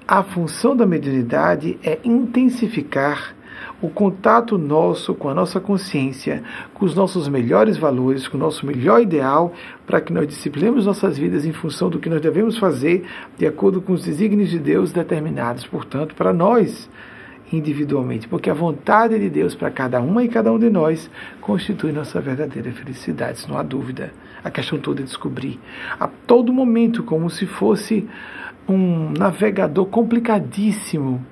A 0.05 0.21
função 0.21 0.75
da 0.75 0.85
mediunidade 0.85 1.79
é 1.81 1.97
intensificar 2.03 3.33
o 3.81 3.89
contato 3.89 4.57
nosso 4.57 5.13
com 5.13 5.29
a 5.29 5.33
nossa 5.33 5.59
consciência, 5.59 6.43
com 6.73 6.85
os 6.85 6.93
nossos 6.93 7.29
melhores 7.29 7.77
valores, 7.77 8.27
com 8.27 8.35
o 8.35 8.39
nosso 8.39 8.65
melhor 8.65 9.01
ideal, 9.01 9.53
para 9.85 10.01
que 10.01 10.11
nós 10.11 10.27
disciplinemos 10.27 10.85
nossas 10.85 11.17
vidas 11.17 11.45
em 11.45 11.53
função 11.53 11.89
do 11.89 11.99
que 11.99 12.09
nós 12.09 12.21
devemos 12.21 12.57
fazer, 12.57 13.05
de 13.37 13.45
acordo 13.45 13.81
com 13.81 13.93
os 13.93 14.03
desígnios 14.03 14.49
de 14.49 14.59
Deus 14.59 14.91
determinados, 14.91 15.65
portanto, 15.65 16.13
para 16.15 16.33
nós 16.33 16.89
individualmente, 17.53 18.27
porque 18.27 18.49
a 18.49 18.53
vontade 18.53 19.17
de 19.17 19.29
Deus 19.29 19.55
para 19.55 19.69
cada 19.69 20.01
uma 20.01 20.23
e 20.23 20.27
cada 20.27 20.51
um 20.51 20.59
de 20.59 20.69
nós 20.69 21.09
constitui 21.39 21.91
nossa 21.91 22.19
verdadeira 22.19 22.71
felicidade, 22.71 23.37
isso 23.37 23.49
não 23.49 23.57
há 23.57 23.63
dúvida. 23.63 24.11
A 24.43 24.49
questão 24.49 24.79
toda 24.79 25.01
é 25.01 25.03
descobrir 25.05 25.59
a 25.99 26.07
todo 26.07 26.51
momento, 26.51 27.03
como 27.03 27.29
se 27.29 27.45
fosse 27.45 28.07
um 28.67 29.11
navegador 29.11 29.85
complicadíssimo 29.85 31.23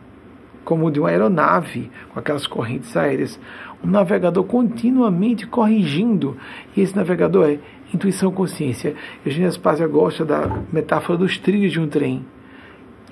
como 0.64 0.85
o 0.85 0.91
de 0.91 0.99
uma 0.99 1.10
aeronave, 1.10 1.89
com 2.14 2.19
aquelas 2.19 2.45
correntes 2.45 2.95
aéreas. 2.95 3.39
Um 3.84 3.89
navegador 3.89 4.43
continuamente 4.43 5.48
corrigindo. 5.48 6.38
E 6.76 6.81
esse 6.81 6.95
navegador 6.95 7.49
é 7.49 7.60
intuição 7.93 8.31
consciência. 8.31 8.95
Eugênia 9.26 9.52
Spazia 9.52 9.88
gosta 9.88 10.23
da 10.23 10.64
metáfora 10.72 11.18
dos 11.18 11.38
trilhos 11.38 11.72
de 11.72 11.80
um 11.80 11.88
trem. 11.88 12.26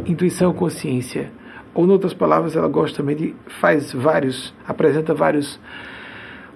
Intuição 0.05 0.53
consciência. 0.53 1.31
Ou, 1.73 1.85
em 1.85 1.89
outras 1.89 2.13
palavras, 2.13 2.55
ela 2.55 2.67
gosta 2.67 2.97
também 2.97 3.15
de. 3.15 3.35
faz 3.47 3.93
vários, 3.93 4.53
apresenta 4.67 5.13
vários 5.13 5.59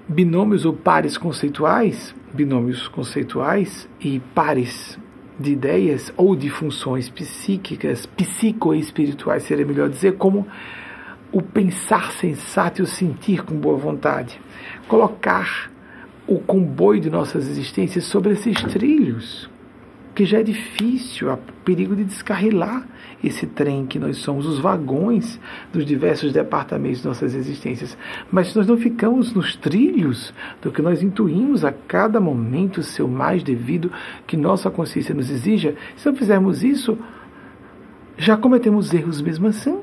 binômios 0.07 0.65
ou 0.65 0.73
pares 0.73 1.18
conceituais, 1.18 2.14
binômios 2.34 2.88
conceituais 2.88 3.88
e 4.02 4.19
pares 4.34 4.99
de 5.40 5.52
ideias 5.52 6.14
ou 6.15 6.35
de 6.35 6.49
funções 6.49 7.10
psíquicas, 7.10 8.06
psicoespirituais, 8.06 9.44
seria 9.44 9.65
melhor 9.65 9.90
dizer, 9.90 10.14
como 10.18 10.48
o 11.31 11.41
pensar 11.41 12.11
sensato 12.11 12.81
e 12.81 12.84
o 12.84 12.88
sentir 12.88 13.44
com 13.44 13.56
boa 13.56 13.77
vontade. 13.77 14.40
Colocar 14.88 15.72
o 16.27 16.40
comboio 16.40 17.02
de 17.02 17.10
nossas 17.10 17.48
existências 17.48 18.06
sobre 18.06 18.34
esses 18.34 18.61
trilhos, 18.64 19.49
que 20.14 20.26
já 20.26 20.40
é 20.40 20.44
difícil, 20.44 21.31
há 21.31 21.38
perigo 21.65 21.95
de 21.95 22.03
descarrilar 22.03 22.88
esse 23.24 23.48
trem 23.48 23.86
que 23.86 23.98
nós 23.98 24.18
somos, 24.18 24.45
os 24.45 24.60
vagões 24.60 25.40
dos 25.72 25.86
diversos 25.86 26.34
departamentos 26.34 27.02
de 27.02 27.08
nossas 27.08 27.34
existências. 27.34 27.98
Mas 28.32 28.50
se 28.50 28.58
nós 28.58 28.68
não 28.68 28.78
ficamos 28.78 29.34
nos 29.34 29.56
trilhos 29.56 30.34
do 30.62 30.72
que 30.72 30.82
nós 30.82 31.02
intuímos 31.02 31.64
a 31.64 31.72
cada 31.72 32.20
momento, 32.20 32.80
o 32.80 32.84
seu 32.84 33.08
mais 33.08 33.41
devido, 33.41 33.91
que 34.28 34.36
nossa 34.36 34.70
consciência 34.70 35.16
nos 35.16 35.30
exija, 35.30 35.76
se 35.95 36.06
não 36.06 36.16
fizermos 36.16 36.64
isso, 36.64 36.98
já 38.18 38.36
cometemos 38.36 38.94
erros 38.94 39.22
mesmo 39.22 39.48
assim 39.48 39.80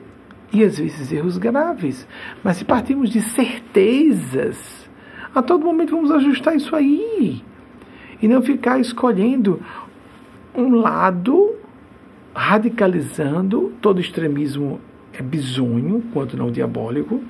e 0.52 0.64
às 0.64 0.78
vezes 0.78 1.12
erros 1.12 1.38
graves. 1.38 2.06
Mas 2.42 2.58
se 2.58 2.64
partimos 2.64 3.10
de 3.10 3.20
certezas, 3.22 4.88
a 5.34 5.42
todo 5.42 5.64
momento 5.64 5.94
vamos 5.94 6.10
ajustar 6.10 6.56
isso 6.56 6.74
aí. 6.74 7.42
E 8.20 8.28
não 8.28 8.42
ficar 8.42 8.78
escolhendo 8.78 9.60
um 10.54 10.74
lado, 10.74 11.54
radicalizando, 12.34 13.72
todo 13.80 14.00
extremismo 14.00 14.80
é 15.12 15.22
bizonho, 15.22 16.02
quanto 16.12 16.36
não 16.36 16.50
diabólico, 16.50 17.22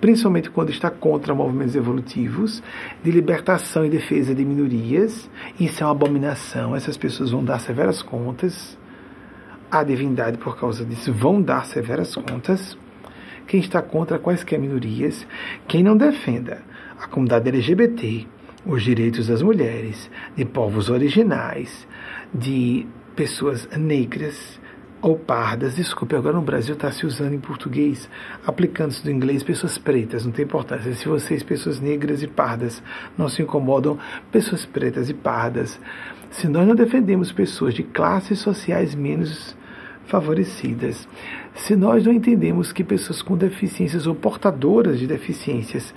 principalmente 0.00 0.50
quando 0.50 0.70
está 0.70 0.90
contra 0.90 1.34
movimentos 1.34 1.76
evolutivos, 1.76 2.62
de 3.02 3.10
libertação 3.10 3.84
e 3.84 3.88
defesa 3.88 4.34
de 4.34 4.44
minorias. 4.44 5.30
Isso 5.58 5.82
é 5.82 5.86
uma 5.86 5.92
abominação, 5.92 6.74
essas 6.74 6.96
pessoas 6.96 7.30
vão 7.30 7.44
dar 7.44 7.58
severas 7.60 8.02
contas 8.02 8.76
a 9.72 9.82
divindade 9.82 10.36
por 10.36 10.54
causa 10.58 10.84
disso 10.84 11.10
vão 11.14 11.40
dar 11.40 11.64
severas 11.64 12.14
contas. 12.14 12.76
Quem 13.46 13.58
está 13.58 13.80
contra 13.80 14.18
quaisquer 14.18 14.58
minorias, 14.58 15.26
quem 15.66 15.82
não 15.82 15.96
defenda 15.96 16.60
a 17.00 17.06
comunidade 17.06 17.48
LGBT, 17.48 18.26
os 18.66 18.82
direitos 18.82 19.28
das 19.28 19.40
mulheres, 19.40 20.10
de 20.36 20.44
povos 20.44 20.90
originais, 20.90 21.88
de 22.32 22.86
pessoas 23.14 23.68
negras 23.76 24.60
ou 25.02 25.18
pardas, 25.18 25.74
desculpe, 25.74 26.14
agora 26.14 26.36
no 26.36 26.42
Brasil 26.42 26.74
está 26.74 26.90
se 26.92 27.04
usando 27.04 27.34
em 27.34 27.40
português, 27.40 28.08
aplicando-se 28.46 29.02
do 29.02 29.10
inglês 29.10 29.42
pessoas 29.42 29.76
pretas, 29.76 30.24
não 30.24 30.30
tem 30.30 30.44
importância. 30.44 30.94
Se 30.94 31.08
vocês, 31.08 31.42
pessoas 31.42 31.80
negras 31.80 32.22
e 32.22 32.28
pardas, 32.28 32.80
não 33.18 33.28
se 33.28 33.42
incomodam, 33.42 33.98
pessoas 34.30 34.64
pretas 34.64 35.10
e 35.10 35.14
pardas, 35.14 35.80
se 36.30 36.46
nós 36.46 36.66
não 36.66 36.76
defendemos 36.76 37.32
pessoas 37.32 37.74
de 37.74 37.82
classes 37.82 38.38
sociais 38.38 38.94
menos 38.94 39.56
favorecidas. 40.06 41.08
Se 41.54 41.76
nós 41.76 42.06
não 42.06 42.12
entendemos 42.12 42.72
que 42.72 42.82
pessoas 42.82 43.20
com 43.20 43.36
deficiências 43.36 44.06
ou 44.06 44.14
portadoras 44.14 44.98
de 44.98 45.06
deficiências 45.06 45.94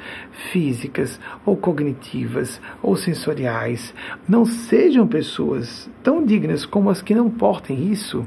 físicas 0.52 1.20
ou 1.46 1.56
cognitivas 1.56 2.60
ou 2.84 2.98
sensoriais 2.98 3.94
não 4.28 4.46
sejam 4.46 5.08
pessoas 5.08 5.90
tão 6.04 6.24
dignas 6.24 6.66
como 6.66 6.90
as 6.90 7.02
que 7.02 7.16
não 7.16 7.30
portem 7.30 7.90
isso, 7.90 8.26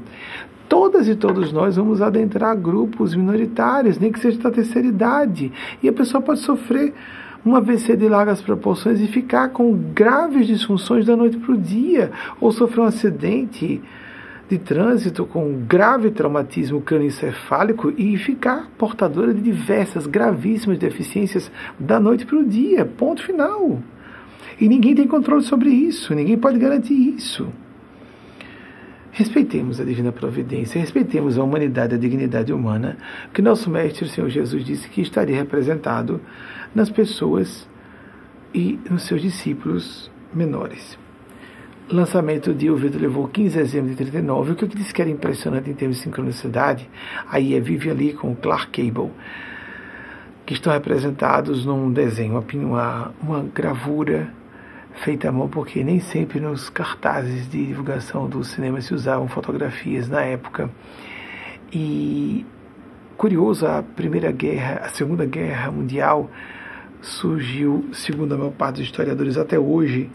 todas 0.67 1.07
e 1.07 1.15
todos 1.15 1.51
nós 1.53 1.75
vamos 1.75 2.01
adentrar 2.01 2.57
grupos 2.57 3.15
minoritários, 3.15 3.99
nem 3.99 4.11
que 4.11 4.19
seja 4.19 4.39
da 4.39 4.51
terceira 4.51 4.87
idade, 4.87 5.51
e 5.83 5.87
a 5.87 5.93
pessoa 5.93 6.21
pode 6.21 6.39
sofrer 6.39 6.93
um 7.45 7.55
AVC 7.55 7.95
de 7.95 8.09
largas 8.09 8.41
proporções 8.41 8.99
e 8.99 9.07
ficar 9.07 9.49
com 9.49 9.73
graves 9.93 10.45
disfunções 10.47 11.05
da 11.05 11.15
noite 11.15 11.37
para 11.37 11.53
o 11.53 11.57
dia, 11.57 12.11
ou 12.41 12.51
sofrer 12.51 12.81
um 12.81 12.85
acidente 12.85 13.81
de 14.49 14.57
trânsito 14.57 15.25
com 15.27 15.63
grave 15.67 16.09
traumatismo 16.09 16.81
crânioencefálico 16.81 17.93
e 17.95 18.17
ficar 18.17 18.67
portadora 18.77 19.31
de 19.31 19.41
diversas 19.41 20.07
gravíssimas 20.07 20.79
deficiências 20.79 21.51
da 21.79 21.99
noite 21.99 22.25
para 22.25 22.37
o 22.37 22.43
dia. 22.43 22.83
Ponto 22.83 23.23
final. 23.23 23.79
E 24.59 24.67
ninguém 24.67 24.95
tem 24.95 25.07
controle 25.07 25.43
sobre 25.43 25.69
isso, 25.69 26.15
ninguém 26.15 26.37
pode 26.37 26.57
garantir 26.57 26.93
isso. 26.93 27.47
Respeitemos 29.11 29.79
a 29.79 29.83
divina 29.83 30.11
providência, 30.11 30.79
respeitemos 30.79 31.37
a 31.37 31.43
humanidade, 31.43 31.95
a 31.95 31.97
dignidade 31.97 32.51
humana, 32.51 32.97
que 33.33 33.41
nosso 33.41 33.69
Mestre, 33.69 34.05
o 34.05 34.07
Senhor 34.07 34.29
Jesus, 34.29 34.63
disse 34.65 34.89
que 34.89 35.01
estaria 35.01 35.35
representado 35.35 36.19
nas 36.73 36.89
pessoas 36.89 37.67
e 38.53 38.79
nos 38.89 39.03
seus 39.03 39.21
discípulos 39.21 40.11
menores 40.33 40.98
lançamento 41.91 42.53
de 42.53 42.69
O 42.69 42.77
Vento 42.77 42.97
Levou 42.97 43.27
15 43.27 43.49
de 43.49 43.63
dezembro 43.63 43.89
de 43.89 43.95
39. 43.95 44.51
O 44.51 44.55
que 44.55 44.63
eu 44.63 44.67
disse 44.67 44.93
que 44.93 45.01
era 45.01 45.09
impressionante 45.09 45.69
em 45.69 45.73
termos 45.73 45.97
de 45.97 46.03
sincronicidade, 46.03 46.89
aí 47.29 47.55
é 47.55 47.59
Vive 47.59 47.89
ali 47.89 48.13
com 48.13 48.35
Clark 48.35 48.67
Cable, 48.71 49.11
que 50.45 50.53
estão 50.53 50.71
representados 50.71 51.65
num 51.65 51.91
desenho, 51.91 52.43
uma, 52.53 53.11
uma 53.21 53.43
gravura 53.43 54.31
feita 54.95 55.29
à 55.29 55.31
mão, 55.31 55.47
porque 55.47 55.83
nem 55.83 55.99
sempre 55.99 56.39
nos 56.39 56.69
cartazes 56.69 57.49
de 57.49 57.65
divulgação 57.65 58.27
do 58.27 58.43
cinema 58.43 58.81
se 58.81 58.93
usavam 58.93 59.27
fotografias 59.27 60.07
na 60.07 60.21
época. 60.21 60.69
E 61.71 62.45
curioso, 63.17 63.65
a 63.65 63.83
Primeira 63.83 64.31
Guerra, 64.31 64.81
a 64.83 64.89
Segunda 64.89 65.25
Guerra 65.25 65.71
Mundial 65.71 66.29
surgiu, 67.01 67.85
segundo 67.93 68.33
a 68.33 68.37
maior 68.37 68.51
parte 68.51 68.77
dos 68.77 68.85
historiadores 68.85 69.37
até 69.37 69.57
hoje, 69.57 70.09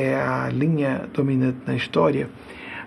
é 0.00 0.16
a 0.16 0.48
linha 0.48 1.08
dominante 1.12 1.58
na 1.66 1.74
história, 1.74 2.28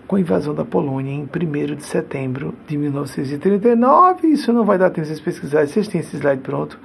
com 0.08 0.16
a 0.16 0.20
invasão 0.20 0.56
da 0.56 0.64
Polônia 0.64 1.12
em 1.12 1.24
1 1.24 1.76
de 1.76 1.84
setembro 1.84 2.54
de 2.68 2.78
1939. 2.78 4.28
Isso 4.28 4.54
não 4.54 4.66
vai 4.66 4.78
dar 4.78 4.90
tempo 4.90 5.02
de 5.02 5.08
vocês 5.08 5.20
pesquisarem, 5.20 5.68
vocês 5.68 5.88
têm 5.88 6.02
esse 6.02 6.16
slide 6.18 6.42
pronto. 6.42 6.80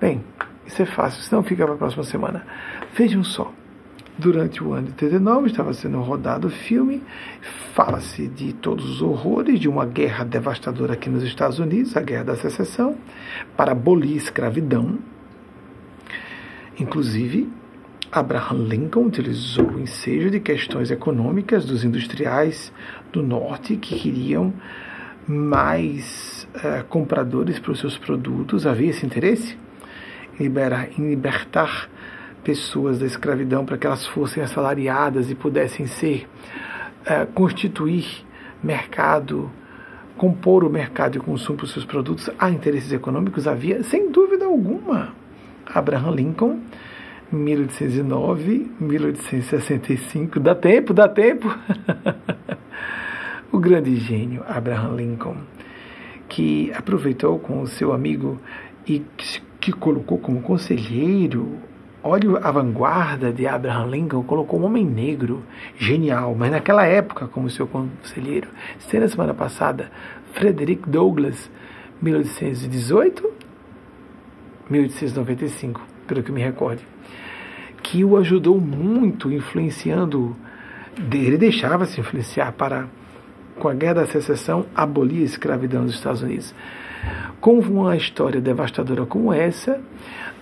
Bem, 0.00 0.22
isso 0.66 0.82
é 0.82 0.86
fácil, 0.86 1.22
senão 1.22 1.42
fica 1.42 1.64
para 1.64 1.74
a 1.74 1.78
próxima 1.78 2.02
semana. 2.02 2.44
Vejam 2.94 3.22
só. 3.22 3.52
Durante 4.18 4.64
o 4.64 4.72
ano 4.72 4.86
de 4.86 4.92
39 4.94 5.48
estava 5.48 5.74
sendo 5.74 6.00
rodado 6.00 6.46
o 6.46 6.50
filme, 6.50 7.02
fala-se 7.74 8.26
de 8.26 8.54
todos 8.54 8.88
os 8.88 9.02
horrores 9.02 9.60
de 9.60 9.68
uma 9.68 9.84
guerra 9.84 10.24
devastadora 10.24 10.94
aqui 10.94 11.10
nos 11.10 11.22
Estados 11.22 11.58
Unidos, 11.58 11.94
a 11.98 12.00
Guerra 12.00 12.24
da 12.24 12.36
Secessão, 12.36 12.96
para 13.54 13.72
abolir 13.72 14.14
a 14.14 14.16
escravidão. 14.16 14.98
Inclusive, 16.80 17.46
Abraham 18.10 18.66
Lincoln 18.68 19.06
utilizou 19.06 19.66
o 19.66 19.80
ensejo 19.80 20.30
de 20.30 20.40
questões 20.40 20.90
econômicas 20.90 21.64
dos 21.64 21.84
industriais 21.84 22.72
do 23.12 23.22
norte 23.22 23.76
que 23.76 23.98
queriam 23.98 24.52
mais 25.26 26.46
uh, 26.56 26.84
compradores 26.84 27.58
para 27.58 27.72
os 27.72 27.80
seus 27.80 27.98
produtos. 27.98 28.66
Havia 28.66 28.90
esse 28.90 29.04
interesse 29.04 29.58
em, 30.38 30.44
liberar, 30.44 30.88
em 30.98 31.08
libertar 31.08 31.90
pessoas 32.44 33.00
da 33.00 33.06
escravidão 33.06 33.64
para 33.64 33.76
que 33.76 33.86
elas 33.86 34.06
fossem 34.06 34.42
assalariadas 34.42 35.30
e 35.30 35.34
pudessem 35.34 35.86
ser 35.86 36.28
uh, 37.02 37.26
constituir 37.32 38.24
mercado, 38.62 39.50
compor 40.16 40.62
o 40.62 40.70
mercado 40.70 41.12
de 41.12 41.18
consumo 41.18 41.58
para 41.58 41.64
os 41.64 41.72
seus 41.72 41.84
produtos. 41.84 42.30
Há 42.38 42.50
interesses 42.50 42.92
econômicos? 42.92 43.48
Havia, 43.48 43.82
sem 43.82 44.10
dúvida 44.12 44.44
alguma. 44.44 45.12
Abraham 45.66 46.12
Lincoln 46.12 46.60
1809, 47.36 48.70
1865, 48.80 50.40
dá 50.40 50.54
tempo, 50.54 50.92
dá 50.92 51.08
tempo. 51.08 51.48
o 53.52 53.58
grande 53.58 53.96
gênio 53.96 54.42
Abraham 54.48 54.96
Lincoln, 54.96 55.36
que 56.28 56.72
aproveitou 56.74 57.38
com 57.38 57.62
o 57.62 57.66
seu 57.66 57.92
amigo 57.92 58.40
e 58.86 59.02
que 59.60 59.72
colocou 59.72 60.18
como 60.18 60.40
conselheiro 60.42 61.58
Olha 62.08 62.38
a 62.38 62.52
vanguarda 62.52 63.32
de 63.32 63.48
Abraham 63.48 63.86
Lincoln, 63.86 64.22
colocou 64.22 64.60
um 64.60 64.64
homem 64.66 64.84
negro, 64.86 65.42
genial, 65.76 66.36
mas 66.38 66.52
naquela 66.52 66.86
época 66.86 67.26
como 67.26 67.50
seu 67.50 67.66
conselheiro. 67.66 68.46
Sei 68.78 69.00
na 69.00 69.08
semana 69.08 69.34
passada, 69.34 69.90
Frederick 70.32 70.88
Douglass, 70.88 71.50
1818, 72.00 73.28
1895, 74.70 75.84
pelo 76.06 76.22
que 76.22 76.30
me 76.30 76.40
recorde, 76.40 76.86
que 77.86 78.04
o 78.04 78.16
ajudou 78.16 78.60
muito, 78.60 79.30
influenciando, 79.30 80.36
ele 81.12 81.38
deixava 81.38 81.86
se 81.86 82.00
influenciar 82.00 82.52
para, 82.52 82.88
com 83.60 83.68
a 83.68 83.74
Guerra 83.74 83.94
da 83.94 84.06
Secessão, 84.06 84.66
abolir 84.74 85.22
a 85.22 85.24
escravidão 85.24 85.82
nos 85.82 85.94
Estados 85.94 86.20
Unidos. 86.20 86.52
Com 87.40 87.60
uma 87.60 87.96
história 87.96 88.40
devastadora 88.40 89.06
como 89.06 89.32
essa, 89.32 89.80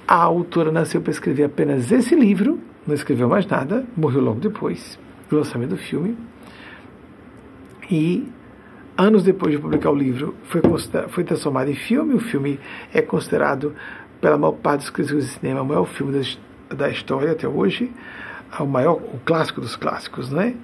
a 0.08 0.16
autora 0.22 0.72
nasceu 0.72 1.02
para 1.02 1.10
escrever 1.10 1.44
apenas 1.44 1.92
esse 1.92 2.14
livro, 2.14 2.58
não 2.86 2.94
escreveu 2.94 3.28
mais 3.28 3.46
nada, 3.46 3.84
morreu 3.94 4.22
logo 4.22 4.40
depois 4.40 4.98
do 5.28 5.36
lançamento 5.36 5.70
do 5.70 5.76
filme. 5.76 6.16
E 7.90 8.26
anos 8.96 9.22
depois 9.22 9.52
de 9.52 9.58
publicar 9.58 9.90
o 9.90 9.94
livro, 9.94 10.34
foi, 10.44 10.62
foi 11.08 11.24
transformado 11.24 11.70
em 11.70 11.74
filme. 11.74 12.14
O 12.14 12.20
filme 12.20 12.58
é 12.92 13.02
considerado, 13.02 13.74
pela 14.18 14.38
maior 14.38 14.52
parte 14.52 14.80
dos 14.80 14.90
críticos 14.90 15.26
de 15.26 15.30
cinema, 15.32 15.60
o 15.60 15.66
maior 15.66 15.84
filme 15.84 16.18
da, 16.18 16.22
da 16.74 16.88
história 16.88 17.32
até 17.32 17.46
hoje, 17.48 17.92
o 18.58 18.66
maior, 18.66 18.94
o 18.94 19.18
clássico 19.24 19.60
dos 19.60 19.76
clássicos, 19.76 20.30
não 20.30 20.40
é? 20.40 20.54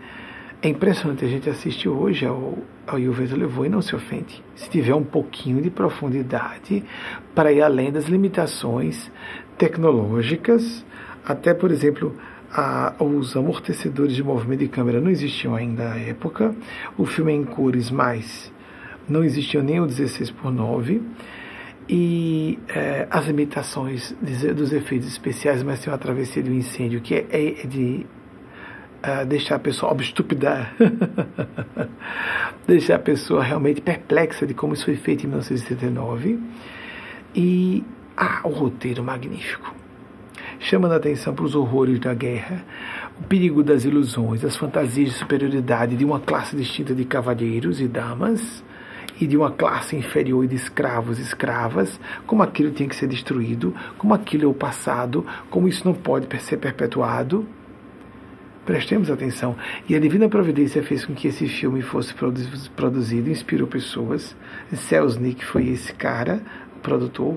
É 0.62 0.68
impressionante, 0.68 1.24
a 1.24 1.28
gente 1.28 1.48
assiste 1.48 1.88
hoje 1.88 2.26
ao, 2.26 2.58
ao 2.86 2.98
o 2.98 3.12
Vento 3.12 3.34
Levou 3.34 3.64
e 3.64 3.68
não 3.68 3.80
se 3.80 3.96
ofende. 3.96 4.44
Se 4.54 4.68
tiver 4.68 4.94
um 4.94 5.02
pouquinho 5.02 5.62
de 5.62 5.70
profundidade 5.70 6.84
para 7.34 7.50
ir 7.50 7.62
além 7.62 7.90
das 7.90 8.04
limitações 8.04 9.10
tecnológicas, 9.56 10.84
até, 11.24 11.54
por 11.54 11.70
exemplo, 11.70 12.14
a, 12.52 12.92
os 12.98 13.34
amortecedores 13.36 14.14
de 14.14 14.22
movimento 14.22 14.60
de 14.60 14.68
câmera 14.68 15.00
não 15.00 15.10
existiam 15.10 15.54
ainda 15.54 15.92
à 15.92 15.98
época, 15.98 16.54
o 16.98 17.06
filme 17.06 17.32
é 17.32 17.36
em 17.36 17.44
cores, 17.44 17.90
mas 17.90 18.52
não 19.08 19.24
existiam 19.24 19.62
nem 19.62 19.80
o 19.80 19.86
16 19.86 20.30
por 20.30 20.52
9 20.52 21.00
e 21.88 22.58
é, 22.68 23.06
as 23.10 23.26
limitações 23.26 24.14
dos 24.54 24.72
efeitos 24.72 25.08
especiais, 25.08 25.62
mas 25.62 25.80
tem 25.80 25.92
uma 25.92 25.98
travessia 25.98 26.42
de 26.42 26.50
um 26.50 26.54
incêndio 26.54 27.00
que 27.00 27.14
é, 27.14 27.26
é 27.32 27.66
de 27.66 28.06
uh, 29.04 29.26
deixar 29.26 29.56
a 29.56 29.58
pessoa 29.58 29.92
obstupidar, 29.92 30.74
deixar 32.66 32.96
a 32.96 32.98
pessoa 32.98 33.42
realmente 33.42 33.80
perplexa 33.80 34.46
de 34.46 34.54
como 34.54 34.74
isso 34.74 34.84
foi 34.84 34.96
feito 34.96 35.24
em 35.24 35.28
1979. 35.28 36.38
E 37.34 37.84
ah, 38.16 38.40
o 38.44 38.48
roteiro 38.48 39.02
magnífico, 39.02 39.74
chamando 40.58 40.92
a 40.92 40.96
atenção 40.96 41.34
para 41.34 41.44
os 41.44 41.54
horrores 41.54 41.98
da 42.00 42.12
guerra, 42.12 42.64
o 43.18 43.24
perigo 43.24 43.62
das 43.62 43.84
ilusões, 43.84 44.44
as 44.44 44.56
fantasias 44.56 45.10
de 45.10 45.14
superioridade 45.16 45.96
de 45.96 46.04
uma 46.04 46.20
classe 46.20 46.56
distinta 46.56 46.94
de 46.94 47.04
cavalheiros 47.04 47.80
e 47.80 47.88
damas 47.88 48.62
e 49.20 49.26
de 49.26 49.36
uma 49.36 49.50
classe 49.50 49.96
inferior 49.96 50.46
de 50.46 50.56
escravos 50.56 51.18
e 51.18 51.22
escravas, 51.22 52.00
como 52.26 52.42
aquilo 52.42 52.70
tinha 52.70 52.88
que 52.88 52.96
ser 52.96 53.06
destruído, 53.06 53.74
como 53.98 54.14
aquilo 54.14 54.44
é 54.44 54.46
o 54.46 54.54
passado, 54.54 55.26
como 55.50 55.68
isso 55.68 55.86
não 55.86 55.94
pode 55.94 56.26
ser 56.40 56.56
perpetuado. 56.56 57.46
Prestemos 58.64 59.10
atenção. 59.10 59.56
E 59.88 59.94
a 59.96 59.98
Divina 59.98 60.28
Providência 60.28 60.82
fez 60.82 61.04
com 61.04 61.14
que 61.14 61.28
esse 61.28 61.48
filme 61.48 61.82
fosse 61.82 62.14
produzido, 62.76 63.30
inspirou 63.30 63.66
pessoas. 63.66 64.36
Selznick 64.72 65.44
foi 65.44 65.68
esse 65.68 65.92
cara, 65.94 66.42
o 66.76 66.80
produtor, 66.80 67.36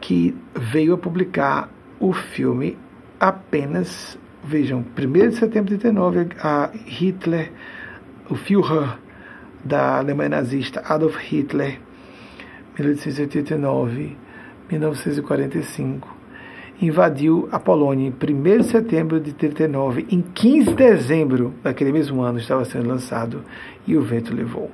que 0.00 0.36
veio 0.54 0.94
a 0.94 0.98
publicar 0.98 1.70
o 1.98 2.12
filme 2.12 2.76
apenas, 3.18 4.18
vejam, 4.44 4.84
1 4.96 5.28
de 5.30 5.36
setembro 5.36 5.74
de 5.74 5.78
39, 5.78 6.28
a 6.42 6.70
Hitler, 6.86 7.52
o 8.28 8.34
Führer 8.34 8.98
da 9.66 9.98
Alemanha 9.98 10.30
nazista, 10.30 10.82
Adolf 10.86 11.16
Hitler, 11.16 11.80
1889, 12.78 14.16
1945 14.70 16.16
invadiu 16.80 17.48
a 17.50 17.58
Polônia 17.58 18.06
em 18.06 18.10
1 18.10 18.58
de 18.58 18.64
setembro 18.64 19.20
de 19.20 19.32
39. 19.32 20.06
Em 20.10 20.20
15 20.20 20.70
de 20.70 20.74
dezembro 20.74 21.54
daquele 21.62 21.92
mesmo 21.92 22.20
ano 22.22 22.38
estava 22.38 22.64
sendo 22.64 22.88
lançado 22.88 23.42
e 23.86 23.96
o 23.96 24.02
vento 24.02 24.34
levou. 24.34 24.70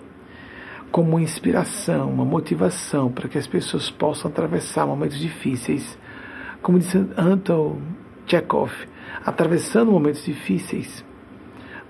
Como 0.90 1.10
uma 1.10 1.22
inspiração, 1.22 2.10
uma 2.10 2.24
motivação 2.24 3.10
para 3.10 3.28
que 3.28 3.38
as 3.38 3.46
pessoas 3.46 3.90
possam 3.90 4.30
atravessar 4.30 4.86
momentos 4.86 5.18
difíceis. 5.18 5.96
Como 6.60 6.78
disse 6.78 7.06
Anton 7.16 7.78
Chekhov, 8.26 8.72
atravessando 9.24 9.90
momentos 9.90 10.24
difíceis, 10.24 11.04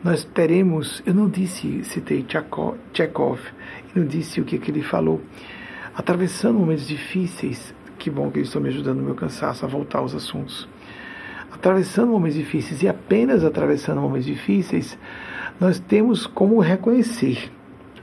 nós 0.02 0.24
teremos. 0.24 1.02
Eu 1.06 1.14
não 1.14 1.28
disse, 1.28 1.84
citei 1.84 2.24
Chekhov, 2.92 3.40
não 3.94 4.04
disse 4.06 4.40
o 4.40 4.44
que, 4.44 4.58
que 4.58 4.70
ele 4.70 4.82
falou. 4.82 5.20
Atravessando 5.94 6.58
momentos 6.58 6.88
difíceis, 6.88 7.74
que 7.98 8.10
bom 8.10 8.30
que 8.30 8.38
eles 8.38 8.48
estão 8.48 8.62
me 8.62 8.68
ajudando 8.68 8.98
no 8.98 9.04
meu 9.04 9.14
cansaço 9.14 9.64
a 9.64 9.68
voltar 9.68 9.98
aos 9.98 10.14
assuntos. 10.14 10.68
Atravessando 11.52 12.10
momentos 12.10 12.38
difíceis 12.38 12.82
e 12.82 12.88
apenas 12.88 13.44
atravessando 13.44 14.00
momentos 14.00 14.26
difíceis, 14.26 14.98
nós 15.60 15.78
temos 15.78 16.26
como 16.26 16.58
reconhecer 16.60 17.50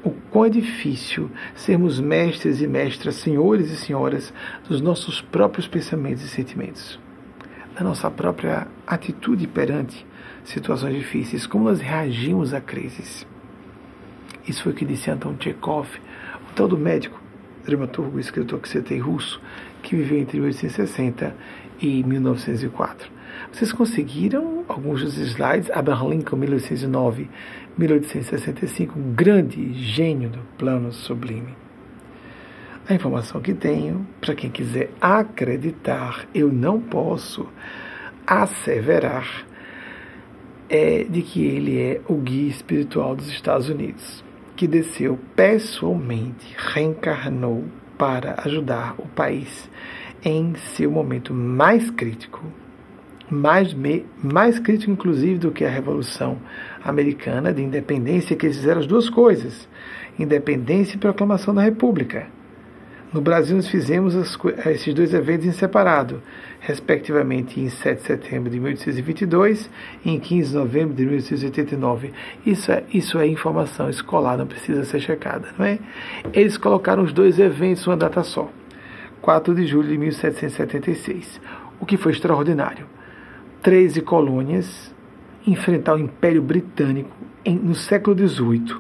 o 0.03 0.11
quão 0.11 0.45
é 0.45 0.49
difícil 0.49 1.29
sermos 1.55 1.99
mestres 1.99 2.61
e 2.61 2.67
mestras, 2.67 3.15
senhores 3.15 3.69
e 3.71 3.75
senhoras 3.75 4.31
dos 4.67 4.79
nossos 4.79 5.19
próprios 5.19 5.67
pensamentos 5.67 6.23
e 6.23 6.29
sentimentos, 6.29 6.99
da 7.75 7.83
nossa 7.83 8.09
própria 8.09 8.67
atitude 8.87 9.45
perante 9.47 10.05
situações 10.49 10.95
difíceis, 10.95 11.45
como 11.45 11.65
nós 11.65 11.79
reagimos 11.79 12.53
a 12.53 12.61
crises. 12.61 13.25
Isso 14.47 14.63
foi 14.63 14.71
o 14.71 14.75
que 14.75 14.85
disse 14.85 15.11
Anton 15.11 15.35
Chekhov, 15.39 15.87
o 16.49 16.53
tal 16.55 16.67
do 16.67 16.77
médico, 16.77 17.21
dramaturgo 17.65 18.19
escritor 18.19 18.59
que 18.59 18.67
citei 18.67 18.99
russo, 18.99 19.39
que 19.83 19.95
viveu 19.95 20.19
entre 20.19 20.39
1860 20.39 21.35
e 21.79 22.03
1904. 22.03 23.11
Vocês 23.51 23.71
conseguiram 23.71 24.65
alguns 24.67 25.03
dos 25.03 25.17
slides? 25.17 25.69
Abraham 25.71 26.09
Lincoln, 26.09 26.37
1809, 26.37 27.29
1865, 27.77 28.97
um 28.97 29.13
grande 29.13 29.73
gênio 29.73 30.29
do 30.29 30.39
plano 30.57 30.91
sublime. 30.91 31.55
A 32.87 32.93
informação 32.93 33.39
que 33.39 33.53
tenho, 33.53 34.05
para 34.19 34.33
quem 34.33 34.49
quiser 34.49 34.89
acreditar, 34.99 36.25
eu 36.33 36.51
não 36.51 36.81
posso 36.81 37.47
asseverar, 38.25 39.45
é 40.69 41.03
de 41.03 41.21
que 41.21 41.43
ele 41.43 41.79
é 41.79 42.01
o 42.07 42.15
guia 42.15 42.49
espiritual 42.49 43.15
dos 43.15 43.27
Estados 43.27 43.69
Unidos, 43.69 44.23
que 44.55 44.67
desceu 44.67 45.17
pessoalmente, 45.35 46.55
reencarnou 46.57 47.65
para 47.97 48.35
ajudar 48.45 48.95
o 48.97 49.07
país 49.07 49.69
em 50.23 50.53
seu 50.55 50.91
momento 50.91 51.33
mais 51.33 51.89
crítico, 51.89 52.43
mais, 53.29 53.75
mais 54.23 54.59
crítico 54.59 54.91
inclusive 54.91 55.39
do 55.39 55.51
que 55.51 55.65
a 55.65 55.69
Revolução 55.69 56.37
Americana 56.83 57.53
de 57.53 57.61
Independência, 57.61 58.35
que 58.35 58.45
eles 58.45 58.57
fizeram 58.57 58.81
as 58.81 58.87
duas 58.87 59.09
coisas, 59.09 59.67
independência 60.17 60.95
e 60.95 60.99
proclamação 60.99 61.53
da 61.53 61.61
República. 61.61 62.27
No 63.11 63.21
Brasil, 63.21 63.55
nós 63.55 63.67
fizemos 63.67 64.15
as, 64.15 64.37
esses 64.67 64.93
dois 64.93 65.13
eventos 65.13 65.47
em 65.47 65.51
separado, 65.51 66.21
respectivamente 66.59 67.59
em 67.59 67.69
7 67.69 68.01
de 68.01 68.07
setembro 68.07 68.49
de 68.49 68.59
1822 68.59 69.69
e 70.05 70.11
em 70.11 70.19
15 70.19 70.49
de 70.49 70.55
novembro 70.55 70.95
de 70.95 71.05
1889. 71.05 72.11
Isso 72.45 72.71
é, 72.71 72.83
isso 72.93 73.17
é 73.17 73.27
informação 73.27 73.89
escolar, 73.89 74.37
não 74.37 74.47
precisa 74.47 74.83
ser 74.83 74.99
checada, 74.99 75.47
não 75.57 75.65
é? 75.65 75.79
Eles 76.33 76.57
colocaram 76.57 77.03
os 77.03 77.13
dois 77.13 77.39
eventos 77.39 77.87
uma 77.87 77.97
data 77.97 78.23
só, 78.23 78.49
4 79.21 79.55
de 79.55 79.65
julho 79.65 79.89
de 79.89 79.97
1776, 79.97 81.39
o 81.79 81.85
que 81.85 81.97
foi 81.97 82.11
extraordinário. 82.11 82.85
Treze 83.61 84.01
colônias 84.01 84.93
enfrentar 85.45 85.95
o 85.95 85.99
Império 85.99 86.41
Britânico 86.41 87.15
em, 87.43 87.55
no 87.55 87.75
século 87.75 88.15
XVIII 88.15 88.77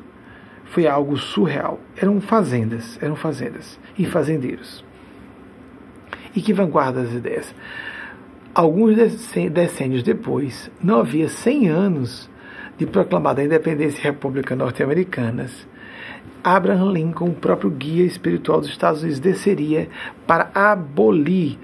foi 0.65 0.87
algo 0.87 1.17
surreal. 1.17 1.79
Eram 1.97 2.21
fazendas, 2.21 2.99
eram 3.01 3.15
fazendas 3.15 3.79
e 3.97 4.05
fazendeiros. 4.05 4.83
E 6.35 6.41
que 6.41 6.53
vanguarda 6.53 7.03
das 7.03 7.13
ideias. 7.13 7.53
Alguns 8.53 8.95
decênios 9.51 10.03
depois, 10.03 10.69
não 10.81 10.99
havia 10.99 11.29
100 11.29 11.69
anos 11.69 12.29
de 12.77 12.85
proclamada 12.85 13.43
independência 13.43 13.99
e 13.99 14.03
república 14.03 14.55
norte-americanas, 14.55 15.67
Abraham 16.43 16.91
Lincoln, 16.91 17.29
o 17.29 17.33
próprio 17.33 17.69
guia 17.69 18.05
espiritual 18.05 18.61
dos 18.61 18.69
Estados 18.69 19.01
Unidos, 19.01 19.19
desceria 19.19 19.89
para 20.25 20.49
abolir, 20.55 21.57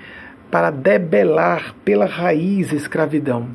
para 0.52 0.70
debelar 0.70 1.74
pela 1.86 2.06
raiz 2.06 2.74
a 2.74 2.76
escravidão. 2.76 3.48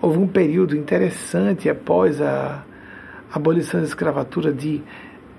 Houve 0.00 0.18
um 0.18 0.28
período 0.28 0.76
interessante 0.76 1.68
após 1.68 2.20
a 2.20 2.64
abolição 3.32 3.80
da 3.80 3.86
escravatura 3.86 4.52
de 4.52 4.80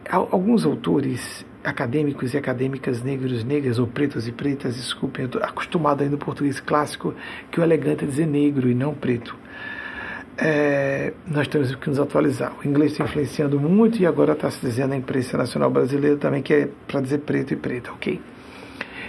alguns 0.10 0.66
autores 0.66 1.46
acadêmicos 1.66 2.34
e 2.34 2.38
acadêmicas 2.38 3.02
negros, 3.02 3.44
negras 3.44 3.80
ou 3.80 3.88
pretos 3.88 4.28
e 4.28 4.32
pretas, 4.32 4.76
desculpem, 4.76 5.28
eu 5.32 5.44
acostumado 5.44 6.04
aí 6.04 6.10
no 6.10 6.18
português 6.18 6.60
clássico 6.60 7.14
que 7.52 7.60
o 7.60 7.64
elegante 7.64 8.06
é 8.06 8.08
dizer 8.08 8.28
negro 8.28 8.70
e 8.70 8.76
não 8.76 8.94
preto. 8.94 9.36
É, 10.38 11.14
nós 11.26 11.48
temos 11.48 11.74
que 11.76 11.90
nos 11.90 12.00
atualizar. 12.00 12.54
O 12.64 12.68
inglês 12.68 12.92
está 12.92 13.06
influenciando 13.06 13.60
muito 13.60 14.00
e 14.02 14.06
agora 14.06 14.34
está 14.34 14.52
se 14.52 14.60
dizendo 14.66 14.90
na 14.90 14.98
imprensa 14.98 15.38
nacional 15.38 15.70
brasileira 15.72 16.18
também 16.18 16.42
que 16.42 16.54
é 16.54 16.70
para 16.88 17.02
dizer 17.02 17.20
preto 17.20 17.54
e 17.54 17.56
preta, 17.56 17.92
ok? 17.92 18.22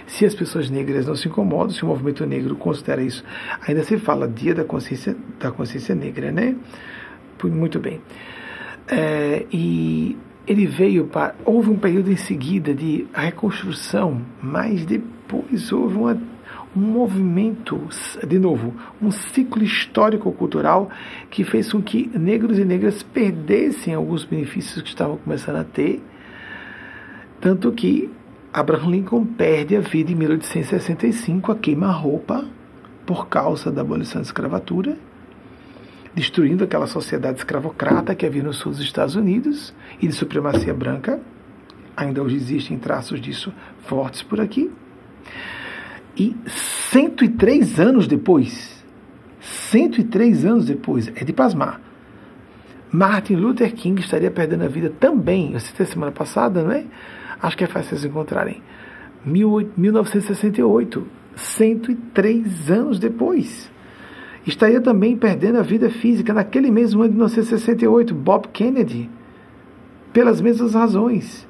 Se 0.07 0.25
as 0.25 0.33
pessoas 0.33 0.69
negras 0.69 1.05
não 1.05 1.15
se 1.15 1.27
incomodam, 1.27 1.69
se 1.69 1.83
o 1.83 1.87
movimento 1.87 2.25
negro 2.25 2.55
considera 2.55 3.01
isso, 3.01 3.23
ainda 3.67 3.83
se 3.83 3.97
fala 3.97 4.25
Dia 4.25 4.55
da 4.55 4.63
Consciência, 4.63 5.15
da 5.37 5.51
consciência 5.51 5.93
Negra, 5.93 6.31
né? 6.31 6.55
Muito 7.43 7.77
bem. 7.77 8.01
É, 8.87 9.45
e 9.51 10.17
ele 10.47 10.65
veio 10.65 11.05
para. 11.05 11.35
Houve 11.43 11.69
um 11.69 11.77
período 11.77 12.11
em 12.11 12.15
seguida 12.15 12.73
de 12.73 13.05
reconstrução, 13.13 14.21
mas 14.41 14.85
depois 14.85 15.71
houve 15.71 15.97
uma, 15.97 16.17
um 16.75 16.79
movimento, 16.79 17.79
de 18.25 18.39
novo, 18.39 18.73
um 19.01 19.11
ciclo 19.11 19.63
histórico-cultural 19.63 20.89
que 21.29 21.43
fez 21.43 21.71
com 21.71 21.81
que 21.81 22.09
negros 22.17 22.57
e 22.57 22.63
negras 22.63 23.03
perdessem 23.03 23.93
alguns 23.93 24.23
benefícios 24.23 24.81
que 24.81 24.89
estavam 24.89 25.17
começando 25.17 25.57
a 25.57 25.63
ter. 25.65 26.01
Tanto 27.41 27.71
que 27.73 28.09
Abraham 28.53 28.91
Lincoln 28.91 29.25
perde 29.25 29.75
a 29.75 29.81
vida 29.81 30.11
em 30.11 30.15
1865 30.15 31.51
a 31.51 31.55
queima-roupa 31.55 32.45
por 33.05 33.27
causa 33.27 33.71
da 33.71 33.81
abolição 33.81 34.21
da 34.21 34.25
escravatura 34.25 34.97
destruindo 36.17 36.63
aquela 36.63 36.87
sociedade 36.87 37.37
escravocrata 37.37 38.15
que 38.15 38.25
havia 38.25 38.41
no 38.41 38.51
sul 38.51 38.71
dos 38.71 38.81
Estados 38.81 39.15
Unidos 39.15 39.71
e 40.01 40.07
de 40.07 40.13
supremacia 40.13 40.73
branca. 40.73 41.19
Ainda 41.95 42.23
hoje 42.23 42.37
existem 42.37 42.75
traços 42.75 43.21
disso 43.21 43.53
fortes 43.81 44.23
por 44.23 44.41
aqui. 44.41 44.71
E 46.17 46.35
103 46.89 47.79
anos 47.79 48.07
depois, 48.07 48.83
103 49.39 50.43
anos 50.43 50.65
depois, 50.65 51.07
é 51.15 51.23
de 51.23 51.31
pasmar, 51.31 51.79
Martin 52.91 53.35
Luther 53.35 53.71
King 53.75 54.01
estaria 54.01 54.31
perdendo 54.31 54.63
a 54.63 54.67
vida 54.67 54.91
também, 54.99 55.53
eu 55.53 55.59
citei 55.59 55.85
semana 55.85 56.11
passada, 56.11 56.63
não 56.63 56.71
é? 56.71 56.83
Acho 57.39 57.55
que 57.55 57.63
é 57.63 57.67
fácil 57.67 57.91
vocês 57.91 58.05
encontrarem. 58.05 58.63
1968, 59.23 61.07
103 61.35 62.71
anos 62.71 62.97
depois 62.97 63.69
estaria 64.47 64.79
também 64.79 65.15
perdendo 65.17 65.59
a 65.59 65.61
vida 65.61 65.89
física 65.89 66.33
naquele 66.33 66.71
mesmo 66.71 67.01
ano 67.01 67.09
de 67.09 67.15
1968, 67.15 68.15
Bob 68.15 68.47
Kennedy, 68.47 69.09
pelas 70.13 70.39
mesmas 70.39 70.73
razões. 70.73 71.45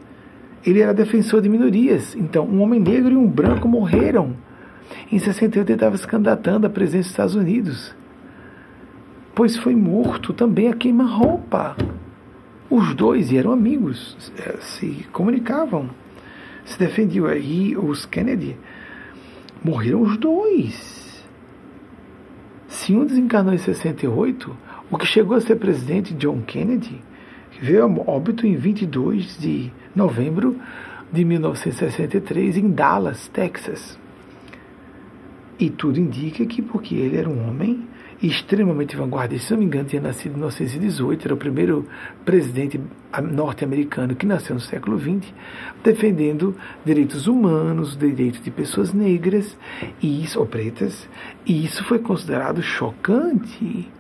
Ele 0.66 0.82
era 0.82 0.94
defensor 0.94 1.42
de 1.42 1.48
minorias, 1.48 2.16
então 2.16 2.46
um 2.46 2.62
homem 2.62 2.80
negro 2.80 3.14
e 3.14 3.16
um 3.16 3.28
branco 3.28 3.68
morreram. 3.68 4.36
Em 5.12 5.20
68 5.20 5.70
ele 5.70 5.76
estava 5.76 5.98
se 5.98 6.08
candidatando 6.08 6.66
à 6.66 6.70
presidência 6.70 7.10
dos 7.10 7.12
Estados 7.12 7.36
Unidos, 7.36 7.96
pois 9.36 9.56
foi 9.56 9.76
morto 9.76 10.34
também 10.34 10.68
a 10.68 10.74
queima-roupa. 10.74 11.78
Os 12.70 12.96
dois 12.96 13.32
eram 13.32 13.52
amigos, 13.52 14.18
eh, 14.38 14.58
se 14.60 15.06
comunicavam, 15.14 15.90
se 16.66 16.78
defendiam. 16.78 17.32
E 17.34 17.78
os 17.78 18.06
Kennedy 18.06 18.58
morreram 19.64 20.02
os 20.02 20.18
dois. 20.18 20.97
Se 22.68 22.94
um 22.94 23.06
desencarnou 23.06 23.54
em 23.54 23.58
68, 23.58 24.56
o 24.92 24.98
que 24.98 25.06
chegou 25.06 25.38
a 25.38 25.42
ser 25.42 25.56
presidente, 25.56 26.14
John 26.14 26.42
Kennedy, 26.42 27.02
veio 27.62 27.84
a 27.84 27.88
óbito 27.88 28.46
em 28.46 28.56
22 28.56 29.38
de 29.40 29.72
novembro 29.96 30.58
de 31.12 31.24
1963 31.24 32.58
em 32.58 32.70
Dallas, 32.70 33.28
Texas. 33.30 33.98
E 35.60 35.70
tudo 35.70 36.00
indica 36.00 36.46
que 36.46 36.62
porque 36.62 36.96
ele 36.96 37.18
era 37.18 37.30
um 37.30 37.48
homem 37.50 37.88
extremamente 38.22 38.96
vanguardista, 38.96 39.48
se 39.48 39.54
não 39.54 39.60
me 39.60 39.66
engano, 39.66 39.88
tinha 39.88 40.02
nascido 40.02 40.32
em 40.32 40.38
1918, 40.38 41.26
era 41.26 41.34
o 41.34 41.38
primeiro 41.38 41.86
presidente 42.26 42.80
norte-americano 43.32 44.16
que 44.16 44.26
nasceu 44.26 44.56
no 44.56 44.62
século 44.62 45.00
XX, 45.00 45.32
defendendo 45.84 46.56
direitos 46.84 47.28
humanos, 47.28 47.96
direitos 47.96 48.42
de 48.42 48.50
pessoas 48.50 48.94
negras 48.94 49.58
e 50.02 50.24
isso, 50.24 50.40
ou 50.40 50.46
pretas, 50.46 51.08
e 51.46 51.64
isso 51.64 51.84
foi 51.84 52.00
considerado 52.00 52.62
chocante. 52.62 53.92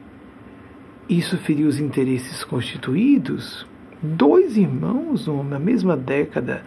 Isso 1.08 1.38
feriu 1.38 1.68
os 1.68 1.80
interesses 1.80 2.44
constituídos. 2.44 3.66
Dois 4.02 4.58
irmãos, 4.58 5.28
na 5.50 5.58
mesma 5.58 5.96
década, 5.96 6.64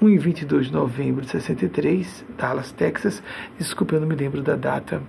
um 0.00 0.08
em 0.08 0.18
22 0.18 0.66
de 0.66 0.72
novembro 0.72 1.22
de 1.22 1.30
63, 1.30 2.24
Dallas, 2.36 2.70
Texas, 2.70 3.22
desculpe, 3.58 3.94
eu 3.94 4.00
não 4.00 4.06
me 4.06 4.14
lembro 4.14 4.42
da 4.42 4.54
data 4.54 5.02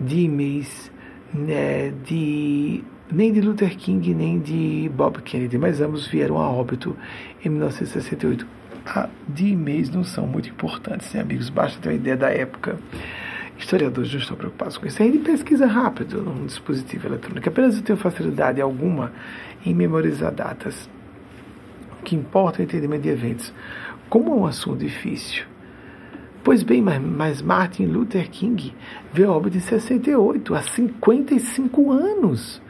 de 0.00 0.26
mês 0.26 0.90
né, 1.32 1.92
de 2.04 2.82
nem 3.12 3.32
de 3.32 3.40
Luther 3.40 3.76
King 3.76 4.14
nem 4.14 4.38
de 4.38 4.90
Bob 4.94 5.20
Kennedy, 5.22 5.58
mas 5.58 5.80
ambos 5.80 6.06
vieram 6.06 6.38
a 6.38 6.48
óbito 6.48 6.96
em 7.44 7.48
1968. 7.48 8.46
A 8.86 9.08
de 9.28 9.48
e-mails 9.48 9.90
não 9.90 10.04
são 10.04 10.26
muito 10.26 10.48
importantes, 10.48 11.12
né, 11.12 11.20
amigos? 11.20 11.50
Basta 11.50 11.78
ter 11.80 11.88
uma 11.88 11.94
ideia 11.94 12.16
da 12.16 12.30
época. 12.30 12.78
Historiadores 13.58 14.10
não 14.12 14.20
estão 14.20 14.36
preocupados 14.36 14.78
com 14.78 14.86
isso. 14.86 15.02
Aí 15.02 15.18
pesquisa 15.18 15.66
rápido 15.66 16.22
num 16.22 16.46
dispositivo 16.46 17.06
eletrônico. 17.06 17.46
Apenas 17.48 17.76
eu 17.76 17.82
tenho 17.82 17.98
facilidade 17.98 18.60
alguma 18.60 19.12
em 19.66 19.74
memorizar 19.74 20.32
datas. 20.32 20.88
O 22.00 22.02
que 22.02 22.16
importa 22.16 22.60
é 22.60 22.62
o 22.62 22.64
entendimento 22.64 23.02
de 23.02 23.10
eventos. 23.10 23.52
Como 24.08 24.32
é 24.32 24.34
um 24.34 24.46
assunto 24.46 24.78
difícil, 24.78 25.44
Pois 26.42 26.62
bem, 26.62 26.80
mas, 26.82 27.42
Martin 27.42 27.84
Luther 27.84 28.30
King 28.30 28.74
veio 29.12 29.30
a 29.30 29.36
óbito 29.36 29.58
em 29.58 29.60
68, 29.60 30.54
há 30.54 30.62
55 30.62 31.92
anos. 31.92 32.62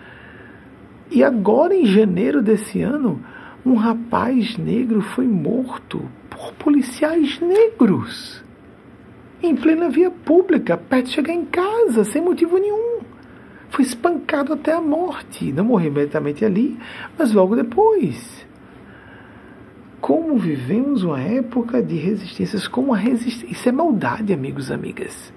E 1.09 1.23
agora, 1.23 1.75
em 1.75 1.87
janeiro 1.87 2.43
desse 2.43 2.83
ano, 2.83 3.21
um 3.65 3.75
rapaz 3.75 4.57
negro 4.57 5.01
foi 5.01 5.27
morto 5.27 6.03
por 6.29 6.53
policiais 6.55 7.39
negros. 7.41 8.43
Em 9.41 9.55
plena 9.55 9.89
via 9.89 10.11
pública, 10.11 10.77
perto 10.77 11.07
de 11.07 11.13
chegar 11.13 11.33
em 11.33 11.45
casa, 11.45 12.05
sem 12.05 12.21
motivo 12.21 12.59
nenhum. 12.59 13.01
Foi 13.71 13.85
espancado 13.85 14.53
até 14.53 14.73
a 14.73 14.81
morte. 14.81 15.53
Não 15.53 15.65
morreu 15.65 15.93
imediatamente 15.93 16.45
ali, 16.45 16.77
mas 17.17 17.33
logo 17.33 17.55
depois 17.55 18.49
como 20.01 20.39
vivemos 20.39 21.02
uma 21.02 21.20
época 21.20 21.82
de 21.82 21.97
resistências, 21.97 22.66
como 22.66 22.94
a 22.94 22.97
resistência. 22.97 23.52
Isso 23.52 23.68
é 23.68 23.72
maldade, 23.72 24.32
amigos 24.32 24.70
e 24.70 24.72
amigas. 24.72 25.32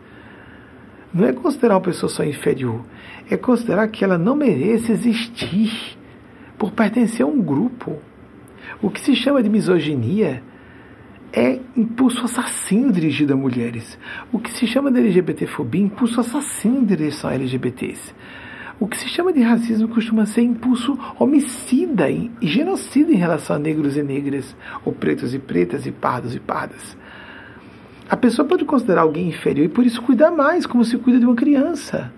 não 1.14 1.28
é 1.28 1.34
considerar 1.34 1.76
uma 1.76 1.82
pessoa 1.82 2.10
só 2.10 2.24
inferior, 2.24 2.82
é 3.30 3.38
considerar 3.38 3.88
que 3.90 4.04
ela 4.04 4.18
não 4.18 4.36
merece 4.36 4.92
existir 4.92 5.98
por 6.58 6.72
pertencer 6.72 7.24
a 7.24 7.28
um 7.28 7.42
grupo. 7.42 8.00
O 8.82 8.90
que 8.90 9.00
se 9.00 9.16
chama 9.16 9.44
de 9.44 9.50
misoginia 9.50 10.42
é 11.32 11.60
impulso 11.76 12.26
assassino 12.26 12.92
dirigido 12.92 13.34
a 13.34 13.36
mulheres. 13.36 13.98
O 14.32 14.40
que 14.40 14.52
se 14.52 14.66
chama 14.66 14.92
de 14.92 15.00
LGBTfobia 15.00 15.82
impulso 15.82 16.20
assassino 16.20 16.80
em 16.80 16.86
direção 16.86 17.30
a 17.30 17.34
LGBTs. 17.34 18.14
O 18.80 18.88
que 18.88 18.98
se 18.98 19.08
chama 19.08 19.32
de 19.32 19.42
racismo 19.42 19.88
costuma 19.88 20.26
ser 20.26 20.42
impulso 20.42 20.98
homicida 21.20 22.10
e 22.10 22.32
genocida 22.42 23.12
em 23.12 23.16
relação 23.16 23.56
a 23.56 23.60
negros 23.60 23.96
e 23.96 24.04
negras, 24.04 24.56
ou 24.84 24.92
pretos 24.92 25.34
e 25.34 25.40
pretas, 25.40 25.86
e 25.86 25.92
pardos 25.92 26.36
e 26.36 26.40
pardas. 26.40 26.98
A 28.10 28.18
pessoa 28.18 28.48
pode 28.48 28.66
considerar 28.66 29.02
alguém 29.02 29.30
inferior 29.30 29.66
e 29.66 29.70
por 29.70 29.86
isso 29.86 30.02
cuidar 30.02 30.32
mais, 30.32 30.66
como 30.66 30.84
se 30.84 30.98
cuida 30.98 31.20
de 31.20 31.26
uma 31.26 31.36
criança. 31.36 32.12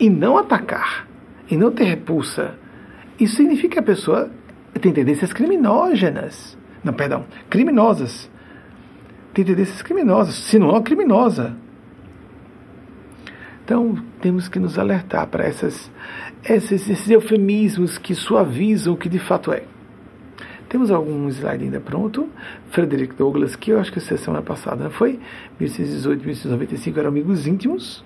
E 0.00 0.08
não 0.10 0.36
atacar, 0.36 1.06
e 1.50 1.56
não 1.56 1.70
ter 1.70 1.84
repulsa. 1.84 2.54
Isso 3.18 3.36
significa 3.36 3.74
que 3.74 3.78
a 3.78 3.82
pessoa 3.82 4.30
tem 4.80 4.92
tendências 4.92 5.32
criminógenas. 5.32 6.56
Não, 6.82 6.92
perdão, 6.92 7.24
criminosas. 7.50 8.30
Tem 9.34 9.44
tendências 9.44 9.82
criminosas, 9.82 10.34
se 10.34 10.58
não 10.58 10.76
é 10.76 10.80
criminosa. 10.80 11.56
Então, 13.68 13.94
temos 14.22 14.48
que 14.48 14.58
nos 14.58 14.78
alertar 14.78 15.26
para 15.26 15.44
essas, 15.44 15.90
esses, 16.42 16.88
esses 16.88 17.10
eufemismos 17.10 17.98
que 17.98 18.14
suavizam 18.14 18.94
o 18.94 18.96
que 18.96 19.10
de 19.10 19.18
fato 19.18 19.52
é. 19.52 19.64
Temos 20.70 20.90
algum 20.90 21.28
slide 21.28 21.64
ainda 21.64 21.78
pronto. 21.78 22.30
Frederick 22.70 23.14
Douglass, 23.14 23.56
que 23.56 23.72
eu 23.72 23.78
acho 23.78 23.92
que 23.92 23.98
a 23.98 24.16
semana 24.16 24.42
passada 24.42 24.84
não 24.84 24.90
foi? 24.90 25.20
1618, 25.60 26.24
1695 26.24 26.98
eram 26.98 27.10
amigos 27.10 27.46
íntimos. 27.46 28.02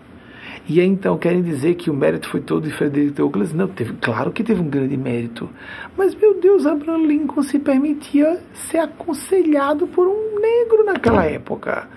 E 0.68 0.80
aí, 0.80 0.86
então 0.88 1.16
querem 1.16 1.42
dizer 1.42 1.76
que 1.76 1.90
o 1.90 1.94
mérito 1.94 2.28
foi 2.28 2.40
todo 2.40 2.64
de 2.64 2.74
Frederick 2.74 3.12
Douglass? 3.12 3.52
Não, 3.52 3.68
teve, 3.68 3.92
claro 4.00 4.32
que 4.32 4.42
teve 4.42 4.60
um 4.60 4.68
grande 4.68 4.96
mérito. 4.96 5.48
Mas, 5.96 6.12
meu 6.12 6.40
Deus, 6.40 6.66
Abraham 6.66 7.06
Lincoln 7.06 7.44
se 7.44 7.60
permitia 7.60 8.40
ser 8.52 8.78
aconselhado 8.78 9.86
por 9.86 10.08
um 10.08 10.40
negro 10.40 10.84
naquela 10.84 11.24
época. 11.24 11.88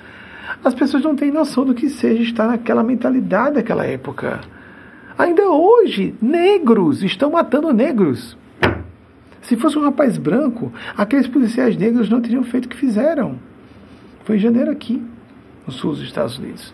As 0.63 0.73
pessoas 0.73 1.03
não 1.03 1.15
têm 1.15 1.31
noção 1.31 1.65
do 1.65 1.73
que 1.73 1.89
seja 1.89 2.23
estar 2.23 2.47
naquela 2.47 2.83
mentalidade 2.83 3.55
daquela 3.55 3.85
época. 3.85 4.41
Ainda 5.17 5.49
hoje, 5.49 6.13
negros 6.21 7.01
estão 7.03 7.31
matando 7.31 7.73
negros. 7.73 8.37
Se 9.41 9.55
fosse 9.55 9.77
um 9.77 9.83
rapaz 9.83 10.17
branco, 10.17 10.73
aqueles 10.97 11.27
policiais 11.27 11.77
negros 11.77 12.09
não 12.09 12.19
teriam 12.19 12.43
feito 12.43 12.65
o 12.65 12.69
que 12.69 12.75
fizeram. 12.75 13.39
Foi 14.23 14.37
em 14.37 14.39
janeiro 14.39 14.71
aqui, 14.71 15.01
no 15.65 15.71
sul 15.71 15.91
dos 15.91 16.01
Estados 16.01 16.37
Unidos. 16.37 16.73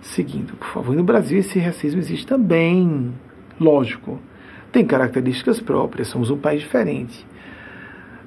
Seguindo, 0.00 0.54
por 0.56 0.68
favor. 0.68 0.94
No 0.94 1.02
Brasil, 1.02 1.38
esse 1.38 1.58
racismo 1.58 2.00
existe 2.00 2.26
também. 2.26 3.12
Lógico. 3.58 4.20
Tem 4.70 4.84
características 4.84 5.60
próprias, 5.60 6.08
somos 6.08 6.30
um 6.30 6.36
país 6.36 6.60
diferente. 6.60 7.26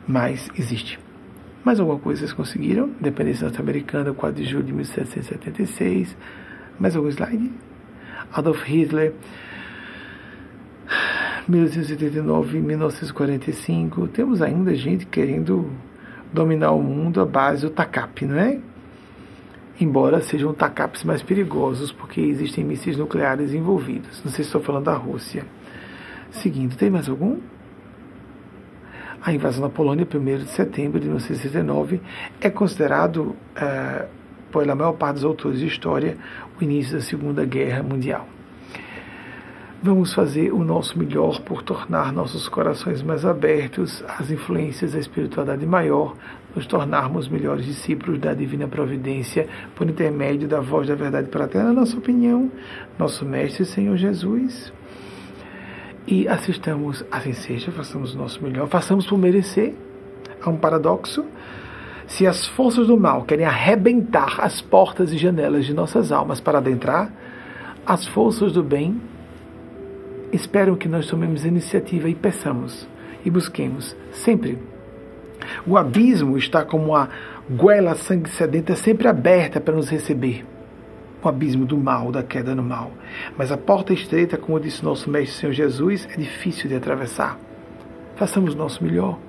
Mas 0.07 0.49
existe. 0.57 0.99
Mais 1.67 1.81
alguma 1.81 1.99
coisa 1.99 2.21
vocês 2.21 2.31
conseguiram? 2.31 2.91
Independência 2.97 3.43
norte-americana, 3.43 4.13
4 4.13 4.41
de 4.41 4.49
julho 4.49 4.63
de 4.63 4.71
1776. 4.71 6.15
Mais 6.79 6.95
algum 6.95 7.09
slide? 7.09 7.51
Adolf 8.31 8.63
Hitler, 8.63 9.11
1889 11.45 12.61
1945. 12.61 14.07
Temos 14.07 14.41
ainda 14.41 14.73
gente 14.75 15.05
querendo 15.07 15.69
dominar 16.31 16.71
o 16.71 16.81
mundo 16.81 17.19
à 17.19 17.25
base 17.25 17.63
do 17.63 17.69
TACAP, 17.69 18.25
não 18.25 18.39
é? 18.39 18.61
Embora 19.77 20.21
sejam 20.21 20.53
TACAPs 20.53 21.03
mais 21.03 21.21
perigosos, 21.21 21.91
porque 21.91 22.21
existem 22.21 22.63
mísseis 22.63 22.95
nucleares 22.95 23.53
envolvidos. 23.53 24.23
Não 24.23 24.31
sei 24.31 24.45
se 24.45 24.47
estou 24.47 24.61
falando 24.61 24.85
da 24.85 24.93
Rússia. 24.93 25.43
Seguindo, 26.31 26.77
tem 26.77 26.89
mais 26.89 27.09
algum? 27.09 27.41
A 29.27 29.33
invasão 29.33 29.61
da 29.61 29.69
Polônia, 29.69 30.07
1 30.09 30.37
de 30.37 30.49
setembro 30.51 31.01
de 31.01 31.05
1969, 31.07 31.99
é 32.39 32.49
considerado, 32.49 33.35
é, 33.57 34.05
pela 34.49 34.73
maior 34.73 34.93
parte 34.93 35.15
dos 35.15 35.25
autores 35.25 35.59
de 35.59 35.67
história, 35.67 36.15
o 36.57 36.63
início 36.63 36.93
da 36.93 37.03
Segunda 37.03 37.43
Guerra 37.43 37.83
Mundial. 37.83 38.25
Vamos 39.83 40.13
fazer 40.13 40.53
o 40.53 40.63
nosso 40.63 40.97
melhor 40.97 41.41
por 41.41 41.61
tornar 41.61 42.13
nossos 42.13 42.47
corações 42.47 43.03
mais 43.03 43.25
abertos 43.25 44.01
às 44.17 44.31
influências 44.31 44.93
da 44.93 44.99
espiritualidade 44.99 45.65
maior, 45.65 46.15
nos 46.55 46.65
tornarmos 46.65 47.27
melhores 47.27 47.65
discípulos 47.65 48.19
da 48.19 48.33
divina 48.33 48.65
providência 48.65 49.45
por 49.75 49.89
intermédio 49.89 50.47
da 50.47 50.61
voz 50.61 50.87
da 50.87 50.95
verdade 50.95 51.27
para 51.27 51.49
ter, 51.49 51.61
na 51.61 51.73
nossa 51.73 51.97
opinião, 51.97 52.49
nosso 52.97 53.25
Mestre 53.25 53.65
Senhor 53.65 53.97
Jesus 53.97 54.71
e 56.07 56.27
assistamos, 56.27 57.03
assim 57.11 57.33
seja, 57.33 57.71
façamos 57.71 58.15
o 58.15 58.17
nosso 58.17 58.41
melhor, 58.41 58.67
façamos 58.67 59.05
por 59.05 59.17
merecer. 59.17 59.75
Há 60.41 60.49
um 60.49 60.55
paradoxo. 60.55 61.25
Se 62.07 62.25
as 62.25 62.47
forças 62.47 62.87
do 62.87 62.97
mal 62.97 63.23
querem 63.23 63.45
arrebentar 63.45 64.37
as 64.39 64.61
portas 64.61 65.11
e 65.11 65.17
janelas 65.17 65.65
de 65.65 65.73
nossas 65.73 66.11
almas 66.11 66.39
para 66.39 66.59
adentrar, 66.59 67.11
as 67.85 68.07
forças 68.07 68.53
do 68.53 68.63
bem 68.63 69.01
esperam 70.31 70.75
que 70.75 70.87
nós 70.87 71.07
tomemos 71.07 71.45
iniciativa 71.45 72.09
e 72.09 72.15
peçamos 72.15 72.87
e 73.25 73.29
busquemos 73.29 73.93
sempre. 74.11 74.57
O 75.65 75.77
abismo 75.77 76.37
está 76.37 76.63
como 76.63 76.95
a 76.95 77.09
goela 77.49 77.95
sangue 77.95 78.29
sedenta 78.29 78.75
sempre 78.75 79.07
aberta 79.07 79.59
para 79.59 79.75
nos 79.75 79.89
receber 79.89 80.45
o 81.27 81.29
abismo 81.29 81.65
do 81.65 81.77
mal, 81.77 82.11
da 82.11 82.23
queda 82.23 82.55
no 82.55 82.63
mal. 82.63 82.91
Mas 83.37 83.51
a 83.51 83.57
porta 83.57 83.93
estreita, 83.93 84.37
como 84.37 84.59
disse 84.59 84.83
nosso 84.83 85.09
Mestre 85.09 85.39
Senhor 85.39 85.53
Jesus, 85.53 86.07
é 86.11 86.17
difícil 86.17 86.69
de 86.69 86.75
atravessar. 86.75 87.39
Façamos 88.15 88.53
o 88.53 88.57
nosso 88.57 88.83
melhor 88.83 89.19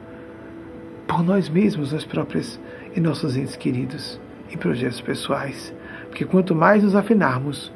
por 1.06 1.22
nós 1.22 1.48
mesmos, 1.48 1.92
nós 1.92 2.04
próprios 2.04 2.60
e 2.94 3.00
nossos 3.00 3.36
entes 3.36 3.56
queridos 3.56 4.20
e 4.50 4.56
projetos 4.56 5.00
pessoais. 5.00 5.74
Porque 6.08 6.24
quanto 6.24 6.54
mais 6.54 6.82
nos 6.82 6.94
afinarmos, 6.94 7.72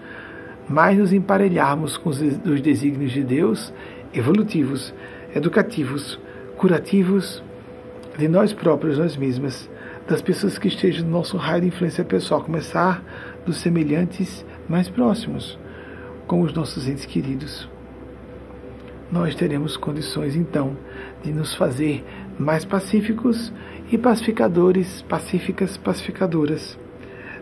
mais 0.69 0.97
nos 0.99 1.13
emparelharmos 1.13 1.97
com 1.97 2.11
os 2.11 2.61
desígnios 2.61 3.13
de 3.13 3.23
Deus, 3.23 3.73
evolutivos, 4.15 4.95
educativos, 5.35 6.19
curativos, 6.57 7.43
de 8.19 8.29
nós 8.29 8.53
próprios, 8.53 8.99
nós 8.99 9.17
mesmas, 9.17 9.69
das 10.07 10.21
pessoas 10.21 10.59
que 10.59 10.69
estejam 10.69 11.07
no 11.07 11.11
nosso 11.11 11.37
raio 11.37 11.63
de 11.63 11.69
influência 11.69 12.05
pessoal, 12.05 12.43
começar 12.43 13.03
dos 13.45 13.59
semelhantes 13.59 14.45
mais 14.69 14.89
próximos, 14.89 15.59
como 16.27 16.45
os 16.45 16.53
nossos 16.53 16.89
entes 16.89 17.07
queridos. 17.07 17.69
Nós 19.11 19.35
teremos 19.35 19.77
condições 19.77 20.35
então 20.35 20.77
de 21.23 21.33
nos 21.33 21.55
fazer 21.55 22.05
mais 22.39 22.65
pacíficos 22.65 23.53
e 23.91 23.99
pacificadores, 23.99 25.03
pacíficas, 25.03 25.77
pacificadoras. 25.77 26.79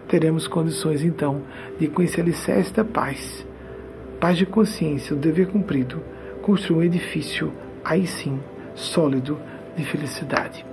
Teremos 0.09 0.49
condições 0.49 1.05
então 1.05 1.43
de, 1.79 1.91
esse 2.03 2.21
alicerce 2.21 2.75
da 2.75 2.85
paz, 2.85 3.47
paz 4.19 4.37
de 4.37 4.47
consciência, 4.47 5.15
o 5.15 5.19
dever 5.19 5.47
cumprido, 5.47 6.03
construir 6.43 6.79
um 6.79 6.83
edifício, 6.83 7.53
aí 7.85 8.07
sim, 8.07 8.41
sólido, 8.75 9.39
de 9.77 9.85
felicidade. 9.85 10.67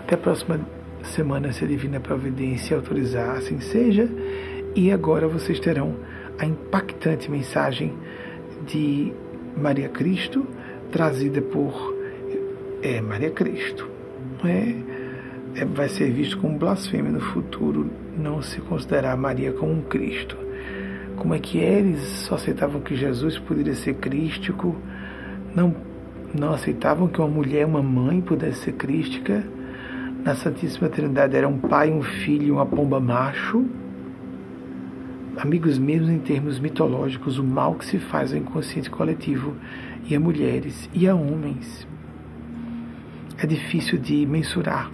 Até 0.00 0.14
a 0.14 0.18
próxima 0.18 0.60
semana, 1.04 1.52
se 1.52 1.64
a 1.64 1.68
Divina 1.68 2.00
Providência 2.00 2.76
autorizar, 2.76 3.36
assim 3.36 3.60
seja. 3.60 4.08
E 4.74 4.90
agora 4.90 5.28
vocês 5.28 5.60
terão 5.60 5.94
a 6.38 6.44
impactante 6.44 7.30
mensagem 7.30 7.94
de 8.66 9.12
Maria 9.56 9.88
Cristo, 9.88 10.46
trazida 10.90 11.40
por 11.40 11.94
é, 12.82 13.00
Maria 13.00 13.30
Cristo. 13.30 13.88
É, 14.44 15.60
é, 15.60 15.64
vai 15.64 15.88
ser 15.88 16.10
visto 16.10 16.38
como 16.38 16.58
blasfêmia 16.58 17.12
no 17.12 17.20
futuro 17.20 17.90
não 18.16 18.42
se 18.42 18.60
considerar 18.60 19.16
Maria 19.16 19.52
como 19.52 19.72
um 19.72 19.82
Cristo. 19.82 20.36
Como 21.16 21.34
é 21.34 21.38
que 21.38 21.58
eles 21.58 22.02
só 22.02 22.34
aceitavam 22.34 22.80
que 22.80 22.96
Jesus 22.96 23.38
poderia 23.38 23.74
ser 23.74 23.94
crístico, 23.94 24.76
não, 25.54 25.74
não 26.34 26.52
aceitavam 26.52 27.06
que 27.06 27.20
uma 27.20 27.28
mulher, 27.28 27.64
uma 27.64 27.82
mãe, 27.82 28.20
pudesse 28.20 28.64
ser 28.64 28.72
crística 28.72 29.44
na 30.24 30.34
Santíssima 30.34 30.88
Trindade 30.88 31.36
era 31.36 31.46
um 31.46 31.58
pai, 31.58 31.92
um 31.92 32.02
filho 32.02 32.46
e 32.46 32.50
uma 32.50 32.64
pomba 32.64 32.98
macho. 32.98 33.66
Amigos 35.36 35.76
mesmo 35.76 36.10
em 36.10 36.18
termos 36.18 36.58
mitológicos, 36.58 37.38
o 37.38 37.44
mal 37.44 37.74
que 37.74 37.84
se 37.84 37.98
faz 37.98 38.32
ao 38.32 38.38
inconsciente 38.38 38.88
coletivo 38.88 39.54
e 40.08 40.16
a 40.16 40.20
mulheres 40.20 40.88
e 40.94 41.06
a 41.06 41.14
homens 41.14 41.86
é 43.36 43.46
difícil 43.46 43.98
de 43.98 44.24
mensurar 44.24 44.90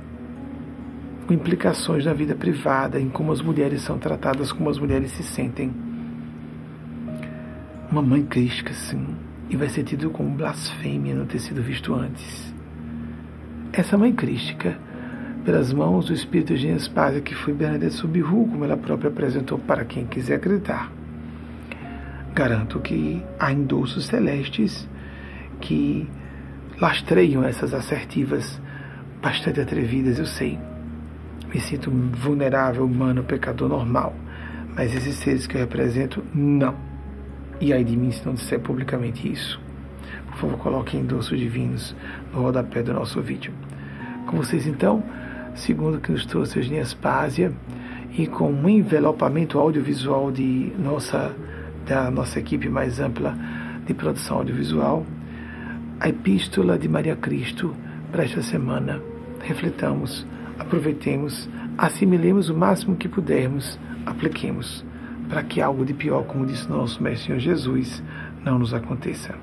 com 1.26 1.34
implicações 1.34 2.04
na 2.04 2.12
vida 2.12 2.34
privada, 2.34 2.98
em 2.98 3.08
como 3.08 3.30
as 3.30 3.40
mulheres 3.40 3.82
são 3.82 3.98
tratadas, 3.98 4.50
como 4.50 4.68
as 4.68 4.80
mulheres 4.80 5.12
se 5.12 5.22
sentem. 5.22 5.72
Uma 7.92 8.02
mãe 8.02 8.24
crítica, 8.24 8.72
sim, 8.72 9.06
e 9.48 9.56
vai 9.56 9.68
ser 9.68 9.84
tido 9.84 10.10
como 10.10 10.30
blasfêmia 10.30 11.14
não 11.14 11.26
ter 11.26 11.38
sido 11.38 11.62
visto 11.62 11.94
antes. 11.94 12.52
Essa 13.72 13.96
mãe 13.96 14.12
crística 14.12 14.76
pelas 15.44 15.72
mãos 15.72 16.06
do 16.06 16.12
Espírito 16.12 16.54
de 16.56 16.68
Espásia, 16.68 17.20
que 17.20 17.34
foi 17.34 17.52
Bernadette 17.52 17.94
Subiru, 17.94 18.46
como 18.46 18.64
ela 18.64 18.76
própria 18.76 19.08
apresentou 19.08 19.58
para 19.58 19.84
quem 19.84 20.06
quiser 20.06 20.36
acreditar. 20.36 20.92
Garanto 22.34 22.78
que 22.80 23.22
há 23.38 23.52
endossos 23.52 24.06
celestes 24.06 24.88
que 25.60 26.08
lastreiam 26.80 27.44
essas 27.44 27.74
assertivas 27.74 28.60
bastante 29.20 29.60
atrevidas, 29.60 30.18
eu 30.18 30.26
sei. 30.26 30.58
Me 31.52 31.60
sinto 31.60 31.90
vulnerável, 31.90 32.84
humano, 32.84 33.24
pecador 33.24 33.68
normal. 33.68 34.14
Mas 34.76 34.94
esses 34.94 35.16
seres 35.16 35.46
que 35.46 35.56
eu 35.56 35.60
represento, 35.60 36.24
não. 36.32 36.74
E 37.60 37.72
aí 37.72 37.84
de 37.84 37.96
mim 37.96 38.10
se 38.10 38.24
não 38.24 38.34
disser 38.34 38.60
publicamente 38.60 39.30
isso. 39.30 39.60
Por 40.28 40.36
favor, 40.36 40.58
coloquem 40.58 41.00
endossos 41.00 41.38
divinos 41.38 41.94
no 42.32 42.42
rodapé 42.42 42.82
do 42.82 42.94
nosso 42.94 43.20
vídeo. 43.20 43.52
Com 44.26 44.36
vocês 44.36 44.66
então, 44.66 45.02
segundo 45.54 46.00
que 46.00 46.12
nos 46.12 46.24
trouxe 46.26 46.58
a 46.58 46.62
Eugênia 46.62 46.84
Spásia, 46.84 47.52
e 48.16 48.26
com 48.26 48.50
um 48.50 48.68
envelopamento 48.68 49.58
audiovisual 49.58 50.32
de 50.32 50.72
nossa, 50.78 51.34
da 51.86 52.10
nossa 52.10 52.38
equipe 52.38 52.68
mais 52.68 52.98
ampla 52.98 53.36
de 53.86 53.94
produção 53.94 54.38
audiovisual, 54.38 55.06
a 56.00 56.08
Epístola 56.08 56.78
de 56.78 56.88
Maria 56.88 57.16
Cristo 57.16 57.74
para 58.10 58.24
esta 58.24 58.42
semana. 58.42 59.00
Refletamos, 59.40 60.26
aproveitemos, 60.58 61.48
assimilemos 61.78 62.48
o 62.48 62.54
máximo 62.54 62.96
que 62.96 63.08
pudermos, 63.08 63.78
apliquemos, 64.04 64.84
para 65.28 65.42
que 65.42 65.60
algo 65.60 65.84
de 65.84 65.94
pior, 65.94 66.24
como 66.24 66.46
disse 66.46 66.68
nosso 66.68 67.02
Mestre 67.02 67.26
Senhor 67.26 67.38
Jesus, 67.38 68.02
não 68.44 68.58
nos 68.58 68.74
aconteça. 68.74 69.34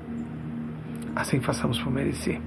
Assim 1.16 1.40
façamos 1.40 1.80
por 1.80 1.92
merecer. 1.92 2.40